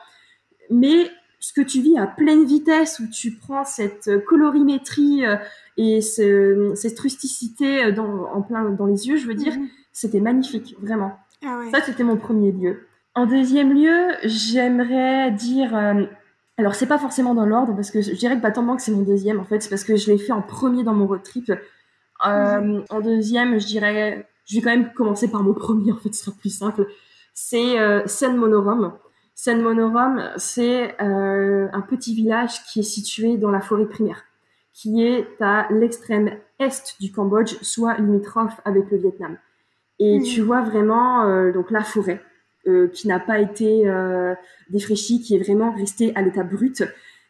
mais 0.70 1.10
ce 1.40 1.54
que 1.54 1.62
tu 1.62 1.82
vis 1.82 1.98
à 1.98 2.08
pleine 2.08 2.46
vitesse 2.46 3.00
où 3.00 3.08
tu 3.08 3.36
prends 3.36 3.64
cette 3.64 4.24
colorimétrie 4.26 5.26
euh, 5.26 5.36
et 5.78 6.02
cette 6.02 7.00
rusticité 7.00 7.92
dans, 7.92 8.26
en 8.34 8.42
plein 8.42 8.70
dans 8.72 8.86
les 8.86 9.08
yeux, 9.08 9.18
je 9.18 9.28
veux 9.28 9.36
dire, 9.36 9.54
mhm. 9.58 9.68
c'était 9.92 10.20
magnifique, 10.20 10.76
vraiment. 10.82 11.14
Ah 11.46 11.62
ça, 11.72 11.82
c'était 11.82 12.04
mon 12.04 12.18
premier 12.18 12.52
lieu. 12.52 12.88
En 13.14 13.26
deuxième 13.26 13.74
lieu, 13.74 14.14
j'aimerais 14.24 15.32
dire 15.32 15.76
alors 16.58 16.74
c'est 16.74 16.88
pas 16.88 16.98
forcément 16.98 17.36
dans 17.36 17.46
l'ordre 17.46 17.76
parce 17.76 17.92
que 17.92 18.02
je 18.02 18.14
dirais 18.14 18.36
que 18.36 18.42
Battambang 18.42 18.80
c'est 18.80 18.92
mon 18.92 19.04
deuxième 19.04 19.40
en 19.40 19.46
fait, 19.46 19.62
c'est 19.62 19.70
parce 19.70 19.84
que 19.84 19.96
je 19.96 20.12
l'ai 20.12 20.18
fait 20.18 20.32
en 20.32 20.42
premier 20.42 20.84
dans 20.84 20.94
mon 20.94 21.08
road 21.08 21.24
trip. 21.24 21.52
Euh. 22.26 22.82
En 22.90 23.00
deuxième, 23.00 23.60
je 23.60 23.68
dirais, 23.68 24.28
je 24.46 24.56
vais 24.56 24.62
quand 24.62 24.72
même 24.72 24.92
commencer 24.94 25.30
par 25.30 25.44
mon 25.44 25.54
premier 25.54 25.92
en 25.92 25.98
fait, 25.98 26.14
ce 26.14 26.26
sera 26.26 26.36
plus 26.36 26.50
simple. 26.50 26.88
C'est 27.34 27.80
euh, 27.80 28.02
Sen 28.08 28.36
Monorom. 28.36 28.94
Sen 29.36 29.62
Monorom, 29.62 30.32
c'est 30.38 31.00
euh, 31.00 31.68
un 31.72 31.82
petit 31.82 32.16
village 32.16 32.64
qui 32.64 32.80
est 32.80 32.84
situé 32.84 33.38
dans 33.38 33.52
la 33.52 33.62
forêt 33.62 33.86
primaire, 33.86 34.24
qui 34.74 35.04
est 35.04 35.28
à 35.40 35.68
l'extrême 35.70 36.32
est 36.58 37.00
du 37.00 37.12
Cambodge, 37.12 37.56
soit 37.62 37.98
limitrophe 37.98 38.60
avec 38.66 38.90
le 38.90 38.98
Vietnam. 38.98 39.38
Et 40.00 40.18
mhm. 40.18 40.24
tu 40.24 40.42
vois 40.42 40.62
vraiment 40.62 41.24
euh, 41.26 41.52
donc 41.52 41.70
la 41.70 41.84
forêt 41.84 42.20
euh, 42.68 42.88
qui 42.88 43.08
n'a 43.08 43.20
pas 43.20 43.40
été 43.40 43.88
euh, 43.88 44.36
défraîchi, 44.70 45.22
qui 45.22 45.36
est 45.36 45.40
vraiment 45.40 45.72
resté 45.72 46.12
à 46.16 46.22
l'état 46.22 46.44
brut. 46.44 46.84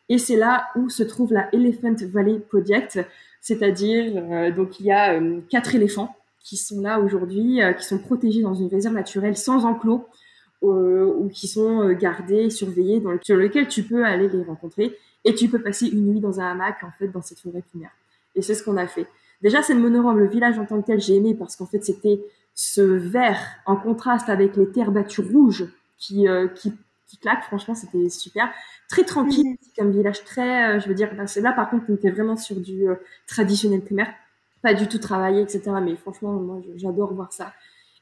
Et 0.09 0.17
c'est 0.17 0.35
là 0.35 0.67
où 0.75 0.89
se 0.89 1.03
trouve 1.03 1.33
la 1.33 1.49
Elephant 1.53 1.95
Valley 2.11 2.39
Project, 2.39 2.99
c'est-à-dire 3.41 4.13
euh, 4.15 4.51
donc 4.51 4.79
il 4.79 4.87
y 4.87 4.91
a 4.91 5.19
quatre 5.49 5.75
éléphants 5.75 6.15
qui 6.39 6.57
sont 6.57 6.81
là 6.81 6.99
aujourd'hui, 6.99 7.59
qui 7.77 7.83
sont 7.83 7.99
protégés 7.99 8.41
dans 8.41 8.53
une 8.53 8.67
réserve 8.67 8.95
naturelle 8.95 9.35
sans 9.35 9.65
enclos 9.65 10.07
ou 10.61 11.29
qui 11.31 11.47
sont 11.47 11.91
gardés, 11.91 12.49
surveillés, 12.49 13.01
dans 13.01 13.11
sur 13.21 13.35
lequel 13.35 13.67
tu 13.67 13.83
peux 13.83 14.05
aller 14.05 14.29
les 14.29 14.43
rencontrer 14.43 14.97
et 15.25 15.35
tu 15.35 15.49
peux 15.49 15.61
passer 15.61 15.87
une 15.87 16.05
nuit 16.05 16.21
dans 16.21 16.39
un 16.39 16.51
hamac 16.51 16.83
en 16.83 16.91
fait 16.97 17.09
dans 17.09 17.21
cette 17.21 17.39
forêt 17.39 17.61
primaire. 17.69 17.91
Et 18.33 18.41
c'est 18.41 18.53
ce 18.53 18.63
qu'on 18.63 18.77
a 18.77 18.87
fait. 18.87 19.07
Déjà, 19.41 19.61
c'est 19.61 19.73
le 19.73 19.81
monorail, 19.81 20.17
le 20.17 20.27
village 20.27 20.57
en 20.57 20.65
tant 20.65 20.81
que 20.81 20.87
tel, 20.87 20.99
j'ai 20.99 21.15
aimé 21.15 21.35
parce 21.37 21.55
qu'en 21.55 21.65
fait, 21.65 21.83
c'était 21.83 22.21
ce 22.57 22.81
vert 22.81 23.39
en 23.67 23.75
contraste 23.75 24.29
avec 24.29 24.57
les 24.57 24.67
terres 24.71 24.91
battues 24.91 25.21
rouges 25.21 25.67
qui, 25.99 26.27
euh, 26.27 26.47
qui, 26.47 26.73
qui 27.05 27.17
claquent. 27.17 27.43
Franchement, 27.43 27.75
c'était 27.75 28.09
super. 28.09 28.49
Très 28.89 29.03
tranquille, 29.03 29.51
mhm. 29.51 29.57
comme 29.77 29.91
village 29.91 30.23
très, 30.23 30.75
euh, 30.75 30.79
je 30.79 30.89
veux 30.89 30.95
dire, 30.95 31.13
bah, 31.15 31.27
c'est 31.27 31.41
là 31.41 31.53
par 31.53 31.69
contre, 31.69 31.85
on 31.87 31.93
était 31.93 32.09
vraiment 32.09 32.35
sur 32.35 32.55
du 32.55 32.89
euh, 32.89 32.95
traditionnel 33.27 33.81
primaire. 33.81 34.11
Pas 34.63 34.73
du 34.73 34.87
tout 34.87 34.97
travaillé, 34.97 35.43
etc. 35.43 35.61
Mais 35.83 35.95
franchement, 35.97 36.33
moi, 36.33 36.59
j'adore 36.77 37.13
voir 37.13 37.31
ça. 37.31 37.53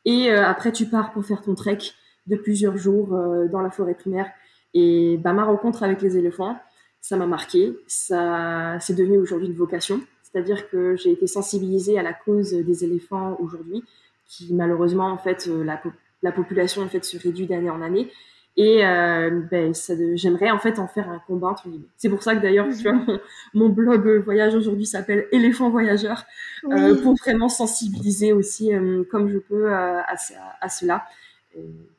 Et 0.06 0.32
après, 0.32 0.72
tu 0.72 0.86
pars 0.86 1.12
pour 1.12 1.26
faire 1.26 1.42
ton 1.42 1.54
trek 1.54 1.80
de 2.28 2.38
plusieurs 2.38 2.78
jours 2.78 3.08
dans 3.52 3.60
la 3.60 3.72
forêt 3.72 3.96
primaire. 3.96 4.28
Et 4.74 5.18
bah, 5.18 5.34
ma 5.34 5.44
rencontre 5.44 5.84
avec 5.84 6.02
les 6.02 6.16
éléphants, 6.16 6.58
ça 7.02 7.18
m'a 7.18 7.26
marqué. 7.26 7.76
Ça, 7.88 8.78
c'est 8.80 8.94
devenu 8.94 9.18
aujourd'hui 9.18 9.48
une 9.48 9.56
vocation. 9.56 10.00
C'est-à-dire 10.24 10.70
que 10.70 10.96
j'ai 10.96 11.12
été 11.12 11.28
sensibilisée 11.28 12.00
à 12.00 12.04
la 12.04 12.14
cause 12.14 12.52
des 12.52 12.84
éléphants 12.86 13.36
aujourd'hui 13.40 13.84
qui 14.28 14.54
malheureusement 14.54 15.08
en 15.08 15.18
fait 15.18 15.48
euh, 15.48 15.64
la, 15.64 15.82
la 16.22 16.32
population 16.32 16.82
en 16.82 16.88
fait 16.88 17.04
se 17.04 17.18
réduit 17.18 17.48
d'année 17.48 17.70
en 17.70 17.82
année 17.82 18.12
et 18.58 18.86
euh, 18.86 19.42
ben, 19.52 19.74
j'aimerais 20.16 20.50
en 20.50 20.60
fait 20.60 20.80
en 20.80 20.88
faire 20.88 21.10
un 21.10 21.20
combat 21.28 21.50
entre 21.50 21.68
guillemets. 21.68 21.88
C'est 21.98 22.10
pour 22.10 22.24
ça 22.24 22.36
que 22.36 22.42
d'ailleurs, 22.42 22.68
mon, 23.54 23.70
blog 23.70 24.24
voyage 24.24 24.56
aujourd'hui 24.56 24.86
s'appelle 24.86 25.28
Éléphant 25.34 25.70
voyageur 25.70 26.24
euh, 26.72 26.96
pour 27.02 27.16
vraiment 27.16 27.50
sensibiliser 27.50 28.32
aussi 28.32 28.74
euh, 28.74 29.04
comme 29.12 29.30
je 29.30 29.40
peux 29.40 29.74
à, 29.74 30.06
à, 30.62 30.70
cela. 30.70 31.06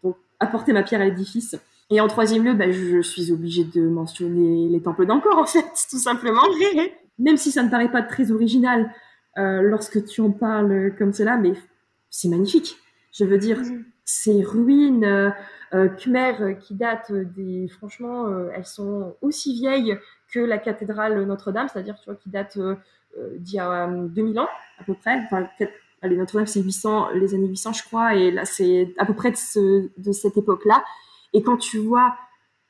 donc 0.02 0.16
apporter 0.40 0.72
ma 0.72 0.82
pierre 0.82 1.02
à 1.02 1.04
l'édifice. 1.04 1.56
Et 1.90 2.00
en 2.00 2.08
troisième 2.08 2.42
lieu, 2.42 2.54
ben, 2.54 2.72
je, 2.72 3.02
suis 3.02 3.30
obligée 3.32 3.64
de 3.64 3.86
mentionner 3.86 4.68
les 4.70 4.80
temples 4.80 5.04
d'Angkor 5.04 5.38
en 5.38 5.46
fait, 5.46 5.66
tout 5.90 5.98
simplement. 5.98 6.42
Même 7.18 7.36
si 7.36 7.52
ça 7.52 7.62
ne 7.62 7.70
paraît 7.70 7.90
pas 7.90 8.02
très 8.02 8.30
original 8.32 8.90
lorsque 9.36 10.02
tu 10.06 10.22
en 10.22 10.30
parles 10.30 10.94
comme 10.98 11.12
cela, 11.12 11.36
mais 11.36 11.52
c'est 12.16 12.28
magnifique. 12.28 12.76
Je 13.12 13.24
veux 13.24 13.38
dire, 13.38 13.60
mm. 13.60 13.84
ces 14.04 14.42
ruines 14.42 15.04
euh, 15.04 15.30
euh, 15.74 15.88
khmer 15.88 16.40
euh, 16.40 16.52
qui 16.54 16.74
datent 16.74 17.12
des, 17.12 17.68
franchement, 17.68 18.28
elles 18.54 18.66
sont 18.66 19.16
aussi 19.20 19.54
vieilles 19.54 19.98
que 20.32 20.40
la 20.40 20.58
cathédrale 20.58 21.22
Notre-Dame, 21.24 21.68
c'est-à-dire, 21.72 21.96
tu 21.98 22.06
vois, 22.06 22.16
qui 22.16 22.30
datent 22.30 22.58
d'il 23.38 23.54
y 23.54 23.58
a 23.58 23.86
2000 23.86 24.38
ans 24.38 24.48
à 24.78 24.84
peu 24.84 24.94
près. 24.94 25.18
Enfin, 25.24 25.48
allez, 26.02 26.16
Notre-Dame 26.16 26.46
c'est 26.46 26.62
800, 26.62 27.10
les 27.14 27.34
années 27.34 27.48
800 27.48 27.72
je 27.74 27.84
crois, 27.84 28.14
et 28.14 28.30
là 28.30 28.44
c'est 28.44 28.94
à 28.98 29.06
peu 29.06 29.14
près 29.14 29.30
de, 29.30 29.36
ce, 29.36 29.88
de 29.96 30.12
cette 30.12 30.36
époque-là. 30.36 30.84
Et 31.32 31.42
quand 31.42 31.56
tu 31.56 31.78
vois 31.78 32.16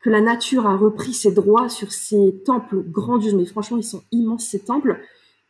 que 0.01 0.11
la 0.11 0.20
nature 0.20 0.66
a 0.66 0.77
repris 0.77 1.12
ses 1.12 1.33
droits 1.33 1.68
sur 1.68 1.91
ces 1.91 2.43
temples 2.45 2.83
grandioses, 2.83 3.35
mais 3.35 3.47
franchement 3.47 3.79
ils 3.79 3.85
sont 3.85 4.05
immenses 4.12 4.47
ces 4.47 4.64
temples, 4.64 5.01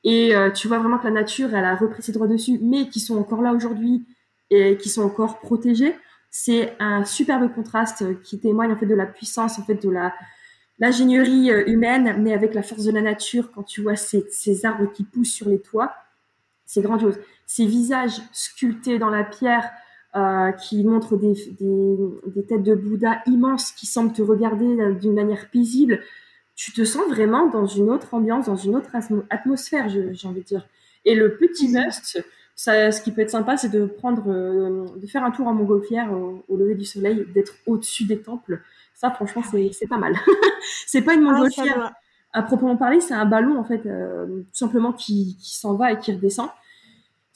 et 0.07 0.37
euh, 0.37 0.53
tu 0.53 0.69
vois 0.69 0.79
vraiment 0.79 0.99
que 0.99 1.05
la 1.05 1.11
nature, 1.11 1.53
elle 1.53 1.65
a 1.65 1.75
repris 1.75 2.01
ses 2.01 2.13
droits 2.13 2.29
dessus, 2.29 2.61
mais 2.63 2.89
qui 2.89 3.01
sont 3.01 3.19
encore 3.19 3.43
là 3.43 3.53
aujourd'hui, 3.53 4.07
et 4.51 4.77
qui 4.77 4.89
sont 4.89 5.03
encore 5.03 5.41
protégés. 5.41 5.97
C'est 6.31 6.77
un 6.79 7.05
superbe 7.05 7.53
contraste 7.53 8.23
qui 8.23 8.39
témoigne 8.39 8.71
en 8.71 8.77
fait 8.77 8.87
de 8.87 8.95
la 8.95 9.07
puissance, 9.07 9.59
en 9.59 9.65
fait 9.65 9.83
de 9.85 9.91
la 9.91 10.15
l'ingénierie 10.79 11.51
humaine, 11.67 12.23
mais 12.23 12.35
avec 12.35 12.55
la 12.55 12.63
force 12.63 12.85
de 12.85 12.93
la 12.93 13.01
nature. 13.01 13.51
Quand 13.51 13.65
tu 13.65 13.83
vois 13.83 13.97
ces, 13.97 14.67
arbres 14.67 14.93
qui 14.93 15.03
poussent 15.03 15.33
sur 15.33 15.49
les 15.49 15.59
toits, 15.59 15.93
c'est 16.67 16.83
grandiose. 16.83 17.19
Ces 17.47 17.67
visages 17.67 18.21
sculptés 18.31 18.99
dans 18.99 19.11
la 19.11 19.25
pierre, 19.25 19.69
euh, 20.15 20.53
qui 20.53 20.85
montrent 20.85 21.17
des, 21.17 21.35
des, 21.59 22.47
têtes 22.47 22.63
de 22.63 22.75
Bouddha 22.75 23.23
immenses 23.27 23.73
qui 23.73 23.85
semblent 23.85 24.15
te 24.15 24.23
regarder 24.23 24.95
d'une 24.95 25.15
manière 25.15 25.51
paisible. 25.51 26.01
Tu 26.57 26.73
te 26.73 26.85
sens 26.85 27.07
vraiment 27.09 27.47
dans 27.47 27.67
une 27.67 27.91
autre 27.91 28.15
ambiance, 28.15 28.47
dans 28.47 28.57
une 28.57 28.75
autre 28.75 28.91
atmosphère, 29.31 29.89
j'ai 29.89 30.29
envie 30.29 30.41
de 30.41 30.47
dire. 30.47 30.67
Et 31.05 31.15
le 31.15 31.37
petit 31.37 31.69
must, 31.69 32.25
ça, 32.57 32.91
ce 32.91 33.01
qui 33.01 33.13
peut 33.13 33.21
être 33.21 33.31
sympa, 33.31 33.57
c'est 33.57 33.69
de 33.69 33.87
prendre, 33.87 34.25
euh, 34.29 34.87
de 34.97 35.07
faire 35.07 35.23
un 35.23 35.31
tour 35.31 35.47
en 35.47 35.55
montgolfière 35.55 36.11
au, 36.13 36.45
au 36.49 36.57
lever 36.57 36.75
du 36.75 36.85
soleil, 36.85 37.27
d'être 37.35 37.55
au-dessus 37.67 38.05
des 38.05 38.19
temples. 38.19 38.61
Ça, 38.95 39.11
franchement, 39.11 39.43
c'est 39.73 39.87
pas 39.87 39.99
mal. 39.99 40.15
c'est 40.87 41.03
pas 41.03 41.15
une 41.15 41.27
ah, 41.29 41.33
montgolfière 41.33 41.93
à 42.33 42.43
proprement 42.43 42.77
parler, 42.77 43.01
c'est 43.01 43.15
un 43.15 43.25
ballon 43.27 43.59
en 43.59 43.65
fait, 43.65 43.87
euh, 43.87 44.27
tout 44.27 44.55
simplement 44.55 44.93
qui, 44.93 45.37
qui 45.41 45.57
s'en 45.57 45.75
va 45.75 45.93
et 45.93 45.99
qui 45.99 46.13
redescend 46.13 46.49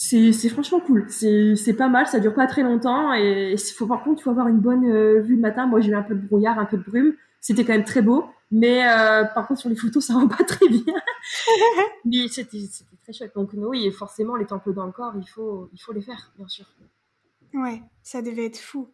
c'est 0.01 0.49
franchement 0.49 0.81
cool. 0.81 1.07
C'est 1.09 1.75
pas 1.77 1.89
mal, 1.89 2.07
ça 2.07 2.21
dure 2.21 2.35
pas 2.35 2.47
très 2.47 2.63
longtemps 2.63 3.13
et 3.13 3.55
faut 3.77 3.87
par 3.87 4.03
contre 4.03 4.21
il 4.21 4.25
faut 4.25 4.31
avoir 4.31 4.49
une 4.49 4.59
bonne 4.59 4.91
euh, 4.91 5.21
vue 5.21 5.35
le 5.37 5.41
matin. 5.41 5.67
Moi 5.67 5.81
j'ai 5.81 5.91
eu 5.91 5.95
un 5.95 6.03
peu 6.03 6.15
de 6.15 6.27
brouillard, 6.27 6.59
un 6.59 6.65
peu 6.65 6.79
de 6.79 6.83
brume, 6.83 7.13
c'était 7.41 7.65
quand 7.65 7.73
même 7.73 7.85
très 7.85 8.03
beau, 8.03 8.27
mais 8.51 8.87
euh, 8.87 9.25
par 9.25 9.47
contre 9.47 9.61
sur 9.61 9.71
les 9.71 9.77
photos 9.77 10.05
ça 10.05 10.15
rend 10.15 10.29
pas 10.29 10.45
très 10.45 10.69
bien. 10.69 10.83
mais 12.05 12.29
c'était 12.29 12.59
très 13.03 13.13
chouette. 13.13 13.33
Donc 13.35 13.51
oui, 13.55 13.87
et 13.87 13.91
forcément 13.91 14.37
les 14.37 14.47
temples 14.47 14.73
dans 14.73 14.87
le 14.87 14.93
corps, 14.93 15.15
il 15.17 15.29
faut 15.29 15.69
il 15.73 15.79
faut 15.79 15.93
les 15.93 16.03
faire 16.03 16.33
bien 16.37 16.49
sûr. 16.49 16.67
Ouais, 17.55 17.83
ça 18.03 18.23
devait 18.23 18.47
être 18.47 18.59
fou. 18.59 18.89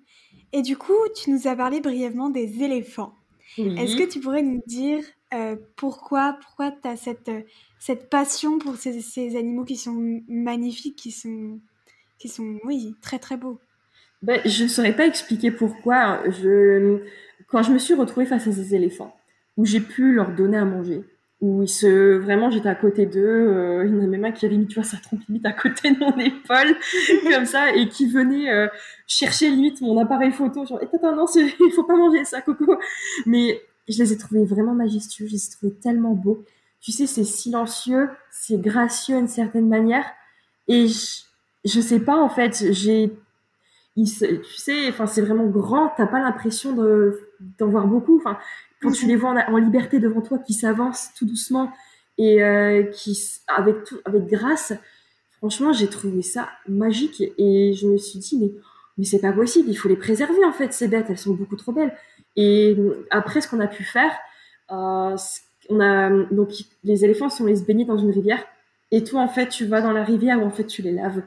Et 0.53 0.62
du 0.62 0.76
coup, 0.76 0.94
tu 1.14 1.30
nous 1.30 1.47
as 1.47 1.57
parlé 1.57 1.80
brièvement 1.80 2.30
des 2.30 2.62
éléphants. 2.62 3.14
Est-ce 3.59 3.97
que 3.97 4.09
tu 4.09 4.20
pourrais 4.20 4.42
nous 4.42 4.62
dire 4.66 5.03
euh, 5.34 5.57
pourquoi, 5.76 6.36
pourquoi 6.40 6.70
tu 6.70 6.88
as 6.88 6.97
cette, 6.97 7.30
cette 7.78 8.11
passion 8.11 8.59
pour 8.59 8.76
ces, 8.76 9.01
ces, 9.01 9.36
animaux 9.36 9.64
qui 9.64 9.76
sont 9.76 10.22
magnifiques, 10.28 10.97
qui 10.97 11.11
sont, 11.11 11.59
qui 12.18 12.28
sont 12.28 12.59
oui, 12.64 12.94
très 13.01 13.18
très 13.18 13.36
beaux? 13.36 13.59
Ben, 14.22 14.40
Je 14.44 14.64
ne 14.64 14.68
saurais 14.68 14.94
pas 14.94 15.07
expliquer 15.07 15.51
pourquoi. 15.51 16.22
Je, 16.30 17.03
quand 17.47 17.62
je 17.62 17.72
me 17.72 17.78
suis 17.78 17.94
retrouvée 17.94 18.26
face 18.26 18.47
à 18.47 18.53
ces 18.53 18.74
éléphants, 18.74 19.14
où 19.57 19.64
j'ai 19.64 19.80
pu 19.80 20.12
leur 20.12 20.32
donner 20.32 20.57
à 20.57 20.64
manger, 20.64 21.03
où 21.40 21.62
ils 21.62 21.68
se 21.68 22.16
vraiment 22.16 22.51
j'étais 22.51 22.68
à 22.68 22.74
côté 22.74 23.05
d'eux 23.05 23.20
euh, 23.20 23.84
il 23.86 23.94
y 23.94 23.99
en 23.99 24.03
a 24.03 24.07
même 24.07 24.24
un 24.24 24.32
qui 24.32 24.47
avait 24.47 24.57
mis 24.57 24.66
tu 24.66 24.76
vois 24.76 24.84
sa 24.84 24.97
trompe 24.97 25.20
limite 25.28 25.44
à 25.44 25.53
côté 25.53 25.90
de 25.90 25.99
mon 25.99 26.16
épaule 26.16 26.74
comme 27.30 27.44
ça 27.44 27.74
et 27.74 27.90
qui 27.90 28.09
venait 28.09 28.51
euh, 28.51 28.68
chercher 29.07 29.51
limite 29.51 29.82
mon 29.82 29.99
appareil 29.99 30.32
photo 30.32 30.64
genre 30.64 30.78
eh, 30.80 30.97
attends 30.97 31.14
non 31.14 31.26
il 31.36 31.72
faut 31.74 31.84
pas 31.84 31.94
manger 31.94 32.24
ça 32.24 32.40
coco 32.40 32.78
mais 33.26 33.61
je 33.88 34.03
les 34.03 34.12
ai 34.12 34.18
trouvés 34.18 34.44
vraiment 34.44 34.74
majestueux, 34.74 35.26
je 35.26 35.32
les 35.32 35.47
ai 35.47 35.51
trouvés 35.51 35.74
tellement 35.74 36.12
beaux. 36.12 36.44
Tu 36.80 36.92
sais, 36.92 37.07
c'est 37.07 37.24
silencieux, 37.24 38.11
c'est 38.30 38.61
gracieux 38.61 39.16
d'une 39.16 39.28
certaine 39.28 39.68
manière. 39.68 40.05
Et 40.68 40.88
je, 40.88 41.22
je 41.64 41.80
sais 41.80 42.01
pas, 42.01 42.16
en 42.16 42.28
fait, 42.28 42.72
j'ai, 42.72 43.12
tu 44.05 44.44
sais, 44.57 44.88
enfin, 44.88 45.07
c'est 45.07 45.22
vraiment 45.22 45.47
grand, 45.47 45.92
t'as 45.97 46.07
pas 46.07 46.20
l'impression 46.20 46.72
de, 46.72 47.18
d'en 47.59 47.68
voir 47.68 47.86
beaucoup. 47.86 48.18
Enfin, 48.18 48.38
quand 48.82 48.90
tu 48.90 49.07
les 49.07 49.16
vois 49.16 49.34
en, 49.49 49.57
liberté 49.57 49.99
devant 49.99 50.20
toi, 50.20 50.38
qui 50.38 50.53
s'avancent 50.53 51.11
tout 51.16 51.24
doucement 51.26 51.72
et 52.18 52.42
euh, 52.42 52.84
qui, 52.84 53.18
avec 53.49 53.84
tout, 53.84 53.99
avec 54.05 54.26
grâce, 54.26 54.74
franchement, 55.38 55.72
j'ai 55.72 55.88
trouvé 55.88 56.22
ça 56.22 56.49
magique. 56.68 57.22
Et 57.38 57.72
je 57.72 57.86
me 57.86 57.97
suis 57.97 58.18
dit, 58.18 58.38
mais, 58.38 58.53
mais 58.99 59.05
c'est 59.05 59.20
pas 59.20 59.32
possible, 59.32 59.68
il 59.70 59.76
faut 59.76 59.88
les 59.88 59.97
préserver, 59.97 60.44
en 60.44 60.53
fait, 60.53 60.72
ces 60.72 60.88
bêtes, 60.88 61.07
elles 61.09 61.18
sont 61.18 61.34
beaucoup 61.34 61.57
trop 61.57 61.72
belles. 61.72 61.94
Et 62.36 62.76
après, 63.11 63.40
ce 63.40 63.49
qu'on 63.49 63.61
a 63.61 63.66
pu 63.66 63.82
faire, 63.82 64.12
euh, 64.70 65.16
on 65.68 65.80
a 65.80 66.11
donc 66.30 66.51
les 66.84 67.05
éléphants 67.05 67.28
sont 67.28 67.47
les 67.47 67.57
se 67.57 67.64
baigner 67.64 67.84
dans 67.84 67.99
une 67.99 68.11
rivière, 68.11 68.44
et 68.90 69.05
toi 69.05 69.20
en 69.20 69.28
fait 69.28 69.49
tu 69.49 69.66
vas 69.66 69.80
dans 69.80 69.92
la 69.92 70.05
rivière 70.05 70.40
où 70.40 70.44
en 70.44 70.51
fait 70.51 70.66
tu 70.66 70.82
les 70.82 70.92
laves. 70.92 71.22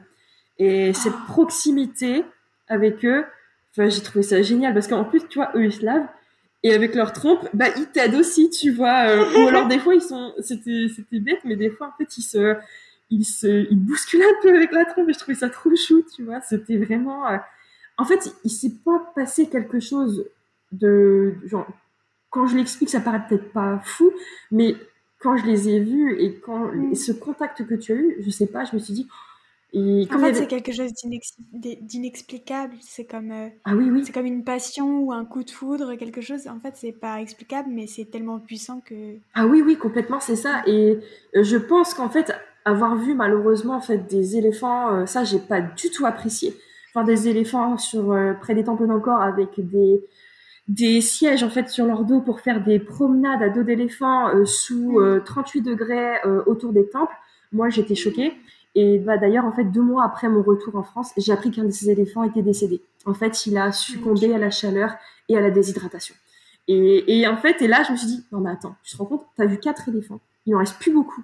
Et 0.58 0.92
cette 0.92 1.14
ah. 1.16 1.24
proximité 1.26 2.24
avec 2.70 3.04
eux, 3.04 3.26
enfin, 3.72 3.90
j'ai 3.90 4.00
trouvé 4.00 4.22
ça 4.22 4.40
génial 4.40 4.72
parce 4.72 4.88
qu'en 4.88 5.04
plus 5.04 5.20
tu 5.28 5.38
vois 5.38 5.50
eux 5.54 5.64
ils 5.64 5.72
se 5.72 5.84
lavent 5.84 6.08
et 6.62 6.74
avec 6.74 6.94
leur 6.94 7.12
trompe, 7.12 7.48
bah 7.54 7.68
ils 7.76 7.86
t'aident 7.86 8.16
aussi, 8.16 8.50
tu 8.50 8.70
vois. 8.70 9.08
Euh, 9.08 9.24
ou 9.38 9.48
alors 9.48 9.66
des 9.66 9.78
fois 9.78 9.94
ils 9.94 10.02
sont, 10.02 10.34
c'était 10.40 10.86
c'était 10.94 11.18
bête, 11.18 11.40
mais 11.44 11.56
des 11.56 11.70
fois 11.70 11.88
en 11.88 11.92
fait 11.96 12.18
ils 12.18 12.22
se 12.22 12.56
ils 13.08 13.24
se 13.24 13.66
ils 13.70 13.78
bousculent 13.78 14.22
un 14.22 14.42
peu 14.42 14.54
avec 14.54 14.72
la 14.72 14.84
trompe 14.84 15.08
et 15.08 15.12
je 15.12 15.18
trouvais 15.18 15.36
ça 15.36 15.48
trop 15.48 15.74
chou, 15.74 16.04
tu 16.14 16.24
vois. 16.24 16.40
C'était 16.42 16.76
vraiment 16.76 17.26
euh, 17.26 17.38
en 17.96 18.04
fait, 18.04 18.34
il 18.44 18.50
s'est 18.50 18.74
pas 18.84 19.12
passé 19.14 19.48
quelque 19.48 19.80
chose 19.80 20.26
de 20.72 21.34
genre 21.46 21.66
quand 22.30 22.46
je 22.46 22.56
l'explique, 22.56 22.90
ça 22.90 23.00
paraît 23.00 23.22
peut-être 23.28 23.52
pas 23.52 23.80
fou, 23.84 24.12
mais 24.50 24.76
quand 25.18 25.36
je 25.36 25.44
les 25.46 25.68
ai 25.68 25.80
vus 25.80 26.18
et 26.20 26.36
quand 26.36 26.72
mm. 26.72 26.94
ce 26.94 27.12
contact 27.12 27.66
que 27.66 27.74
tu 27.74 27.92
as 27.92 27.96
eu, 27.96 28.16
je 28.20 28.30
sais 28.30 28.46
pas, 28.46 28.64
je 28.64 28.74
me 28.74 28.80
suis 28.80 28.94
dit. 28.94 29.08
Et 29.72 30.08
en 30.12 30.18
fait, 30.18 30.34
c'est 30.34 30.46
quelque 30.46 30.72
chose 30.72 30.92
d'inexplicable. 31.62 32.74
C'est 32.80 33.04
comme, 33.04 33.30
euh, 33.30 33.48
ah 33.64 33.74
oui, 33.74 33.90
oui. 33.90 34.02
c'est 34.04 34.12
comme 34.12 34.26
une 34.26 34.44
passion 34.44 35.00
ou 35.00 35.12
un 35.12 35.24
coup 35.24 35.44
de 35.44 35.50
foudre, 35.50 35.94
quelque 35.94 36.20
chose. 36.20 36.48
En 36.48 36.58
fait, 36.58 36.74
c'est 36.74 36.92
pas 36.92 37.20
explicable, 37.20 37.68
mais 37.70 37.86
c'est 37.86 38.04
tellement 38.04 38.38
puissant 38.38 38.80
que. 38.80 39.16
Ah 39.34 39.46
oui, 39.46 39.62
oui, 39.64 39.76
complètement, 39.76 40.20
c'est 40.20 40.36
ça. 40.36 40.62
Et 40.66 40.98
euh, 41.36 41.42
je 41.42 41.56
pense 41.56 41.94
qu'en 41.94 42.08
fait, 42.08 42.32
avoir 42.64 42.96
vu 42.96 43.14
malheureusement 43.14 43.76
en 43.76 43.80
fait 43.80 44.06
des 44.08 44.36
éléphants, 44.36 44.92
euh, 44.92 45.06
ça, 45.06 45.24
j'ai 45.24 45.38
pas 45.38 45.60
du 45.60 45.90
tout 45.90 46.04
apprécié. 46.04 46.56
Enfin, 46.92 47.04
des 47.04 47.28
éléphants 47.28 47.78
sur 47.78 48.16
près 48.40 48.56
des 48.56 48.64
temples 48.64 48.88
d'encore 48.88 49.22
avec 49.22 49.50
des 49.58 50.02
des 50.70 51.00
sièges 51.00 51.42
en 51.42 51.50
fait 51.50 51.68
sur 51.68 51.84
leur 51.84 52.04
dos 52.04 52.20
pour 52.20 52.40
faire 52.40 52.62
des 52.62 52.78
promenades 52.78 53.42
à 53.42 53.48
dos 53.48 53.64
d'éléphant 53.64 54.28
euh, 54.28 54.44
sous 54.44 55.00
38 55.24 55.60
mm. 55.60 55.66
euh, 55.66 55.70
degrés 55.70 56.16
euh, 56.24 56.42
autour 56.46 56.72
des 56.72 56.88
temples. 56.88 57.14
Moi, 57.52 57.68
j'étais 57.68 57.96
choquée. 57.96 58.32
Et 58.82 58.98
bah, 58.98 59.18
d'ailleurs, 59.18 59.44
en 59.44 59.52
fait, 59.52 59.64
deux 59.64 59.82
mois 59.82 60.04
après 60.04 60.30
mon 60.30 60.42
retour 60.42 60.74
en 60.74 60.82
France, 60.82 61.12
j'ai 61.18 61.32
appris 61.32 61.50
qu'un 61.50 61.64
de 61.64 61.70
ces 61.70 61.90
éléphants 61.90 62.22
était 62.22 62.40
décédé. 62.40 62.80
En 63.04 63.12
fait, 63.12 63.44
il 63.44 63.58
a 63.58 63.72
succombé 63.72 64.32
à 64.34 64.38
la 64.38 64.50
chaleur 64.50 64.94
et 65.28 65.36
à 65.36 65.42
la 65.42 65.50
déshydratation. 65.50 66.14
Et, 66.66 67.18
et 67.18 67.28
en 67.28 67.36
fait, 67.36 67.60
et 67.60 67.68
là, 67.68 67.82
je 67.86 67.92
me 67.92 67.98
suis 67.98 68.06
dit, 68.06 68.24
non 68.32 68.40
mais 68.40 68.50
attends, 68.50 68.74
tu 68.82 68.92
te 68.92 68.96
rends 68.96 69.04
compte, 69.04 69.26
tu 69.36 69.42
as 69.42 69.46
vu 69.46 69.58
quatre 69.58 69.90
éléphants. 69.90 70.20
Il 70.46 70.54
en 70.54 70.60
reste 70.60 70.78
plus 70.78 70.94
beaucoup, 70.94 71.22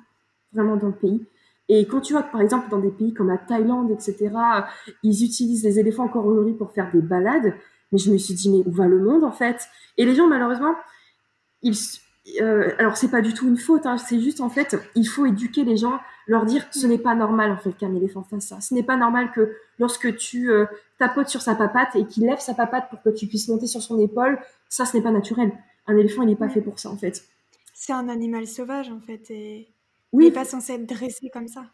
vraiment, 0.53 0.77
dans 0.77 0.89
le 0.89 0.93
pays. 0.93 1.25
Et 1.71 1.87
quand 1.87 2.03
tu 2.03 2.13
vois 2.13 2.25
que, 2.25 2.31
par 2.31 2.43
exemple, 2.43 2.69
dans 2.69 2.79
des 2.79 2.91
pays 2.91 3.15
comme 3.15 3.29
la 3.29 3.39
Thaïlande, 3.39 3.91
etc., 3.91 4.35
ils 5.03 5.25
utilisent 5.25 5.65
les 5.65 5.79
éléphants 5.79 6.05
encore 6.05 6.27
aujourd'hui 6.27 6.53
pour 6.53 6.73
faire 6.73 6.91
des 6.93 7.01
balades, 7.01 7.55
mais 7.91 7.97
je 7.97 8.13
me 8.13 8.19
suis 8.19 8.35
dit, 8.35 8.51
mais 8.51 8.65
où 8.67 8.71
va 8.71 8.87
le 8.87 9.01
monde 9.01 9.25
en 9.25 9.33
fait? 9.33 9.67
Et 9.97 10.05
les 10.05 10.15
gens, 10.15 10.29
malheureusement, 10.29 10.75
ils, 11.63 11.75
euh, 12.41 12.73
alors 12.79 12.97
c'est 12.97 13.11
pas 13.11 13.23
du 13.23 13.35
tout 13.35 13.49
une 13.49 13.57
faute, 13.57 13.87
hein, 13.87 13.99
c'est 13.99 14.21
juste 14.21 14.41
en 14.41 14.49
fait, 14.49 14.77
il 14.95 15.07
faut 15.07 15.27
éduquer 15.27 15.65
les 15.65 15.77
gens, 15.77 16.01
leur 16.27 16.45
dire 16.45 16.67
ce 16.71 16.87
n'est 16.87 16.99
pas 16.99 17.15
normal 17.15 17.53
en 17.53 17.57
fait 17.57 17.73
qu'un 17.73 17.95
éléphant 17.95 18.23
fasse 18.23 18.49
ça. 18.49 18.61
Ce 18.61 18.75
n'est 18.75 18.83
pas 18.83 18.97
normal 18.97 19.31
que 19.33 19.57
lorsque 19.79 20.17
tu 20.17 20.51
euh, 20.51 20.67
tapotes 20.99 21.29
sur 21.29 21.43
sa 21.43 21.55
papate 21.55 21.95
et 21.95 22.05
qu'il 22.05 22.27
lève 22.27 22.41
sa 22.41 22.55
papate 22.55 22.91
pour 22.91 23.01
que 23.03 23.11
tu 23.11 23.27
puisses 23.27 23.49
monter 23.49 23.67
sur 23.67 23.83
son 23.83 23.99
épaule, 24.01 24.39
ça 24.69 24.85
ce 24.85 24.97
n'est 24.97 25.03
pas 25.03 25.13
naturel. 25.13 25.53
Un 25.87 25.97
éléphant 25.97 26.23
il 26.23 26.29
n'est 26.29 26.37
pas 26.37 26.49
fait 26.49 26.61
pour 26.61 26.79
ça 26.79 26.91
en 26.91 26.97
fait. 26.97 27.25
C'est 27.75 27.93
un 27.93 28.09
animal 28.09 28.47
sauvage 28.47 28.91
en 28.91 29.01
fait 29.01 29.31
et 29.31 29.69
oui. 30.13 30.25
il 30.25 30.29
n'est 30.29 30.35
pas 30.35 30.45
censé 30.45 30.73
être 30.73 30.87
dressé 30.87 31.31
comme 31.33 31.49
ça. 31.49 31.67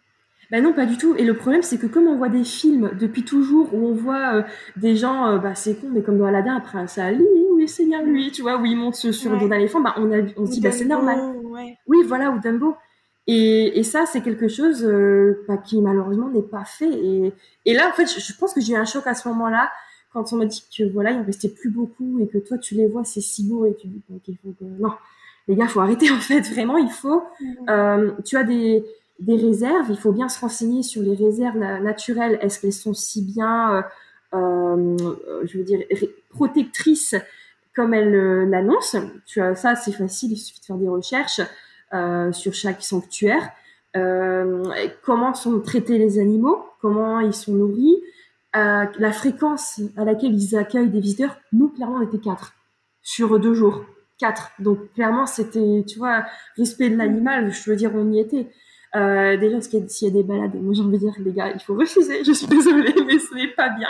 Ben 0.50 0.62
non, 0.62 0.74
pas 0.74 0.84
du 0.84 0.98
tout. 0.98 1.14
Et 1.16 1.24
le 1.24 1.34
problème, 1.34 1.62
c'est 1.62 1.78
que 1.78 1.86
comme 1.86 2.06
on 2.06 2.18
voit 2.18 2.28
des 2.28 2.44
films 2.44 2.90
depuis 3.00 3.24
toujours 3.24 3.72
où 3.72 3.86
on 3.86 3.94
voit 3.94 4.34
euh, 4.34 4.42
des 4.76 4.96
gens, 4.96 5.26
euh, 5.28 5.38
bah 5.38 5.54
c'est 5.54 5.80
con, 5.80 5.88
mais 5.90 6.02
comme 6.02 6.18
dans 6.18 6.26
Aladdin, 6.26 6.54
après 6.56 6.78
un 6.78 6.86
Ali, 6.98 7.24
c'est 7.66 7.84
bien 7.84 8.02
lui, 8.02 8.30
tu 8.30 8.42
vois, 8.42 8.56
où 8.56 8.64
il 8.64 8.76
monte 8.76 8.94
sur 8.94 9.32
le 9.32 9.38
dos 9.38 9.48
d'un 9.48 9.56
éléphant, 9.56 9.80
bah 9.80 9.94
on, 9.96 10.10
a, 10.12 10.22
on 10.36 10.46
se 10.46 10.52
dit, 10.52 10.60
bah 10.60 10.72
c'est 10.72 10.84
normal. 10.84 11.18
Oui, 11.86 11.98
voilà, 12.06 12.30
ou 12.30 12.40
Dumbo. 12.40 12.76
Et, 13.26 13.78
et 13.78 13.84
ça, 13.84 14.04
c'est 14.06 14.20
quelque 14.20 14.48
chose 14.48 14.84
euh, 14.84 15.44
bah, 15.46 15.56
qui 15.56 15.80
malheureusement 15.80 16.28
n'est 16.28 16.42
pas 16.42 16.64
fait. 16.64 16.90
Et, 16.90 17.32
et 17.66 17.74
là, 17.74 17.88
en 17.88 17.92
fait, 17.92 18.06
je, 18.06 18.32
pense 18.36 18.52
que 18.52 18.60
j'ai 18.60 18.72
eu 18.72 18.76
un 18.76 18.84
choc 18.84 19.06
à 19.06 19.14
ce 19.14 19.28
moment-là 19.28 19.70
quand 20.12 20.32
on 20.32 20.36
m'a 20.36 20.44
dit 20.44 20.62
que 20.76 20.84
voilà, 20.92 21.12
il 21.12 21.20
en 21.20 21.24
restait 21.24 21.48
plus 21.48 21.70
beaucoup 21.70 22.18
et 22.20 22.26
que 22.26 22.38
toi, 22.38 22.58
tu 22.58 22.74
les 22.74 22.86
vois, 22.86 23.04
c'est 23.04 23.22
si 23.22 23.48
beau 23.48 23.64
et 23.64 23.74
tu 23.74 23.86
dis, 23.86 24.02
faut 24.08 24.50
que... 24.58 24.64
non, 24.64 24.92
les 25.48 25.54
gars, 25.54 25.68
faut 25.68 25.80
arrêter 25.80 26.10
en 26.12 26.20
fait. 26.20 26.40
Vraiment, 26.40 26.76
il 26.76 26.90
faut. 26.90 27.22
tu 28.24 28.36
as 28.36 28.44
des 28.44 28.84
des 29.22 29.36
réserves. 29.36 29.86
Il 29.88 29.96
faut 29.96 30.12
bien 30.12 30.28
se 30.28 30.40
renseigner 30.40 30.82
sur 30.82 31.02
les 31.02 31.14
réserves 31.14 31.56
naturelles. 31.56 32.38
Est-ce 32.42 32.60
qu'elles 32.60 32.72
sont 32.72 32.94
si 32.94 33.22
bien, 33.22 33.76
euh, 33.76 33.82
euh, 34.34 35.44
je 35.44 35.58
veux 35.58 35.64
dire, 35.64 35.80
protectrices 36.30 37.14
comme 37.74 37.94
elles 37.94 38.14
euh, 38.14 38.52
as 38.52 39.54
ça, 39.54 39.76
c'est 39.76 39.92
facile. 39.92 40.32
Il 40.32 40.36
suffit 40.36 40.60
de 40.60 40.66
faire 40.66 40.76
des 40.76 40.88
recherches 40.88 41.40
sur 42.32 42.54
chaque 42.54 42.82
sanctuaire. 42.82 43.50
comment 43.94 45.34
sont 45.34 45.60
traités 45.60 45.98
les 45.98 46.18
animaux? 46.18 46.64
Comment 46.80 47.20
ils 47.20 47.34
sont 47.34 47.52
nourris? 47.52 48.02
La 48.54 49.12
fréquence 49.12 49.80
à 49.96 50.04
laquelle 50.04 50.34
ils 50.34 50.56
accueillent 50.56 50.90
des 50.90 51.00
visiteurs. 51.00 51.36
Nous, 51.52 51.68
clairement, 51.68 51.96
on 51.96 52.02
était 52.02 52.18
quatre 52.18 52.54
sur 53.02 53.38
deux 53.38 53.54
jours. 53.54 53.84
Quatre. 54.18 54.52
Donc 54.58 54.92
clairement, 54.94 55.26
c'était, 55.26 55.84
tu 55.86 55.98
vois, 55.98 56.24
respect 56.56 56.88
de 56.88 56.96
l'animal. 56.96 57.52
Je 57.52 57.70
veux 57.70 57.76
dire, 57.76 57.90
on 57.94 58.10
y 58.12 58.20
était. 58.20 58.48
Euh, 58.94 59.36
déjà, 59.38 59.60
s'il 59.60 60.08
y, 60.08 60.10
a 60.10 60.14
des 60.14 60.22
balades, 60.22 60.54
moi 60.54 60.74
j'ai 60.74 60.82
envie 60.82 60.98
de 60.98 60.98
dire, 60.98 61.14
les 61.18 61.32
gars, 61.32 61.50
il 61.50 61.60
faut 61.60 61.74
refuser. 61.74 62.24
Je 62.24 62.32
suis 62.32 62.46
désolée, 62.46 62.94
mais 63.06 63.18
ce 63.18 63.34
n'est 63.34 63.48
pas 63.48 63.70
bien. 63.70 63.88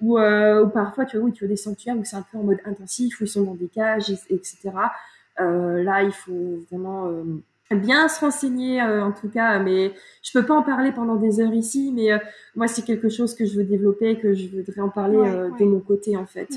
Ou, 0.00 0.18
euh, 0.18 0.64
ou 0.64 0.68
parfois, 0.68 1.04
tu 1.04 1.16
vois, 1.16 1.26
oui, 1.26 1.32
tu 1.32 1.46
des 1.46 1.56
sanctuaires 1.56 1.96
où 1.96 2.04
c'est 2.04 2.16
un 2.16 2.24
peu 2.30 2.38
en 2.38 2.42
mode 2.42 2.60
intensif, 2.64 3.20
où 3.20 3.24
ils 3.24 3.28
sont 3.28 3.42
dans 3.42 3.54
des 3.54 3.68
cages, 3.68 4.10
etc. 4.30 4.58
Euh, 5.40 5.82
là, 5.82 6.02
il 6.02 6.12
faut 6.12 6.58
vraiment 6.70 7.06
euh, 7.06 7.76
bien 7.76 8.08
se 8.08 8.20
renseigner, 8.20 8.82
en 8.82 9.12
tout 9.12 9.28
cas. 9.28 9.58
Mais 9.58 9.92
je 10.22 10.32
peux 10.32 10.46
pas 10.46 10.54
en 10.54 10.62
parler 10.62 10.92
pendant 10.92 11.16
des 11.16 11.40
heures 11.40 11.54
ici, 11.54 11.92
mais 11.94 12.10
moi, 12.54 12.68
c'est 12.68 12.82
quelque 12.82 13.08
chose 13.08 13.34
que 13.34 13.44
je 13.44 13.56
veux 13.56 13.64
développer, 13.64 14.18
que 14.18 14.34
je 14.34 14.48
voudrais 14.48 14.80
en 14.80 14.88
parler 14.88 15.18
de 15.18 15.64
mon 15.64 15.80
côté, 15.80 16.16
en 16.16 16.26
fait, 16.26 16.48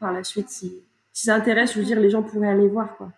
par 0.00 0.12
la 0.12 0.24
suite. 0.24 0.48
Si, 0.48 0.72
si 1.12 1.26
ça 1.26 1.34
intéresse, 1.34 1.74
je 1.74 1.78
veux 1.78 1.84
dire, 1.84 2.00
les 2.00 2.10
gens 2.10 2.22
pourraient 2.22 2.48
aller 2.48 2.68
voir, 2.68 2.96
quoi. 2.96 3.10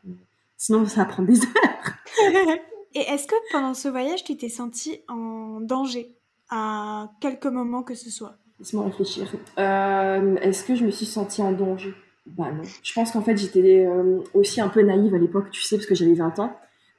Sinon, 0.57 0.85
ça 0.85 1.05
va 1.05 1.07
prendre 1.07 1.29
des 1.29 1.41
heures. 1.41 2.59
Et 2.95 3.01
est-ce 3.01 3.27
que 3.27 3.35
pendant 3.53 3.75
ce 3.75 3.89
voyage, 3.89 4.25
tu 4.25 4.37
t'es 4.37 4.49
senti 4.49 5.01
en 5.09 5.61
danger 5.61 6.17
à 6.51 7.09
quelques 7.21 7.47
moments 7.47 7.83
que 7.83 7.95
ce 7.95 8.11
soit? 8.11 8.37
Laisse-moi 8.61 8.85
réfléchir. 8.85 9.27
Euh, 9.59 10.37
est-ce 10.43 10.65
que 10.65 10.75
je 10.75 10.85
me 10.85 10.91
suis 10.91 11.07
sentie 11.07 11.41
en 11.41 11.53
danger? 11.53 11.95
Bah 12.27 12.53
non. 12.55 12.63
Je 12.83 12.93
pense 12.93 13.11
qu'en 13.11 13.23
fait, 13.23 13.35
j'étais 13.39 13.87
euh, 13.87 14.19
aussi 14.35 14.61
un 14.61 14.69
peu 14.69 14.83
naïve 14.83 15.15
à 15.15 15.19
l'époque, 15.19 15.51
tu 15.51 15.63
sais, 15.63 15.77
parce 15.77 15.87
que 15.87 15.95
j'avais 15.95 16.13
20 16.13 16.39
ans. 16.41 16.55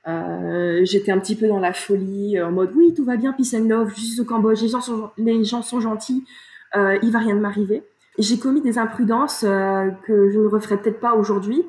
Euh, 0.08 0.82
j'étais 0.84 1.12
un 1.12 1.20
petit 1.20 1.36
peu 1.36 1.48
dans 1.48 1.60
la 1.60 1.72
folie, 1.72 2.42
en 2.42 2.52
mode 2.52 2.72
oui, 2.76 2.96
tout 2.96 3.06
va 3.06 3.16
bien, 3.16 3.32
peace 3.32 3.56
and 3.56 3.68
love, 3.68 3.94
je 3.96 4.22
au 4.22 4.26
Cambodge, 4.26 4.60
les 4.64 4.70
gens 4.70 4.82
sont, 4.82 5.12
les 5.20 5.44
gens 5.44 5.62
sont 5.62 5.80
gentils, 5.80 6.26
il 6.76 7.12
va 7.12 7.20
rien 7.20 7.36
de 7.36 7.40
m'arriver. 7.40 7.84
J'ai 8.18 8.40
commis 8.40 8.62
des 8.62 8.80
imprudences 8.80 9.42
que 9.42 10.32
je 10.32 10.40
ne 10.40 10.48
referai 10.48 10.78
peut-être 10.78 11.00
pas 11.00 11.14
aujourd'hui, 11.14 11.64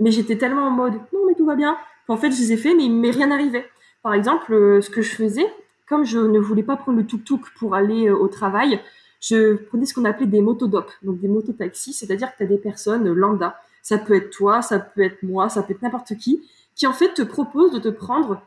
mais 0.00 0.10
j'étais 0.10 0.36
tellement 0.36 0.66
en 0.66 0.72
mode 0.72 0.94
non, 1.12 1.20
mais 1.28 1.34
tout 1.34 1.46
va 1.46 1.54
bien, 1.54 1.76
qu'en 2.08 2.16
fait, 2.16 2.32
je 2.32 2.40
les 2.40 2.54
ai 2.54 2.56
fait, 2.56 2.74
mais 2.74 2.86
il 2.86 2.92
m'est 2.92 3.12
rien 3.12 3.30
arrivé. 3.30 3.64
Par 4.02 4.14
exemple, 4.14 4.82
ce 4.82 4.90
que 4.90 5.02
je 5.02 5.14
faisais, 5.14 5.46
comme 5.88 6.04
je 6.04 6.18
ne 6.18 6.40
voulais 6.40 6.64
pas 6.64 6.74
prendre 6.74 6.98
le 6.98 7.06
tuk-tuk 7.06 7.42
pour 7.56 7.76
aller 7.76 8.10
au 8.10 8.26
travail, 8.26 8.80
je 9.20 9.54
prenais 9.54 9.86
ce 9.86 9.94
qu'on 9.94 10.04
appelait 10.04 10.26
des 10.26 10.40
motodocs, 10.40 10.92
donc 11.02 11.20
des 11.20 11.28
mototaxis, 11.28 11.92
c'est-à-dire 11.92 12.32
que 12.32 12.38
tu 12.38 12.42
as 12.44 12.46
des 12.46 12.58
personnes 12.58 13.12
lambda. 13.12 13.58
Ça 13.82 13.98
peut 13.98 14.16
être 14.16 14.30
toi, 14.30 14.62
ça 14.62 14.78
peut 14.78 15.02
être 15.02 15.22
moi, 15.22 15.48
ça 15.48 15.62
peut 15.62 15.72
être 15.72 15.82
n'importe 15.82 16.16
qui, 16.16 16.42
qui 16.74 16.86
en 16.86 16.92
fait 16.92 17.14
te 17.14 17.22
propose 17.22 17.72
de 17.72 17.78
te 17.78 17.88
prendre 17.88 18.42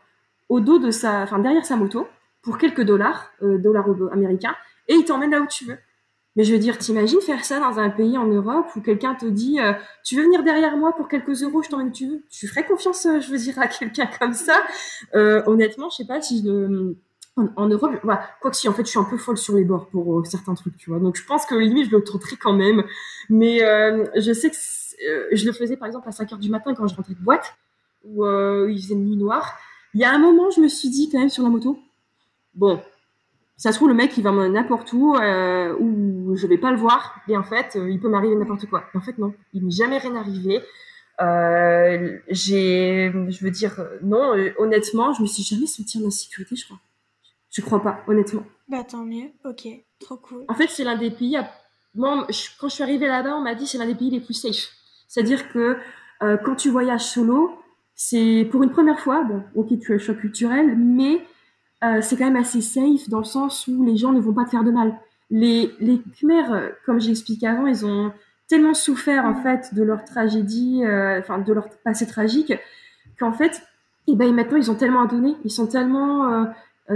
au 0.50 0.60
dos 0.60 0.80
de 0.80 0.92
sa, 0.92 1.22
enfin 1.22 1.40
derrière 1.40 1.66
sa 1.66 1.76
moto 1.76 2.08
pour 2.42 2.58
quelques 2.58 2.82
dollars, 2.82 3.32
euh, 3.42 3.58
dollars 3.58 3.88
américains, 4.12 4.56
et 4.88 4.96
il 4.96 5.06
t'emmène 5.06 5.32
là 5.32 5.42
où 5.42 5.48
tu 5.48 5.66
veux. 5.66 5.78
Mais 6.36 6.44
je 6.44 6.54
veux 6.54 6.60
dire, 6.60 6.78
t'imagines 6.78 7.22
faire 7.22 7.44
ça 7.44 7.60
dans 7.60 7.80
un 7.80 7.90
pays 7.90 8.18
en 8.18 8.28
Europe 8.28 8.68
où 8.76 8.82
quelqu'un 8.82 9.16
te 9.16 9.26
dit 9.26 9.60
euh, 9.60 9.74
tu 10.06 10.16
veux 10.16 10.24
venir 10.24 10.44
derrière 10.44 10.78
moi 10.78 10.96
pour 10.96 11.08
quelques 11.08 11.44
euros, 11.44 11.64
je 11.64 11.70
t'emmène 11.70 11.88
où 11.88 11.92
tu 11.92 12.08
veux? 12.08 12.22
Tu 12.30 12.48
ferais 12.48 12.66
confiance, 12.66 13.06
euh, 13.06 13.20
je 13.20 13.32
veux 13.32 13.38
dire, 13.38 13.58
à 13.60 13.68
quelqu'un 13.68 14.10
comme 14.20 14.34
ça? 14.34 14.64
Honnêtement, 15.14 15.90
je 15.90 15.98
sais 15.98 16.06
pas 16.06 16.22
si 16.22 16.44
je 16.44 16.94
en, 17.56 17.68
Europe, 17.68 17.92
voilà, 18.04 18.22
quoi 18.42 18.52
que 18.52 18.58
si, 18.58 18.68
en 18.68 18.74
fait, 18.74 18.84
je 18.84 18.90
suis 18.90 19.00
un 19.00 19.04
peu 19.04 19.18
folle 19.18 19.38
sur 19.38 19.56
les 19.56 19.64
bords 19.64 19.88
pour 19.90 20.20
euh, 20.20 20.24
certains 20.24 20.54
trucs, 20.56 20.78
tu 20.78 20.90
vois. 20.90 21.00
Donc, 21.00 21.16
je 21.16 21.26
pense 21.26 21.46
que 21.46 21.56
limite, 21.56 21.90
je 21.90 21.96
le 21.96 22.04
tenterai 22.04 22.36
quand 22.36 22.54
même. 22.54 22.84
Mais 23.30 23.64
euh, 23.64 24.06
je 24.16 24.34
sais 24.34 24.50
que 24.50 24.56
euh, 25.08 25.28
je 25.32 25.46
le 25.46 25.52
faisais, 25.52 25.78
par 25.78 25.88
exemple, 25.88 26.08
à 26.08 26.12
5 26.12 26.34
heures 26.34 26.40
du 26.40 26.50
matin 26.50 26.74
quand 26.74 26.88
je 26.88 26.96
rentrais 26.96 27.14
de 27.14 27.24
boîte, 27.24 27.56
où 28.04 28.26
il 28.26 28.82
faisait 28.82 28.96
nuit 28.96 29.18
noire. 29.18 29.58
Il 29.94 30.02
y 30.02 30.04
a 30.04 30.14
un 30.14 30.20
moment, 30.20 30.50
je 30.52 30.62
me 30.62 30.68
suis 30.68 30.90
dit, 30.90 31.10
quand 31.12 31.20
même, 31.20 31.30
sur 31.30 31.44
la 31.44 31.50
moto, 31.50 31.80
bon, 32.54 32.82
ça 33.58 33.72
se 33.72 33.78
trouve, 33.78 33.90
le 33.90 33.96
mec, 33.96 34.16
il 34.18 34.24
va 34.24 34.32
n'importe 34.32 34.94
où, 34.94 35.16
euh, 35.16 35.76
où 35.80 36.36
je 36.36 36.48
vais 36.48 36.58
pas 36.58 36.72
le 36.72 36.78
voir. 36.78 37.22
Et 37.28 37.36
en 37.38 37.44
fait, 37.44 37.78
il 37.90 38.00
peut 38.00 38.10
m'arriver 38.10 38.36
n'importe 38.36 38.68
quoi. 38.68 38.84
en 38.94 39.02
fait, 39.02 39.18
non. 39.18 39.34
Il 39.54 39.66
m'est 39.66 39.72
jamais 39.72 39.98
rien 39.98 40.16
arrivé. 40.16 40.62
J'ai, 42.30 43.12
je 43.30 43.44
veux 43.44 43.52
dire, 43.52 43.82
non, 44.02 44.34
honnêtement, 44.58 45.14
je 45.14 45.22
me 45.22 45.28
suis 45.28 45.44
jamais 45.44 45.68
sentie 45.68 46.02
en 46.02 46.08
insécurité, 46.08 46.56
je 46.56 46.66
crois. 46.66 46.80
Je 47.52 47.62
crois 47.62 47.82
pas, 47.82 48.04
honnêtement. 48.08 48.44
Bah 48.68 48.84
tant 48.84 49.04
mieux, 49.04 49.32
ok, 49.46 49.68
trop 50.00 50.18
cool. 50.18 50.46
En 50.48 50.54
fait, 50.54 50.68
c'est 50.68 50.84
l'un 50.84 50.98
des 50.98 51.10
pays. 51.10 51.38
Moi, 51.96 52.28
quand 52.60 52.70
je 52.70 52.76
suis 52.76 52.84
arrivée 52.84 53.08
là-bas, 53.08 53.36
on 53.36 53.42
m'a 53.42 53.56
dit 53.56 53.66
c'est 53.66 53.80
l'un 53.80 53.88
des 53.88 53.96
pays 53.96 54.12
les 54.12 54.22
plus 54.22 54.36
safe. 54.36 54.70
C'est-à-dire 55.08 55.52
que 55.52 55.78
euh, 56.22 56.38
quand 56.38 56.56
tu 56.56 56.70
voyages 56.70 57.06
solo, 57.06 57.52
c'est 57.96 58.48
pour 58.52 58.64
une 58.64 58.70
première 58.70 59.00
fois, 59.00 59.24
bon, 59.24 59.44
ok, 59.56 59.80
tu 59.80 59.92
as 59.92 59.96
le 59.96 60.00
choc 60.00 60.20
culturel, 60.20 60.78
mais 60.78 61.26
euh, 61.84 62.02
c'est 62.02 62.16
quand 62.16 62.26
même 62.26 62.36
assez 62.36 62.62
safe 62.62 63.10
dans 63.10 63.18
le 63.18 63.24
sens 63.24 63.68
où 63.68 63.84
les 63.84 63.98
gens 63.98 64.12
ne 64.12 64.20
vont 64.20 64.34
pas 64.34 64.46
te 64.46 64.52
faire 64.52 64.64
de 64.64 64.72
mal. 64.72 65.00
Les, 65.32 65.72
les 65.80 66.00
Khmers, 66.20 66.72
comme 66.86 67.00
j'ai 67.00 67.12
expliqué 67.12 67.48
avant, 67.48 67.66
ils 67.66 67.86
ont 67.86 68.12
tellement 68.48 68.74
souffert 68.74 69.26
en 69.26 69.36
fait 69.36 69.74
de 69.74 69.84
leur 69.84 70.04
tragédie, 70.06 70.84
euh, 70.84 71.20
enfin 71.20 71.40
de 71.40 71.54
leur 71.54 71.70
passé 71.84 72.06
tragique, 72.06 72.54
qu'en 73.20 73.32
fait, 73.32 73.64
et 74.08 74.14
eh 74.14 74.16
ben 74.16 74.34
maintenant 74.34 74.58
ils 74.58 74.72
ont 74.72 74.76
tellement 74.76 75.04
à 75.04 75.08
donner, 75.08 75.36
ils 75.44 75.52
sont 75.52 75.68
tellement 75.68 76.46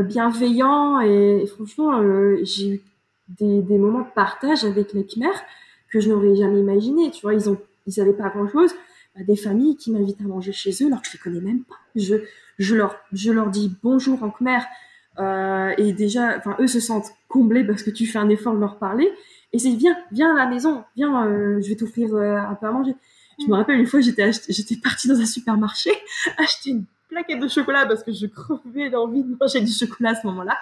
bienveillant 0.02 1.00
et, 1.02 1.46
franchement, 1.46 2.00
euh, 2.00 2.40
j'ai 2.42 2.76
eu 2.76 2.82
des, 3.28 3.62
des, 3.62 3.78
moments 3.78 4.02
de 4.02 4.14
partage 4.16 4.64
avec 4.64 4.94
les 4.94 5.06
Khmer 5.06 5.34
que 5.92 6.00
je 6.00 6.10
n'aurais 6.10 6.36
jamais 6.36 6.60
imaginé. 6.60 7.12
Tu 7.12 7.22
vois, 7.22 7.36
ils 7.36 7.50
ont, 7.50 7.58
ils 7.86 8.00
avaient 8.02 8.14
pas 8.14 8.30
grand 8.30 8.48
chose. 8.48 8.74
Bah, 9.16 9.22
des 9.24 9.36
familles 9.36 9.78
qui 9.78 9.92
m'invitent 9.92 10.22
à 10.22 10.24
manger 10.24 10.52
chez 10.52 10.72
eux 10.82 10.88
alors 10.88 11.02
que 11.02 11.08
je 11.08 11.14
les 11.14 11.20
connais 11.20 11.42
même 11.42 11.64
pas. 11.64 11.76
Je, 11.96 12.16
je 12.58 12.76
leur, 12.76 12.96
je 13.12 13.32
leur 13.32 13.50
dis 13.50 13.72
bonjour 13.84 14.24
en 14.24 14.32
Khmer. 14.32 14.60
Euh, 15.20 15.74
et 15.78 15.94
déjà, 15.94 16.38
enfin, 16.38 16.56
eux 16.60 16.68
se 16.68 16.80
sentent 16.80 17.12
comblés 17.28 17.64
parce 17.64 17.84
que 17.84 17.92
tu 17.92 18.08
fais 18.08 18.18
un 18.18 18.30
effort 18.30 18.56
de 18.56 18.60
leur 18.60 18.80
parler. 18.80 19.12
Et 19.52 19.60
c'est 19.60 19.76
viens, 19.76 19.96
viens 20.12 20.36
à 20.36 20.38
la 20.46 20.50
maison, 20.50 20.84
viens, 20.96 21.28
euh, 21.28 21.62
je 21.62 21.70
vais 21.70 21.76
t'offrir 21.76 22.16
un 22.16 22.56
peu 22.56 22.66
à 22.66 22.72
manger. 22.72 22.96
Je 23.40 23.46
me 23.46 23.52
mm. 23.52 23.54
rappelle 23.54 23.80
une 23.80 23.86
fois, 23.86 24.02
j'étais 24.02 24.32
j'étais 24.50 24.78
partie 24.78 25.08
dans 25.08 25.20
un 25.20 25.26
supermarché 25.26 25.92
acheter 26.38 26.72
une 26.72 26.86
plaquette 27.14 27.40
de 27.40 27.48
chocolat 27.48 27.86
parce 27.86 28.04
que 28.04 28.12
je 28.12 28.26
crevais 28.26 28.90
d'envie 28.90 29.24
de 29.24 29.36
manger 29.40 29.62
du 29.62 29.72
chocolat 29.72 30.12
à 30.12 30.16
ce 30.16 30.28
moment-là. 30.28 30.58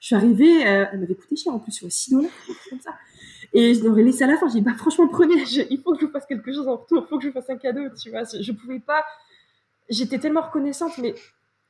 Je 0.00 0.06
suis 0.06 0.14
arrivée, 0.14 0.66
euh, 0.66 0.86
elle 0.92 1.00
m'avait 1.00 1.14
coûté 1.14 1.36
cher 1.36 1.52
en 1.52 1.58
plus, 1.58 1.72
sur 1.72 1.90
6 1.90 2.10
dollars, 2.12 2.30
comme 2.70 2.80
ça. 2.80 2.94
Et 3.52 3.74
je 3.74 3.84
l'aurais 3.84 4.02
laissé 4.02 4.24
à 4.24 4.26
la 4.26 4.36
fin. 4.36 4.48
J'ai 4.48 4.54
dit, 4.54 4.60
bah 4.60 4.74
franchement, 4.76 5.08
prenez, 5.08 5.34
il 5.70 5.80
faut 5.82 5.94
que 5.94 6.00
je 6.00 6.06
fasse 6.06 6.26
quelque 6.26 6.52
chose 6.52 6.68
en 6.68 6.76
retour, 6.76 7.04
il 7.06 7.08
faut 7.08 7.18
que 7.18 7.24
je 7.24 7.30
fasse 7.30 7.48
un 7.48 7.56
cadeau, 7.56 7.82
tu 8.00 8.10
vois. 8.10 8.22
Je 8.24 8.52
pouvais 8.52 8.80
pas. 8.80 9.04
J'étais 9.88 10.18
tellement 10.18 10.42
reconnaissante, 10.42 10.98
mais 10.98 11.14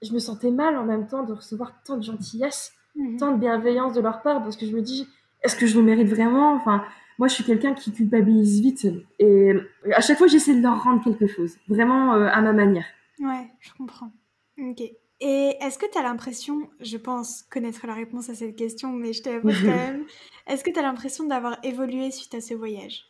je 0.02 0.12
me 0.12 0.18
sentais 0.18 0.50
mal 0.50 0.76
en 0.76 0.84
même 0.84 1.06
temps 1.06 1.22
de 1.22 1.32
recevoir 1.32 1.72
tant 1.84 1.96
de 1.96 2.02
gentillesse, 2.02 2.72
mhm. 2.96 3.18
tant 3.18 3.32
de 3.32 3.38
bienveillance 3.38 3.92
de 3.94 4.00
leur 4.00 4.22
part, 4.22 4.42
parce 4.42 4.56
que 4.56 4.66
je 4.66 4.72
me 4.72 4.82
dis, 4.82 5.06
est-ce 5.42 5.56
que 5.56 5.66
je 5.66 5.76
le 5.78 5.84
mérite 5.84 6.08
vraiment? 6.08 6.54
Enfin, 6.54 6.84
moi, 7.18 7.28
je 7.28 7.34
suis 7.34 7.44
quelqu'un 7.44 7.74
qui 7.74 7.92
culpabilise 7.92 8.60
vite, 8.60 8.86
et 9.18 9.52
à 9.94 10.00
chaque 10.00 10.18
fois, 10.18 10.26
j'essaie 10.26 10.54
de 10.54 10.62
leur 10.62 10.82
rendre 10.82 11.02
quelque 11.02 11.26
chose, 11.26 11.56
vraiment 11.68 12.14
euh, 12.14 12.28
à 12.30 12.40
ma 12.42 12.52
manière. 12.52 12.86
Ouais, 13.18 13.50
je 13.60 13.72
comprends. 13.72 14.10
Ok. 14.58 14.82
Et 15.20 15.56
est-ce 15.60 15.78
que 15.78 15.90
tu 15.90 15.98
as 15.98 16.02
l'impression, 16.02 16.68
je 16.80 16.98
pense 16.98 17.42
connaître 17.50 17.86
la 17.86 17.94
réponse 17.94 18.28
à 18.28 18.34
cette 18.34 18.54
question, 18.54 18.92
mais 18.92 19.12
je 19.12 19.22
te 19.22 19.30
la 19.30 19.40
pose 19.40 19.60
quand 19.60 19.68
même, 19.68 20.04
est-ce 20.46 20.62
que 20.62 20.70
tu 20.70 20.78
as 20.78 20.82
l'impression 20.82 21.24
d'avoir 21.24 21.58
évolué 21.62 22.10
suite 22.10 22.34
à 22.34 22.40
ce 22.40 22.54
voyage? 22.54 23.06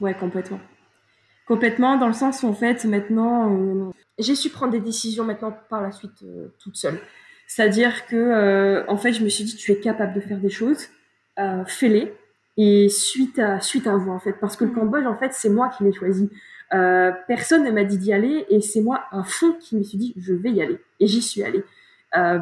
Ouais, 0.00 0.14
complètement. 0.14 0.60
Complètement, 1.46 1.98
dans 1.98 2.06
le 2.06 2.14
sens 2.14 2.42
où 2.42 2.46
en 2.46 2.54
fait, 2.54 2.84
maintenant, 2.84 3.52
euh, 3.52 3.90
j'ai 4.18 4.34
su 4.34 4.48
prendre 4.50 4.72
des 4.72 4.80
décisions 4.80 5.24
maintenant 5.24 5.54
par 5.68 5.82
la 5.82 5.92
suite 5.92 6.22
euh, 6.22 6.48
toute 6.58 6.76
seule. 6.76 6.98
C'est-à-dire 7.46 8.06
que, 8.06 8.16
euh, 8.16 8.84
en 8.86 8.96
fait, 8.96 9.12
je 9.12 9.22
me 9.22 9.28
suis 9.28 9.44
dit, 9.44 9.56
tu 9.56 9.72
es 9.72 9.80
capable 9.80 10.14
de 10.14 10.20
faire 10.20 10.38
des 10.38 10.50
choses, 10.50 10.88
fais-les, 11.66 12.14
et 12.56 12.88
suite 12.88 13.38
à, 13.38 13.60
suite 13.60 13.86
à 13.86 13.96
vous, 13.96 14.10
en 14.10 14.20
fait. 14.20 14.34
Parce 14.34 14.56
que 14.56 14.64
le 14.64 14.70
mmh. 14.70 14.74
Cambodge, 14.74 15.06
en 15.06 15.16
fait, 15.16 15.32
c'est 15.32 15.48
moi 15.48 15.70
qui 15.70 15.82
l'ai 15.82 15.92
choisi. 15.92 16.30
Euh, 16.72 17.10
personne 17.26 17.64
ne 17.64 17.70
m'a 17.70 17.82
dit 17.82 17.98
d'y 17.98 18.12
aller 18.12 18.46
et 18.48 18.60
c'est 18.60 18.80
moi 18.80 19.04
un 19.10 19.24
fond 19.24 19.52
qui 19.58 19.76
me 19.76 19.82
suis 19.82 19.98
dit 19.98 20.14
je 20.16 20.32
vais 20.32 20.52
y 20.52 20.62
aller 20.62 20.78
et 21.00 21.06
j'y 21.06 21.20
suis 21.20 21.42
allée. 21.42 21.64
Euh, 22.16 22.38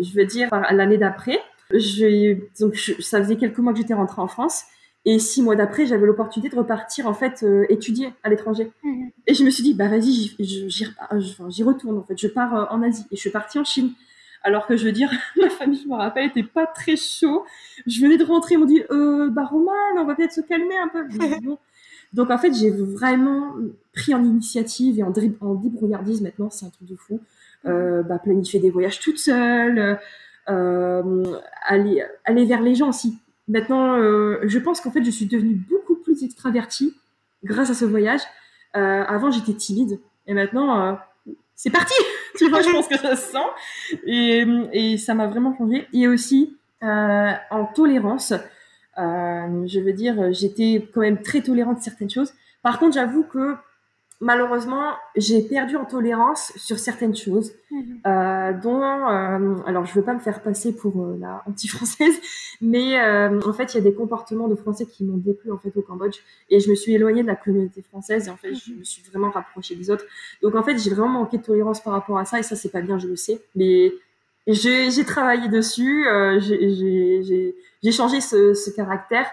je 0.00 0.14
veux 0.14 0.24
dire 0.24 0.48
l'année 0.70 0.96
d'après, 0.96 1.38
je, 1.70 2.38
donc 2.58 2.76
ça 2.76 3.22
faisait 3.22 3.36
quelques 3.36 3.58
mois 3.58 3.72
que 3.72 3.78
j'étais 3.78 3.94
rentrée 3.94 4.22
en 4.22 4.28
France 4.28 4.64
et 5.04 5.18
six 5.18 5.42
mois 5.42 5.56
d'après 5.56 5.86
j'avais 5.86 6.06
l'opportunité 6.06 6.48
de 6.48 6.58
repartir 6.58 7.06
en 7.06 7.14
fait 7.14 7.42
euh, 7.42 7.66
étudier 7.68 8.12
à 8.22 8.30
l'étranger 8.30 8.72
mhm. 8.82 9.10
et 9.26 9.34
je 9.34 9.44
me 9.44 9.50
suis 9.50 9.62
dit 9.62 9.74
bah 9.74 9.88
vas-y 9.88 10.34
j'y 10.38 11.62
retourne 11.62 11.98
en 11.98 12.02
fait 12.02 12.18
je 12.18 12.28
pars 12.28 12.68
en 12.70 12.82
Asie 12.82 13.04
et 13.10 13.16
je 13.16 13.20
suis 13.20 13.30
partie 13.30 13.58
en 13.58 13.64
Chine. 13.64 13.92
Alors 14.42 14.68
que 14.68 14.76
je 14.76 14.84
veux 14.84 14.92
dire, 14.92 15.10
ma 15.36 15.50
famille, 15.50 15.80
je 15.82 15.88
me 15.88 15.96
rappelle, 15.96 16.26
était 16.26 16.44
pas 16.44 16.66
très 16.66 16.94
chaud. 16.94 17.44
Je 17.84 18.00
venais 18.00 18.16
de 18.16 18.22
rentrer, 18.22 18.54
ils 18.54 18.58
m'ont 18.58 18.64
dit, 18.64 18.80
euh, 18.92 19.28
bah 19.28 19.44
Roman, 19.44 19.72
on 19.96 20.04
va 20.04 20.14
peut-être 20.14 20.32
se 20.32 20.40
calmer 20.40 20.76
un 20.78 20.86
peu. 20.86 21.00
Donc 22.12 22.30
en 22.30 22.38
fait, 22.38 22.52
j'ai 22.54 22.70
vraiment 22.70 23.54
pris 23.92 24.14
en 24.14 24.24
initiative 24.24 24.98
et 24.98 25.02
en, 25.02 25.12
en 25.40 25.54
débrouillardise 25.54 26.22
maintenant, 26.22 26.50
c'est 26.50 26.66
un 26.66 26.70
truc 26.70 26.88
de 26.88 26.96
fou. 26.96 27.20
Euh, 27.66 28.02
bah, 28.02 28.18
planifier 28.18 28.60
des 28.60 28.70
voyages 28.70 29.00
toute 29.00 29.18
seule, 29.18 29.98
euh, 30.48 31.24
aller, 31.66 32.04
aller 32.24 32.44
vers 32.44 32.62
les 32.62 32.74
gens 32.76 32.90
aussi. 32.90 33.18
Maintenant, 33.48 33.96
euh, 33.96 34.38
je 34.44 34.58
pense 34.58 34.80
qu'en 34.80 34.90
fait, 34.90 35.04
je 35.04 35.10
suis 35.10 35.26
devenue 35.26 35.54
beaucoup 35.54 35.96
plus 35.96 36.22
extravertie 36.24 36.94
grâce 37.44 37.70
à 37.70 37.74
ce 37.74 37.84
voyage. 37.84 38.20
Euh, 38.76 39.04
avant, 39.04 39.30
j'étais 39.30 39.54
timide 39.54 40.00
et 40.26 40.34
maintenant, 40.34 40.80
euh, 40.80 40.92
c'est 41.54 41.70
parti. 41.70 41.94
tu 42.38 42.48
vois, 42.48 42.62
je 42.62 42.70
pense 42.70 42.88
que 42.88 42.98
ça 42.98 43.16
se 43.16 43.32
sent 43.32 43.98
et, 44.06 44.44
et 44.72 44.98
ça 44.98 45.14
m'a 45.14 45.26
vraiment 45.26 45.56
changé. 45.56 45.86
Et 45.92 46.08
aussi 46.08 46.56
en 46.82 47.66
tolérance. 47.74 48.32
Euh, 48.98 49.66
je 49.66 49.80
veux 49.80 49.92
dire, 49.92 50.32
j'étais 50.32 50.88
quand 50.92 51.00
même 51.00 51.22
très 51.22 51.42
tolérante 51.42 51.78
de 51.78 51.82
certaines 51.82 52.10
choses. 52.10 52.32
Par 52.62 52.78
contre, 52.78 52.94
j'avoue 52.94 53.24
que 53.24 53.56
malheureusement, 54.20 54.94
j'ai 55.16 55.42
perdu 55.42 55.76
en 55.76 55.84
tolérance 55.84 56.52
sur 56.56 56.78
certaines 56.78 57.14
choses, 57.14 57.52
mhm. 57.70 58.00
euh, 58.06 58.52
dont, 58.54 58.82
euh, 58.82 59.56
alors 59.66 59.84
je 59.84 59.94
veux 59.94 60.02
pas 60.02 60.14
me 60.14 60.20
faire 60.20 60.42
passer 60.42 60.74
pour 60.74 61.02
euh, 61.02 61.18
la 61.20 61.42
anti-française, 61.46 62.14
mais 62.60 63.00
euh, 63.00 63.40
en 63.42 63.52
fait, 63.52 63.74
il 63.74 63.78
y 63.78 63.80
a 63.80 63.82
des 63.82 63.94
comportements 63.94 64.48
de 64.48 64.54
Français 64.54 64.86
qui 64.86 65.04
m'ont 65.04 65.18
déplu 65.18 65.52
en 65.52 65.58
fait 65.58 65.76
au 65.76 65.82
Cambodge, 65.82 66.16
et 66.48 66.60
je 66.60 66.70
me 66.70 66.74
suis 66.74 66.94
éloignée 66.94 67.22
de 67.22 67.26
la 67.26 67.36
communauté 67.36 67.82
française, 67.82 68.28
et 68.28 68.30
en 68.30 68.36
fait, 68.36 68.54
je 68.54 68.72
mhm. 68.72 68.78
me 68.78 68.84
suis 68.84 69.02
vraiment 69.02 69.30
rapprochée 69.30 69.74
des 69.74 69.90
autres. 69.90 70.04
Donc 70.42 70.54
en 70.54 70.62
fait, 70.62 70.78
j'ai 70.78 70.90
vraiment 70.90 71.08
manqué 71.08 71.38
de 71.38 71.42
tolérance 71.42 71.82
par 71.82 71.92
rapport 71.92 72.18
à 72.18 72.24
ça, 72.24 72.38
et 72.38 72.42
ça, 72.42 72.56
c'est 72.56 72.70
pas 72.70 72.80
bien, 72.80 72.98
je 72.98 73.08
le 73.08 73.16
sais, 73.16 73.40
mais 73.54 73.92
j'ai 74.46 75.04
travaillé 75.04 75.48
dessus, 75.48 76.06
euh, 76.06 76.38
j'ai 77.86 77.92
changé 77.92 78.20
ce, 78.20 78.52
ce 78.54 78.70
caractère, 78.70 79.30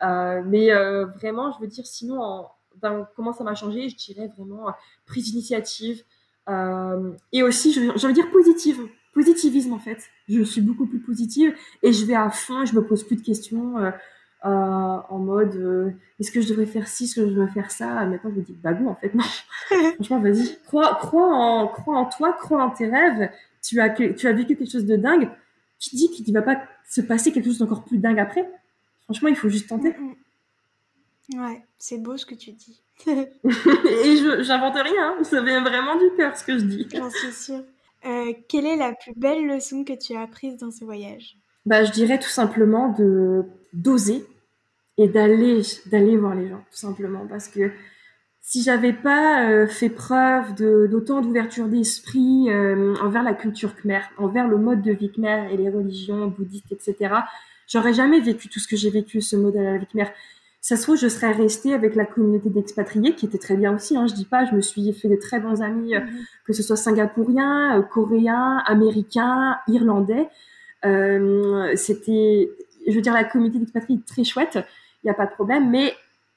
mais 0.00 0.70
vraiment, 1.16 1.52
je 1.52 1.60
veux 1.60 1.66
dire, 1.66 1.86
sinon, 1.86 2.20
en, 2.22 2.50
comment 3.16 3.32
ça 3.32 3.44
m'a 3.44 3.54
changé, 3.54 3.88
je 3.88 3.96
dirais 3.96 4.30
vraiment 4.36 4.68
euh, 4.68 4.72
prise 5.06 5.30
d'initiative 5.30 6.02
euh, 6.48 7.12
et 7.32 7.42
aussi, 7.42 7.72
j'ai 7.72 7.88
envie 7.88 8.08
de 8.08 8.12
dire 8.12 8.30
positive, 8.30 8.78
positivisme 9.14 9.72
en 9.72 9.78
fait. 9.78 9.98
Je 10.28 10.42
suis 10.42 10.60
beaucoup 10.60 10.86
plus 10.86 11.00
positive 11.00 11.54
et 11.82 11.92
je 11.92 12.04
vais 12.04 12.14
à 12.14 12.30
fond, 12.30 12.64
je 12.66 12.74
me 12.74 12.84
pose 12.84 13.04
plus 13.04 13.16
de 13.16 13.22
questions. 13.22 13.78
Euh, 13.78 13.90
en 14.44 15.18
mode 15.18 15.96
est-ce 16.20 16.30
que 16.30 16.42
je 16.42 16.48
devrais 16.50 16.66
faire 16.66 16.86
ci, 16.86 17.04
est-ce 17.04 17.14
que 17.14 17.22
je 17.22 17.30
devrais 17.30 17.50
faire 17.50 17.70
ça? 17.70 18.04
Maintenant, 18.04 18.30
je 18.30 18.40
me 18.40 18.42
dis 18.42 18.54
bah 18.62 18.74
bon, 18.74 18.90
en 18.90 18.94
fait, 18.94 19.14
non. 19.14 19.24
Franchement, 19.94 20.20
vas-y, 20.20 20.58
crois, 20.66 20.96
crois, 20.96 21.34
en, 21.34 21.66
crois 21.68 21.96
en 21.96 22.04
toi, 22.04 22.34
crois 22.34 22.62
en 22.62 22.70
tes 22.70 22.86
rêves. 22.86 23.30
Tu 23.62 23.80
as, 23.80 23.88
tu 23.88 24.26
as 24.26 24.32
vécu 24.34 24.56
quelque 24.56 24.70
chose 24.70 24.84
de 24.84 24.96
dingue. 24.96 25.30
Qui 25.84 25.96
dit 25.96 26.10
qu'il 26.10 26.26
ne 26.26 26.32
va 26.32 26.42
pas 26.42 26.62
se 26.88 27.02
passer 27.02 27.30
quelque 27.30 27.44
chose 27.44 27.58
d'encore 27.58 27.84
plus 27.84 27.98
dingue 27.98 28.18
après 28.18 28.48
Franchement, 29.04 29.28
il 29.28 29.36
faut 29.36 29.50
juste 29.50 29.68
tenter. 29.68 29.90
Mm, 29.90 30.14
mm. 31.34 31.44
Ouais, 31.44 31.62
c'est 31.78 31.98
beau 31.98 32.16
ce 32.16 32.24
que 32.24 32.34
tu 32.34 32.52
dis. 32.52 32.80
et 33.06 33.12
je 34.16 34.42
j'invente 34.42 34.76
rien, 34.76 35.16
hein. 35.18 35.24
ça 35.24 35.42
vient 35.42 35.60
vraiment 35.62 35.96
du 35.96 36.06
cœur 36.16 36.36
ce 36.36 36.44
que 36.44 36.58
je 36.58 36.64
dis. 36.64 36.88
J'en 36.90 37.10
suis 37.10 37.32
sûre. 37.32 37.64
Euh, 38.06 38.32
quelle 38.48 38.64
est 38.64 38.76
la 38.76 38.94
plus 38.94 39.12
belle 39.14 39.46
leçon 39.46 39.84
que 39.84 39.92
tu 39.92 40.14
as 40.16 40.22
apprise 40.22 40.56
dans 40.56 40.70
ce 40.70 40.84
voyage? 40.84 41.36
Bah, 41.66 41.84
Je 41.84 41.92
dirais 41.92 42.18
tout 42.18 42.28
simplement 42.28 42.90
de 42.90 43.44
d'oser 43.74 44.24
et 44.96 45.08
d'aller 45.08 45.60
d'aller 45.86 46.16
voir 46.16 46.34
les 46.34 46.48
gens, 46.48 46.64
tout 46.70 46.78
simplement. 46.78 47.26
Parce 47.26 47.48
que 47.48 47.72
si 48.46 48.62
j'avais 48.62 48.92
pas 48.92 49.48
euh, 49.48 49.66
fait 49.66 49.88
preuve 49.88 50.54
d'autant 50.54 51.22
d'ouverture 51.22 51.66
d'esprit 51.66 52.50
euh, 52.50 52.94
envers 53.02 53.22
la 53.22 53.32
culture 53.32 53.74
khmer, 53.74 54.02
envers 54.18 54.48
le 54.48 54.58
mode 54.58 54.82
de 54.82 54.92
vie 54.92 55.10
khmer 55.10 55.48
et 55.50 55.56
les 55.56 55.70
religions 55.70 56.26
bouddhistes, 56.26 56.70
etc., 56.70 57.14
j'aurais 57.66 57.94
jamais 57.94 58.20
vécu 58.20 58.50
tout 58.50 58.60
ce 58.60 58.68
que 58.68 58.76
j'ai 58.76 58.90
vécu, 58.90 59.22
ce 59.22 59.34
modèle 59.34 59.66
avec 59.66 59.88
khmer 59.88 60.12
ça 60.60 60.76
se 60.76 60.82
trouve, 60.82 60.96
je 60.96 61.08
serais 61.08 61.32
restée 61.32 61.74
avec 61.74 61.94
la 61.94 62.06
communauté 62.06 62.48
d'expatriés, 62.48 63.14
qui 63.14 63.26
était 63.26 63.36
très 63.36 63.54
bien 63.54 63.74
aussi. 63.74 63.98
Hein, 63.98 64.06
je 64.06 64.14
dis 64.14 64.24
pas, 64.24 64.46
je 64.46 64.54
me 64.54 64.62
suis 64.62 64.94
fait 64.94 65.08
des 65.08 65.18
très 65.18 65.38
bons 65.38 65.60
amis, 65.60 65.94
euh, 65.94 66.00
mhm. 66.00 66.24
que 66.46 66.54
ce 66.54 66.62
soit 66.62 66.76
singapouriens, 66.76 67.82
coréens, 67.92 68.62
américains, 68.66 69.58
irlandais. 69.68 70.28
C'était, 71.76 72.50
je 72.88 72.94
veux 72.94 73.02
dire, 73.02 73.12
la 73.12 73.24
communauté 73.24 73.58
d'expatriés 73.58 74.00
très 74.06 74.24
chouette. 74.24 74.58
Il 75.02 75.06
n'y 75.06 75.10
a 75.10 75.14
pas 75.14 75.26
de 75.26 75.32
problème. 75.32 75.70
Mais 75.70 75.92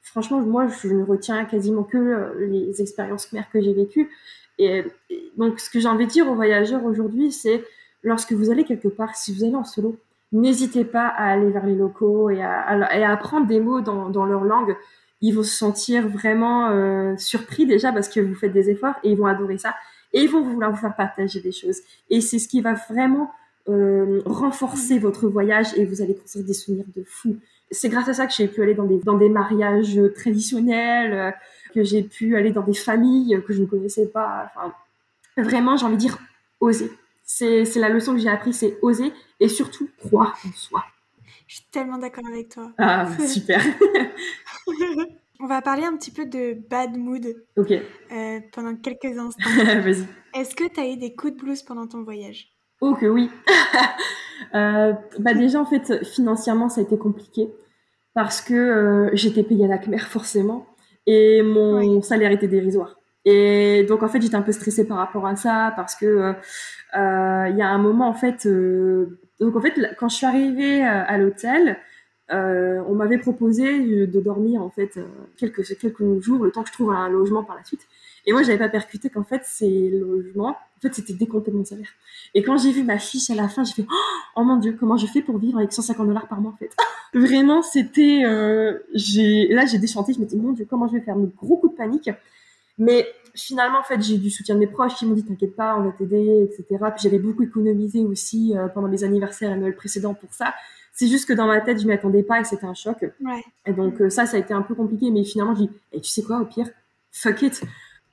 franchement, 0.10 0.40
moi, 0.40 0.68
je 0.68 0.88
ne 0.88 1.04
retiens 1.04 1.46
quasiment 1.46 1.84
que 1.84 2.34
les 2.40 2.82
expériences 2.82 3.32
mères 3.34 3.50
que 3.52 3.62
j'ai 3.62 3.74
vécues. 3.74 4.10
Et, 4.58 4.84
et, 5.10 5.32
donc, 5.38 5.60
ce 5.60 5.70
que 5.70 5.80
j'ai 5.80 5.88
envie 5.88 6.08
de 6.08 6.12
dire 6.12 6.30
aux 6.30 6.36
voyageurs 6.36 6.84
aujourd'hui, 6.84 7.32
c'est 7.32 7.64
lorsque 8.04 8.34
vous 8.34 8.52
allez 8.52 8.64
quelque 8.64 8.88
part, 8.88 9.16
si 9.16 9.34
vous 9.34 9.44
allez 9.44 9.56
en 9.56 9.64
solo, 9.64 9.98
n'hésitez 10.32 10.86
pas 10.86 11.08
à 11.08 11.32
aller 11.32 11.50
vers 11.50 11.66
les 11.66 11.76
locaux 11.76 12.30
et 12.30 12.42
à, 12.42 13.12
apprendre 13.12 13.48
des 13.48 13.60
mots 13.60 13.82
dans, 13.82 14.26
leur 14.26 14.44
langue. 14.44 14.76
Ils 15.22 15.34
vont 15.34 15.44
se 15.44 15.56
sentir 15.56 16.08
vraiment 16.08 16.70
euh, 16.70 17.16
surpris 17.18 17.66
déjà 17.66 17.92
parce 17.92 18.08
que 18.08 18.20
vous 18.20 18.36
faites 18.36 18.54
des 18.54 18.70
efforts 18.70 18.96
et 19.04 19.12
ils 19.12 19.18
vont 19.18 19.26
adorer 19.26 19.58
ça. 19.58 19.76
Et 20.14 20.22
ils 20.22 20.30
vont 20.30 20.42
vouloir 20.42 20.72
vous 20.72 20.78
faire 20.78 20.96
partager 20.96 21.42
des 21.42 21.52
choses. 21.52 21.80
Et 22.10 22.22
c'est 22.22 22.40
ce 22.40 22.48
qui 22.48 22.62
va 22.62 22.74
vraiment 22.90 23.32
euh, 23.68 24.22
renforcer 24.26 25.00
votre 25.00 25.28
voyage 25.28 25.68
et 25.76 25.86
vous 25.86 26.02
allez 26.02 26.16
construire 26.16 26.46
des 26.46 26.54
souvenirs 26.54 26.86
de 26.96 27.04
fou. 27.04 27.38
C'est 27.72 27.90
grâce 27.90 28.08
à 28.08 28.14
ça 28.14 28.28
que 28.28 28.34
j'ai 28.34 28.48
pu 28.48 28.62
aller 28.62 28.74
dans 28.74 28.86
des, 28.86 28.98
dans 29.00 29.18
des 29.18 29.30
mariages 29.30 30.00
traditionnels, 30.16 31.14
euh, 31.14 31.32
que 31.74 31.84
j'ai 31.84 32.04
pu 32.04 32.36
aller 32.36 32.52
dans 32.52 32.64
des 32.64 32.74
familles 32.74 33.42
que 33.46 33.54
je 33.54 33.62
ne 33.62 33.66
connaissais 33.66 34.08
pas. 34.08 34.50
Enfin, 34.56 34.74
vraiment, 35.38 35.78
j'ai 35.78 35.86
envie 35.86 35.96
de 35.96 36.02
dire, 36.02 36.18
oser. 36.60 36.92
C'est 37.24 37.66
la 37.76 37.90
leçon 37.90 38.14
que 38.14 38.20
j'ai 38.20 38.30
appris, 38.30 38.54
c'est 38.54 38.78
oser 38.82 39.12
et 39.40 39.50
surtout 39.50 39.90
croire 40.00 40.38
en 40.46 40.52
soi. 40.54 40.84
Je 41.48 41.56
suis 41.56 41.66
tellement 41.72 41.98
d'accord 41.98 42.26
avec 42.28 42.50
toi. 42.50 42.72
Ah, 42.78 43.08
super. 43.28 43.62
On 45.40 45.46
va 45.46 45.62
parler 45.62 45.84
un 45.84 45.96
petit 45.96 46.12
peu 46.12 46.26
de 46.26 46.58
bad 46.70 46.98
mood. 46.98 47.26
Ok. 47.58 47.72
Euh, 47.72 48.40
pendant 48.52 48.76
quelques 48.76 49.06
instants. 49.18 49.50
Vas-y. 49.82 50.06
Est-ce 50.34 50.56
que 50.56 50.68
tu 50.68 50.80
as 50.80 50.88
eu 50.88 50.98
des 50.98 51.16
coups 51.16 51.34
de 51.34 51.40
blues 51.40 51.62
pendant 51.62 51.88
ton 51.88 52.04
voyage? 52.04 52.50
Oh 52.82 52.94
que 52.94 53.06
oui. 53.08 53.30
euh, 54.56 54.94
bah 55.20 55.34
déjà 55.34 55.60
en 55.60 55.66
fait 55.66 56.06
financièrement 56.06 56.70
ça 56.70 56.82
a 56.82 56.84
été 56.84 56.98
compliqué 56.98 57.50
parce 58.18 58.42
que 58.42 58.56
euh, 58.56 59.10
j'étais 59.14 59.44
payée 59.44 59.66
à 59.66 59.68
la 59.68 59.78
CMER 59.78 60.00
forcément 60.00 60.66
et 61.06 61.44
mon 61.44 62.02
salaire 62.02 62.32
était 62.32 62.48
dérisoire. 62.48 63.00
Et 63.26 63.86
donc 63.88 64.02
en 64.02 64.08
fait 64.08 64.20
j'étais 64.20 64.36
un 64.36 64.42
peu 64.42 64.52
stressée 64.52 64.88
par 64.88 64.98
rapport 64.98 65.28
à 65.28 65.36
ça 65.36 65.72
parce 65.76 65.94
que 65.94 66.08
euh, 66.08 66.34
euh, 66.96 67.48
il 67.50 67.56
y 67.58 67.62
a 67.62 67.68
un 67.68 67.78
moment 67.78 68.08
en 68.08 68.16
fait, 68.16 68.48
donc 69.40 69.56
en 69.56 69.62
fait 69.62 69.76
quand 70.00 70.10
je 70.10 70.16
suis 70.16 70.26
arrivée 70.26 70.82
à 70.82 71.16
l'hôtel, 71.20 71.78
on 72.32 72.96
m'avait 72.96 73.20
proposé 73.20 74.08
de 74.08 74.20
dormir 74.20 74.64
en 74.64 74.72
fait 74.72 74.98
quelques 75.38 75.64
quelques 75.78 76.20
jours 76.20 76.44
le 76.44 76.50
temps 76.50 76.64
que 76.64 76.70
je 76.70 76.74
trouve 76.74 76.94
un 76.94 77.10
logement 77.10 77.44
par 77.44 77.56
la 77.56 77.64
suite. 77.66 77.86
Et 78.28 78.34
moi, 78.34 78.44
j'avais 78.44 78.58
pas 78.58 78.68
percuté 78.68 79.10
qu'en 79.10 79.24
fait, 79.24 79.42
ces 79.46 79.90
logements, 79.90 80.50
en 80.50 80.80
fait, 80.82 80.94
c'était 80.94 81.14
décompté 81.14 81.50
de 81.50 81.56
mon 81.56 81.64
salaire. 81.64 81.88
Et 82.36 82.44
quand 82.44 82.58
j'ai 82.58 82.74
vu 82.74 82.84
ma 82.84 83.00
fiche 83.00 83.30
à 83.30 83.36
la 83.36 83.48
fin, 83.48 83.64
j'ai 83.64 83.74
fait 83.74 83.86
oh 84.36 84.44
mon 84.44 84.58
dieu, 84.58 84.76
comment 84.78 84.98
je 84.98 85.08
fais 85.08 85.22
pour 85.22 85.38
vivre 85.38 85.58
avec 85.58 85.72
150 85.72 86.06
dollars 86.06 86.28
par 86.28 86.42
mois 86.42 86.52
en 86.52 86.58
fait? 86.58 86.70
Vraiment, 87.14 87.62
c'était, 87.62 88.24
euh, 88.26 88.80
j'ai, 88.94 89.48
là, 89.48 89.66
j'ai 89.66 89.80
déchanté. 89.80 90.12
Je 90.14 90.20
me 90.20 90.26
dis 90.26 90.36
mon 90.36 90.52
dieu, 90.52 90.68
comment 90.70 90.88
je 90.90 90.94
vais 90.94 91.02
faire? 91.02 91.16
Un 91.16 91.24
gros 91.38 91.56
coup 91.56 91.70
de 91.70 91.76
panique. 91.76 92.10
Mais 92.78 93.08
finalement, 93.34 93.80
en 93.80 93.84
fait, 93.84 94.02
j'ai 94.02 94.16
eu 94.16 94.20
du 94.20 94.30
soutien 94.30 94.56
de 94.56 94.60
mes 94.60 94.68
proches 94.68 94.96
qui 94.96 95.06
m'ont 95.06 95.16
dit 95.16 95.24
t'inquiète 95.24 95.56
pas, 95.56 95.78
on 95.78 95.84
va 95.84 95.92
t'aider, 95.92 96.50
etc. 96.52 96.66
Puis 96.96 97.04
j'avais 97.04 97.20
beaucoup 97.20 97.44
économisé 97.44 98.04
aussi 98.04 98.56
euh, 98.58 98.68
pendant 98.68 98.90
mes 98.90 99.06
anniversaires 99.06 99.54
et 99.54 99.58
Noël 99.58 99.76
précédents 99.76 100.14
pour 100.14 100.34
ça. 100.34 100.54
C'est 100.94 101.08
juste 101.08 101.28
que 101.28 101.34
dans 101.34 101.48
ma 101.48 101.62
tête, 101.62 101.80
je 101.80 101.88
m'y 101.88 101.94
attendais 101.94 102.24
pas 102.24 102.42
et 102.42 102.44
c'était 102.44 102.66
un 102.66 102.74
choc. 102.74 102.98
Ouais. 103.02 103.44
Et 103.66 103.72
donc 103.72 104.02
euh, 104.02 104.10
ça, 104.10 104.26
ça 104.26 104.36
a 104.36 104.40
été 104.40 104.54
un 104.54 104.64
peu 104.64 104.76
compliqué. 104.76 105.12
Mais 105.12 105.24
finalement, 105.24 105.56
je 105.56 105.62
dis, 105.62 105.70
et 105.94 106.02
tu 106.02 106.10
sais 106.10 106.24
quoi, 106.24 106.42
au 106.42 106.46
pire, 106.46 106.68
fuck 107.12 107.42
it. 107.42 107.64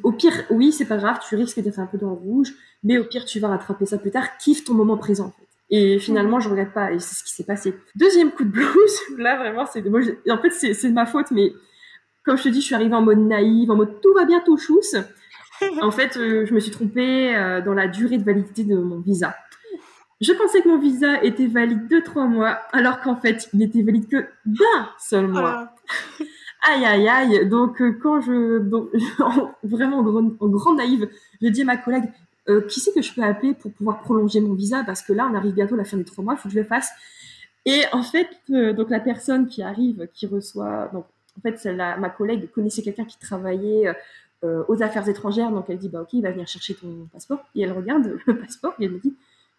Au 0.05 0.13
pire, 0.13 0.45
oui, 0.51 0.71
c'est 0.71 0.85
pas 0.85 0.99
grave, 0.99 1.19
tu 1.27 1.35
risques 1.35 1.59
d'être 1.61 1.81
un 1.81 1.87
peu 1.87 1.97
dans 1.97 2.11
le 2.11 2.15
rouge, 2.15 2.53
mais 2.83 2.99
au 2.99 3.05
pire, 3.05 3.25
tu 3.25 3.41
vas 3.41 3.49
rattraper 3.49 3.87
ça 3.87 3.97
plus 3.97 4.11
tard. 4.11 4.37
Kiffe 4.37 4.63
ton 4.63 4.75
moment 4.75 4.99
présent. 4.99 5.27
En 5.27 5.31
fait. 5.31 5.49
Et 5.71 5.99
finalement, 5.99 6.41
je 6.41 6.51
regrette 6.51 6.75
pas, 6.75 6.93
et 6.93 6.99
c'est 6.99 7.15
ce 7.15 7.25
qui 7.25 7.33
s'est 7.33 7.45
passé. 7.45 7.75
Deuxième 7.97 8.31
coup 8.31 8.45
de 8.45 8.51
blues, 8.51 8.69
là 9.19 9.37
vraiment, 9.39 9.65
c'est 9.65 9.83
en 10.31 10.39
fait, 10.39 10.51
c'est 10.51 10.89
de 10.89 10.95
ma 10.95 11.07
faute, 11.07 11.31
mais 11.31 11.55
comme 12.23 12.37
je 12.37 12.43
te 12.43 12.49
dis, 12.51 12.61
je 12.61 12.67
suis 12.67 12.75
arrivée 12.75 12.95
en 12.95 13.01
mode 13.01 13.19
naïve, 13.19 13.71
en 13.71 13.77
mode 13.77 14.01
tout 14.03 14.13
va 14.15 14.27
bien, 14.27 14.41
tout 14.45 14.59
chousse. 14.59 14.95
en 15.81 15.91
fait, 15.91 16.19
euh, 16.19 16.45
je 16.45 16.53
me 16.53 16.61
suis 16.61 16.71
trompée 16.71 17.35
euh, 17.35 17.63
dans 17.63 17.75
la 17.75 17.89
durée 17.89 18.19
de 18.19 18.25
validité 18.25 18.65
de 18.65 18.77
mon 18.77 19.01
visa. 19.01 19.35
Je 20.21 20.33
pensais 20.33 20.61
que 20.61 20.69
mon 20.69 20.79
visa 20.79 21.23
était 21.23 21.47
valide 21.47 21.89
de 21.89 22.01
trois 22.01 22.27
mois, 22.27 22.59
alors 22.73 23.01
qu'en 23.01 23.17
fait, 23.17 23.49
il 23.55 23.61
n'était 23.61 23.83
valide 23.83 24.09
que 24.09 24.27
d'un 24.45 24.89
seul 24.99 25.29
mois. 25.29 25.75
Aïe, 26.65 26.85
aïe, 26.85 27.09
aïe. 27.09 27.49
Donc, 27.49 27.81
euh, 27.81 27.99
quand 28.03 28.21
je, 28.21 28.59
donc, 28.59 28.89
vraiment 29.63 29.99
en, 29.99 30.49
grande 30.49 30.77
naïve, 30.77 31.09
je 31.41 31.49
dis 31.49 31.63
à 31.63 31.65
ma 31.65 31.77
collègue, 31.77 32.11
qui 32.69 32.81
c'est 32.81 32.93
que 32.93 33.01
je 33.01 33.11
peux 33.15 33.23
appeler 33.23 33.55
pour 33.55 33.73
pouvoir 33.73 34.03
prolonger 34.03 34.41
mon 34.41 34.53
visa? 34.53 34.85
Parce 34.85 35.01
que 35.01 35.15
là, 35.15 35.27
on 35.31 35.35
arrive 35.35 35.55
bientôt 35.55 35.77
à 35.77 35.79
la 35.79 35.85
fin 35.85 35.97
des 35.97 36.05
trois 36.05 36.23
mois, 36.23 36.35
il 36.35 36.37
faut 36.37 36.49
que 36.49 36.55
je 36.55 36.61
le 36.61 36.67
fasse. 36.67 36.91
Et 37.65 37.85
en 37.93 38.03
fait, 38.03 38.29
donc 38.51 38.91
la 38.91 39.01
personne 39.01 39.47
qui 39.47 39.63
arrive, 39.63 40.07
qui 40.13 40.27
reçoit, 40.27 40.91
donc 40.93 41.07
en 41.39 41.41
fait, 41.41 41.65
ma 41.75 42.11
collègue 42.11 42.51
connaissait 42.51 42.83
quelqu'un 42.83 43.07
qui 43.07 43.19
travaillait 43.19 43.95
euh, 44.45 44.63
aux 44.69 44.83
affaires 44.83 45.09
étrangères, 45.09 45.51
donc 45.51 45.67
elle 45.71 45.79
dit 45.79 45.89
bah 45.89 46.03
ok, 46.03 46.13
il 46.13 46.23
va 46.23 46.31
venir 46.31 46.47
chercher 46.47 46.75
ton 46.75 47.09
passeport. 47.11 47.43
Et 47.55 47.63
elle 47.63 47.73
regarde 47.73 48.19
le 48.27 48.39
passeport 48.39 48.75
et 48.79 48.85
elle 48.85 48.91
me 48.91 48.99
dit 48.99 49.15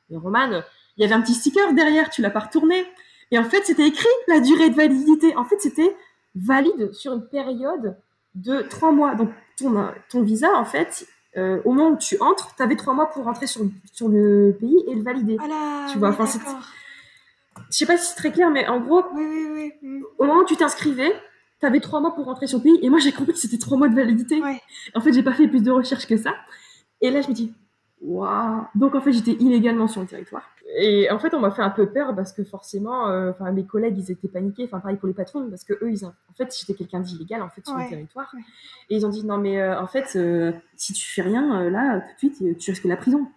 mais 0.10 0.18
Roman, 0.18 0.62
il 0.98 1.02
y 1.02 1.06
avait 1.06 1.16
un 1.16 1.22
petit 1.22 1.34
sticker 1.34 1.74
derrière, 1.74 2.12
tu 2.12 2.22
l'as 2.22 2.30
pas 2.30 2.42
retourné. 2.42 2.86
Et 3.32 3.40
en 3.40 3.44
fait, 3.46 3.64
c'était 3.66 3.88
écrit 3.88 4.06
la 4.28 4.40
durée 4.40 4.70
de 4.70 4.76
validité. 4.76 5.36
En 5.38 5.46
fait, 5.46 5.60
c'était 5.60 5.96
valide 6.36 6.94
sur 6.94 7.14
une 7.14 7.28
période 7.28 7.98
de 8.36 8.62
trois 8.62 8.92
mois. 8.92 9.16
Donc 9.16 9.30
ton, 9.58 9.74
ton 10.10 10.22
visa, 10.22 10.50
en 10.56 10.66
fait, 10.66 11.08
euh, 11.38 11.62
au 11.66 11.72
moment 11.72 11.92
où 11.92 11.98
tu 11.98 12.18
entres, 12.22 12.56
tu 12.56 12.64
avais 12.64 12.76
trois 12.76 12.94
mois 12.94 13.10
pour 13.10 13.26
rentrer 13.26 13.48
sur, 13.48 13.62
sur 13.92 14.10
le 14.10 14.56
pays 14.60 14.84
et 14.88 14.96
le 14.96 15.02
valider. 15.02 15.38
Ah 15.40 15.88
tu 15.92 15.98
vois, 15.98 16.10
enfin, 16.10 16.26
je 17.70 17.78
sais 17.78 17.86
pas 17.86 17.98
si 17.98 18.08
c'est 18.08 18.16
très 18.16 18.32
clair, 18.32 18.50
mais 18.52 18.68
en 18.68 18.80
gros, 18.80 19.04
au 20.18 20.26
moment 20.26 20.42
où 20.42 20.46
tu 20.46 20.56
t'inscrivais, 20.56 21.14
t'avais 21.60 21.80
trois 21.80 22.00
mois 22.02 22.14
pour 22.14 22.26
rentrer 22.26 22.48
sur 22.48 22.60
le 22.60 22.64
pays. 22.64 22.80
Et 22.82 22.90
moi, 22.90 23.00
j'ai 23.00 23.12
compris 23.12 23.34
que 23.34 23.40
c'était 23.40 23.58
trois 23.58 23.78
mois 23.78 23.88
de 23.88 23.96
validité. 23.96 24.42
En 24.94 25.02
fait, 25.02 25.14
j'ai 25.14 25.24
pas 25.24 25.34
fait 25.34 25.48
plus 25.48 25.64
de 25.64 25.72
recherches 25.72 26.08
que 26.08 26.18
ça. 26.18 26.36
Et 27.02 27.12
là, 27.12 27.22
je 27.22 27.28
me 27.30 27.34
dis, 27.34 27.54
waouh. 28.06 28.64
Donc 28.76 28.96
en 28.96 29.02
fait, 29.02 29.12
j'étais 29.12 29.34
illégalement 29.34 29.88
sur 29.88 30.02
le 30.02 30.08
territoire. 30.08 30.44
Et 30.78 31.10
en 31.10 31.20
fait, 31.20 31.34
on 31.34 31.40
m'a 31.40 31.52
fait 31.52 31.62
un 31.62 31.70
peu 31.70 31.88
peur 31.88 32.16
parce 32.16 32.34
que 32.34 32.44
forcément, 32.44 33.08
euh, 33.08 33.32
enfin 33.32 33.52
mes 33.52 33.66
collègues, 33.66 33.98
ils 33.98 34.12
étaient 34.12 34.28
paniqués. 34.28 34.66
Enfin 34.66 34.80
pareil 34.80 34.98
pour 34.98 35.08
les 35.08 35.14
patrons 35.14 35.48
parce 35.50 35.64
que 35.64 35.74
eux, 35.74 35.92
ils, 35.92 36.06
en 36.06 36.14
fait, 36.38 36.56
j'étais 36.58 36.74
quelqu'un 36.74 37.00
d'illégal 37.00 37.42
en 37.42 37.50
fait 37.50 37.66
sur 37.66 37.78
le 37.78 37.88
territoire. 37.88 38.34
Et 38.90 38.98
ils 38.98 39.06
ont 39.06 39.10
dit 39.10 39.26
non 39.26 39.38
mais 39.38 39.62
euh, 39.62 39.80
en 39.80 39.88
fait, 39.88 40.16
euh, 40.16 40.52
si 40.76 40.94
tu 40.94 41.08
fais 41.08 41.22
rien 41.22 41.70
là 41.70 42.02
tout 42.20 42.30
de 42.30 42.36
suite, 42.36 42.58
tu 42.58 42.72
risques 42.72 42.86
la 42.86 42.98
prison. 42.98 43.28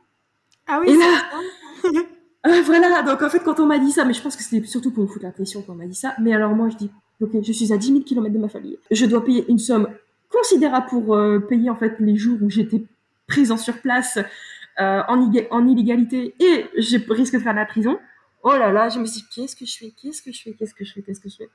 Ah 0.67 0.81
oui. 0.81 0.91
Et 0.91 0.97
là, 0.97 2.63
voilà. 2.65 3.03
Donc 3.03 3.23
en 3.23 3.29
fait, 3.29 3.41
quand 3.41 3.61
on 3.61 3.67
m'a 3.67 3.79
dit 3.79 3.93
ça, 3.93 4.05
mais 4.05 4.15
je 4.15 4.23
pense 4.23 4.37
que 4.37 4.43
c'était 4.43 4.67
surtout 4.67 4.91
pour 4.91 5.05
me 5.05 5.09
foutre 5.09 5.25
la 5.25 5.33
pression 5.33 5.63
quand 5.63 5.75
on 5.75 5.77
m'a 5.77 5.87
dit 5.87 5.95
ça. 5.95 6.15
Mais 6.21 6.35
alors 6.35 6.55
moi, 6.55 6.69
je 6.71 6.77
dis 6.77 6.91
ok, 7.21 7.43
je 7.43 7.53
suis 7.53 7.73
à 7.73 7.77
10 7.77 7.87
000 7.89 8.01
km 8.01 8.33
de 8.33 8.39
ma 8.39 8.49
famille. 8.49 8.79
Je 8.91 9.07
dois 9.07 9.25
payer 9.25 9.45
une 9.49 9.59
somme 9.59 9.89
considérable 10.31 10.87
pour 10.91 11.19
payer 11.49 11.71
en 11.71 11.77
fait 11.77 11.97
les 12.01 12.17
jours 12.17 12.39
où 12.43 12.51
j'étais 12.51 12.85
présent 13.29 13.57
sur 13.57 13.79
place 13.81 14.19
euh, 14.81 15.03
en, 15.09 15.31
en, 15.51 15.67
illégalité 15.67 16.35
et 16.41 16.67
je 16.77 17.13
risque 17.13 17.35
de 17.35 17.41
faire 17.41 17.55
la 17.55 17.67
prison. 17.67 17.99
Oh 18.43 18.53
là 18.53 18.71
là, 18.73 18.89
je 18.89 18.99
me 18.99 19.05
suis 19.05 19.23
dit, 19.23 19.27
qu'est-ce 19.35 19.57
que 19.57 19.67
je 19.67 19.77
fais 19.79 19.93
Qu'est-ce 20.01 20.23
que 20.23 20.33
je 20.33 20.43
fais 20.43 20.53
Qu'est-ce 20.53 20.75
que 20.75 20.85
je 20.85 20.93
fais 20.93 21.03
Qu'est-ce 21.03 21.21
que 21.21 21.29
je 21.29 21.37
fais? 21.37 21.49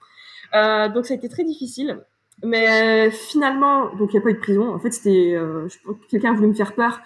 Euh, 0.54 0.90
Donc 0.90 1.06
ça 1.06 1.14
a 1.14 1.18
été 1.18 1.30
très 1.30 1.44
difficile. 1.44 2.04
Mais 2.42 3.08
euh, 3.08 3.12
finalement, 3.12 3.94
donc 3.96 4.14
il 4.14 4.18
n'y 4.18 4.20
a 4.20 4.22
pas 4.22 4.32
eu 4.32 4.34
de 4.34 4.40
prison. 4.40 4.74
En 4.74 4.80
fait, 4.80 4.92
c'était 4.92 5.34
euh, 5.36 5.68
quelqu'un 6.10 6.34
voulait 6.34 6.48
me 6.48 6.54
faire 6.54 6.74
peur 6.74 7.02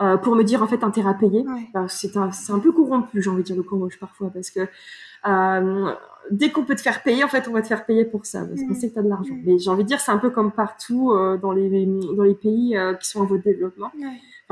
euh, 0.00 0.16
pour 0.16 0.34
me 0.34 0.42
dire 0.42 0.62
en 0.62 0.66
fait 0.66 0.82
un 0.82 0.90
terrain 0.90 1.14
payé. 1.14 1.44
C'est 1.88 2.16
un, 2.16 2.30
un, 2.48 2.58
peu 2.58 2.72
corrompu, 2.72 3.22
j'ai 3.22 3.30
envie 3.30 3.42
de 3.42 3.46
dire 3.46 3.56
le 3.56 3.62
Cambodge 3.62 3.98
parfois, 3.98 4.30
parce 4.30 4.50
que 4.50 4.60
euh, 5.26 5.92
dès 6.30 6.50
qu'on 6.50 6.64
peut 6.64 6.74
te 6.74 6.80
faire 6.80 7.02
payer, 7.02 7.22
en 7.22 7.28
fait, 7.28 7.46
on 7.48 7.52
va 7.52 7.62
te 7.62 7.68
faire 7.68 7.86
payer 7.86 8.04
pour 8.04 8.26
ça, 8.26 8.44
parce 8.44 8.60
qu'on 8.60 8.72
mm. 8.72 8.74
sait 8.74 8.88
que 8.88 8.94
tu 8.94 8.98
as 8.98 9.02
de 9.02 9.08
l'argent. 9.08 9.34
Mm. 9.34 9.42
Mais 9.46 9.58
j'ai 9.58 9.70
envie 9.70 9.84
de 9.84 9.88
dire, 9.88 10.00
c'est 10.00 10.12
un 10.12 10.18
peu 10.18 10.30
comme 10.30 10.52
partout 10.52 11.14
dans 11.40 11.52
les 11.52 11.86
dans 12.16 12.24
les 12.24 12.34
pays 12.34 12.76
qui 13.00 13.08
sont 13.08 13.20
en 13.20 13.24
voie 13.24 13.38
de 13.38 13.44
développement. 13.44 13.90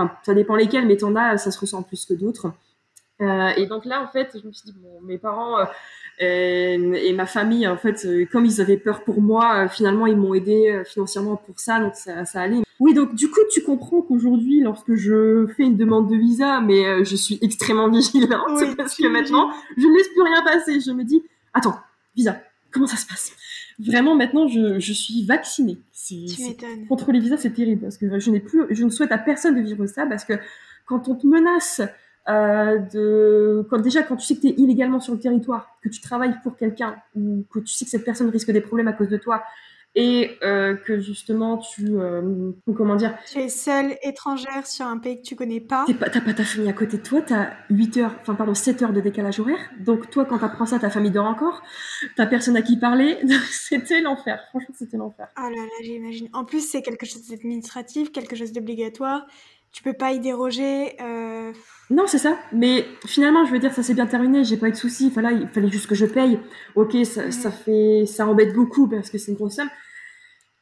Enfin, 0.01 0.14
ça 0.22 0.34
dépend 0.34 0.57
lesquels, 0.57 0.86
mais 0.86 0.96
t'en 0.96 1.14
as, 1.16 1.38
ça 1.38 1.51
se 1.51 1.59
ressent 1.59 1.82
plus 1.82 2.07
que 2.07 2.14
d'autres. 2.14 2.53
Euh, 3.20 3.51
et 3.57 3.66
donc 3.66 3.84
là, 3.84 4.03
en 4.03 4.09
fait, 4.09 4.36
je 4.40 4.46
me 4.46 4.53
suis 4.53 4.70
dit, 4.70 4.74
bon, 4.80 5.01
mes 5.03 5.18
parents 5.18 5.59
euh, 5.59 6.94
et, 6.94 7.12
ma 7.12 7.26
famille, 7.26 7.66
en 7.66 7.76
fait, 7.76 8.05
euh, 8.05 8.26
comme 8.30 8.46
ils 8.46 8.61
avaient 8.61 8.76
peur 8.76 9.05
pour 9.05 9.20
moi, 9.20 9.68
finalement, 9.68 10.07
ils 10.07 10.16
m'ont 10.16 10.34
aidé 10.34 10.82
financièrement 10.86 11.36
pour 11.36 11.59
ça, 11.61 11.80
donc 11.80 11.94
ça, 11.94 12.24
ça 12.24 12.40
allait. 12.40 12.62
Oui, 12.78 12.94
donc 12.94 13.14
du 13.14 13.30
coup, 13.30 13.40
tu 13.53 13.62
comprends 13.62 14.01
qu'aujourd'hui, 14.01 14.61
lorsque 14.61 14.94
je 14.94 15.46
fais 15.57 15.64
une 15.64 15.76
demande 15.76 16.11
de 16.11 16.16
visa, 16.16 16.61
mais 16.61 17.05
je 17.05 17.16
suis 17.16 17.38
extrêmement 17.42 17.90
vigilante 17.90 18.62
parce 18.76 18.96
que 18.96 19.07
maintenant, 19.07 19.51
je 19.76 19.86
ne 19.86 19.96
laisse 19.96 20.09
plus 20.09 20.22
rien 20.22 20.42
passer. 20.42 20.80
Je 20.80 20.90
me 20.92 21.05
dis, 21.05 21.22
attends, 21.53 21.78
visa, 22.16 22.40
comment 22.70 22.86
ça 22.86 22.96
se 22.96 23.07
passe? 23.07 23.32
Vraiment, 23.87 24.14
maintenant, 24.14 24.49
je, 24.49 24.78
je 24.78 24.93
suis 24.93 25.24
vaccinée. 25.24 25.78
Tu 26.07 26.43
m'étonnes. 26.43 26.87
Contre 26.89 27.12
les 27.12 27.20
visas, 27.20 27.37
c'est 27.39 27.55
terrible 27.55 27.83
parce 27.83 27.97
que 27.97 28.18
je 28.18 28.31
n'ai 28.31 28.41
plus, 28.41 28.64
je 28.70 28.85
ne 28.85 28.91
souhaite 28.91 29.12
à 29.12 29.18
personne 29.18 29.57
de 29.57 29.61
vivre 29.61 29.87
ça 29.87 30.07
parce 30.07 30.24
que 30.24 30.35
quand 30.87 31.09
on 31.09 31.14
te 31.14 31.26
menace 31.26 31.81
euh, 32.28 32.78
de, 32.93 33.66
quand 33.70 33.78
déjà 33.78 34.03
quand 34.03 34.16
tu 34.16 34.26
sais 34.26 34.37
que 34.37 34.43
tu 34.43 34.49
es 34.49 34.55
illégalement 34.59 35.01
sur 35.01 35.14
le 35.14 35.20
territoire, 35.20 35.78
que 35.83 35.89
tu 35.89 36.01
travailles 36.01 36.35
pour 36.43 36.57
quelqu'un 36.57 36.97
ou 37.16 37.45
que 37.51 37.61
tu 37.61 37.72
sais 37.72 37.85
que 37.85 37.91
cette 37.91 38.05
personne 38.05 38.28
risque 38.28 38.51
des 38.51 38.61
problèmes 38.61 38.89
à 38.89 38.93
cause 38.93 39.09
de 39.09 39.16
toi, 39.16 39.43
et 39.95 40.38
euh, 40.45 40.76
que 40.76 41.01
justement 41.01 41.59
tu 41.59 41.99
euh, 41.99 42.53
comment 42.76 42.97
dire? 42.97 43.18
Tu 43.30 43.38
es 43.38 43.49
seule 43.49 43.97
étrangère 44.03 44.66
sur 44.66 44.86
un 44.86 44.99
pays 44.99 45.20
que 45.20 45.26
tu 45.26 45.34
connais 45.34 45.61
pas. 45.61 45.84
T'as 45.86 45.95
pas, 45.95 46.20
pas 46.20 46.34
ta 46.34 46.45
famille 46.45 46.68
à 46.68 46.72
côté 46.72 46.99
de 46.99 47.03
toi 47.03 47.22
t'as 47.22 47.51
8 47.70 47.97
heures 47.97 48.14
enfin 48.20 48.34
pardon 48.34 48.55
7 48.55 48.82
heures 48.82 48.93
de 48.93 49.01
décalage 49.01 49.41
horaire. 49.41 49.70
Donc 49.80 50.11
toi 50.11 50.24
quand 50.24 50.38
t'apprends 50.38 50.66
ça 50.66 50.78
ta 50.78 50.91
famille 50.91 51.11
dort 51.11 51.26
encore. 51.26 51.62
T'as 52.16 52.26
personne 52.26 52.57
à 52.57 52.62
qui 52.62 52.78
parler. 52.78 53.18
C'était 53.51 54.01
l'enfer. 54.01 54.41
Franchement 54.51 54.74
c'était 54.78 54.97
l'enfer. 54.97 55.28
Ah 55.34 55.51
là 55.51 55.62
là 55.62 55.84
j'imagine. 55.84 56.28
En 56.32 56.45
plus 56.45 56.61
c'est 56.68 56.82
quelque 56.82 57.07
chose 57.07 57.26
d'administratif 57.28 58.12
quelque 58.12 58.36
chose 58.36 58.53
d'obligatoire 58.53 59.26
tu 59.73 59.83
peux 59.83 59.93
pas 59.93 60.12
y 60.12 60.21
déroger 60.21 60.97
euh... 61.01 61.53
non 61.91 62.07
c'est 62.07 62.18
ça 62.18 62.37
mais 62.53 62.85
finalement 63.07 63.45
je 63.45 63.53
veux 63.53 63.59
dire 63.59 63.73
ça 63.73 63.83
s'est 63.83 63.95
bien 63.95 64.07
terminé 64.07 64.43
j'ai 64.45 64.57
pas 64.57 64.68
eu 64.68 64.73
de 64.73 64.77
soucis 64.77 65.12
il 65.14 65.49
fallait 65.49 65.68
juste 65.68 65.87
que 65.87 65.95
je 65.95 66.07
paye 66.07 66.39
ok 66.75 66.97
ça, 67.05 67.31
ça 67.31 67.51
fait 67.51 68.05
ça 68.07 68.27
embête 68.27 68.53
beaucoup 68.55 68.89
parce 68.89 69.11
que 69.11 69.18
c'est 69.18 69.31
une 69.31 69.37
grosse 69.37 69.57
somme 69.57 69.71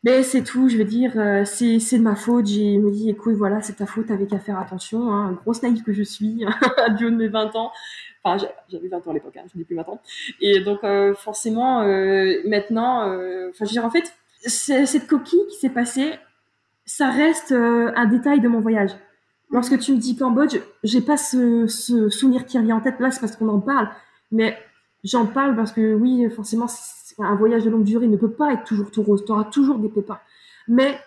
mais 0.04 0.22
c'est 0.22 0.44
tout, 0.44 0.68
je 0.68 0.76
veux 0.76 0.84
dire, 0.84 1.12
euh, 1.16 1.44
c'est, 1.44 1.80
c'est 1.80 1.98
de 1.98 2.04
ma 2.04 2.14
faute. 2.14 2.46
J'ai 2.46 2.78
me 2.78 2.90
dit, 2.90 3.10
écoute, 3.10 3.34
voilà, 3.34 3.60
c'est 3.62 3.74
ta 3.74 3.86
faute, 3.86 4.06
t'avais 4.06 4.26
qu'à 4.26 4.38
faire 4.38 4.58
attention. 4.58 5.12
Hein, 5.12 5.32
grosse 5.42 5.62
naïve 5.62 5.82
que 5.82 5.92
je 5.92 6.04
suis, 6.04 6.44
adieu 6.78 7.10
de 7.10 7.16
mes 7.16 7.28
20 7.28 7.56
ans. 7.56 7.72
Enfin, 8.22 8.46
j'avais 8.68 8.88
20 8.88 9.06
ans 9.06 9.10
à 9.10 9.14
l'époque, 9.14 9.36
hein, 9.36 9.44
je 9.52 9.58
n'ai 9.58 9.64
plus 9.64 9.74
20 9.74 9.88
ans. 9.88 10.00
Et 10.40 10.60
donc, 10.60 10.84
euh, 10.84 11.14
forcément, 11.14 11.82
euh, 11.82 12.40
maintenant, 12.44 13.00
enfin, 13.00 13.64
je 13.64 13.64
veux 13.64 13.70
dire, 13.70 13.84
en 13.84 13.90
fait, 13.90 14.14
cette 14.38 15.08
coquille 15.08 15.46
qui 15.50 15.56
s'est 15.56 15.68
passée, 15.68 16.12
ça 16.88 17.10
reste 17.10 17.52
un 17.52 18.06
détail 18.06 18.40
de 18.40 18.48
mon 18.48 18.60
voyage. 18.60 18.90
Lorsque 19.50 19.78
tu 19.78 19.92
me 19.92 19.98
dis 19.98 20.16
Cambodge, 20.16 20.58
j'ai 20.82 21.00
pas 21.00 21.16
ce, 21.16 21.66
ce 21.66 22.08
souvenir 22.08 22.46
qui 22.46 22.58
revient 22.58 22.72
en 22.72 22.80
tête. 22.80 22.98
Là, 22.98 23.10
c'est 23.10 23.20
parce 23.20 23.36
qu'on 23.36 23.48
en 23.48 23.60
parle. 23.60 23.88
Mais 24.32 24.56
j'en 25.04 25.26
parle 25.26 25.54
parce 25.54 25.72
que, 25.72 25.94
oui, 25.94 26.28
forcément, 26.30 26.66
un 27.18 27.34
voyage 27.34 27.64
de 27.64 27.70
longue 27.70 27.84
durée 27.84 28.08
ne 28.08 28.16
peut 28.16 28.30
pas 28.30 28.52
être 28.54 28.64
toujours 28.64 28.90
tout 28.90 29.02
rose. 29.02 29.24
Tu 29.24 29.32
auras 29.32 29.44
toujours 29.44 29.78
des 29.78 29.88
pépins. 29.88 30.18
Mais 30.66 30.98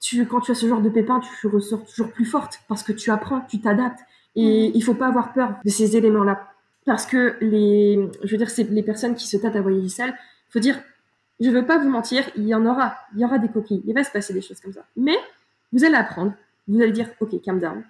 tu, 0.00 0.26
quand 0.26 0.40
tu 0.40 0.52
as 0.52 0.54
ce 0.54 0.66
genre 0.66 0.80
de 0.80 0.88
pépins, 0.88 1.20
tu 1.20 1.46
ressors 1.48 1.84
toujours 1.84 2.10
plus 2.12 2.24
forte 2.24 2.60
parce 2.68 2.82
que 2.82 2.92
tu 2.92 3.10
apprends, 3.10 3.40
tu 3.42 3.60
t'adaptes. 3.60 4.00
Et 4.34 4.68
mm. 4.68 4.72
il 4.74 4.82
faut 4.82 4.94
pas 4.94 5.08
avoir 5.08 5.32
peur 5.32 5.54
de 5.64 5.70
ces 5.70 5.96
éléments-là. 5.96 6.48
Parce 6.84 7.06
que 7.06 7.36
les, 7.40 8.08
je 8.22 8.30
veux 8.30 8.38
dire, 8.38 8.50
c'est 8.50 8.70
les 8.70 8.82
personnes 8.82 9.14
qui 9.14 9.26
se 9.26 9.36
tâtent 9.36 9.56
à 9.56 9.62
voyager 9.62 9.88
seules. 9.88 10.14
Faut 10.50 10.60
dire, 10.60 10.78
je 11.40 11.50
veux 11.50 11.66
pas 11.66 11.78
vous 11.78 11.88
mentir, 11.88 12.24
il 12.36 12.46
y 12.46 12.54
en 12.54 12.64
aura, 12.66 12.96
il 13.14 13.20
y 13.20 13.24
aura 13.24 13.38
des 13.38 13.48
coquilles, 13.48 13.82
il 13.86 13.94
va 13.94 14.04
se 14.04 14.10
passer 14.10 14.32
des 14.32 14.40
choses 14.40 14.60
comme 14.60 14.72
ça. 14.72 14.84
Mais 14.96 15.16
vous 15.72 15.84
allez 15.84 15.96
apprendre, 15.96 16.32
vous 16.68 16.80
allez 16.80 16.92
dire, 16.92 17.10
ok, 17.20 17.40
calm 17.42 17.58
down. 17.58 17.84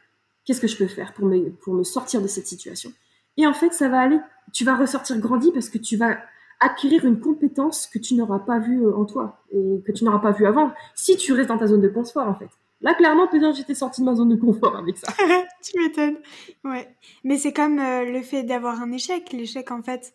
Qu'est-ce 0.44 0.60
que 0.60 0.68
je 0.68 0.76
peux 0.76 0.86
faire 0.86 1.12
pour 1.12 1.26
me, 1.26 1.50
pour 1.50 1.74
me 1.74 1.82
sortir 1.82 2.22
de 2.22 2.28
cette 2.28 2.46
situation? 2.46 2.92
Et 3.36 3.46
en 3.46 3.52
fait, 3.52 3.72
ça 3.72 3.88
va 3.88 4.00
aller. 4.00 4.18
Tu 4.52 4.64
vas 4.64 4.76
ressortir 4.76 5.18
grandi 5.18 5.50
parce 5.52 5.68
que 5.68 5.78
tu 5.78 5.96
vas 5.96 6.18
acquérir 6.60 7.04
une 7.04 7.20
compétence 7.20 7.86
que 7.86 7.98
tu 7.98 8.14
n'auras 8.14 8.38
pas 8.38 8.58
vue 8.58 8.86
euh, 8.86 8.96
en 8.96 9.04
toi 9.04 9.42
et 9.52 9.82
que 9.84 9.92
tu 9.92 10.04
n'auras 10.04 10.20
pas 10.20 10.32
vue 10.32 10.46
avant 10.46 10.72
si 10.94 11.16
tu 11.16 11.32
restes 11.32 11.48
dans 11.48 11.58
ta 11.58 11.66
zone 11.66 11.82
de 11.82 11.88
confort 11.88 12.26
en 12.26 12.34
fait. 12.34 12.48
Là, 12.80 12.94
clairement, 12.94 13.26
peut-être 13.26 13.56
j'étais 13.56 13.74
sortie 13.74 14.02
de 14.02 14.06
ma 14.06 14.14
zone 14.14 14.28
de 14.28 14.36
confort 14.36 14.76
avec 14.76 14.96
ça. 14.96 15.12
tu 15.62 15.78
m'étonnes. 15.78 16.18
Ouais. 16.64 16.88
Mais 17.24 17.36
c'est 17.36 17.52
comme 17.52 17.78
euh, 17.78 18.04
le 18.04 18.22
fait 18.22 18.42
d'avoir 18.42 18.80
un 18.80 18.92
échec. 18.92 19.32
L'échec, 19.32 19.70
en 19.70 19.82
fait, 19.82 20.14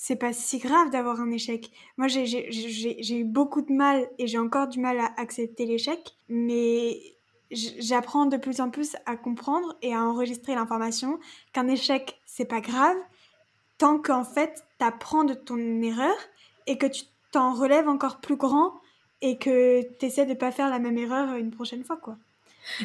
c'est 0.00 0.16
pas 0.16 0.32
si 0.32 0.58
grave 0.58 0.90
d'avoir 0.90 1.20
un 1.20 1.30
échec. 1.32 1.72
Moi, 1.96 2.06
j'ai 2.06 3.18
eu 3.18 3.24
beaucoup 3.24 3.62
de 3.62 3.72
mal 3.72 4.08
et 4.18 4.28
j'ai 4.28 4.38
encore 4.38 4.68
du 4.68 4.78
mal 4.78 4.98
à 5.00 5.10
accepter 5.16 5.66
l'échec. 5.66 6.14
Mais 6.28 7.00
j'apprends 7.50 8.26
de 8.26 8.36
plus 8.36 8.60
en 8.60 8.70
plus 8.70 8.96
à 9.06 9.16
comprendre 9.16 9.76
et 9.82 9.92
à 9.92 10.04
enregistrer 10.04 10.54
l'information 10.54 11.18
qu'un 11.52 11.66
échec, 11.66 12.20
c'est 12.26 12.44
pas 12.44 12.60
grave 12.60 12.96
tant 13.78 13.98
qu'en 13.98 14.22
fait, 14.22 14.64
tu 14.78 14.84
apprends 14.84 15.24
de 15.24 15.34
ton 15.34 15.58
erreur 15.82 16.16
et 16.68 16.78
que 16.78 16.86
tu 16.86 17.02
t'en 17.32 17.52
relèves 17.52 17.88
encore 17.88 18.20
plus 18.20 18.36
grand 18.36 18.74
et 19.20 19.36
que 19.36 19.82
tu 19.98 20.06
essaies 20.06 20.26
de 20.26 20.34
pas 20.34 20.52
faire 20.52 20.70
la 20.70 20.78
même 20.78 20.96
erreur 20.96 21.34
une 21.34 21.50
prochaine 21.50 21.82
fois, 21.82 21.96
quoi. 21.96 22.16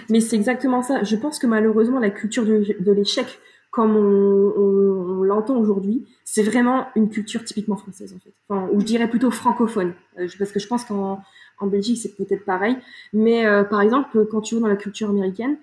Mais 0.09 0.20
c'est 0.20 0.36
exactement 0.36 0.82
ça. 0.82 1.03
Je 1.03 1.16
pense 1.16 1.38
que 1.38 1.45
malheureusement, 1.45 1.99
la 1.99 2.09
culture 2.09 2.45
de, 2.45 2.91
l'échec, 2.91 3.28
comme 3.74 3.97
on, 3.97 5.24
l'entend 5.24 5.57
aujourd'hui, 5.57 6.05
c'est 6.24 6.43
vraiment 6.43 6.86
une 6.95 7.09
culture 7.09 7.43
typiquement 7.43 7.76
française, 7.76 8.13
en 8.15 8.19
fait. 8.19 8.32
Enfin, 8.47 8.69
ou 8.71 8.80
je 8.80 8.86
dirais 8.86 9.09
plutôt 9.09 9.32
francophone. 9.32 9.93
Euh, 10.19 10.28
parce 10.38 10.51
que 10.51 10.59
je 10.59 10.67
pense 10.67 10.86
qu'en 10.86 11.24
en 11.57 11.67
Belgique, 11.67 11.97
c'est 11.97 12.15
peut-être 12.15 12.45
pareil. 12.45 12.78
Mais 13.13 13.47
euh, 13.47 13.63
par 13.63 13.82
exemple, 13.82 14.28
quand 14.28 14.41
tu 14.41 14.53
vas 14.53 14.61
dans 14.61 14.67
la 14.67 14.76
culture 14.76 15.09
américaine, 15.09 15.57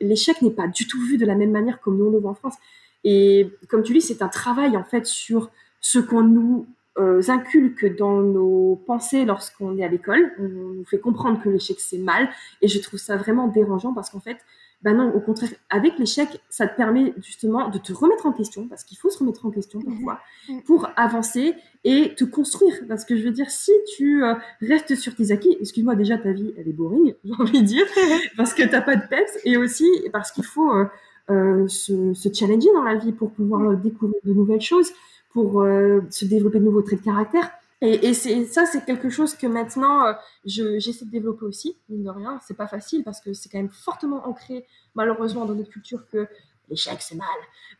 l'échec 0.00 0.42
n'est 0.42 0.50
pas 0.50 0.66
du 0.66 0.88
tout 0.88 1.00
vu 1.00 1.18
de 1.18 1.24
la 1.24 1.36
même 1.36 1.52
manière 1.52 1.80
comme 1.80 1.98
nous 1.98 2.06
on 2.06 2.10
le 2.10 2.18
voit 2.18 2.32
en 2.32 2.34
France. 2.34 2.56
Et 3.04 3.48
comme 3.68 3.84
tu 3.84 3.92
dis, 3.92 4.00
c'est 4.00 4.22
un 4.22 4.28
travail 4.28 4.76
en 4.76 4.84
fait 4.84 5.06
sur 5.06 5.50
ce 5.80 6.00
qu'on 6.00 6.24
nous 6.24 6.66
euh, 6.98 7.22
inculque 7.28 7.96
dans 7.96 8.22
nos 8.22 8.82
pensées 8.86 9.24
lorsqu'on 9.24 9.78
est 9.78 9.84
à 9.84 9.88
l'école. 9.88 10.32
On 10.40 10.48
nous 10.48 10.84
fait 10.84 10.98
comprendre 10.98 11.40
que 11.40 11.48
l'échec 11.48 11.78
c'est 11.78 11.98
mal, 11.98 12.28
et 12.60 12.66
je 12.66 12.80
trouve 12.80 12.98
ça 12.98 13.16
vraiment 13.16 13.46
dérangeant 13.46 13.94
parce 13.94 14.10
qu'en 14.10 14.20
fait, 14.20 14.38
ben 14.82 14.94
non, 14.96 15.14
au 15.14 15.20
contraire, 15.20 15.50
avec 15.70 15.98
l'échec, 15.98 16.28
ça 16.48 16.66
te 16.66 16.76
permet 16.76 17.14
justement 17.18 17.68
de 17.68 17.78
te 17.78 17.92
remettre 17.92 18.26
en 18.26 18.32
question, 18.32 18.66
parce 18.66 18.82
qu'il 18.82 18.98
faut 18.98 19.10
se 19.10 19.18
remettre 19.18 19.46
en 19.46 19.50
question 19.50 19.78
mhm. 19.78 19.86
parfois, 19.86 20.20
mhm. 20.48 20.62
pour 20.62 20.88
avancer 20.96 21.54
et 21.84 22.14
te 22.16 22.24
construire. 22.24 22.74
Parce 22.88 23.04
que 23.04 23.16
je 23.16 23.22
veux 23.22 23.30
dire, 23.30 23.50
si 23.50 23.72
tu 23.96 24.24
euh, 24.24 24.34
restes 24.60 24.96
sur 24.96 25.14
tes 25.14 25.30
acquis, 25.30 25.56
excuse-moi, 25.60 25.94
déjà 25.94 26.18
ta 26.18 26.32
vie, 26.32 26.52
elle 26.58 26.68
est 26.68 26.72
boring, 26.72 27.14
j'ai 27.24 27.34
envie 27.38 27.62
de 27.62 27.66
dire, 27.66 27.86
parce 28.36 28.54
que 28.54 28.64
t'as 28.64 28.80
pas 28.80 28.96
de 28.96 29.06
peps, 29.06 29.38
et 29.44 29.56
aussi 29.56 29.88
parce 30.12 30.32
qu'il 30.32 30.44
faut 30.44 30.72
euh, 30.72 30.86
euh, 31.30 31.68
se, 31.68 32.12
se, 32.14 32.32
challenger 32.32 32.68
dans 32.74 32.82
la 32.82 32.96
vie 32.96 33.12
pour 33.12 33.30
pouvoir 33.30 33.62
euh, 33.62 33.76
découvrir 33.76 34.20
de 34.24 34.32
nouvelles 34.32 34.60
choses, 34.60 34.92
pour 35.30 35.64
se 36.10 36.26
développer 36.26 36.58
de 36.58 36.64
nouveaux 36.64 36.82
traits 36.82 36.98
de 36.98 37.04
caractère. 37.06 37.50
Et, 37.82 38.08
et 38.08 38.14
c'est 38.14 38.46
ça, 38.46 38.64
c'est 38.64 38.84
quelque 38.86 39.10
chose 39.10 39.34
que 39.34 39.46
maintenant 39.46 40.14
j'essaie 40.44 41.04
de 41.04 41.10
développer 41.10 41.44
aussi, 41.44 41.76
mine 41.90 42.04
de 42.04 42.10
rien. 42.10 42.38
C'est 42.46 42.56
pas 42.56 42.66
facile 42.68 43.04
parce 43.04 43.20
que 43.20 43.34
c'est 43.34 43.50
quand 43.50 43.58
même 43.58 43.68
fortement 43.68 44.26
ancré, 44.26 44.64
malheureusement, 44.94 45.44
dans 45.44 45.54
notre 45.54 45.70
culture 45.70 46.06
que 46.10 46.26
l'échec 46.70 46.96
c'est 47.00 47.16
mal. 47.16 47.26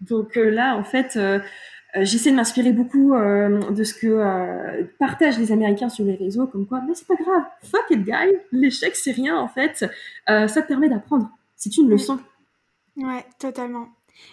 Donc 0.00 0.36
là, 0.36 0.76
en 0.76 0.84
fait, 0.84 1.18
j'essaie 1.94 2.30
de 2.30 2.36
m'inspirer 2.36 2.72
beaucoup 2.72 3.14
de 3.14 3.84
ce 3.84 3.94
que 3.94 4.82
partagent 4.98 5.38
les 5.38 5.52
Américains 5.52 5.88
sur 5.88 6.04
les 6.04 6.16
réseaux, 6.16 6.46
comme 6.46 6.66
quoi, 6.66 6.82
mais 6.86 6.94
c'est 6.94 7.06
pas 7.06 7.14
grave, 7.14 7.44
fuck 7.62 7.84
it, 7.90 8.02
guy, 8.02 8.36
l'échec 8.50 8.96
c'est 8.96 9.12
rien 9.12 9.38
en 9.38 9.48
fait. 9.48 9.86
ça 10.26 10.62
te 10.62 10.66
permet 10.66 10.88
d'apprendre. 10.88 11.30
C'est 11.54 11.76
une 11.76 11.88
leçon 11.88 12.18
Ouais, 12.96 13.24
totalement. 13.38 13.88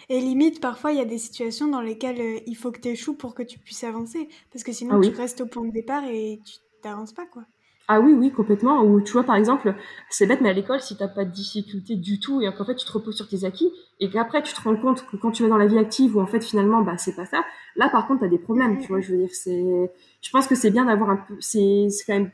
Et 0.08 0.20
limite, 0.20 0.60
parfois, 0.60 0.92
il 0.92 0.98
y 0.98 1.02
a 1.02 1.06
des 1.06 1.18
situations 1.18 1.68
dans 1.68 1.80
lesquelles 1.80 2.20
euh, 2.20 2.40
il 2.46 2.54
faut 2.56 2.72
que 2.72 2.80
tu 2.80 2.88
échoues 2.88 3.14
pour 3.14 3.34
que 3.34 3.42
tu 3.42 3.58
puisses 3.58 3.84
avancer. 3.84 4.28
Parce 4.52 4.64
que 4.64 4.72
sinon, 4.72 5.00
Ah 5.02 5.06
tu 5.06 5.14
restes 5.14 5.40
au 5.40 5.46
point 5.46 5.64
de 5.64 5.72
départ 5.72 6.04
et 6.04 6.40
tu 6.44 6.54
t'avances 6.82 7.12
pas, 7.12 7.26
quoi. 7.26 7.44
Ah 7.92 7.98
oui, 8.00 8.12
oui, 8.12 8.30
complètement. 8.30 8.84
Ou 8.84 9.00
tu 9.00 9.12
vois, 9.12 9.24
par 9.24 9.34
exemple, 9.34 9.74
c'est 10.10 10.24
bête, 10.26 10.40
mais 10.40 10.50
à 10.50 10.52
l'école, 10.52 10.80
si 10.80 10.96
t'as 10.96 11.08
pas 11.08 11.24
de 11.24 11.32
difficulté 11.32 11.96
du 11.96 12.20
tout 12.20 12.40
et 12.40 12.48
qu'en 12.54 12.64
fait 12.64 12.76
tu 12.76 12.86
te 12.86 12.92
reposes 12.92 13.16
sur 13.16 13.26
tes 13.26 13.44
acquis 13.44 13.72
et 13.98 14.08
qu'après 14.08 14.44
tu 14.44 14.54
te 14.54 14.60
rends 14.60 14.76
compte 14.76 15.04
que 15.06 15.16
quand 15.16 15.32
tu 15.32 15.42
vas 15.42 15.48
dans 15.48 15.56
la 15.56 15.66
vie 15.66 15.76
active 15.76 16.16
où 16.16 16.20
en 16.20 16.26
fait 16.28 16.40
finalement 16.40 16.82
bah 16.82 16.96
c'est 16.98 17.16
pas 17.16 17.26
ça, 17.26 17.44
là 17.74 17.88
par 17.88 18.06
contre 18.06 18.20
t'as 18.20 18.28
des 18.28 18.38
problèmes. 18.38 18.78
Tu 18.78 18.86
vois, 18.86 19.00
je 19.00 19.10
veux 19.10 19.18
dire, 19.18 19.30
c'est, 19.32 19.90
je 20.22 20.30
pense 20.30 20.46
que 20.46 20.54
c'est 20.54 20.70
bien 20.70 20.84
d'avoir 20.84 21.10
un 21.10 21.16
peu, 21.16 21.34
c'est, 21.40 21.88
c'est 21.90 22.04
quand 22.04 22.12
même 22.12 22.30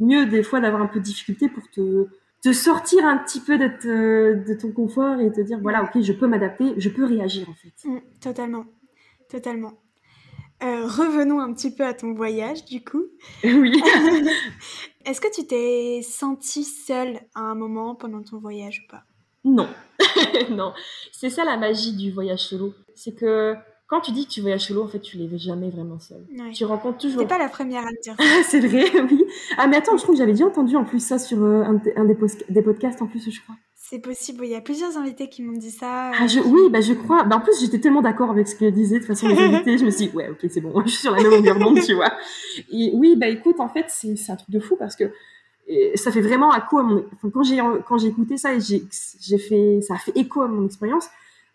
mieux 0.00 0.26
des 0.26 0.42
fois 0.42 0.60
d'avoir 0.60 0.82
un 0.82 0.86
peu 0.86 0.98
de 0.98 1.04
difficulté 1.04 1.48
pour 1.48 1.70
te, 1.70 2.08
te 2.46 2.52
sortir 2.52 3.04
un 3.04 3.16
petit 3.18 3.40
peu 3.40 3.58
de, 3.58 3.66
te- 3.66 4.48
de 4.48 4.54
ton 4.60 4.70
confort 4.70 5.18
et 5.18 5.32
te 5.32 5.40
dire 5.40 5.58
voilà, 5.60 5.82
ok, 5.82 6.00
je 6.00 6.12
peux 6.12 6.28
m'adapter, 6.28 6.74
je 6.76 6.88
peux 6.88 7.04
réagir 7.04 7.48
en 7.50 7.54
fait. 7.54 7.88
Mm, 7.88 7.98
totalement. 8.20 8.66
Totalement. 9.28 9.72
Euh, 10.62 10.86
revenons 10.86 11.40
un 11.40 11.52
petit 11.52 11.74
peu 11.74 11.84
à 11.84 11.92
ton 11.92 12.14
voyage, 12.14 12.64
du 12.64 12.84
coup. 12.84 13.04
oui. 13.44 13.82
Est-ce 15.04 15.20
que 15.20 15.34
tu 15.34 15.44
t'es 15.44 16.02
sentie 16.02 16.62
seule 16.62 17.18
à 17.34 17.40
un 17.40 17.56
moment 17.56 17.96
pendant 17.96 18.22
ton 18.22 18.38
voyage 18.38 18.84
ou 18.84 18.90
pas? 18.90 19.02
Non, 19.44 19.68
non. 20.50 20.72
C'est 21.12 21.30
ça 21.30 21.44
la 21.44 21.56
magie 21.56 21.96
du 21.96 22.12
voyage 22.12 22.44
solo. 22.46 22.74
C'est 22.94 23.14
que 23.16 23.54
quand 23.88 24.00
tu 24.00 24.10
dis 24.12 24.26
que 24.26 24.32
tu 24.32 24.40
voyages 24.40 24.66
solo, 24.66 24.82
en 24.82 24.88
fait, 24.88 25.00
tu 25.00 25.16
les 25.16 25.38
jamais 25.38 25.70
vraiment 25.70 25.98
seul. 25.98 26.24
Ouais. 26.36 26.50
Tu 26.52 26.64
rencontres 26.64 26.98
toujours. 26.98 27.20
T'es 27.20 27.26
pas 27.28 27.38
la 27.38 27.48
première 27.48 27.82
à 27.82 27.90
me 27.90 28.02
dire 28.02 28.16
c'est 28.44 28.60
vrai, 28.60 28.84
oui. 29.10 29.24
Ah, 29.58 29.66
mais 29.66 29.76
attends, 29.76 29.96
je 29.96 30.02
trouve 30.02 30.14
que 30.14 30.18
j'avais 30.18 30.32
déjà 30.32 30.46
entendu 30.46 30.76
en 30.76 30.84
plus 30.84 31.00
ça 31.04 31.18
sur 31.18 31.42
euh, 31.42 31.62
un, 31.62 31.74
de- 31.74 31.92
un 31.96 32.04
des, 32.04 32.16
des 32.48 32.62
podcasts 32.62 33.00
en 33.02 33.06
plus, 33.06 33.30
je 33.30 33.40
crois. 33.42 33.54
C'est 33.74 34.00
possible, 34.00 34.44
il 34.44 34.50
y 34.50 34.56
a 34.56 34.60
plusieurs 34.60 34.96
invités 34.96 35.28
qui 35.28 35.42
m'ont 35.44 35.56
dit 35.56 35.70
ça. 35.70 36.10
Ah, 36.18 36.26
je, 36.26 36.40
oui, 36.40 36.62
bah, 36.70 36.80
je 36.80 36.92
crois. 36.94 37.22
Bah, 37.22 37.36
en 37.36 37.40
plus, 37.40 37.60
j'étais 37.60 37.78
tellement 37.78 38.02
d'accord 38.02 38.30
avec 38.30 38.48
ce 38.48 38.56
qu'elle 38.56 38.74
disait. 38.74 38.96
De 38.96 39.00
toute 39.00 39.06
façon, 39.06 39.28
les 39.28 39.38
invités, 39.38 39.78
je 39.78 39.84
me 39.84 39.90
suis 39.90 40.08
dit, 40.08 40.16
ouais, 40.16 40.28
ok, 40.28 40.38
c'est 40.50 40.60
bon, 40.60 40.80
je 40.84 40.90
suis 40.90 40.98
sur 41.02 41.12
la 41.14 41.22
même 41.22 41.30
longueur 41.30 41.56
d'onde, 41.58 41.80
tu 41.80 41.94
vois. 41.94 42.12
Et 42.72 42.90
oui, 42.94 43.14
bah, 43.14 43.28
écoute, 43.28 43.60
en 43.60 43.68
fait, 43.68 43.84
c'est 43.88 44.16
c'est 44.16 44.32
un 44.32 44.36
truc 44.36 44.50
de 44.50 44.58
fou 44.58 44.74
parce 44.76 44.96
que 44.96 45.04
et 45.68 45.96
ça 45.96 46.10
fait 46.10 46.20
vraiment 46.20 46.52
écho 46.56 46.78
à 46.78 46.82
mon. 46.82 47.04
Enfin, 47.14 47.30
quand 47.32 47.42
j'ai 47.44 47.60
quand 47.86 47.98
j'ai 47.98 48.08
écouté 48.08 48.36
ça 48.36 48.54
et 48.54 48.60
j'ai 48.60 48.82
j'ai 49.20 49.38
fait, 49.38 49.80
ça 49.82 49.94
a 49.94 49.98
fait 49.98 50.12
écho 50.16 50.42
à 50.42 50.48
mon 50.48 50.66
expérience. 50.66 51.08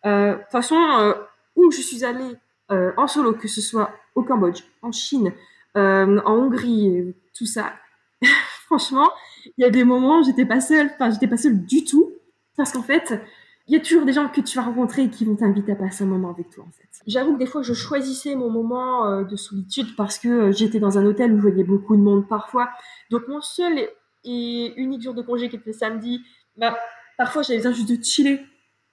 Euh, 0.06 0.34
De 0.36 0.38
toute 0.42 0.52
façon, 0.52 0.76
euh, 0.76 1.14
où 1.56 1.72
je 1.72 1.82
suis 1.82 2.04
allée 2.06 2.36
euh, 2.72 2.92
en 2.98 3.08
solo, 3.08 3.34
que 3.34 3.48
ce 3.48 3.62
soit 3.62 3.92
au 4.16 4.24
Cambodge, 4.24 4.62
en 4.82 4.92
Chine, 4.92 5.34
euh, 5.78 6.20
en 6.26 6.34
Hongrie, 6.36 7.00
euh, 7.00 7.14
tout 7.38 7.46
ça. 7.46 7.74
Franchement, 8.66 9.10
il 9.58 9.62
y 9.62 9.66
a 9.66 9.70
des 9.70 9.84
moments 9.84 10.20
où 10.20 10.24
j'étais 10.24 10.46
pas 10.46 10.62
seule. 10.62 10.90
Enfin, 10.94 11.10
j'étais 11.12 11.28
pas 11.28 11.38
seule 11.38 11.66
du 11.66 11.84
tout 11.84 12.12
parce 12.56 12.72
qu'en 12.72 12.82
fait, 12.84 13.20
il 13.68 13.74
y 13.74 13.78
a 13.78 13.80
toujours 13.82 14.06
des 14.06 14.14
gens 14.14 14.28
que 14.28 14.42
tu 14.42 14.58
vas 14.58 14.64
rencontrer 14.64 15.04
et 15.04 15.10
qui 15.10 15.26
vont 15.26 15.36
t'inviter 15.36 15.72
à 15.74 15.76
passer 15.76 16.04
un 16.04 16.08
moment 16.08 16.30
avec 16.30 16.50
toi, 16.50 16.64
en 16.68 16.72
fait. 16.72 16.88
J'avoue 17.08 17.34
que 17.34 17.40
des 17.40 17.46
fois, 17.46 17.62
je 17.64 17.74
choisissais 17.74 18.36
mon 18.36 18.50
moment 18.50 19.06
euh, 19.08 19.24
de 19.24 19.36
solitude 19.36 19.96
parce 19.96 20.18
que 20.20 20.28
euh, 20.28 20.52
j'étais 20.52 20.80
dans 20.80 20.98
un 20.98 21.06
hôtel 21.06 21.34
où 21.34 21.38
je 21.38 21.42
voyais 21.48 21.64
beaucoup 21.64 21.96
de 21.96 22.02
monde 22.02 22.28
parfois. 22.28 22.70
Donc, 23.10 23.28
mon 23.28 23.42
seul 23.42 23.78
et- 23.80 23.90
et 24.24 24.74
unique 24.80 25.02
jour 25.02 25.14
de 25.16 25.22
congé 25.24 25.50
qui 25.50 25.56
était 25.56 25.72
le 25.72 25.76
samedi, 25.78 26.22
bah, 26.58 26.78
parfois, 27.18 27.42
j'avais 27.42 27.58
besoin 27.58 27.72
juste 27.72 27.90
de 27.90 28.04
chiller, 28.04 28.42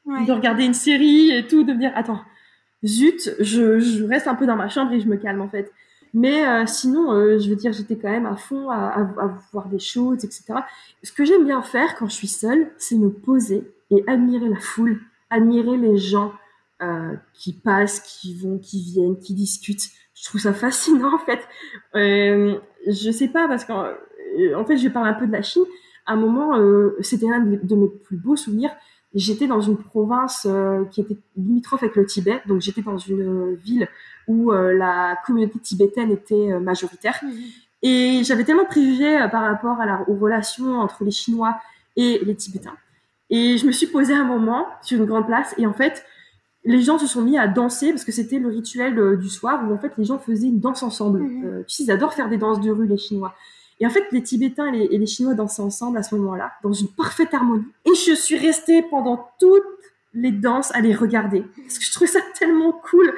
Ouais. 0.07 0.25
de 0.25 0.33
regarder 0.33 0.65
une 0.65 0.75
série 0.75 1.31
et 1.33 1.47
tout, 1.47 1.65
de 1.65 1.73
me 1.75 1.79
dire, 1.79 1.93
attends, 1.95 2.21
zut, 2.85 3.35
je, 3.41 3.79
je 3.79 4.05
reste 4.05 4.29
un 4.29 4.35
peu 4.35 4.47
dans 4.47 4.57
ma 4.57 4.69
chambre 4.69 4.93
et 4.93 5.01
je 5.01 5.07
me 5.07 5.17
calme, 5.17 5.41
en 5.41 5.49
fait. 5.49 5.73
Mais 6.15 6.47
euh, 6.47 6.65
sinon, 6.67 7.13
euh, 7.13 7.39
je 7.39 7.51
veux 7.51 7.57
dire, 7.57 7.73
j'étais 7.73 7.97
quand 7.97 8.11
même 8.11 8.27
à 8.27 8.37
fond 8.37 8.71
à, 8.71 8.77
à, 8.77 9.01
à 9.01 9.39
voir 9.53 9.69
des 9.69 9.79
choses, 9.79 10.25
etc. 10.25 10.55
Ce 11.03 11.13
que 11.13 11.25
j'aime 11.25 11.45
bien 11.45 11.63
faire 11.63 11.97
quand 11.97 12.09
je 12.09 12.15
suis 12.15 12.29
seule, 12.29 12.71
c'est 12.79 12.97
me 12.97 13.11
poser 13.11 13.71
et 13.91 14.03
admirer 14.07 14.49
la 14.49 14.59
foule, 14.59 15.01
admirer 15.31 15.77
les 15.77 15.99
gens 15.99 16.33
euh, 16.83 17.15
qui 17.35 17.53
passent, 17.53 18.01
qui 18.01 18.35
vont, 18.35 18.59
qui 18.59 18.83
viennent, 18.83 19.19
qui 19.19 19.35
discutent. 19.35 19.89
Je 20.15 20.25
trouve 20.25 20.41
ça 20.41 20.53
fascinant 20.53 21.15
en 21.15 21.19
fait. 21.19 21.41
Euh, 21.95 22.59
je 22.87 23.11
sais 23.11 23.29
pas 23.29 23.49
parce 23.49 23.65
qu'en 23.65 23.85
euh, 23.85 24.55
en 24.55 24.65
fait, 24.65 24.77
je 24.77 24.89
parle 24.89 25.09
un 25.09 25.15
peu 25.15 25.27
de 25.27 25.33
la 25.33 25.43
Chine. 25.43 25.65
À 26.07 26.13
un 26.13 26.17
moment, 26.17 26.57
euh, 26.57 26.97
c'était 27.01 27.29
un 27.29 27.41
de 27.41 27.61
de 27.63 27.75
mes 27.75 27.89
plus 27.89 28.17
beaux 28.17 28.37
souvenirs. 28.37 28.71
J'étais 29.15 29.47
dans 29.47 29.61
une 29.61 29.79
province 29.79 30.47
euh, 30.49 30.85
qui 30.87 31.01
était 31.01 31.17
limitrophe 31.37 31.83
avec 31.83 31.97
le 31.97 32.05
Tibet, 32.05 32.43
donc 32.47 32.61
j'étais 32.61 32.83
dans 32.83 32.99
une 32.99 33.23
euh, 33.23 33.59
ville 33.65 33.89
où 34.27 34.53
euh, 34.53 34.75
la 34.75 35.17
communauté 35.25 35.59
tibétaine 35.59 36.11
était 36.11 36.59
majoritaire. 36.61 37.19
Mhm. 37.23 37.33
Et 37.83 38.23
j'avais 38.25 38.45
tellement 38.45 38.65
de 38.65 38.69
préjugés 38.69 39.21
euh, 39.21 39.29
par 39.29 39.43
rapport 39.43 39.81
à 39.81 39.87
la, 39.87 40.09
aux 40.09 40.17
relations 40.17 40.79
entre 40.81 41.05
les 41.05 41.11
Chinois 41.11 41.59
et 41.97 42.21
les 42.25 42.35
Tibétains. 42.35 42.77
Et 43.31 43.59
je 43.59 43.67
me 43.67 43.73
suis 43.73 43.87
posée 43.87 44.15
un 44.15 44.25
moment 44.25 44.67
sur 44.83 44.99
une 44.99 45.05
grande 45.05 45.27
place 45.27 45.55
et 45.59 45.67
en 45.67 45.73
fait, 45.73 46.05
les 46.65 46.83
gens 46.83 46.99
se 46.99 47.07
sont 47.07 47.23
mis 47.23 47.39
à 47.39 47.47
danser 47.47 47.91
parce 47.91 48.05
que 48.05 48.13
c'était 48.13 48.39
le 48.39 48.49
rituel 48.49 48.99
euh, 48.99 49.17
du 49.17 49.29
soir 49.29 49.63
où 49.65 49.73
en 49.73 49.79
fait 49.79 49.93
les 49.97 50.05
gens 50.05 50.19
faisaient 50.19 50.49
une 50.49 50.61
danse 50.61 50.83
ensemble. 50.83 51.21
Mhm. 51.21 51.45
Euh, 51.45 51.63
tu 51.67 51.77
sais, 51.77 51.85
ils 51.85 51.91
adorent 51.91 52.15
faire 52.15 52.29
des 52.29 52.39
danses 52.39 52.61
de 52.61 52.71
rue, 52.71 52.87
les 52.87 52.97
Chinois. 52.97 53.35
Et 53.81 53.87
en 53.87 53.91
fait, 53.91 54.05
les 54.11 54.23
Tibétains 54.23 54.73
et 54.73 54.99
les, 54.99 55.07
Chinois 55.07 55.35
dansaient 55.35 55.63
ensemble 55.63 55.99
à 55.99 56.03
ce 56.03 56.15
moment-là, 56.17 56.53
dans 56.63 56.73
une 56.73 56.89
parfaite 56.89 57.33
harmonie. 57.33 57.65
Et 57.85 57.95
je 57.95 58.13
suis 58.13 58.37
restée 58.37 58.83
pendant 58.83 59.31
toutes 59.39 59.63
les 60.15 60.33
danses 60.33 60.75
à 60.75 60.81
les 60.81 60.95
regarder 60.95 61.45
parce 61.57 61.79
que 61.79 61.85
je 61.85 61.93
trouvais 61.93 62.11
ça 62.11 62.21
tellement 62.39 62.73
cool. 62.73 63.15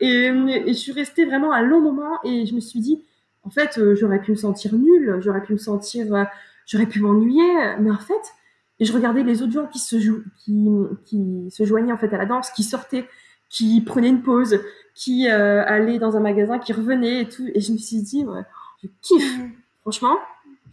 Et, 0.00 0.30
je 0.66 0.72
suis 0.72 0.92
restée 0.92 1.24
vraiment 1.24 1.52
un 1.52 1.62
long 1.62 1.80
moment 1.80 2.18
et 2.24 2.46
je 2.46 2.54
me 2.54 2.60
suis 2.60 2.80
dit, 2.80 3.04
en 3.44 3.50
fait, 3.50 3.78
euh, 3.78 3.94
j'aurais 3.94 4.20
pu 4.20 4.30
me 4.30 4.36
sentir 4.36 4.74
nulle, 4.74 5.18
j'aurais 5.20 5.42
pu 5.42 5.52
me 5.52 5.58
sentir, 5.58 6.14
euh, 6.14 6.24
j'aurais 6.66 6.86
pu 6.86 7.00
m'ennuyer, 7.00 7.76
mais 7.80 7.90
en 7.90 7.98
fait, 7.98 8.14
je 8.80 8.92
regardais 8.92 9.24
les 9.24 9.42
autres 9.42 9.52
gens 9.52 9.66
qui 9.66 9.78
se 9.78 9.98
joignaient 11.64 11.92
en 11.92 11.98
fait 11.98 12.12
à 12.14 12.18
la 12.18 12.26
danse, 12.26 12.50
qui 12.50 12.62
sortaient, 12.62 13.06
qui 13.50 13.80
prenaient 13.80 14.08
une 14.08 14.22
pause, 14.22 14.60
qui 14.94 15.28
euh, 15.28 15.64
allaient 15.66 15.98
dans 15.98 16.16
un 16.16 16.20
magasin, 16.20 16.58
qui 16.58 16.72
revenaient 16.72 17.22
et 17.22 17.28
tout, 17.28 17.46
et 17.54 17.60
je 17.60 17.72
me 17.72 17.78
suis 17.78 18.02
dit, 18.02 18.24
ouais, 18.24 18.42
je 18.82 18.88
kiffe, 19.00 19.38
Mhm. 19.38 19.52
Franchement, 19.88 20.18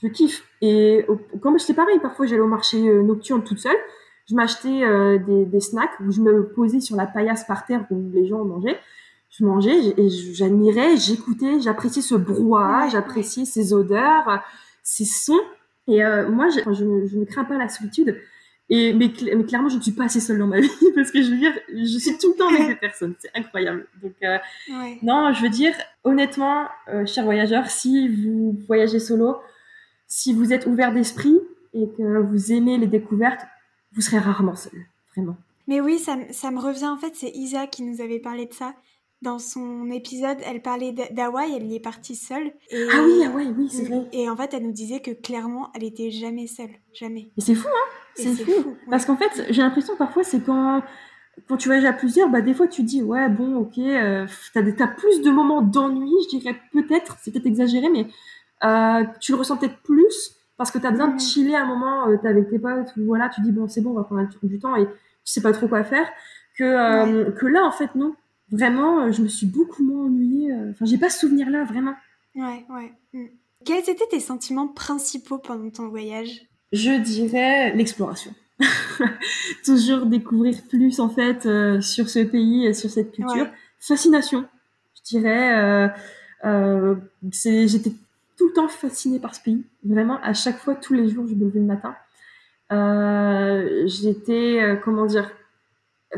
je 0.04 0.10
kiffe. 0.10 0.44
Et 0.62 1.06
comme 1.42 1.58
j'étais 1.58 1.74
pareil, 1.74 2.00
parfois 2.00 2.26
j'allais 2.26 2.42
au 2.42 2.48
marché 2.48 2.86
euh, 2.88 3.02
nocturne 3.02 3.44
toute 3.44 3.60
seule, 3.60 3.78
je 4.30 4.36
m'achetais 4.36 4.84
euh, 4.84 5.18
des, 5.20 5.46
des 5.46 5.60
snacks 5.62 5.98
où 6.06 6.12
je 6.12 6.20
me 6.20 6.48
posais 6.50 6.82
sur 6.82 6.98
la 6.98 7.06
paillasse 7.06 7.46
par 7.46 7.66
terre 7.66 7.86
où 7.92 8.10
les 8.14 8.26
gens 8.28 8.44
mangeaient. 8.44 8.78
Je 9.30 9.46
mangeais 9.46 9.94
et 9.98 10.10
j'admirais, 10.10 10.98
j'écoutais, 10.98 11.60
j'appréciais 11.62 12.02
ce 12.02 12.16
brouhaha, 12.16 12.90
j'appréciais 12.90 13.46
ces 13.46 13.74
odeurs, 13.74 14.28
euh, 14.30 14.38
ces 14.84 15.06
sons. 15.06 15.40
Et 15.88 16.04
euh, 16.04 16.30
moi, 16.30 16.48
je, 16.50 16.60
je, 16.74 16.84
ne- 16.84 17.06
je 17.06 17.18
ne 17.18 17.24
crains 17.26 17.44
pas 17.46 17.58
la 17.58 17.70
solitude. 17.70 18.18
Et, 18.70 18.94
mais, 18.94 19.08
cl- 19.08 19.36
mais 19.38 19.44
clairement, 19.46 19.70
je 19.70 19.78
ne 19.78 19.82
suis 19.82 19.92
pas 19.92 20.06
assez 20.06 20.20
seule 20.20 20.40
dans 20.40 20.48
ma 20.48 20.60
vie 20.62 20.70
parce 20.96 21.12
que 21.12 21.22
je 21.22 21.30
veux 21.32 21.38
dire, 21.38 21.54
je 21.70 21.98
suis 22.00 22.18
tout 22.18 22.30
le 22.32 22.36
temps 22.36 22.50
avec 22.50 22.68
des 22.68 22.76
personnes. 22.76 23.14
C'est 23.20 23.30
incroyable. 23.36 23.88
Donc, 24.02 24.14
euh, 24.24 24.38
Ouais. 24.70 24.98
non, 25.04 25.32
je 25.34 25.42
veux 25.44 25.50
dire, 25.50 25.74
honnêtement, 26.04 26.66
euh, 26.88 27.06
chers 27.06 27.26
voyageurs, 27.26 27.70
si 27.70 28.08
vous 28.08 28.58
voyagez 28.68 29.00
solo, 29.00 29.38
si 30.08 30.34
vous 30.34 30.52
êtes 30.54 30.66
ouvert 30.66 30.94
d'esprit 30.94 31.38
et 31.74 31.88
que 31.98 32.20
vous 32.22 32.52
aimez 32.52 32.78
les 32.78 32.88
découvertes, 32.88 33.42
vous 33.94 34.02
serez 34.02 34.18
rarement 34.20 34.56
seul. 34.56 34.80
Vraiment. 35.16 35.38
Mais 35.68 35.82
oui, 35.82 35.98
ça, 36.00 36.18
ça 36.32 36.52
me 36.52 36.60
revient. 36.60 36.88
En 36.88 36.98
fait, 36.98 37.14
c'est 37.16 37.30
Isa 37.36 37.68
qui 37.68 37.84
nous 37.84 38.02
avait 38.02 38.20
parlé 38.20 38.46
de 38.46 38.54
ça. 38.54 38.74
Dans 39.26 39.40
son 39.40 39.90
épisode, 39.90 40.38
elle 40.46 40.62
parlait 40.62 40.94
d'Hawaï, 41.12 41.52
elle 41.58 41.66
y 41.66 41.76
est 41.76 41.80
partie 41.80 42.16
seule. 42.16 42.52
Et... 42.70 42.88
Ah 42.94 43.02
oui, 43.04 43.28
ouais, 43.34 43.54
oui, 43.58 43.68
c'est 43.72 43.86
vrai. 43.86 44.04
Et 44.14 44.30
en 44.30 44.36
fait, 44.38 44.54
elle 44.54 44.62
nous 44.62 44.72
disait 44.72 45.00
que 45.00 45.10
clairement, 45.10 45.72
elle 45.74 45.84
était 45.84 46.12
jamais 46.12 46.46
seule. 46.46 46.70
Jamais. 46.94 47.32
Et 47.36 47.42
c'est 47.42 47.56
fou, 47.56 47.68
hein 47.68 47.90
C'est 48.14 48.36
fou. 48.36 48.52
fou, 48.52 48.70
ouais. 48.70 48.76
Parce 48.92 49.06
qu'en 49.06 49.18
fait, 49.18 49.48
j'ai 49.50 49.64
l'impression 49.64 49.94
que 49.94 49.98
parfois, 49.98 50.24
c'est 50.24 50.42
quand, 50.46 50.84
quand 51.50 51.58
tu 51.58 51.70
voyages 51.70 51.86
à 51.86 51.94
plusieurs, 51.94 52.30
bah, 52.30 52.42
des 52.42 52.54
fois, 52.54 52.68
tu 52.68 52.84
dis, 52.84 53.02
ouais, 53.02 53.28
bon, 53.30 53.56
ok, 53.58 53.80
euh, 53.80 54.28
t'as, 54.54 54.62
des- 54.62 54.76
t'as 54.76 54.88
plus 54.88 55.22
de 55.22 55.32
moments 55.32 55.64
d'ennui, 55.64 56.12
je 56.32 56.38
dirais 56.38 56.56
peut-être, 56.72 57.18
c'est 57.24 57.32
peut-être 57.32 57.48
exagéré, 57.48 57.90
mais 57.90 58.06
euh, 58.64 59.06
tu 59.20 59.32
le 59.32 59.40
ressens 59.40 59.58
peut-être 59.58 59.82
plus 59.82 60.36
parce 60.58 60.70
que 60.70 60.78
t'as 60.78 60.92
besoin 60.92 61.08
de 61.08 61.20
chiller 61.20 61.56
un 61.56 61.66
moment, 61.66 62.08
euh, 62.10 62.18
t'es 62.22 62.28
avec 62.28 62.48
tes 62.50 62.60
potes, 62.60 62.94
ou 62.98 63.06
voilà, 63.06 63.30
tu 63.30 63.42
dis, 63.42 63.52
bon, 63.52 63.68
c'est 63.68 63.82
bon, 63.82 63.90
on 63.90 63.96
va 63.96 64.04
prendre 64.04 64.30
du 64.44 64.60
temps 64.60 64.76
et 64.76 64.86
tu 64.86 64.92
sais 65.24 65.42
pas 65.42 65.52
trop 65.52 65.68
quoi 65.68 65.84
faire. 65.84 66.08
Que, 66.58 66.64
euh, 66.64 67.32
que 67.32 67.48
là, 67.48 67.64
en 67.66 67.72
fait, 67.72 67.96
non. 67.96 68.14
Vraiment, 68.52 69.02
euh, 69.02 69.12
je 69.12 69.22
me 69.22 69.28
suis 69.28 69.48
beaucoup 69.48 69.84
moins 69.84 70.06
ennuyée. 70.06 70.52
euh, 70.52 70.72
Enfin, 70.72 70.86
j'ai 70.86 70.98
pas 70.98 71.10
ce 71.10 71.20
souvenir-là, 71.20 71.64
vraiment. 71.66 71.96
Ouais, 72.36 72.66
ouais. 72.70 72.92
mm. 73.14 73.26
Quels 73.66 73.90
étaient 73.90 74.08
tes 74.10 74.20
sentiments 74.20 74.68
principaux 74.68 75.40
pendant 75.40 75.70
ton 75.72 75.88
voyage? 75.90 76.42
Je 76.72 77.00
dirais 77.02 77.74
l'exploration. 77.76 78.34
Toujours 79.66 80.06
découvrir 80.06 80.56
plus 80.70 81.00
en 81.00 81.10
fait 81.10 81.46
euh, 81.46 81.82
sur 81.82 82.10
ce 82.10 82.20
pays 82.20 82.66
et 82.66 82.74
sur 82.74 82.90
cette 82.90 83.12
culture. 83.12 83.44
Ouais. 83.46 83.52
Fascination, 83.80 84.46
je 84.96 85.02
dirais. 85.04 85.58
Euh, 85.58 85.88
euh, 86.46 86.96
J'étais 87.32 87.92
tout 88.38 88.48
le 88.48 88.54
temps 88.54 88.68
fascinée 88.68 89.20
par 89.20 89.34
ce 89.34 89.42
pays. 89.42 89.64
Vraiment, 89.84 90.20
à 90.22 90.34
chaque 90.34 90.58
fois, 90.60 90.76
tous 90.76 90.94
les 90.94 91.10
jours, 91.10 91.26
je 91.28 91.34
me 91.34 91.46
levais 91.46 91.60
le 91.60 91.66
matin. 91.66 91.96
J'étais, 93.88 94.80
comment 94.84 95.06
dire, 95.06 95.32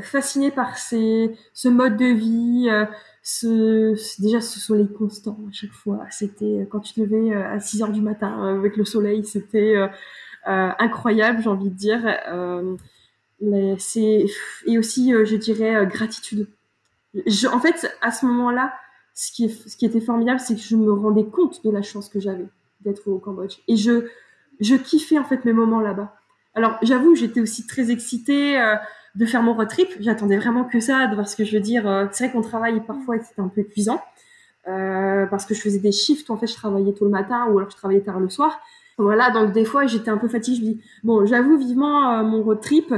fascinée 0.02 0.52
par 0.52 0.78
ce 0.78 1.68
mode 1.68 1.98
de 1.98 2.06
vie, 2.06 2.68
euh, 2.70 2.86
ce, 3.30 4.22
déjà 4.22 4.40
ce 4.40 4.58
soleil 4.58 4.88
constant 4.88 5.38
à 5.50 5.52
chaque 5.52 5.74
fois. 5.74 6.00
C'était 6.12 6.46
euh, 6.46 6.66
quand 6.66 6.80
tu 6.80 6.94
te 6.94 7.02
levais 7.02 7.36
euh, 7.36 7.56
à 7.56 7.60
6 7.60 7.84
heures 7.84 7.92
du 7.92 8.02
matin 8.02 8.42
euh, 8.42 8.58
avec 8.58 8.78
le 8.78 8.86
soleil, 8.86 9.26
c'était 9.26 9.76
incroyable, 10.46 11.42
j'ai 11.44 11.50
envie 11.50 11.70
de 11.70 11.76
dire. 11.76 12.08
Et 13.42 14.78
aussi, 14.78 15.12
je 15.12 15.36
dirais, 15.36 15.86
gratitude. 15.88 16.48
En 17.52 17.60
fait, 17.60 17.94
à 18.02 18.12
ce 18.12 18.26
moment-là, 18.26 18.74
ce 19.14 19.34
qui, 19.34 19.86
était 19.86 20.00
formidable, 20.00 20.40
c'est 20.40 20.56
que 20.56 20.62
je 20.62 20.78
me 20.78 20.94
rendais 20.94 21.26
compte 21.26 21.66
de 21.66 21.70
la 21.70 21.82
chance 21.82 22.08
que 22.08 22.22
j'avais 22.22 22.48
d'être 22.80 23.10
au 23.10 23.20
Cambodge. 23.20 23.58
Et 23.68 23.76
je, 23.76 24.08
je 24.62 24.76
kiffais 24.76 25.18
en 25.18 25.26
fait 25.26 25.44
mes 25.44 25.52
moments 25.52 25.82
là-bas. 25.82 26.16
Alors, 26.56 26.78
j'avoue, 26.82 27.14
j'étais 27.14 27.42
aussi 27.42 27.68
très 27.68 27.92
excitée 27.92 28.58
de 29.18 29.26
faire 29.26 29.42
mon 29.42 29.54
road 29.54 29.68
trip. 29.68 29.90
J'attendais 30.00 30.38
vraiment 30.38 30.64
que 30.64 30.80
ça, 30.80 31.08
de 31.08 31.16
voir 31.16 31.28
ce 31.28 31.36
que 31.36 31.44
je 31.44 31.54
veux 31.56 31.62
dire. 31.62 32.08
C'est 32.12 32.26
vrai 32.26 32.34
qu'on 32.34 32.42
travaille 32.42 32.80
parfois 32.82 33.18
et 33.18 33.20
c'était 33.20 33.42
un 33.42 33.50
peu 33.50 33.62
épuisant. 33.62 34.02
Euh, 34.68 35.26
parce 35.28 35.46
que 35.46 35.54
je 35.54 35.62
faisais 35.62 35.80
des 35.80 35.92
shifts. 35.92 36.30
En 36.30 36.38
fait, 36.38 36.48
je 36.48 36.56
travaillais 36.56 36.94
tôt 36.94 37.06
le 37.06 37.12
matin 37.12 37.46
ou 37.50 37.58
alors 37.58 37.70
je 37.70 37.78
travaillais 37.78 38.02
tard 38.02 38.20
le 38.20 38.30
soir. 38.30 38.60
Voilà, 38.98 39.30
donc 39.30 39.54
des 39.54 39.66
fois, 39.66 39.86
j'étais 39.86 40.10
un 40.10 40.18
peu 40.18 40.28
fatiguée. 40.28 40.58
Je 40.58 40.62
me 40.62 40.74
dis, 40.74 40.82
bon, 41.04 41.26
j'avoue 41.26 41.58
vivement 41.58 42.12
euh, 42.12 42.24
mon 42.24 42.44
road 42.44 42.62
trip, 42.62 42.94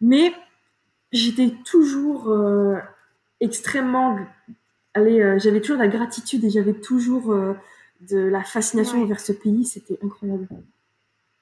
mais 0.00 0.32
j'étais 1.12 1.52
toujours 1.64 2.30
euh, 2.30 2.76
extrêmement... 3.40 4.18
Allez, 4.94 5.38
j'avais 5.38 5.60
toujours 5.60 5.76
de 5.76 5.82
la 5.82 5.88
gratitude 5.88 6.42
et 6.44 6.50
j'avais 6.50 6.72
toujours 6.72 7.32
de 8.00 8.18
la 8.18 8.42
fascination 8.42 9.00
envers 9.00 9.20
ce 9.20 9.32
pays. 9.32 9.64
C'était 9.64 9.96
incroyable. 10.02 10.48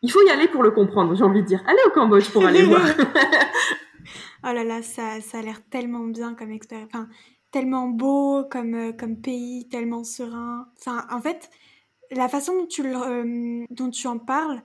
Il 0.03 0.11
faut 0.11 0.21
y 0.27 0.31
aller 0.31 0.47
pour 0.47 0.63
le 0.63 0.73
comprendre, 0.73 1.15
j'ai 1.15 1.25
envie 1.25 1.41
de 1.41 1.47
dire. 1.47 1.63
Allez 1.67 1.79
au 1.87 1.91
Cambodge 1.91 2.29
pour 2.31 2.45
aller 2.45 2.65
voir. 2.65 2.83
oh 4.45 4.53
là 4.53 4.65
là, 4.65 4.83
ça, 4.83 5.21
ça 5.21 5.39
a 5.39 5.43
l'air 5.43 5.63
tellement 5.69 6.05
bien 6.05 6.35
comme 6.35 6.51
expérience. 6.51 6.89
Enfin, 6.93 7.09
tellement 7.51 7.89
beau 7.89 8.45
comme, 8.51 8.75
euh, 8.75 8.93
comme 8.93 9.17
pays, 9.17 9.69
tellement 9.69 10.05
serein. 10.05 10.69
Enfin, 10.79 11.07
en 11.11 11.21
fait, 11.21 11.51
la 12.11 12.29
façon 12.29 12.55
dont 12.55 12.67
tu, 12.67 12.83
euh, 12.85 13.65
dont 13.71 13.91
tu 13.91 14.07
en 14.07 14.19
parles, 14.19 14.63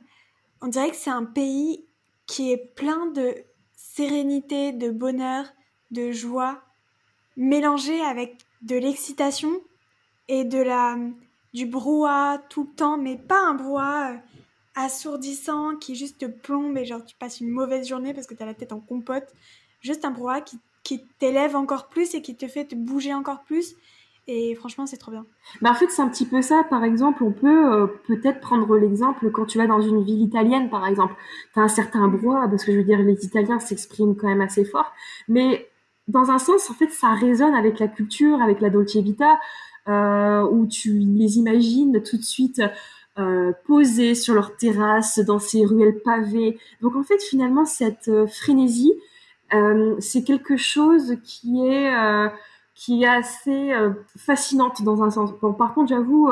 on 0.62 0.68
dirait 0.68 0.90
que 0.90 0.96
c'est 0.96 1.10
un 1.10 1.26
pays 1.26 1.86
qui 2.28 2.52
est 2.52 2.74
plein 2.76 3.08
de 3.08 3.36
sérénité, 3.76 4.72
de 4.72 4.90
bonheur, 4.90 5.46
de 5.92 6.12
joie, 6.12 6.62
mélangé 7.36 8.02
avec 8.02 8.38
de 8.62 8.76
l'excitation 8.76 9.52
et 10.28 10.44
de 10.44 10.60
la, 10.60 10.98
du 11.54 11.66
brouhaha 11.66 12.38
tout 12.50 12.64
le 12.64 12.76
temps, 12.76 12.98
mais 12.98 13.18
pas 13.18 13.40
un 13.40 13.56
brouhaha 13.56 14.14
euh, 14.14 14.18
assourdissant 14.76 15.76
qui 15.76 15.96
juste 15.96 16.20
te 16.20 16.26
plombe 16.26 16.78
et 16.78 16.86
genre 16.86 17.04
tu 17.04 17.16
passes 17.16 17.42
une 17.42 17.50
mauvaise 17.50 17.88
journée 17.88 18.14
parce 18.14 18.28
que 18.28 18.34
tu 18.34 18.44
as 18.44 18.46
la 18.46 18.54
tête 18.54 18.72
en 18.72 18.80
compote. 18.80 19.34
Juste 19.82 20.06
un 20.06 20.12
brouhaha 20.12 20.42
qui 20.42 20.60
qui 20.84 21.06
t'élève 21.20 21.56
encore 21.56 21.90
plus 21.90 22.16
et 22.16 22.22
qui 22.22 22.36
te 22.36 22.48
fait 22.48 22.74
bouger 22.76 23.14
encore 23.14 23.44
plus. 23.44 23.76
Et 24.28 24.54
franchement, 24.56 24.86
c'est 24.86 24.98
trop 24.98 25.12
bien. 25.12 25.26
Bah 25.62 25.72
en 25.72 25.74
fait, 25.74 25.90
c'est 25.90 26.02
un 26.02 26.08
petit 26.08 26.26
peu 26.26 26.42
ça. 26.42 26.64
Par 26.70 26.84
exemple, 26.84 27.24
on 27.24 27.32
peut 27.32 27.74
euh, 27.74 27.88
peut-être 28.08 28.40
prendre 28.40 28.78
l'exemple 28.78 29.32
quand 29.32 29.46
tu 29.46 29.58
vas 29.58 29.68
dans 29.68 29.82
une 29.82 30.04
ville 30.04 30.22
italienne, 30.22 30.70
par 30.70 30.88
exemple. 30.88 31.16
Tu 31.54 31.60
as 31.60 31.64
un 31.64 31.68
certain 31.68 32.08
brouhaha, 32.08 32.48
parce 32.48 32.64
que 32.64 32.72
je 32.72 32.78
veux 32.78 32.84
dire, 32.84 33.00
les 33.00 33.26
Italiens 33.26 33.60
s'expriment 33.60 34.16
quand 34.16 34.28
même 34.28 34.42
assez 34.42 34.64
fort. 34.64 34.92
Mais 35.28 35.68
dans 36.08 36.30
un 36.30 36.40
sens, 36.40 36.70
en 36.70 36.74
fait, 36.74 36.92
ça 36.92 37.14
résonne 37.14 37.56
avec 37.56 37.80
la 37.80 37.88
culture, 37.88 38.42
avec 38.42 38.62
la 38.62 38.70
Dolce 38.70 38.96
Vita, 38.96 39.40
euh, 39.88 40.44
où 40.44 40.68
tu 40.68 40.94
les 40.94 41.38
imagines 41.38 42.02
tout 42.04 42.18
de 42.18 42.24
suite 42.24 42.62
euh, 43.18 43.52
posés 43.66 44.14
sur 44.14 44.36
leur 44.36 44.56
terrasse, 44.56 45.20
dans 45.20 45.40
ces 45.40 45.66
ruelles 45.66 46.00
pavées. 46.04 46.58
Donc 46.82 46.96
en 46.96 47.04
fait, 47.04 47.22
finalement, 47.22 47.66
cette 47.66 48.08
euh, 48.08 48.28
frénésie, 48.28 48.94
c'est 50.00 50.24
quelque 50.24 50.58
chose 50.58 51.18
qui 51.24 51.68
est 51.68 51.94
euh, 51.94 52.30
qui 52.76 53.04
est 53.04 53.08
assez 53.08 53.74
euh, 53.74 53.92
fascinante 54.18 54.82
dans 54.82 55.04
un 55.04 55.12
sens. 55.12 55.32
Bon, 55.42 55.54
par 55.54 55.74
contre, 55.74 55.90
j'avoue. 55.90 56.30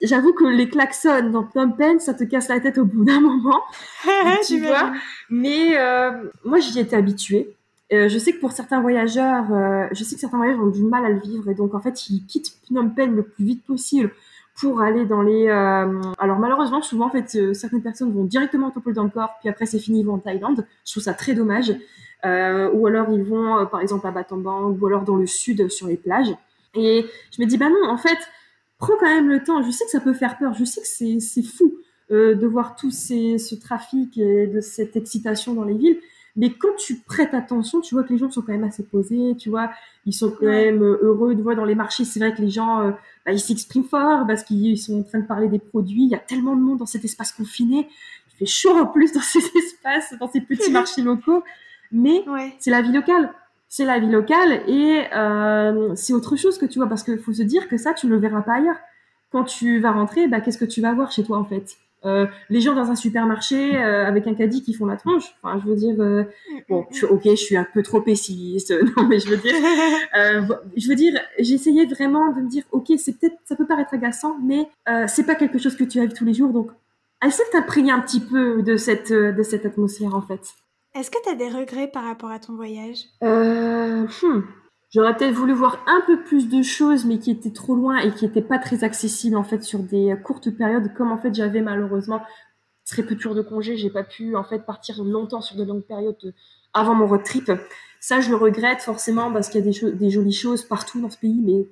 J'avoue 0.00 0.32
que 0.32 0.44
les 0.44 0.68
klaxons 0.68 1.30
dans 1.30 1.44
Phnom 1.44 1.70
Penh, 1.72 2.00
ça 2.00 2.12
te 2.12 2.24
casse 2.24 2.48
la 2.48 2.58
tête 2.58 2.76
au 2.76 2.84
bout 2.84 3.04
d'un 3.04 3.20
moment, 3.28 3.60
tu 4.46 4.60
vois. 4.60 4.92
Mais 5.30 5.76
moi, 6.44 6.58
j'y 6.58 6.80
étais 6.80 6.96
habituée. 6.96 7.54
je 7.90 8.18
sais 8.18 8.32
que 8.32 8.40
pour 8.40 8.52
certains 8.52 8.80
voyageurs, 8.80 9.44
je 9.92 10.02
sais 10.02 10.16
que 10.16 10.20
certains 10.20 10.38
voyageurs 10.38 10.64
ont 10.64 10.70
du 10.70 10.82
mal 10.82 11.04
à 11.06 11.08
le 11.08 11.20
vivre 11.20 11.48
et 11.48 11.54
donc 11.54 11.74
en 11.74 11.80
fait, 11.80 12.10
ils 12.10 12.26
quittent 12.26 12.52
Phnom 12.66 12.90
Penh 12.90 13.14
le 13.14 13.22
plus 13.22 13.44
vite 13.44 13.64
possible 13.64 14.10
pour 14.60 14.82
aller 14.82 15.06
dans 15.06 15.22
les. 15.22 15.48
Alors 15.48 16.38
malheureusement, 16.40 16.82
souvent 16.82 17.06
en 17.06 17.10
fait, 17.10 17.54
certaines 17.54 17.82
personnes 17.82 18.12
vont 18.12 18.24
directement 18.24 18.68
au 18.68 18.70
Temple 18.72 18.94
d'Angkor, 18.94 19.36
puis 19.40 19.48
après 19.48 19.66
c'est 19.66 19.78
fini, 19.78 20.00
ils 20.00 20.06
vont 20.06 20.14
en 20.14 20.18
Thaïlande. 20.18 20.66
Je 20.84 20.92
trouve 20.92 21.04
ça 21.04 21.14
très 21.14 21.34
dommage. 21.34 21.72
Euh, 22.24 22.70
ou 22.72 22.86
alors 22.86 23.10
ils 23.10 23.24
vont 23.24 23.58
euh, 23.58 23.64
par 23.64 23.80
exemple 23.80 24.06
à 24.06 24.12
Battambang 24.12 24.78
ou 24.80 24.86
alors 24.86 25.02
dans 25.02 25.16
le 25.16 25.26
sud 25.26 25.68
sur 25.70 25.88
les 25.88 25.96
plages. 25.96 26.32
Et 26.74 27.04
je 27.36 27.42
me 27.42 27.46
dis 27.46 27.58
bah 27.58 27.68
non, 27.68 27.88
en 27.88 27.98
fait, 27.98 28.18
prends 28.78 28.94
quand 28.98 29.08
même 29.08 29.28
le 29.28 29.42
temps. 29.42 29.62
Je 29.62 29.70
sais 29.70 29.84
que 29.84 29.90
ça 29.90 30.00
peut 30.00 30.14
faire 30.14 30.38
peur, 30.38 30.54
je 30.54 30.64
sais 30.64 30.80
que 30.80 30.86
c'est 30.86 31.20
c'est 31.20 31.42
fou 31.42 31.74
euh, 32.10 32.34
de 32.34 32.46
voir 32.46 32.76
tout 32.76 32.90
ces, 32.90 33.38
ce 33.38 33.54
trafic 33.54 34.16
et 34.18 34.46
de 34.46 34.60
cette 34.60 34.96
excitation 34.96 35.54
dans 35.54 35.64
les 35.64 35.74
villes. 35.74 35.98
Mais 36.34 36.50
quand 36.50 36.74
tu 36.78 37.00
prêtes 37.00 37.34
attention, 37.34 37.82
tu 37.82 37.94
vois 37.94 38.04
que 38.04 38.12
les 38.12 38.18
gens 38.18 38.30
sont 38.30 38.40
quand 38.40 38.52
même 38.52 38.64
assez 38.64 38.84
posés, 38.84 39.36
tu 39.38 39.50
vois, 39.50 39.70
ils 40.06 40.14
sont 40.14 40.30
quand 40.30 40.46
même 40.46 40.82
heureux 40.82 41.34
de 41.34 41.42
voir 41.42 41.56
dans 41.56 41.66
les 41.66 41.74
marchés. 41.74 42.06
C'est 42.06 42.20
vrai 42.20 42.34
que 42.34 42.40
les 42.40 42.48
gens, 42.48 42.90
bah, 43.26 43.32
ils 43.32 43.40
s'expriment 43.40 43.84
fort 43.84 44.26
parce 44.26 44.42
qu'ils 44.42 44.78
sont 44.78 45.00
en 45.00 45.02
train 45.02 45.18
de 45.18 45.26
parler 45.26 45.48
des 45.48 45.58
produits. 45.58 46.04
Il 46.04 46.08
y 46.08 46.14
a 46.14 46.18
tellement 46.18 46.56
de 46.56 46.62
monde 46.62 46.78
dans 46.78 46.86
cet 46.86 47.04
espace 47.04 47.32
confiné. 47.32 47.86
Il 48.32 48.38
fait 48.38 48.46
chaud 48.46 48.78
en 48.78 48.86
plus 48.86 49.12
dans 49.12 49.20
ces 49.20 49.40
espaces, 49.40 50.14
dans 50.18 50.30
ces 50.30 50.40
petits 50.40 50.70
marchés 50.70 51.02
locaux 51.02 51.42
mais 51.92 52.24
c'est 52.58 52.70
la 52.70 52.82
vie 52.82 52.92
locale. 52.92 53.30
C'est 53.68 53.84
la 53.84 53.98
vie 53.98 54.10
locale 54.10 54.62
et 54.68 55.04
euh, 55.14 55.94
c'est 55.94 56.12
autre 56.12 56.36
chose 56.36 56.58
que 56.58 56.66
tu 56.66 56.78
vois 56.78 56.88
parce 56.88 57.02
qu'il 57.02 57.18
faut 57.18 57.32
se 57.32 57.42
dire 57.42 57.68
que 57.68 57.78
ça, 57.78 57.94
tu 57.94 58.06
ne 58.06 58.12
le 58.12 58.18
verras 58.18 58.42
pas 58.42 58.56
ailleurs. 58.56 58.76
Quand 59.30 59.44
tu 59.44 59.80
vas 59.80 59.92
rentrer, 59.92 60.28
bah, 60.28 60.42
qu'est-ce 60.42 60.58
que 60.58 60.66
tu 60.66 60.82
vas 60.82 60.92
voir 60.92 61.10
chez 61.10 61.24
toi 61.24 61.38
en 61.38 61.44
fait? 61.44 61.78
Euh, 62.04 62.26
les 62.50 62.60
gens 62.60 62.74
dans 62.74 62.90
un 62.90 62.96
supermarché 62.96 63.76
euh, 63.76 64.04
avec 64.04 64.26
un 64.26 64.34
caddie 64.34 64.62
qui 64.62 64.74
font 64.74 64.86
la 64.86 64.96
tronche. 64.96 65.34
Enfin, 65.42 65.60
je 65.62 65.70
veux 65.70 65.76
dire, 65.76 65.94
euh, 66.00 66.24
bon, 66.68 66.84
je, 66.90 67.06
ok, 67.06 67.22
je 67.24 67.34
suis 67.36 67.56
un 67.56 67.66
peu 67.72 67.82
trop 67.82 68.00
pessimiste. 68.00 68.74
Non, 68.96 69.06
mais 69.08 69.20
je 69.20 69.28
veux 69.28 69.36
dire, 69.36 69.54
je 70.76 70.88
veux 70.88 70.94
dire, 70.94 71.18
j'essayais 71.38 71.86
vraiment 71.86 72.32
de 72.32 72.40
me 72.40 72.48
dire, 72.48 72.64
ok, 72.72 72.92
c'est 72.98 73.18
peut-être, 73.18 73.36
ça 73.44 73.56
peut 73.56 73.66
paraître 73.66 73.94
agaçant, 73.94 74.36
mais 74.44 74.68
c'est 75.08 75.24
pas 75.24 75.34
quelque 75.34 75.58
chose 75.58 75.76
que 75.76 75.84
tu 75.84 76.00
as 76.00 76.04
vu 76.04 76.12
tous 76.12 76.24
les 76.24 76.34
jours, 76.34 76.50
donc 76.50 76.70
essaie 77.24 77.44
de 77.44 77.50
t'imprégner 77.50 77.92
un 77.92 78.00
petit 78.00 78.20
peu 78.20 78.62
de 78.62 78.76
cette 78.76 79.12
de 79.12 79.42
cette 79.42 79.64
atmosphère 79.64 80.14
en 80.14 80.22
fait. 80.22 80.40
Est-ce 80.94 81.10
que 81.10 81.16
tu 81.24 81.30
as 81.30 81.34
des 81.34 81.48
regrets 81.48 81.88
par 81.88 82.04
rapport 82.04 82.30
à 82.30 82.38
ton 82.38 82.54
voyage? 82.54 83.04
Euh, 83.22 84.06
hmm. 84.22 84.42
J'aurais 84.94 85.16
peut-être 85.16 85.34
voulu 85.34 85.54
voir 85.54 85.82
un 85.86 86.02
peu 86.06 86.22
plus 86.22 86.48
de 86.48 86.62
choses, 86.62 87.06
mais 87.06 87.18
qui 87.18 87.30
étaient 87.30 87.52
trop 87.52 87.74
loin 87.74 87.98
et 87.98 88.12
qui 88.12 88.26
n'étaient 88.26 88.42
pas 88.42 88.58
très 88.58 88.84
accessibles 88.84 89.36
en 89.36 89.44
fait 89.44 89.62
sur 89.62 89.78
des 89.78 90.14
courtes 90.22 90.50
périodes. 90.50 90.92
Comme 90.94 91.10
en 91.10 91.18
fait 91.18 91.34
j'avais 91.34 91.62
malheureusement 91.62 92.20
très 92.84 93.02
peu 93.02 93.14
de 93.14 93.20
jours 93.20 93.34
de 93.34 93.40
congé, 93.40 93.76
j'ai 93.76 93.88
pas 93.88 94.04
pu 94.04 94.36
en 94.36 94.44
fait 94.44 94.66
partir 94.66 95.02
longtemps 95.02 95.40
sur 95.40 95.56
de 95.56 95.64
longues 95.64 95.84
périodes 95.84 96.34
avant 96.74 96.94
mon 96.94 97.06
road 97.06 97.22
trip. 97.22 97.50
Ça, 98.00 98.20
je 98.20 98.28
le 98.28 98.36
regrette 98.36 98.80
forcément 98.80 99.32
parce 99.32 99.48
qu'il 99.48 99.64
y 99.64 99.68
a 99.68 99.92
des, 99.92 100.10
jolies 100.10 100.32
choses 100.32 100.62
partout 100.62 101.00
dans 101.00 101.08
ce 101.08 101.16
pays, 101.16 101.40
mais 101.42 101.66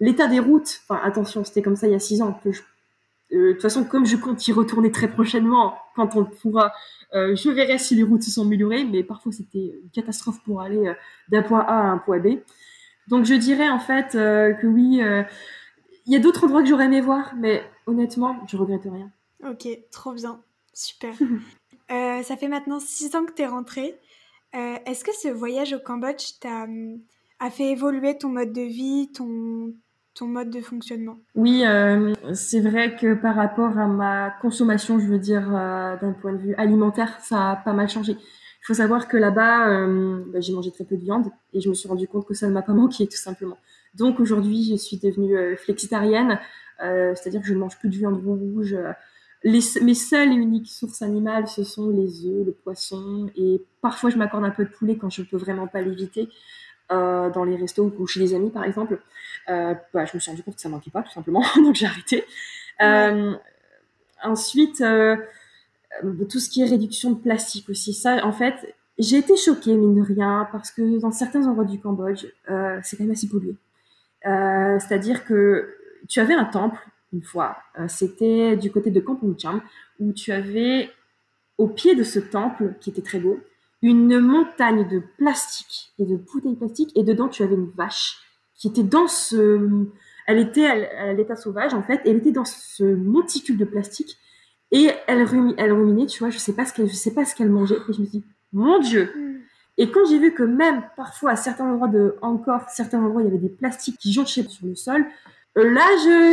l'état 0.00 0.26
des 0.26 0.40
routes. 0.40 0.80
Enfin, 0.82 1.00
attention, 1.02 1.44
c'était 1.44 1.62
comme 1.62 1.76
ça 1.76 1.86
il 1.86 1.92
y 1.92 1.96
a 1.96 2.00
six 2.00 2.20
ans. 2.20 2.38
Euh, 2.44 2.50
de 3.30 3.52
toute 3.52 3.62
façon, 3.62 3.84
comme 3.84 4.04
je 4.04 4.16
compte 4.16 4.46
y 4.46 4.52
retourner 4.52 4.90
très 4.90 5.08
prochainement, 5.08 5.78
quand 5.94 6.16
on 6.16 6.24
pourra 6.24 6.72
euh, 7.14 7.34
je 7.34 7.50
verrai 7.50 7.78
si 7.78 7.94
les 7.94 8.02
routes 8.02 8.22
se 8.22 8.30
sont 8.30 8.42
améliorées, 8.42 8.84
mais 8.84 9.02
parfois 9.02 9.32
c'était 9.32 9.74
une 9.82 9.90
catastrophe 9.90 10.42
pour 10.44 10.60
aller 10.60 10.88
euh, 10.88 10.94
d'un 11.28 11.42
point 11.42 11.60
A 11.60 11.80
à 11.80 11.86
un 11.86 11.98
point 11.98 12.18
B. 12.18 12.38
Donc 13.08 13.24
je 13.24 13.34
dirais 13.34 13.68
en 13.68 13.78
fait 13.78 14.14
euh, 14.14 14.52
que 14.52 14.66
oui, 14.66 15.00
il 16.06 16.12
y 16.12 16.16
a 16.16 16.18
d'autres 16.18 16.44
endroits 16.44 16.62
que 16.62 16.68
j'aurais 16.68 16.86
aimé 16.86 17.00
voir, 17.00 17.34
mais 17.36 17.62
honnêtement, 17.86 18.36
je 18.46 18.56
regrette 18.56 18.84
rien. 18.84 19.10
Ok, 19.48 19.68
trop 19.90 20.12
bien, 20.12 20.42
super. 20.74 21.14
ça 21.88 22.36
fait 22.36 22.48
maintenant 22.48 22.80
six 22.80 23.14
ans 23.14 23.24
que 23.24 23.32
tu 23.32 23.42
es 23.42 23.46
rentrée. 23.46 23.98
Est-ce 24.52 25.04
que 25.04 25.14
ce 25.14 25.28
voyage 25.28 25.72
au 25.72 25.78
Cambodge 25.78 26.38
t'a 26.40 26.66
a 27.40 27.50
fait 27.50 27.70
évoluer 27.70 28.18
ton 28.18 28.30
mode 28.30 28.52
de 28.52 28.62
vie, 28.62 29.10
ton, 29.12 29.72
mode 30.26 30.50
de 30.50 30.60
fonctionnement 30.60 31.18
Oui, 31.34 31.64
euh, 31.64 32.12
c'est 32.34 32.60
vrai 32.60 32.96
que 32.96 33.14
par 33.14 33.36
rapport 33.36 33.78
à 33.78 33.86
ma 33.86 34.30
consommation, 34.42 34.98
je 34.98 35.06
veux 35.06 35.18
dire 35.18 35.48
euh, 35.54 35.96
d'un 36.00 36.12
point 36.12 36.32
de 36.32 36.38
vue 36.38 36.54
alimentaire, 36.56 37.18
ça 37.20 37.52
a 37.52 37.56
pas 37.56 37.72
mal 37.72 37.88
changé. 37.88 38.12
Il 38.12 38.66
faut 38.66 38.74
savoir 38.74 39.08
que 39.08 39.16
là-bas, 39.16 39.68
euh, 39.68 40.22
bah, 40.32 40.40
j'ai 40.40 40.52
mangé 40.52 40.70
très 40.70 40.84
peu 40.84 40.96
de 40.96 41.02
viande 41.02 41.26
et 41.52 41.60
je 41.60 41.68
me 41.68 41.74
suis 41.74 41.88
rendu 41.88 42.08
compte 42.08 42.26
que 42.26 42.34
ça 42.34 42.48
ne 42.48 42.52
m'a 42.52 42.62
pas 42.62 42.72
manqué 42.74 43.06
tout 43.06 43.16
simplement. 43.16 43.56
Donc 43.94 44.20
aujourd'hui, 44.20 44.64
je 44.70 44.76
suis 44.76 44.98
devenue 44.98 45.56
flexitarienne, 45.56 46.38
c'est-à-dire 46.78 47.40
que 47.40 47.46
je 47.46 47.54
ne 47.54 47.58
mange 47.58 47.78
plus 47.78 47.88
de 47.88 47.96
viande 47.96 48.22
rouge. 48.22 48.76
Les, 49.44 49.60
mes 49.82 49.94
seules 49.94 50.32
et 50.32 50.36
uniques 50.36 50.68
sources 50.68 51.00
animales, 51.00 51.48
ce 51.48 51.64
sont 51.64 51.90
les 51.90 52.26
œufs, 52.26 52.44
le 52.44 52.52
poisson, 52.52 53.30
et 53.34 53.62
parfois 53.80 54.10
je 54.10 54.16
m'accorde 54.16 54.44
un 54.44 54.50
peu 54.50 54.64
de 54.64 54.70
poulet 54.70 54.96
quand 54.96 55.10
je 55.10 55.22
ne 55.22 55.26
peux 55.26 55.38
vraiment 55.38 55.66
pas 55.66 55.80
l'éviter. 55.80 56.28
Euh, 56.90 57.28
dans 57.28 57.44
les 57.44 57.56
restos 57.56 57.92
ou 57.98 58.06
chez 58.06 58.18
les 58.18 58.34
amis 58.34 58.48
par 58.48 58.64
exemple, 58.64 58.98
euh, 59.50 59.74
bah, 59.92 60.06
je 60.06 60.12
me 60.14 60.20
suis 60.20 60.30
rendu 60.30 60.42
compte 60.42 60.54
que 60.54 60.60
ça 60.60 60.70
manquait 60.70 60.90
pas 60.90 61.02
tout 61.02 61.10
simplement, 61.10 61.42
donc 61.56 61.74
j'ai 61.74 61.84
arrêté. 61.84 62.24
Euh, 62.80 63.34
ensuite, 64.22 64.78
tout 64.78 66.40
ce 66.40 66.48
qui 66.48 66.62
est 66.62 66.64
réduction 66.64 67.10
de 67.10 67.18
plastique 67.18 67.68
aussi, 67.68 67.92
ça 67.92 68.24
en 68.24 68.32
fait, 68.32 68.74
j'ai 68.98 69.18
été 69.18 69.36
choquée 69.36 69.74
mine 69.74 69.96
de 69.96 70.00
rien 70.00 70.48
parce 70.50 70.70
que 70.70 70.98
dans 70.98 71.12
certains 71.12 71.46
endroits 71.46 71.66
du 71.66 71.78
Cambodge, 71.78 72.24
c'est 72.82 72.96
quand 72.96 73.04
même 73.04 73.10
assez 73.10 73.28
pollué. 73.28 73.54
C'est-à-dire 74.22 75.26
que 75.26 75.74
tu 76.08 76.20
avais 76.20 76.34
un 76.34 76.46
temple 76.46 76.78
une 77.12 77.22
fois, 77.22 77.58
c'était 77.86 78.56
du 78.56 78.70
côté 78.70 78.90
de 78.90 79.00
Kampong 79.00 79.38
Cham, 79.38 79.60
où 80.00 80.12
tu 80.14 80.32
avais 80.32 80.88
au 81.58 81.68
pied 81.68 81.94
de 81.94 82.02
ce 82.02 82.18
temple 82.18 82.74
qui 82.80 82.88
était 82.88 83.02
très 83.02 83.18
beau, 83.18 83.40
une 83.82 84.18
montagne 84.18 84.88
de 84.88 85.02
plastique 85.18 85.92
et 85.98 86.04
de 86.04 86.16
bouteilles 86.16 86.56
plastiques 86.56 86.92
et 86.96 87.04
dedans 87.04 87.28
tu 87.28 87.42
avais 87.42 87.54
une 87.54 87.70
vache 87.76 88.18
qui 88.54 88.68
était 88.68 88.82
dans 88.82 89.06
ce 89.06 89.86
elle 90.26 90.38
était 90.38 90.66
à 90.66 91.12
l'état 91.14 91.36
sauvage 91.36 91.72
en 91.72 91.82
fait. 91.82 92.02
Elle 92.04 92.16
était 92.16 92.32
dans 92.32 92.44
ce 92.44 92.84
monticule 92.84 93.56
de 93.56 93.64
plastique 93.64 94.18
et 94.70 94.90
elle, 95.06 95.26
elle 95.56 95.72
ruminait 95.72 96.06
tu 96.06 96.18
vois 96.18 96.30
je 96.30 96.38
sais 96.38 96.54
pas 96.54 96.66
ce 96.66 96.74
qu'elle 96.74 96.88
je 96.88 96.94
sais 96.94 97.14
pas 97.14 97.24
ce 97.24 97.34
qu'elle 97.34 97.50
mangeait. 97.50 97.76
Et 97.88 97.92
je 97.92 98.00
me 98.00 98.06
dis 98.06 98.24
mon 98.52 98.78
dieu! 98.78 99.12
Mm. 99.16 99.40
et 99.78 99.90
quand 99.90 100.04
j'ai 100.06 100.18
vu 100.18 100.34
que 100.34 100.42
même 100.42 100.82
parfois 100.96 101.32
à 101.32 101.36
certains 101.36 101.70
endroits 101.70 101.88
de 101.88 102.16
encore 102.22 102.62
certains 102.68 103.02
endroits 103.02 103.22
il 103.22 103.26
y 103.26 103.28
avait 103.28 103.38
des 103.38 103.48
plastiques 103.48 103.98
qui 103.98 104.12
jonchaient 104.12 104.42
sur 104.42 104.66
le 104.66 104.74
sol 104.74 105.06
euh, 105.56 105.70
là 105.70 105.86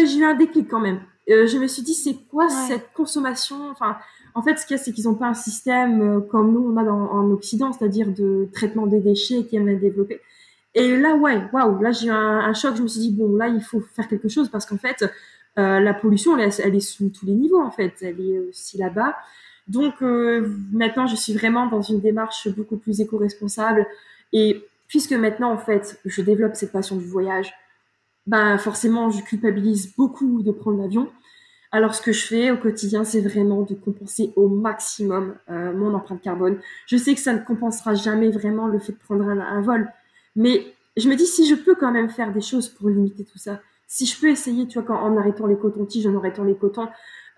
j'ai 0.05 0.17
eu 0.17 0.23
un 0.23 0.35
déclic 0.35 0.69
quand 0.69 0.79
même. 0.79 0.99
Euh, 1.29 1.47
je 1.47 1.57
me 1.57 1.67
suis 1.67 1.81
dit 1.81 1.93
c'est 1.93 2.15
quoi 2.29 2.49
cette 2.49 2.93
consommation? 2.93 3.69
Enfin 3.71 3.97
en 4.35 4.41
fait, 4.41 4.57
ce 4.57 4.65
qu'il 4.65 4.75
y 4.75 4.79
a, 4.79 4.83
c'est 4.83 4.91
qu'ils 4.91 5.05
n'ont 5.05 5.15
pas 5.15 5.27
un 5.27 5.33
système 5.33 6.01
euh, 6.01 6.19
comme 6.19 6.51
nous, 6.51 6.59
on 6.59 6.77
a 6.77 6.83
dans, 6.83 7.09
en 7.11 7.31
Occident, 7.31 7.71
c'est-à-dire 7.71 8.11
de 8.11 8.49
traitement 8.53 8.85
des 8.85 8.99
déchets 8.99 9.45
qui 9.45 9.55
aiment 9.55 9.79
développer. 9.79 10.19
Et 10.75 10.97
là, 10.97 11.15
ouais, 11.15 11.41
waouh, 11.53 11.81
là, 11.81 11.93
j'ai 11.93 12.07
eu 12.07 12.11
un, 12.11 12.53
choc. 12.53 12.75
Je 12.75 12.83
me 12.83 12.87
suis 12.87 12.99
dit, 12.99 13.11
bon, 13.11 13.37
là, 13.37 13.47
il 13.47 13.61
faut 13.61 13.79
faire 13.79 14.09
quelque 14.09 14.27
chose 14.27 14.49
parce 14.49 14.65
qu'en 14.65 14.77
fait, 14.77 15.05
euh, 15.57 15.79
la 15.79 15.93
pollution, 15.93 16.37
elle, 16.37 16.51
elle, 16.61 16.75
est 16.75 16.79
sous 16.81 17.09
tous 17.09 17.25
les 17.25 17.31
niveaux, 17.31 17.61
en 17.61 17.71
fait. 17.71 17.93
Elle 18.01 18.19
est 18.19 18.39
aussi 18.39 18.77
là-bas. 18.77 19.15
Donc, 19.69 20.01
euh, 20.01 20.53
maintenant, 20.73 21.07
je 21.07 21.15
suis 21.15 21.33
vraiment 21.33 21.67
dans 21.67 21.81
une 21.81 22.01
démarche 22.01 22.49
beaucoup 22.49 22.75
plus 22.75 22.99
éco-responsable. 22.99 23.87
Et 24.33 24.65
puisque 24.89 25.13
maintenant, 25.13 25.53
en 25.53 25.57
fait, 25.57 25.97
je 26.03 26.21
développe 26.21 26.55
cette 26.55 26.73
passion 26.73 26.97
du 26.97 27.05
voyage, 27.05 27.53
ben, 28.27 28.57
forcément, 28.57 29.09
je 29.09 29.23
culpabilise 29.23 29.95
beaucoup 29.95 30.43
de 30.43 30.51
prendre 30.51 30.81
l'avion. 30.81 31.09
Alors, 31.75 31.93
ce 31.93 32.01
que 32.01 32.13
je 32.13 32.25
fais 32.25 32.51
au 32.51 32.55
quotidien, 32.55 33.03
c'est 33.03 33.19
vraiment 33.19 33.63
de 33.63 33.73
compenser 33.73 34.31
au 34.37 34.47
maximum 34.47 35.35
euh, 35.49 35.73
mon 35.73 35.93
empreinte 35.93 36.21
carbone. 36.21 36.57
Je 36.87 36.95
sais 36.95 37.13
que 37.13 37.19
ça 37.19 37.33
ne 37.33 37.39
compensera 37.39 37.95
jamais 37.95 38.29
vraiment 38.29 38.67
le 38.67 38.79
fait 38.79 38.93
de 38.93 38.97
prendre 38.97 39.27
un, 39.27 39.61
vol, 39.61 39.91
mais 40.37 40.73
je 40.95 41.09
me 41.09 41.15
dis 41.15 41.25
si 41.25 41.45
je 41.45 41.53
peux 41.53 41.75
quand 41.75 41.91
même 41.91 42.09
faire 42.09 42.31
des 42.31 42.39
choses 42.39 42.69
pour 42.69 42.87
limiter 42.87 43.25
tout 43.25 43.37
ça, 43.37 43.59
si 43.87 44.05
je 44.05 44.17
peux 44.17 44.29
essayer, 44.29 44.69
tu 44.69 44.79
vois, 44.79 44.87
quand, 44.87 44.97
en 44.97 45.17
arrêtant 45.17 45.47
les 45.47 45.57
cotons-tiges, 45.57 46.07
en 46.07 46.15
arrêtant 46.15 46.45
les 46.45 46.55
cotons, 46.55 46.87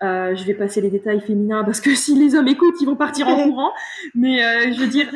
euh, 0.04 0.36
je 0.36 0.44
vais 0.44 0.54
passer 0.54 0.80
les 0.80 0.90
détails 0.90 1.20
féminins 1.20 1.64
parce 1.64 1.80
que 1.80 1.92
si 1.96 2.16
les 2.16 2.36
hommes 2.36 2.46
écoutent, 2.46 2.80
ils 2.80 2.86
vont 2.86 2.94
partir 2.94 3.26
en 3.26 3.42
courant. 3.48 3.72
Mais 4.14 4.44
euh, 4.44 4.72
je 4.72 4.78
veux 4.78 4.86
dire, 4.86 5.08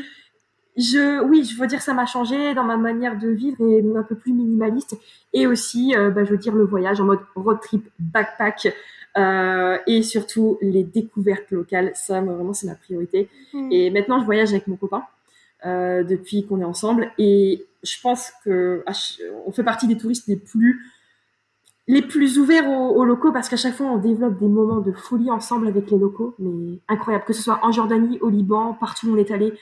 je, 0.77 1.23
oui, 1.23 1.45
je 1.45 1.61
veux 1.61 1.69
dire, 1.69 1.81
ça 1.81 1.95
m'a 1.95 2.07
changé 2.07 2.55
dans 2.55 2.65
ma 2.65 2.77
manière 2.77 3.17
de 3.17 3.29
vivre 3.29 3.61
et 3.61 3.85
un 3.97 4.03
peu 4.03 4.17
plus 4.17 4.33
minimaliste. 4.33 4.97
Et 5.33 5.47
aussi, 5.47 5.95
bah, 5.95 6.25
je 6.25 6.31
veux 6.31 6.39
dire, 6.39 6.57
le 6.57 6.65
voyage 6.65 7.01
en 7.01 7.05
mode 7.05 7.21
road 7.37 7.61
trip 7.61 7.89
backpack. 8.01 8.75
Euh, 9.19 9.77
et 9.87 10.03
surtout 10.03 10.59
les 10.63 10.85
découvertes 10.85 11.51
locales. 11.51 11.93
Ça, 11.95 12.21
vraiment, 12.21 12.55
c'est 12.55 12.67
ma 12.67 12.75
priorité. 12.75 13.29
Hmm. 13.53 13.71
Et 13.71 13.91
maintenant, 13.91 14.21
je 14.21 14.25
voyage 14.25 14.51
avec 14.51 14.67
mon 14.67 14.77
copain 14.77 15.05
euh, 15.67 16.03
depuis 16.03 16.47
qu'on 16.47 16.61
est 16.61 16.65
ensemble. 16.65 17.11
Et 17.19 17.67
je 17.83 18.01
pense 18.01 18.33
que 18.45 18.85
on 19.47 19.53
fait 19.53 19.65
partie 19.65 19.87
des 19.87 19.97
touristes 19.97 20.29
les 20.29 20.37
plus 20.37 20.81
les 21.89 22.03
plus 22.03 22.39
ouverts 22.39 22.69
aux, 22.71 23.05
locaux 23.05 23.33
parce 23.33 23.49
qu'à 23.49 23.57
chaque 23.57 23.75
fois 23.75 23.87
on 23.87 23.99
développe 23.99 24.39
des 24.39 24.47
moments 24.47 24.81
de 24.81 24.93
folie 24.93 25.33
ensemble 25.33 25.67
avec 25.67 25.91
les 25.91 25.99
locaux, 25.99 26.35
mais 26.39 26.79
incroyable 26.89 27.25
que 27.25 27.33
ce 27.33 27.43
soit 27.43 27.59
en 27.63 27.73
Jordanie, 27.73 28.19
au 28.21 28.31
Liban, 28.31 28.75
partout 28.75 29.09
où 29.09 29.15
on 29.15 29.17
est 29.17 29.33
allé, 29.33 29.53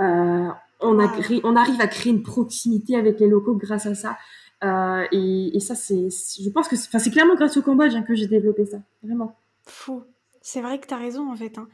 euh, 0.00 0.48
on, 0.80 0.98
a 0.98 1.12
on 1.44 1.56
arrive 1.56 1.80
à 1.82 1.86
créer 1.86 2.12
une 2.12 2.22
proximité 2.22 2.96
avec 2.96 3.20
les 3.20 3.28
locaux 3.28 3.54
grâce 3.54 3.84
à 3.84 3.94
ça. 3.94 4.16
Euh, 4.62 5.06
et, 5.10 5.56
et, 5.56 5.60
ça, 5.60 5.74
c'est, 5.74 6.08
je 6.10 6.50
pense 6.50 6.68
que 6.68 6.76
c'est 6.76 7.10
clairement 7.10 7.34
grâce 7.34 7.56
au 7.56 7.62
Cambodge 7.62 7.94
hein, 7.94 8.02
que 8.02 8.14
j'ai 8.14 8.26
développé 8.26 8.66
ça, 8.66 8.78
vraiment. 9.02 9.34
Fou. 9.64 10.02
C'est 10.42 10.60
vrai 10.60 10.78
que 10.78 10.86
tu 10.86 10.94
as 10.94 10.98
raison 10.98 11.30
en 11.30 11.36
fait. 11.36 11.58
Hein. 11.58 11.68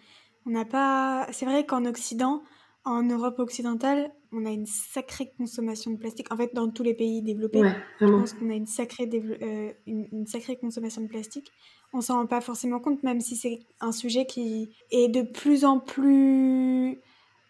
On 0.45 0.51
n'a 0.51 0.65
pas. 0.65 1.27
C'est 1.33 1.47
vrai 1.47 1.67
qu'en 1.67 1.85
Occident, 1.85 2.43
en 2.85 3.03
Europe 3.03 3.39
occidentale, 3.41 4.13
on 4.33 4.45
a 4.47 4.51
une 4.51 4.67
sacrée 4.67 5.33
consommation 5.37 5.91
de 5.91 5.97
plastique. 5.97 6.33
En 6.33 6.37
fait, 6.37 6.55
dans 6.55 6.69
tous 6.71 6.85
les 6.85 6.95
pays 6.95 7.23
développés, 7.23 7.63
je 8.01 8.07
pense 8.07 8.35
qu'on 8.35 8.51
a 8.51 8.55
une 8.55 8.67
sacrée, 8.67 9.09
euh, 9.15 9.73
une, 9.87 10.27
sacrée 10.27 10.57
consommation 10.57 11.03
de 11.03 11.09
plastique. 11.09 11.51
On 11.93 12.01
s'en 12.01 12.17
rend 12.17 12.27
pas 12.27 12.41
forcément 12.41 12.79
compte, 12.79 13.03
même 13.03 13.21
si 13.21 13.35
c'est 13.37 13.61
un 13.81 13.93
sujet 13.93 14.27
qui 14.27 14.71
est 14.91 15.09
de 15.09 15.23
plus 15.23 15.65
en 15.65 15.81
plus 15.81 17.01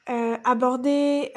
euh, 0.08 0.36
abordé, 0.44 1.32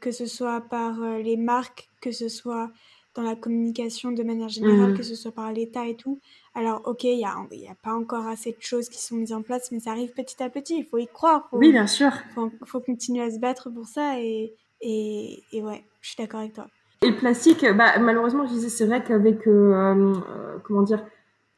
que 0.00 0.10
ce 0.10 0.26
soit 0.26 0.60
par 0.62 1.00
les 1.18 1.36
marques, 1.36 1.88
que 2.00 2.10
ce 2.10 2.28
soit 2.28 2.70
dans 3.16 3.22
la 3.22 3.34
communication 3.34 4.12
de 4.12 4.22
manière 4.22 4.48
générale, 4.48 4.92
mmh. 4.92 4.96
que 4.96 5.02
ce 5.02 5.14
soit 5.14 5.32
par 5.32 5.50
l'État 5.52 5.86
et 5.86 5.96
tout. 5.96 6.20
Alors, 6.54 6.82
ok, 6.84 7.04
il 7.04 7.16
n'y 7.16 7.24
a, 7.24 7.34
y 7.52 7.68
a 7.68 7.74
pas 7.82 7.94
encore 7.94 8.26
assez 8.26 8.52
de 8.52 8.60
choses 8.60 8.88
qui 8.88 9.02
sont 9.02 9.16
mises 9.16 9.32
en 9.32 9.42
place, 9.42 9.72
mais 9.72 9.80
ça 9.80 9.90
arrive 9.90 10.12
petit 10.12 10.42
à 10.42 10.50
petit, 10.50 10.78
il 10.78 10.84
faut 10.84 10.98
y 10.98 11.06
croire. 11.06 11.48
oui, 11.52 11.72
bien 11.72 11.86
sûr. 11.86 12.12
Il 12.36 12.50
faut, 12.64 12.80
continuer 12.80 13.22
à 13.22 13.30
se 13.30 13.38
battre 13.38 13.70
pour 13.70 13.86
ça, 13.86 14.20
et, 14.20 14.54
et, 14.80 15.42
et 15.52 15.62
ouais, 15.62 15.82
je 16.00 16.10
suis 16.10 16.16
d'accord 16.18 16.40
avec 16.40 16.52
toi. 16.52 16.66
Et 17.02 17.10
le 17.10 17.16
plastique, 17.16 17.64
bah, 17.76 17.98
malheureusement, 17.98 18.46
je 18.46 18.52
disais, 18.52 18.68
c'est 18.68 18.86
vrai 18.86 19.02
qu'avec, 19.02 19.46
euh, 19.46 19.72
euh, 19.74 20.56
comment 20.62 20.82
dire, 20.82 21.04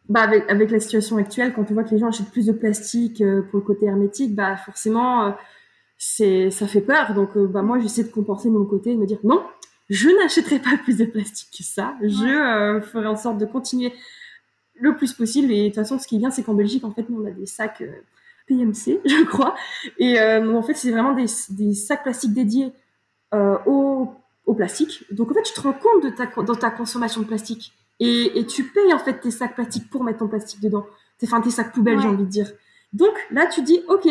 bah, 0.08 0.22
avec, 0.22 0.50
avec, 0.50 0.70
la 0.70 0.80
situation 0.80 1.16
actuelle, 1.16 1.52
quand 1.54 1.70
on 1.70 1.74
voit 1.74 1.84
que 1.84 1.90
les 1.90 1.98
gens 1.98 2.08
achètent 2.08 2.30
plus 2.30 2.46
de 2.46 2.52
plastique 2.52 3.20
euh, 3.20 3.42
pour 3.42 3.60
le 3.60 3.64
côté 3.64 3.86
hermétique, 3.86 4.34
bah, 4.34 4.56
forcément, 4.56 5.34
c'est, 5.96 6.50
ça 6.50 6.66
fait 6.66 6.80
peur. 6.80 7.14
Donc, 7.14 7.36
bah, 7.38 7.62
moi, 7.62 7.78
j'essaie 7.78 8.04
de 8.04 8.10
compenser 8.10 8.48
de 8.48 8.54
mon 8.54 8.64
côté, 8.64 8.94
de 8.94 8.98
me 8.98 9.06
dire, 9.06 9.18
non, 9.22 9.42
je 9.88 10.08
n'achèterai 10.10 10.58
pas 10.58 10.76
plus 10.76 10.98
de 10.98 11.04
plastique 11.04 11.48
que 11.56 11.64
ça. 11.64 11.94
Je 12.02 12.24
euh, 12.24 12.80
ferai 12.80 13.06
en 13.06 13.16
sorte 13.16 13.38
de 13.38 13.46
continuer 13.46 13.92
le 14.74 14.96
plus 14.96 15.12
possible. 15.12 15.50
Et 15.50 15.62
de 15.62 15.66
toute 15.68 15.76
façon, 15.76 15.98
ce 15.98 16.06
qui 16.06 16.16
est 16.16 16.18
bien, 16.18 16.30
c'est 16.30 16.42
qu'en 16.42 16.54
Belgique, 16.54 16.84
en 16.84 16.92
fait, 16.92 17.08
nous, 17.08 17.22
on 17.22 17.26
a 17.26 17.30
des 17.30 17.46
sacs 17.46 17.80
euh, 17.80 17.92
PMC, 18.46 19.00
je 19.04 19.24
crois. 19.24 19.54
Et 19.98 20.20
euh, 20.20 20.54
en 20.54 20.62
fait, 20.62 20.74
c'est 20.74 20.90
vraiment 20.90 21.14
des, 21.14 21.26
des, 21.50 21.74
sacs 21.74 22.02
plastiques 22.02 22.34
dédiés 22.34 22.72
au, 23.32 24.08
au, 24.46 24.54
plastique. 24.54 25.04
Donc, 25.10 25.30
en 25.30 25.34
fait, 25.34 25.42
tu 25.42 25.52
te 25.52 25.60
rends 25.60 25.72
compte 25.72 26.02
de 26.02 26.10
ta, 26.10 26.26
dans 26.26 26.54
ta 26.54 26.70
consommation 26.70 27.22
de 27.22 27.26
plastique. 27.26 27.72
Et, 28.00 28.38
et, 28.38 28.46
tu 28.46 28.64
payes, 28.64 28.92
en 28.92 28.98
fait, 28.98 29.20
tes 29.20 29.30
sacs 29.30 29.54
plastiques 29.54 29.90
pour 29.90 30.04
mettre 30.04 30.18
ton 30.18 30.28
plastique 30.28 30.60
dedans. 30.60 30.86
Enfin, 31.22 31.40
tes 31.40 31.50
sacs 31.50 31.72
poubelles, 31.72 32.00
j'ai 32.00 32.08
envie 32.08 32.24
de 32.24 32.28
dire. 32.28 32.50
Donc, 32.92 33.12
là, 33.30 33.46
tu 33.46 33.62
dis, 33.62 33.80
OK, 33.88 34.06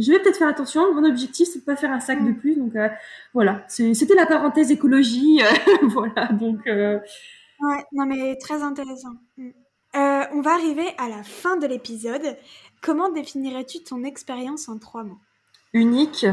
je 0.00 0.12
vais 0.12 0.18
peut-être 0.20 0.38
faire 0.38 0.48
attention. 0.48 0.94
Mon 0.94 1.04
objectif, 1.08 1.48
c'est 1.52 1.60
de 1.60 1.64
pas 1.64 1.76
faire 1.76 1.92
un 1.92 2.00
sac 2.00 2.24
de 2.24 2.32
plus. 2.32 2.56
Donc 2.56 2.76
euh, 2.76 2.88
voilà, 3.34 3.64
c'était 3.68 4.14
la 4.14 4.26
parenthèse 4.26 4.70
écologie. 4.70 5.40
Euh, 5.50 5.86
voilà, 5.88 6.26
donc. 6.32 6.66
Euh, 6.66 6.98
ouais, 7.60 7.84
non 7.92 8.06
mais 8.06 8.36
très 8.36 8.62
intéressant. 8.62 9.14
Mm. 9.36 9.50
on 9.94 10.40
va 10.40 10.52
arriver 10.52 10.86
à 10.98 11.08
la 11.08 11.22
fin 11.22 11.56
de 11.56 11.66
l'épisode. 11.66 12.36
Comment 12.82 13.10
définirais-tu 13.10 13.82
ton 13.82 14.04
expérience 14.04 14.68
en 14.68 14.78
trois 14.78 15.04
mots? 15.04 15.18
Unique, 15.72 16.26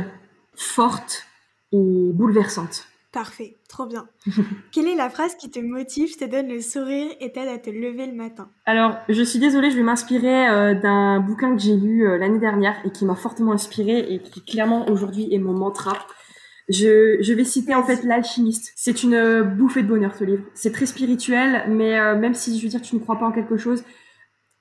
forte 0.56 1.26
et 1.72 2.12
bouleversante. 2.14 2.88
Parfait, 3.18 3.58
trop 3.68 3.88
bien. 3.88 4.08
Quelle 4.72 4.88
est 4.88 4.96
la 4.96 5.10
phrase 5.10 5.34
qui 5.34 5.50
te 5.50 5.58
motive, 5.58 6.16
te 6.18 6.26
donne 6.26 6.50
le 6.50 6.62
sourire 6.62 7.10
et 7.20 7.32
t'aide 7.32 7.48
à 7.48 7.58
te 7.58 7.72
lever 7.72 8.06
le 8.06 8.14
matin? 8.14 8.48
Alors, 8.68 8.96
je 9.10 9.24
suis 9.24 9.40
désolée, 9.40 9.72
je 9.72 9.76
vais 9.76 9.82
m'inspirer 9.82 10.48
euh, 10.48 10.76
d'un 10.76 11.20
bouquin 11.20 11.56
que 11.56 11.60
j'ai 11.60 11.76
lu 11.76 12.08
euh, 12.08 12.20
l'année 12.20 12.38
dernière 12.38 12.76
et 12.86 12.92
qui 12.92 13.06
m'a 13.06 13.16
fortement 13.16 13.54
inspiré 13.54 14.06
et 14.14 14.20
qui 14.20 14.46
clairement 14.46 14.88
aujourd'hui 14.88 15.34
est 15.34 15.40
mon 15.40 15.54
mantra. 15.54 15.98
Je, 16.70 17.18
je 17.20 17.34
vais 17.34 17.44
citer 17.44 17.74
en 17.74 17.82
fait 17.82 18.04
l'alchimiste. 18.04 18.72
C'est 18.76 19.02
une 19.02 19.16
euh, 19.16 19.42
bouffée 19.42 19.82
de 19.82 19.88
bonheur 19.88 20.14
ce 20.14 20.24
livre. 20.24 20.44
C'est 20.54 20.72
très 20.72 20.86
spirituel, 20.86 21.64
mais 21.70 21.98
même 22.18 22.36
si 22.36 22.56
je 22.60 22.64
veux 22.66 22.70
dire 22.70 22.84
tu 22.84 22.94
ne 22.94 23.00
crois 23.00 23.16
pas 23.16 23.26
en 23.26 23.32
quelque 23.32 23.58
chose, 23.58 23.84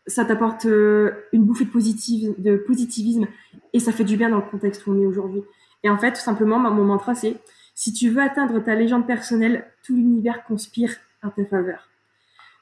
ça 0.06 0.24
t'apporte 0.24 0.64
une 0.64 1.44
bouffée 1.44 1.66
de, 1.66 1.70
positive, 1.70 2.32
de 2.38 2.56
positivisme 2.56 3.26
et 3.74 3.80
ça 3.80 3.92
fait 3.92 4.04
du 4.04 4.16
bien 4.16 4.30
dans 4.30 4.36
le 4.36 4.50
contexte 4.50 4.86
où 4.86 4.92
on 4.92 5.02
est 5.02 5.04
aujourd'hui. 5.04 5.42
Et 5.82 5.90
en 5.90 5.98
fait, 5.98 6.12
tout 6.12 6.22
simplement, 6.22 6.58
mon 6.58 6.84
mantra 6.84 7.14
c'est 7.14 7.36
si 7.76 7.92
tu 7.92 8.08
veux 8.08 8.22
atteindre 8.22 8.58
ta 8.58 8.74
légende 8.74 9.06
personnelle, 9.06 9.66
tout 9.84 9.94
l'univers 9.94 10.44
conspire 10.44 10.96
à 11.22 11.28
ta 11.28 11.44
faveur. 11.44 11.88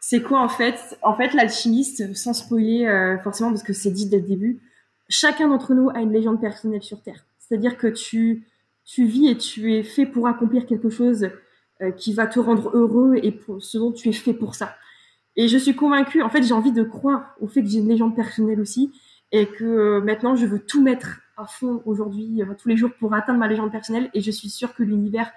C'est 0.00 0.20
quoi 0.20 0.40
en 0.40 0.48
fait? 0.48 0.98
En 1.02 1.16
fait, 1.16 1.32
l'alchimiste, 1.32 2.14
sans 2.14 2.34
spoiler 2.34 2.84
euh, 2.86 3.16
forcément 3.20 3.50
parce 3.50 3.62
que 3.62 3.72
c'est 3.72 3.92
dit 3.92 4.06
dès 4.06 4.18
le 4.18 4.26
début, 4.26 4.60
chacun 5.08 5.48
d'entre 5.48 5.72
nous 5.72 5.88
a 5.90 6.00
une 6.00 6.12
légende 6.12 6.40
personnelle 6.40 6.82
sur 6.82 7.00
Terre. 7.00 7.24
C'est-à-dire 7.38 7.78
que 7.78 7.86
tu, 7.86 8.44
tu 8.84 9.06
vis 9.06 9.28
et 9.28 9.38
tu 9.38 9.72
es 9.72 9.84
fait 9.84 10.04
pour 10.04 10.26
accomplir 10.26 10.66
quelque 10.66 10.90
chose 10.90 11.30
euh, 11.80 11.92
qui 11.92 12.12
va 12.12 12.26
te 12.26 12.40
rendre 12.40 12.70
heureux 12.74 13.14
et 13.22 13.30
pour 13.30 13.62
ce 13.62 13.78
dont 13.78 13.92
tu 13.92 14.08
es 14.08 14.12
fait 14.12 14.34
pour 14.34 14.56
ça. 14.56 14.74
Et 15.36 15.46
je 15.46 15.56
suis 15.56 15.76
convaincue, 15.76 16.22
en 16.22 16.28
fait, 16.28 16.42
j'ai 16.42 16.54
envie 16.54 16.72
de 16.72 16.82
croire 16.82 17.34
au 17.40 17.46
fait 17.46 17.62
que 17.62 17.68
j'ai 17.68 17.78
une 17.78 17.88
légende 17.88 18.16
personnelle 18.16 18.60
aussi 18.60 18.92
et 19.30 19.46
que 19.46 19.64
euh, 19.64 20.00
maintenant 20.00 20.34
je 20.34 20.46
veux 20.46 20.60
tout 20.60 20.82
mettre 20.82 21.20
à 21.36 21.46
fond 21.46 21.82
aujourd'hui, 21.84 22.42
euh, 22.42 22.46
tous 22.58 22.68
les 22.68 22.76
jours 22.76 22.90
pour 22.98 23.14
atteindre 23.14 23.38
ma 23.38 23.48
légende 23.48 23.70
personnelle 23.70 24.10
et 24.14 24.20
je 24.20 24.30
suis 24.30 24.48
sûre 24.48 24.74
que 24.74 24.82
l'univers 24.82 25.30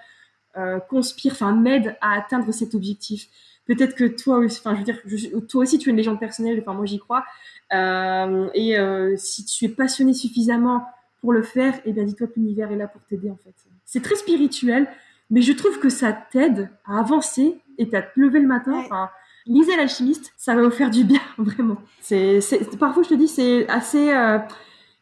euh, 0.56 0.80
conspire, 0.80 1.32
enfin 1.32 1.52
m'aide 1.52 1.96
à 2.00 2.14
atteindre 2.14 2.52
cet 2.52 2.74
objectif. 2.74 3.28
Peut-être 3.66 3.94
que 3.94 4.04
toi 4.04 4.38
aussi, 4.38 4.60
enfin 4.64 4.74
je 4.74 4.78
veux 4.78 4.84
dire, 4.84 5.46
toi 5.48 5.62
aussi 5.62 5.78
tu 5.78 5.88
es 5.88 5.90
une 5.90 5.96
légende 5.96 6.18
personnelle, 6.18 6.58
enfin 6.60 6.72
moi 6.72 6.86
j'y 6.86 6.98
crois. 6.98 7.24
Euh, 7.72 8.48
et 8.54 8.76
si 9.18 9.44
tu 9.44 9.66
es 9.66 9.68
passionné 9.68 10.14
suffisamment 10.14 10.86
pour 11.20 11.32
le 11.32 11.42
faire, 11.42 11.74
et 11.78 11.82
eh 11.86 11.92
bien 11.92 12.04
dis-toi 12.04 12.28
que 12.28 12.34
l'univers 12.36 12.72
est 12.72 12.76
là 12.76 12.88
pour 12.88 13.02
t'aider 13.02 13.30
en 13.30 13.36
fait. 13.36 13.54
C'est 13.84 14.02
très 14.02 14.14
spirituel, 14.14 14.88
mais 15.30 15.42
je 15.42 15.52
trouve 15.52 15.78
que 15.78 15.90
ça 15.90 16.12
t'aide 16.12 16.70
à 16.86 16.98
avancer 16.98 17.58
et 17.76 17.94
à 17.94 18.02
te 18.02 18.18
lever 18.18 18.40
le 18.40 18.48
matin. 18.48 18.72
Enfin, 18.72 19.10
lisez 19.46 19.76
l'alchimiste, 19.76 20.32
ça 20.36 20.54
va 20.54 20.62
vous 20.62 20.70
faire 20.70 20.90
du 20.90 21.04
bien 21.04 21.20
vraiment. 21.38 21.76
C'est, 22.00 22.40
parfois 22.78 23.02
je 23.02 23.10
te 23.10 23.14
dis 23.14 23.28
c'est 23.28 23.68
assez 23.68 24.10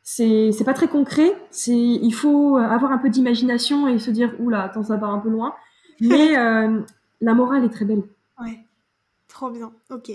c'est 0.08 0.52
c'est 0.52 0.62
pas 0.62 0.72
très 0.72 0.86
concret. 0.86 1.36
C'est 1.50 1.72
il 1.76 2.12
faut 2.12 2.56
avoir 2.58 2.92
un 2.92 2.98
peu 2.98 3.10
d'imagination 3.10 3.88
et 3.88 3.98
se 3.98 4.12
dire 4.12 4.32
oula 4.38 4.62
attends 4.62 4.84
ça 4.84 4.96
part 4.96 5.10
un 5.10 5.18
peu 5.18 5.28
loin. 5.28 5.52
Mais 6.00 6.38
euh, 6.38 6.80
la 7.20 7.34
morale 7.34 7.64
est 7.64 7.70
très 7.70 7.84
belle. 7.84 8.04
Ouais, 8.40 8.60
trop 9.26 9.50
bien. 9.50 9.72
Ok. 9.90 10.12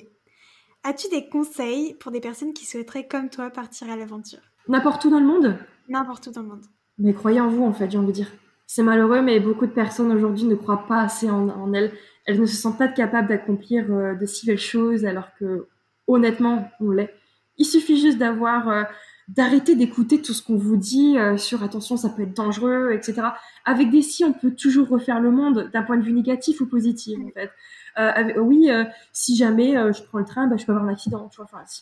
As-tu 0.86 1.10
des 1.10 1.28
conseils 1.28 1.94
pour 1.96 2.14
des 2.14 2.22
personnes 2.22 2.54
qui 2.54 2.66
souhaiteraient 2.66 3.06
comme 3.06 3.30
toi 3.30 3.50
partir 3.50 3.90
à 3.92 3.98
l'aventure? 3.98 4.40
N'importe 4.70 5.04
où 5.04 5.10
dans 5.10 5.20
le 5.20 5.26
monde? 5.26 5.58
N'importe 5.90 6.28
où 6.28 6.32
dans 6.32 6.42
le 6.42 6.48
monde. 6.48 6.66
Mais 6.98 7.14
croyez 7.14 7.42
en 7.42 7.50
vous 7.50 7.66
en 7.66 7.74
fait, 7.74 7.92
j'ai 7.92 7.98
envie 7.98 8.08
de 8.08 8.14
dire. 8.14 8.32
C'est 8.68 8.84
malheureux, 8.84 9.22
mais 9.22 9.42
beaucoup 9.42 9.66
de 9.66 9.74
personnes 9.74 10.14
aujourd'hui 10.14 10.46
ne 10.46 10.56
croient 10.56 10.88
pas 10.88 11.02
assez 11.02 11.30
en, 11.30 11.74
elles. 11.74 11.92
Elles 12.26 12.40
ne 12.40 12.46
se 12.46 12.56
sentent 12.56 12.78
pas 12.78 12.88
capables 12.88 13.28
d'accomplir 13.28 13.92
euh, 13.92 14.16
de 14.16 14.26
si 14.26 14.46
belles 14.46 14.58
choses, 14.58 15.04
alors 15.04 15.28
que 15.38 15.68
honnêtement, 16.08 16.72
on 16.80 16.92
l'est. 16.92 17.14
Il 17.58 17.66
suffit 17.66 18.00
juste 18.00 18.18
d'avoir 18.18 18.70
euh, 18.70 18.84
d'arrêter 19.32 19.76
d'écouter 19.76 20.22
tout 20.22 20.34
ce 20.34 20.44
qu'on 20.44 20.58
vous 20.58 20.76
dit 20.76 21.18
euh, 21.18 21.38
sur 21.38 21.64
attention, 21.64 21.96
ça 21.96 22.10
peut 22.10 22.24
être 22.24 22.36
dangereux, 22.36 22.92
etc. 22.92 23.22
Avec 23.64 23.90
des 23.90 24.02
si, 24.02 24.26
on 24.26 24.34
peut 24.34 24.52
toujours 24.52 24.90
refaire 24.90 25.22
le 25.22 25.32
monde 25.32 25.70
d'un 25.74 25.84
point 25.84 25.96
de 25.98 26.04
vue 26.04 26.12
négatif 26.12 26.60
ou 26.60 26.66
positif, 26.66 27.18
en 27.26 27.30
fait. 27.30 27.50
Euh, 27.98 28.42
oui, 28.42 28.70
euh, 28.70 28.84
si 29.14 29.38
jamais 29.38 29.74
je 29.94 30.04
prends 30.04 30.20
le 30.20 30.26
train, 30.26 30.48
bah, 30.48 30.58
je 30.58 30.66
peux 30.66 30.74
avoir 30.74 30.88
un 30.88 30.92
accident. 30.92 31.30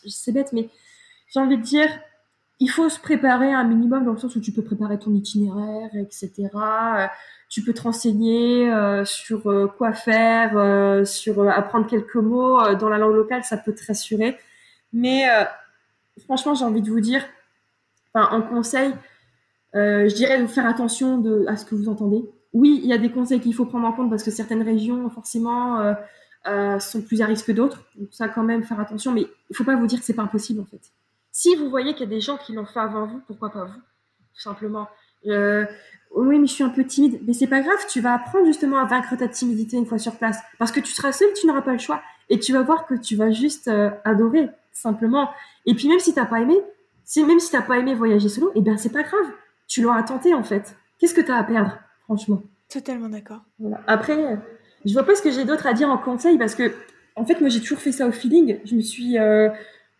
C'est 0.06 0.32
bête, 0.32 0.52
mais 0.52 0.70
j'ai 1.32 1.40
envie 1.40 1.56
de 1.56 1.62
dire, 1.62 1.88
il 2.60 2.70
faut 2.70 2.88
se 2.88 3.00
préparer 3.00 3.52
un 3.52 3.64
minimum 3.64 4.04
dans 4.04 4.12
le 4.12 4.18
sens 4.18 4.36
où 4.36 4.40
tu 4.40 4.52
peux 4.52 4.62
préparer 4.62 4.98
ton 4.98 5.12
itinéraire, 5.12 5.90
etc. 5.94 6.50
tu 7.48 7.64
peux 7.64 7.72
te 7.72 7.82
renseigner 7.82 8.70
sur 9.04 9.42
quoi 9.76 9.92
faire, 9.92 11.04
sur 11.06 11.48
apprendre 11.48 11.86
quelques 11.88 12.16
mots 12.16 12.74
dans 12.74 12.88
la 12.88 12.98
langue 12.98 13.14
locale, 13.14 13.42
ça 13.42 13.56
peut 13.56 13.74
te 13.74 13.86
rassurer. 13.86 14.36
Mais 14.92 15.24
franchement, 16.24 16.54
j'ai 16.54 16.64
envie 16.64 16.82
de 16.82 16.90
vous 16.90 17.00
dire, 17.00 17.24
enfin, 18.14 18.36
en 18.36 18.42
conseil, 18.42 18.92
euh, 19.76 20.08
je 20.08 20.14
dirais 20.14 20.40
de 20.40 20.46
faire 20.46 20.66
attention 20.66 21.22
à 21.46 21.56
ce 21.56 21.64
que 21.64 21.74
vous 21.74 21.88
entendez. 21.88 22.22
Oui, 22.52 22.80
il 22.82 22.88
y 22.88 22.92
a 22.92 22.98
des 22.98 23.10
conseils 23.10 23.40
qu'il 23.40 23.54
faut 23.54 23.66
prendre 23.66 23.86
en 23.86 23.92
compte 23.92 24.10
parce 24.10 24.24
que 24.24 24.30
certaines 24.30 24.62
régions, 24.62 25.08
forcément, 25.10 25.80
euh, 25.80 25.94
euh, 26.48 26.78
sont 26.80 27.02
plus 27.02 27.22
à 27.22 27.26
risque 27.26 27.46
que 27.46 27.52
d'autres. 27.52 27.84
Donc 27.96 28.08
ça, 28.10 28.28
quand 28.28 28.42
même, 28.42 28.64
faire 28.64 28.80
attention. 28.80 29.12
Mais 29.12 29.26
il 29.50 29.56
faut 29.56 29.64
pas 29.64 29.76
vous 29.76 29.86
dire 29.86 30.00
que 30.00 30.04
c'est 30.04 30.14
pas 30.14 30.22
impossible, 30.22 30.60
en 30.60 30.64
fait. 30.64 30.80
Si 31.30 31.54
vous 31.54 31.70
voyez 31.70 31.92
qu'il 31.92 32.08
y 32.08 32.12
a 32.12 32.14
des 32.14 32.20
gens 32.20 32.36
qui 32.36 32.52
l'ont 32.52 32.66
fait 32.66 32.80
avant 32.80 33.06
vous, 33.06 33.20
pourquoi 33.26 33.50
pas 33.50 33.64
vous 33.64 33.80
Tout 34.34 34.40
simplement. 34.40 34.88
oui, 35.24 36.38
mais 36.38 36.46
je 36.46 36.52
suis 36.52 36.64
un 36.64 36.70
peu 36.70 36.84
timide. 36.84 37.20
Mais 37.26 37.32
c'est 37.32 37.46
pas 37.46 37.60
grave, 37.60 37.78
tu 37.88 38.00
vas 38.00 38.14
apprendre 38.14 38.46
justement 38.46 38.78
à 38.78 38.84
vaincre 38.84 39.16
ta 39.16 39.28
timidité 39.28 39.76
une 39.76 39.86
fois 39.86 39.98
sur 39.98 40.16
place. 40.16 40.38
Parce 40.58 40.72
que 40.72 40.80
tu 40.80 40.92
seras 40.92 41.12
seul, 41.12 41.28
tu 41.34 41.46
n'auras 41.46 41.62
pas 41.62 41.72
le 41.72 41.78
choix. 41.78 42.02
Et 42.28 42.40
tu 42.40 42.52
vas 42.52 42.62
voir 42.62 42.86
que 42.86 42.94
tu 42.94 43.14
vas 43.14 43.30
juste 43.30 43.70
adorer, 44.04 44.48
simplement. 44.72 45.30
Et 45.66 45.74
puis 45.74 45.88
même 45.88 46.00
si 46.00 46.14
t'as 46.14 46.26
pas 46.26 46.40
aimé, 46.40 46.56
si, 47.10 47.24
même 47.24 47.40
si 47.40 47.50
t'as 47.50 47.62
pas 47.62 47.76
aimé 47.76 47.92
voyager 47.92 48.28
solo, 48.28 48.52
eh 48.54 48.60
bien 48.60 48.76
c'est 48.76 48.92
pas 48.92 49.02
grave. 49.02 49.32
Tu 49.66 49.82
l'auras 49.82 50.04
tenté 50.04 50.32
en 50.32 50.44
fait. 50.44 50.76
Qu'est-ce 51.00 51.12
que 51.12 51.20
tu 51.20 51.32
as 51.32 51.38
à 51.38 51.42
perdre, 51.42 51.76
franchement? 52.04 52.40
Totalement 52.72 53.08
d'accord. 53.08 53.40
Après, 53.88 54.38
je 54.84 54.92
vois 54.92 55.02
pas 55.02 55.16
ce 55.16 55.22
que 55.22 55.32
j'ai 55.32 55.44
d'autre 55.44 55.66
à 55.66 55.72
dire 55.72 55.90
en 55.90 55.98
conseil 55.98 56.38
parce 56.38 56.54
que, 56.54 56.72
en 57.16 57.24
fait, 57.24 57.40
moi 57.40 57.48
j'ai 57.48 57.58
toujours 57.58 57.80
fait 57.80 57.90
ça 57.90 58.06
au 58.06 58.12
feeling. 58.12 58.60
Je 58.64 58.76
me 58.76 58.80
suis 58.80 59.18
euh, 59.18 59.48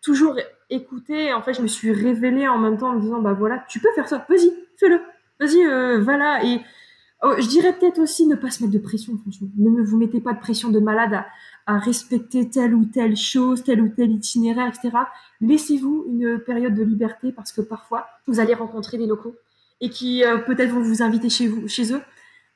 toujours 0.01 0.37
écoutée. 0.69 1.33
En 1.33 1.41
fait, 1.41 1.53
je 1.53 1.61
me 1.61 1.67
suis 1.67 1.91
révélée 1.91 2.47
en 2.47 2.57
même 2.57 2.77
temps 2.77 2.91
en 2.91 2.93
me 2.93 3.01
disant, 3.01 3.19
bah 3.19 3.33
voilà, 3.33 3.65
tu 3.67 3.81
peux 3.81 3.91
faire 3.93 4.07
ça. 4.07 4.25
Vas-y, 4.29 4.53
fais-le. 4.77 5.01
Vas-y, 5.41 5.65
euh, 5.65 5.99
voilà. 6.01 6.45
Et 6.45 6.61
oh, 7.23 7.33
je 7.37 7.47
dirais 7.47 7.73
peut-être 7.73 7.99
aussi 7.99 8.25
ne 8.25 8.35
pas 8.35 8.51
se 8.51 8.63
mettre 8.63 8.73
de 8.73 8.79
pression, 8.79 9.17
franchement. 9.17 9.49
Ne 9.57 9.83
vous 9.83 9.97
mettez 9.97 10.21
pas 10.21 10.31
de 10.31 10.39
pression 10.39 10.69
de 10.69 10.79
malade 10.79 11.13
à, 11.13 11.25
à 11.67 11.77
respecter 11.77 12.49
telle 12.49 12.73
ou 12.73 12.85
telle 12.85 13.15
chose, 13.15 13.63
tel 13.63 13.81
ou 13.81 13.89
tel 13.89 14.11
itinéraire, 14.11 14.67
etc. 14.67 14.89
Laissez-vous 15.41 16.05
une 16.07 16.39
période 16.39 16.73
de 16.73 16.83
liberté 16.83 17.31
parce 17.31 17.51
que 17.51 17.61
parfois, 17.61 18.07
vous 18.27 18.39
allez 18.39 18.53
rencontrer 18.53 18.97
des 18.97 19.07
locaux 19.07 19.35
et 19.81 19.89
qui 19.89 20.23
euh, 20.23 20.37
peut-être 20.37 20.71
vont 20.71 20.81
vous 20.81 21.01
inviter 21.01 21.29
chez, 21.29 21.47
vous, 21.47 21.67
chez 21.67 21.93
eux 21.93 22.01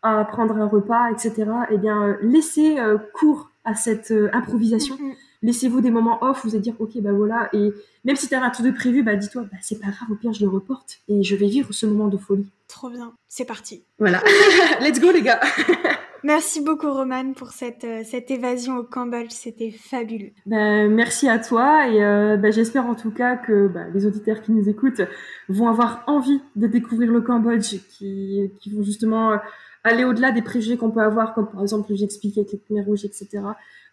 à 0.02 0.24
prendre 0.26 0.56
un 0.56 0.68
repas, 0.68 1.10
etc. 1.12 1.46
Eh 1.72 1.78
bien, 1.78 2.04
euh, 2.04 2.16
laissez 2.22 2.80
euh, 2.80 2.98
cours 3.14 3.50
à 3.64 3.74
cette 3.74 4.14
improvisation. 4.32 4.96
Mm-hmm. 4.96 5.16
Laissez-vous 5.42 5.82
des 5.82 5.90
moments 5.90 6.24
off 6.24 6.44
où 6.44 6.50
vous 6.50 6.56
allez 6.56 6.62
dire, 6.62 6.76
ok, 6.80 6.92
bah 7.02 7.12
voilà, 7.12 7.50
et 7.54 7.74
même 8.04 8.16
si 8.16 8.28
tu 8.28 8.36
as 8.36 8.44
un 8.44 8.50
truc 8.52 8.66
de 8.68 8.72
prévu, 8.72 9.04
bah 9.04 9.16
dis-toi, 9.16 9.44
bah, 9.44 9.58
c'est 9.62 9.80
pas 9.80 9.88
grave, 9.88 10.10
au 10.12 10.16
pire, 10.16 10.34
je 10.34 10.44
le 10.44 10.50
reporte 10.50 11.00
et 11.08 11.24
je 11.24 11.36
vais 11.36 11.48
vivre 11.48 11.74
ce 11.74 11.86
moment 11.86 12.08
de 12.08 12.18
folie. 12.18 12.48
Trop 12.68 12.90
bien, 12.90 13.14
c'est 13.28 13.46
parti. 13.46 13.84
Voilà, 14.00 14.22
let's 14.82 15.00
go 15.00 15.12
les 15.12 15.22
gars 15.22 15.40
Merci 16.26 16.60
beaucoup 16.62 16.92
Romane 16.92 17.36
pour 17.36 17.52
cette, 17.52 17.84
euh, 17.84 18.02
cette 18.04 18.32
évasion 18.32 18.78
au 18.78 18.84
Cambodge, 18.84 19.30
c'était 19.30 19.70
fabuleux. 19.70 20.32
Ben, 20.48 20.92
merci 20.92 21.30
à 21.30 21.38
toi 21.38 21.88
et 21.88 22.04
euh, 22.04 22.36
ben, 22.36 22.52
j'espère 22.52 22.88
en 22.88 22.96
tout 22.96 23.12
cas 23.12 23.36
que 23.36 23.68
ben, 23.68 23.92
les 23.94 24.08
auditeurs 24.08 24.42
qui 24.42 24.52
nous 24.52 24.68
écoutent 24.68 25.04
vont 25.50 25.68
avoir 25.68 26.04
envie 26.08 26.42
de 26.56 26.66
découvrir 26.66 27.12
le 27.12 27.22
Cambodge, 27.22 27.76
qui, 27.92 28.52
qui 28.60 28.72
vont 28.72 28.82
justement 28.82 29.34
euh, 29.34 29.38
aller 29.84 30.04
au-delà 30.04 30.32
des 30.32 30.42
préjugés 30.42 30.78
qu'on 30.78 30.90
peut 30.90 31.04
avoir, 31.04 31.36
comme 31.36 31.48
par 31.48 31.62
exemple 31.62 31.94
j'explique 31.94 32.40
avec 32.40 32.54
les 32.54 32.58
premiers 32.58 32.82
rouges, 32.82 33.06
etc. 33.06 33.44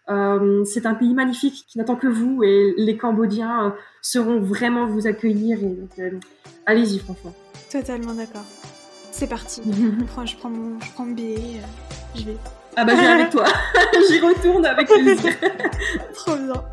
Euh, 0.09 0.63
c'est 0.65 0.87
un 0.87 0.95
pays 0.95 1.13
magnifique 1.13 1.65
qui 1.67 1.77
n'attend 1.77 1.97
que 1.97 2.07
vous 2.07 2.41
et 2.41 2.73
les 2.77 2.97
Cambodgiens 2.97 3.75
seront 4.01 4.39
vraiment 4.39 4.87
vous 4.87 5.05
accueillir 5.05 5.59
et 5.63 5.77
allez-y 6.65 6.97
franchement. 6.97 7.35
Totalement 7.71 8.15
d'accord. 8.15 8.45
C'est 9.11 9.29
parti. 9.29 9.61
je, 10.25 10.35
prends 10.35 10.49
mon, 10.49 10.79
je 10.79 10.91
prends 10.93 11.05
mon 11.05 11.13
billet. 11.13 11.61
Je 12.15 12.23
vais. 12.23 12.37
Ah 12.75 12.85
bah 12.85 12.93
je 12.95 13.01
viens 13.01 13.13
avec 13.13 13.29
toi. 13.29 13.45
J'y 14.09 14.19
retourne 14.19 14.65
avec 14.65 14.87
plaisir. 14.87 15.33
Trop 16.15 16.35
bien. 16.35 16.63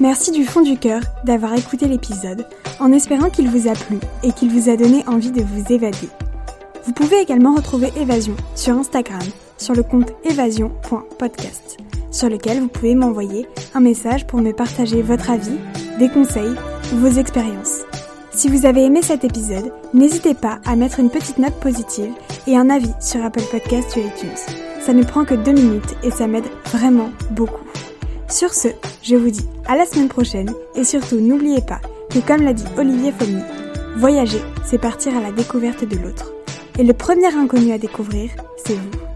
Merci 0.00 0.30
du 0.30 0.44
fond 0.44 0.60
du 0.60 0.78
cœur 0.78 1.02
d'avoir 1.24 1.54
écouté 1.54 1.86
l'épisode, 1.86 2.46
en 2.78 2.92
espérant 2.92 3.30
qu'il 3.30 3.48
vous 3.48 3.68
a 3.68 3.72
plu 3.72 3.98
et 4.22 4.30
qu'il 4.30 4.48
vous 4.50 4.70
a 4.70 4.76
donné 4.76 5.02
envie 5.08 5.32
de 5.32 5.42
vous 5.42 5.72
évader. 5.72 6.08
Vous 6.84 6.92
pouvez 6.92 7.20
également 7.20 7.54
retrouver 7.54 7.92
Évasion 7.96 8.36
sur 8.54 8.74
Instagram, 8.78 9.20
sur 9.58 9.74
le 9.74 9.82
compte 9.82 10.12
évasion.podcast, 10.24 11.78
sur 12.12 12.28
lequel 12.28 12.60
vous 12.60 12.68
pouvez 12.68 12.94
m'envoyer 12.94 13.48
un 13.74 13.80
message 13.80 14.26
pour 14.26 14.40
me 14.40 14.52
partager 14.52 15.02
votre 15.02 15.30
avis, 15.30 15.58
des 15.98 16.08
conseils 16.08 16.54
ou 16.94 16.96
vos 16.98 17.18
expériences. 17.18 17.87
Si 18.38 18.48
vous 18.48 18.66
avez 18.66 18.84
aimé 18.84 19.02
cet 19.02 19.24
épisode, 19.24 19.72
n'hésitez 19.92 20.32
pas 20.32 20.60
à 20.64 20.76
mettre 20.76 21.00
une 21.00 21.10
petite 21.10 21.38
note 21.38 21.58
positive 21.58 22.12
et 22.46 22.56
un 22.56 22.70
avis 22.70 22.92
sur 23.00 23.20
Apple 23.24 23.42
Podcast 23.50 23.96
ou 23.96 23.98
iTunes. 23.98 24.54
Ça 24.80 24.92
ne 24.92 25.02
prend 25.02 25.24
que 25.24 25.34
deux 25.34 25.50
minutes 25.50 25.96
et 26.04 26.12
ça 26.12 26.28
m'aide 26.28 26.44
vraiment 26.66 27.10
beaucoup. 27.32 27.64
Sur 28.28 28.54
ce, 28.54 28.68
je 29.02 29.16
vous 29.16 29.30
dis 29.30 29.48
à 29.66 29.76
la 29.76 29.86
semaine 29.86 30.06
prochaine 30.06 30.52
et 30.76 30.84
surtout 30.84 31.18
n'oubliez 31.18 31.62
pas 31.62 31.80
que 32.10 32.20
comme 32.20 32.42
l'a 32.42 32.52
dit 32.52 32.62
Olivier 32.76 33.10
Folmy, 33.10 33.42
voyager, 33.96 34.40
c'est 34.64 34.78
partir 34.78 35.16
à 35.16 35.20
la 35.20 35.32
découverte 35.32 35.84
de 35.84 35.96
l'autre. 35.96 36.30
Et 36.78 36.84
le 36.84 36.92
premier 36.92 37.34
inconnu 37.34 37.72
à 37.72 37.78
découvrir, 37.78 38.30
c'est 38.64 38.74
vous. 38.74 39.07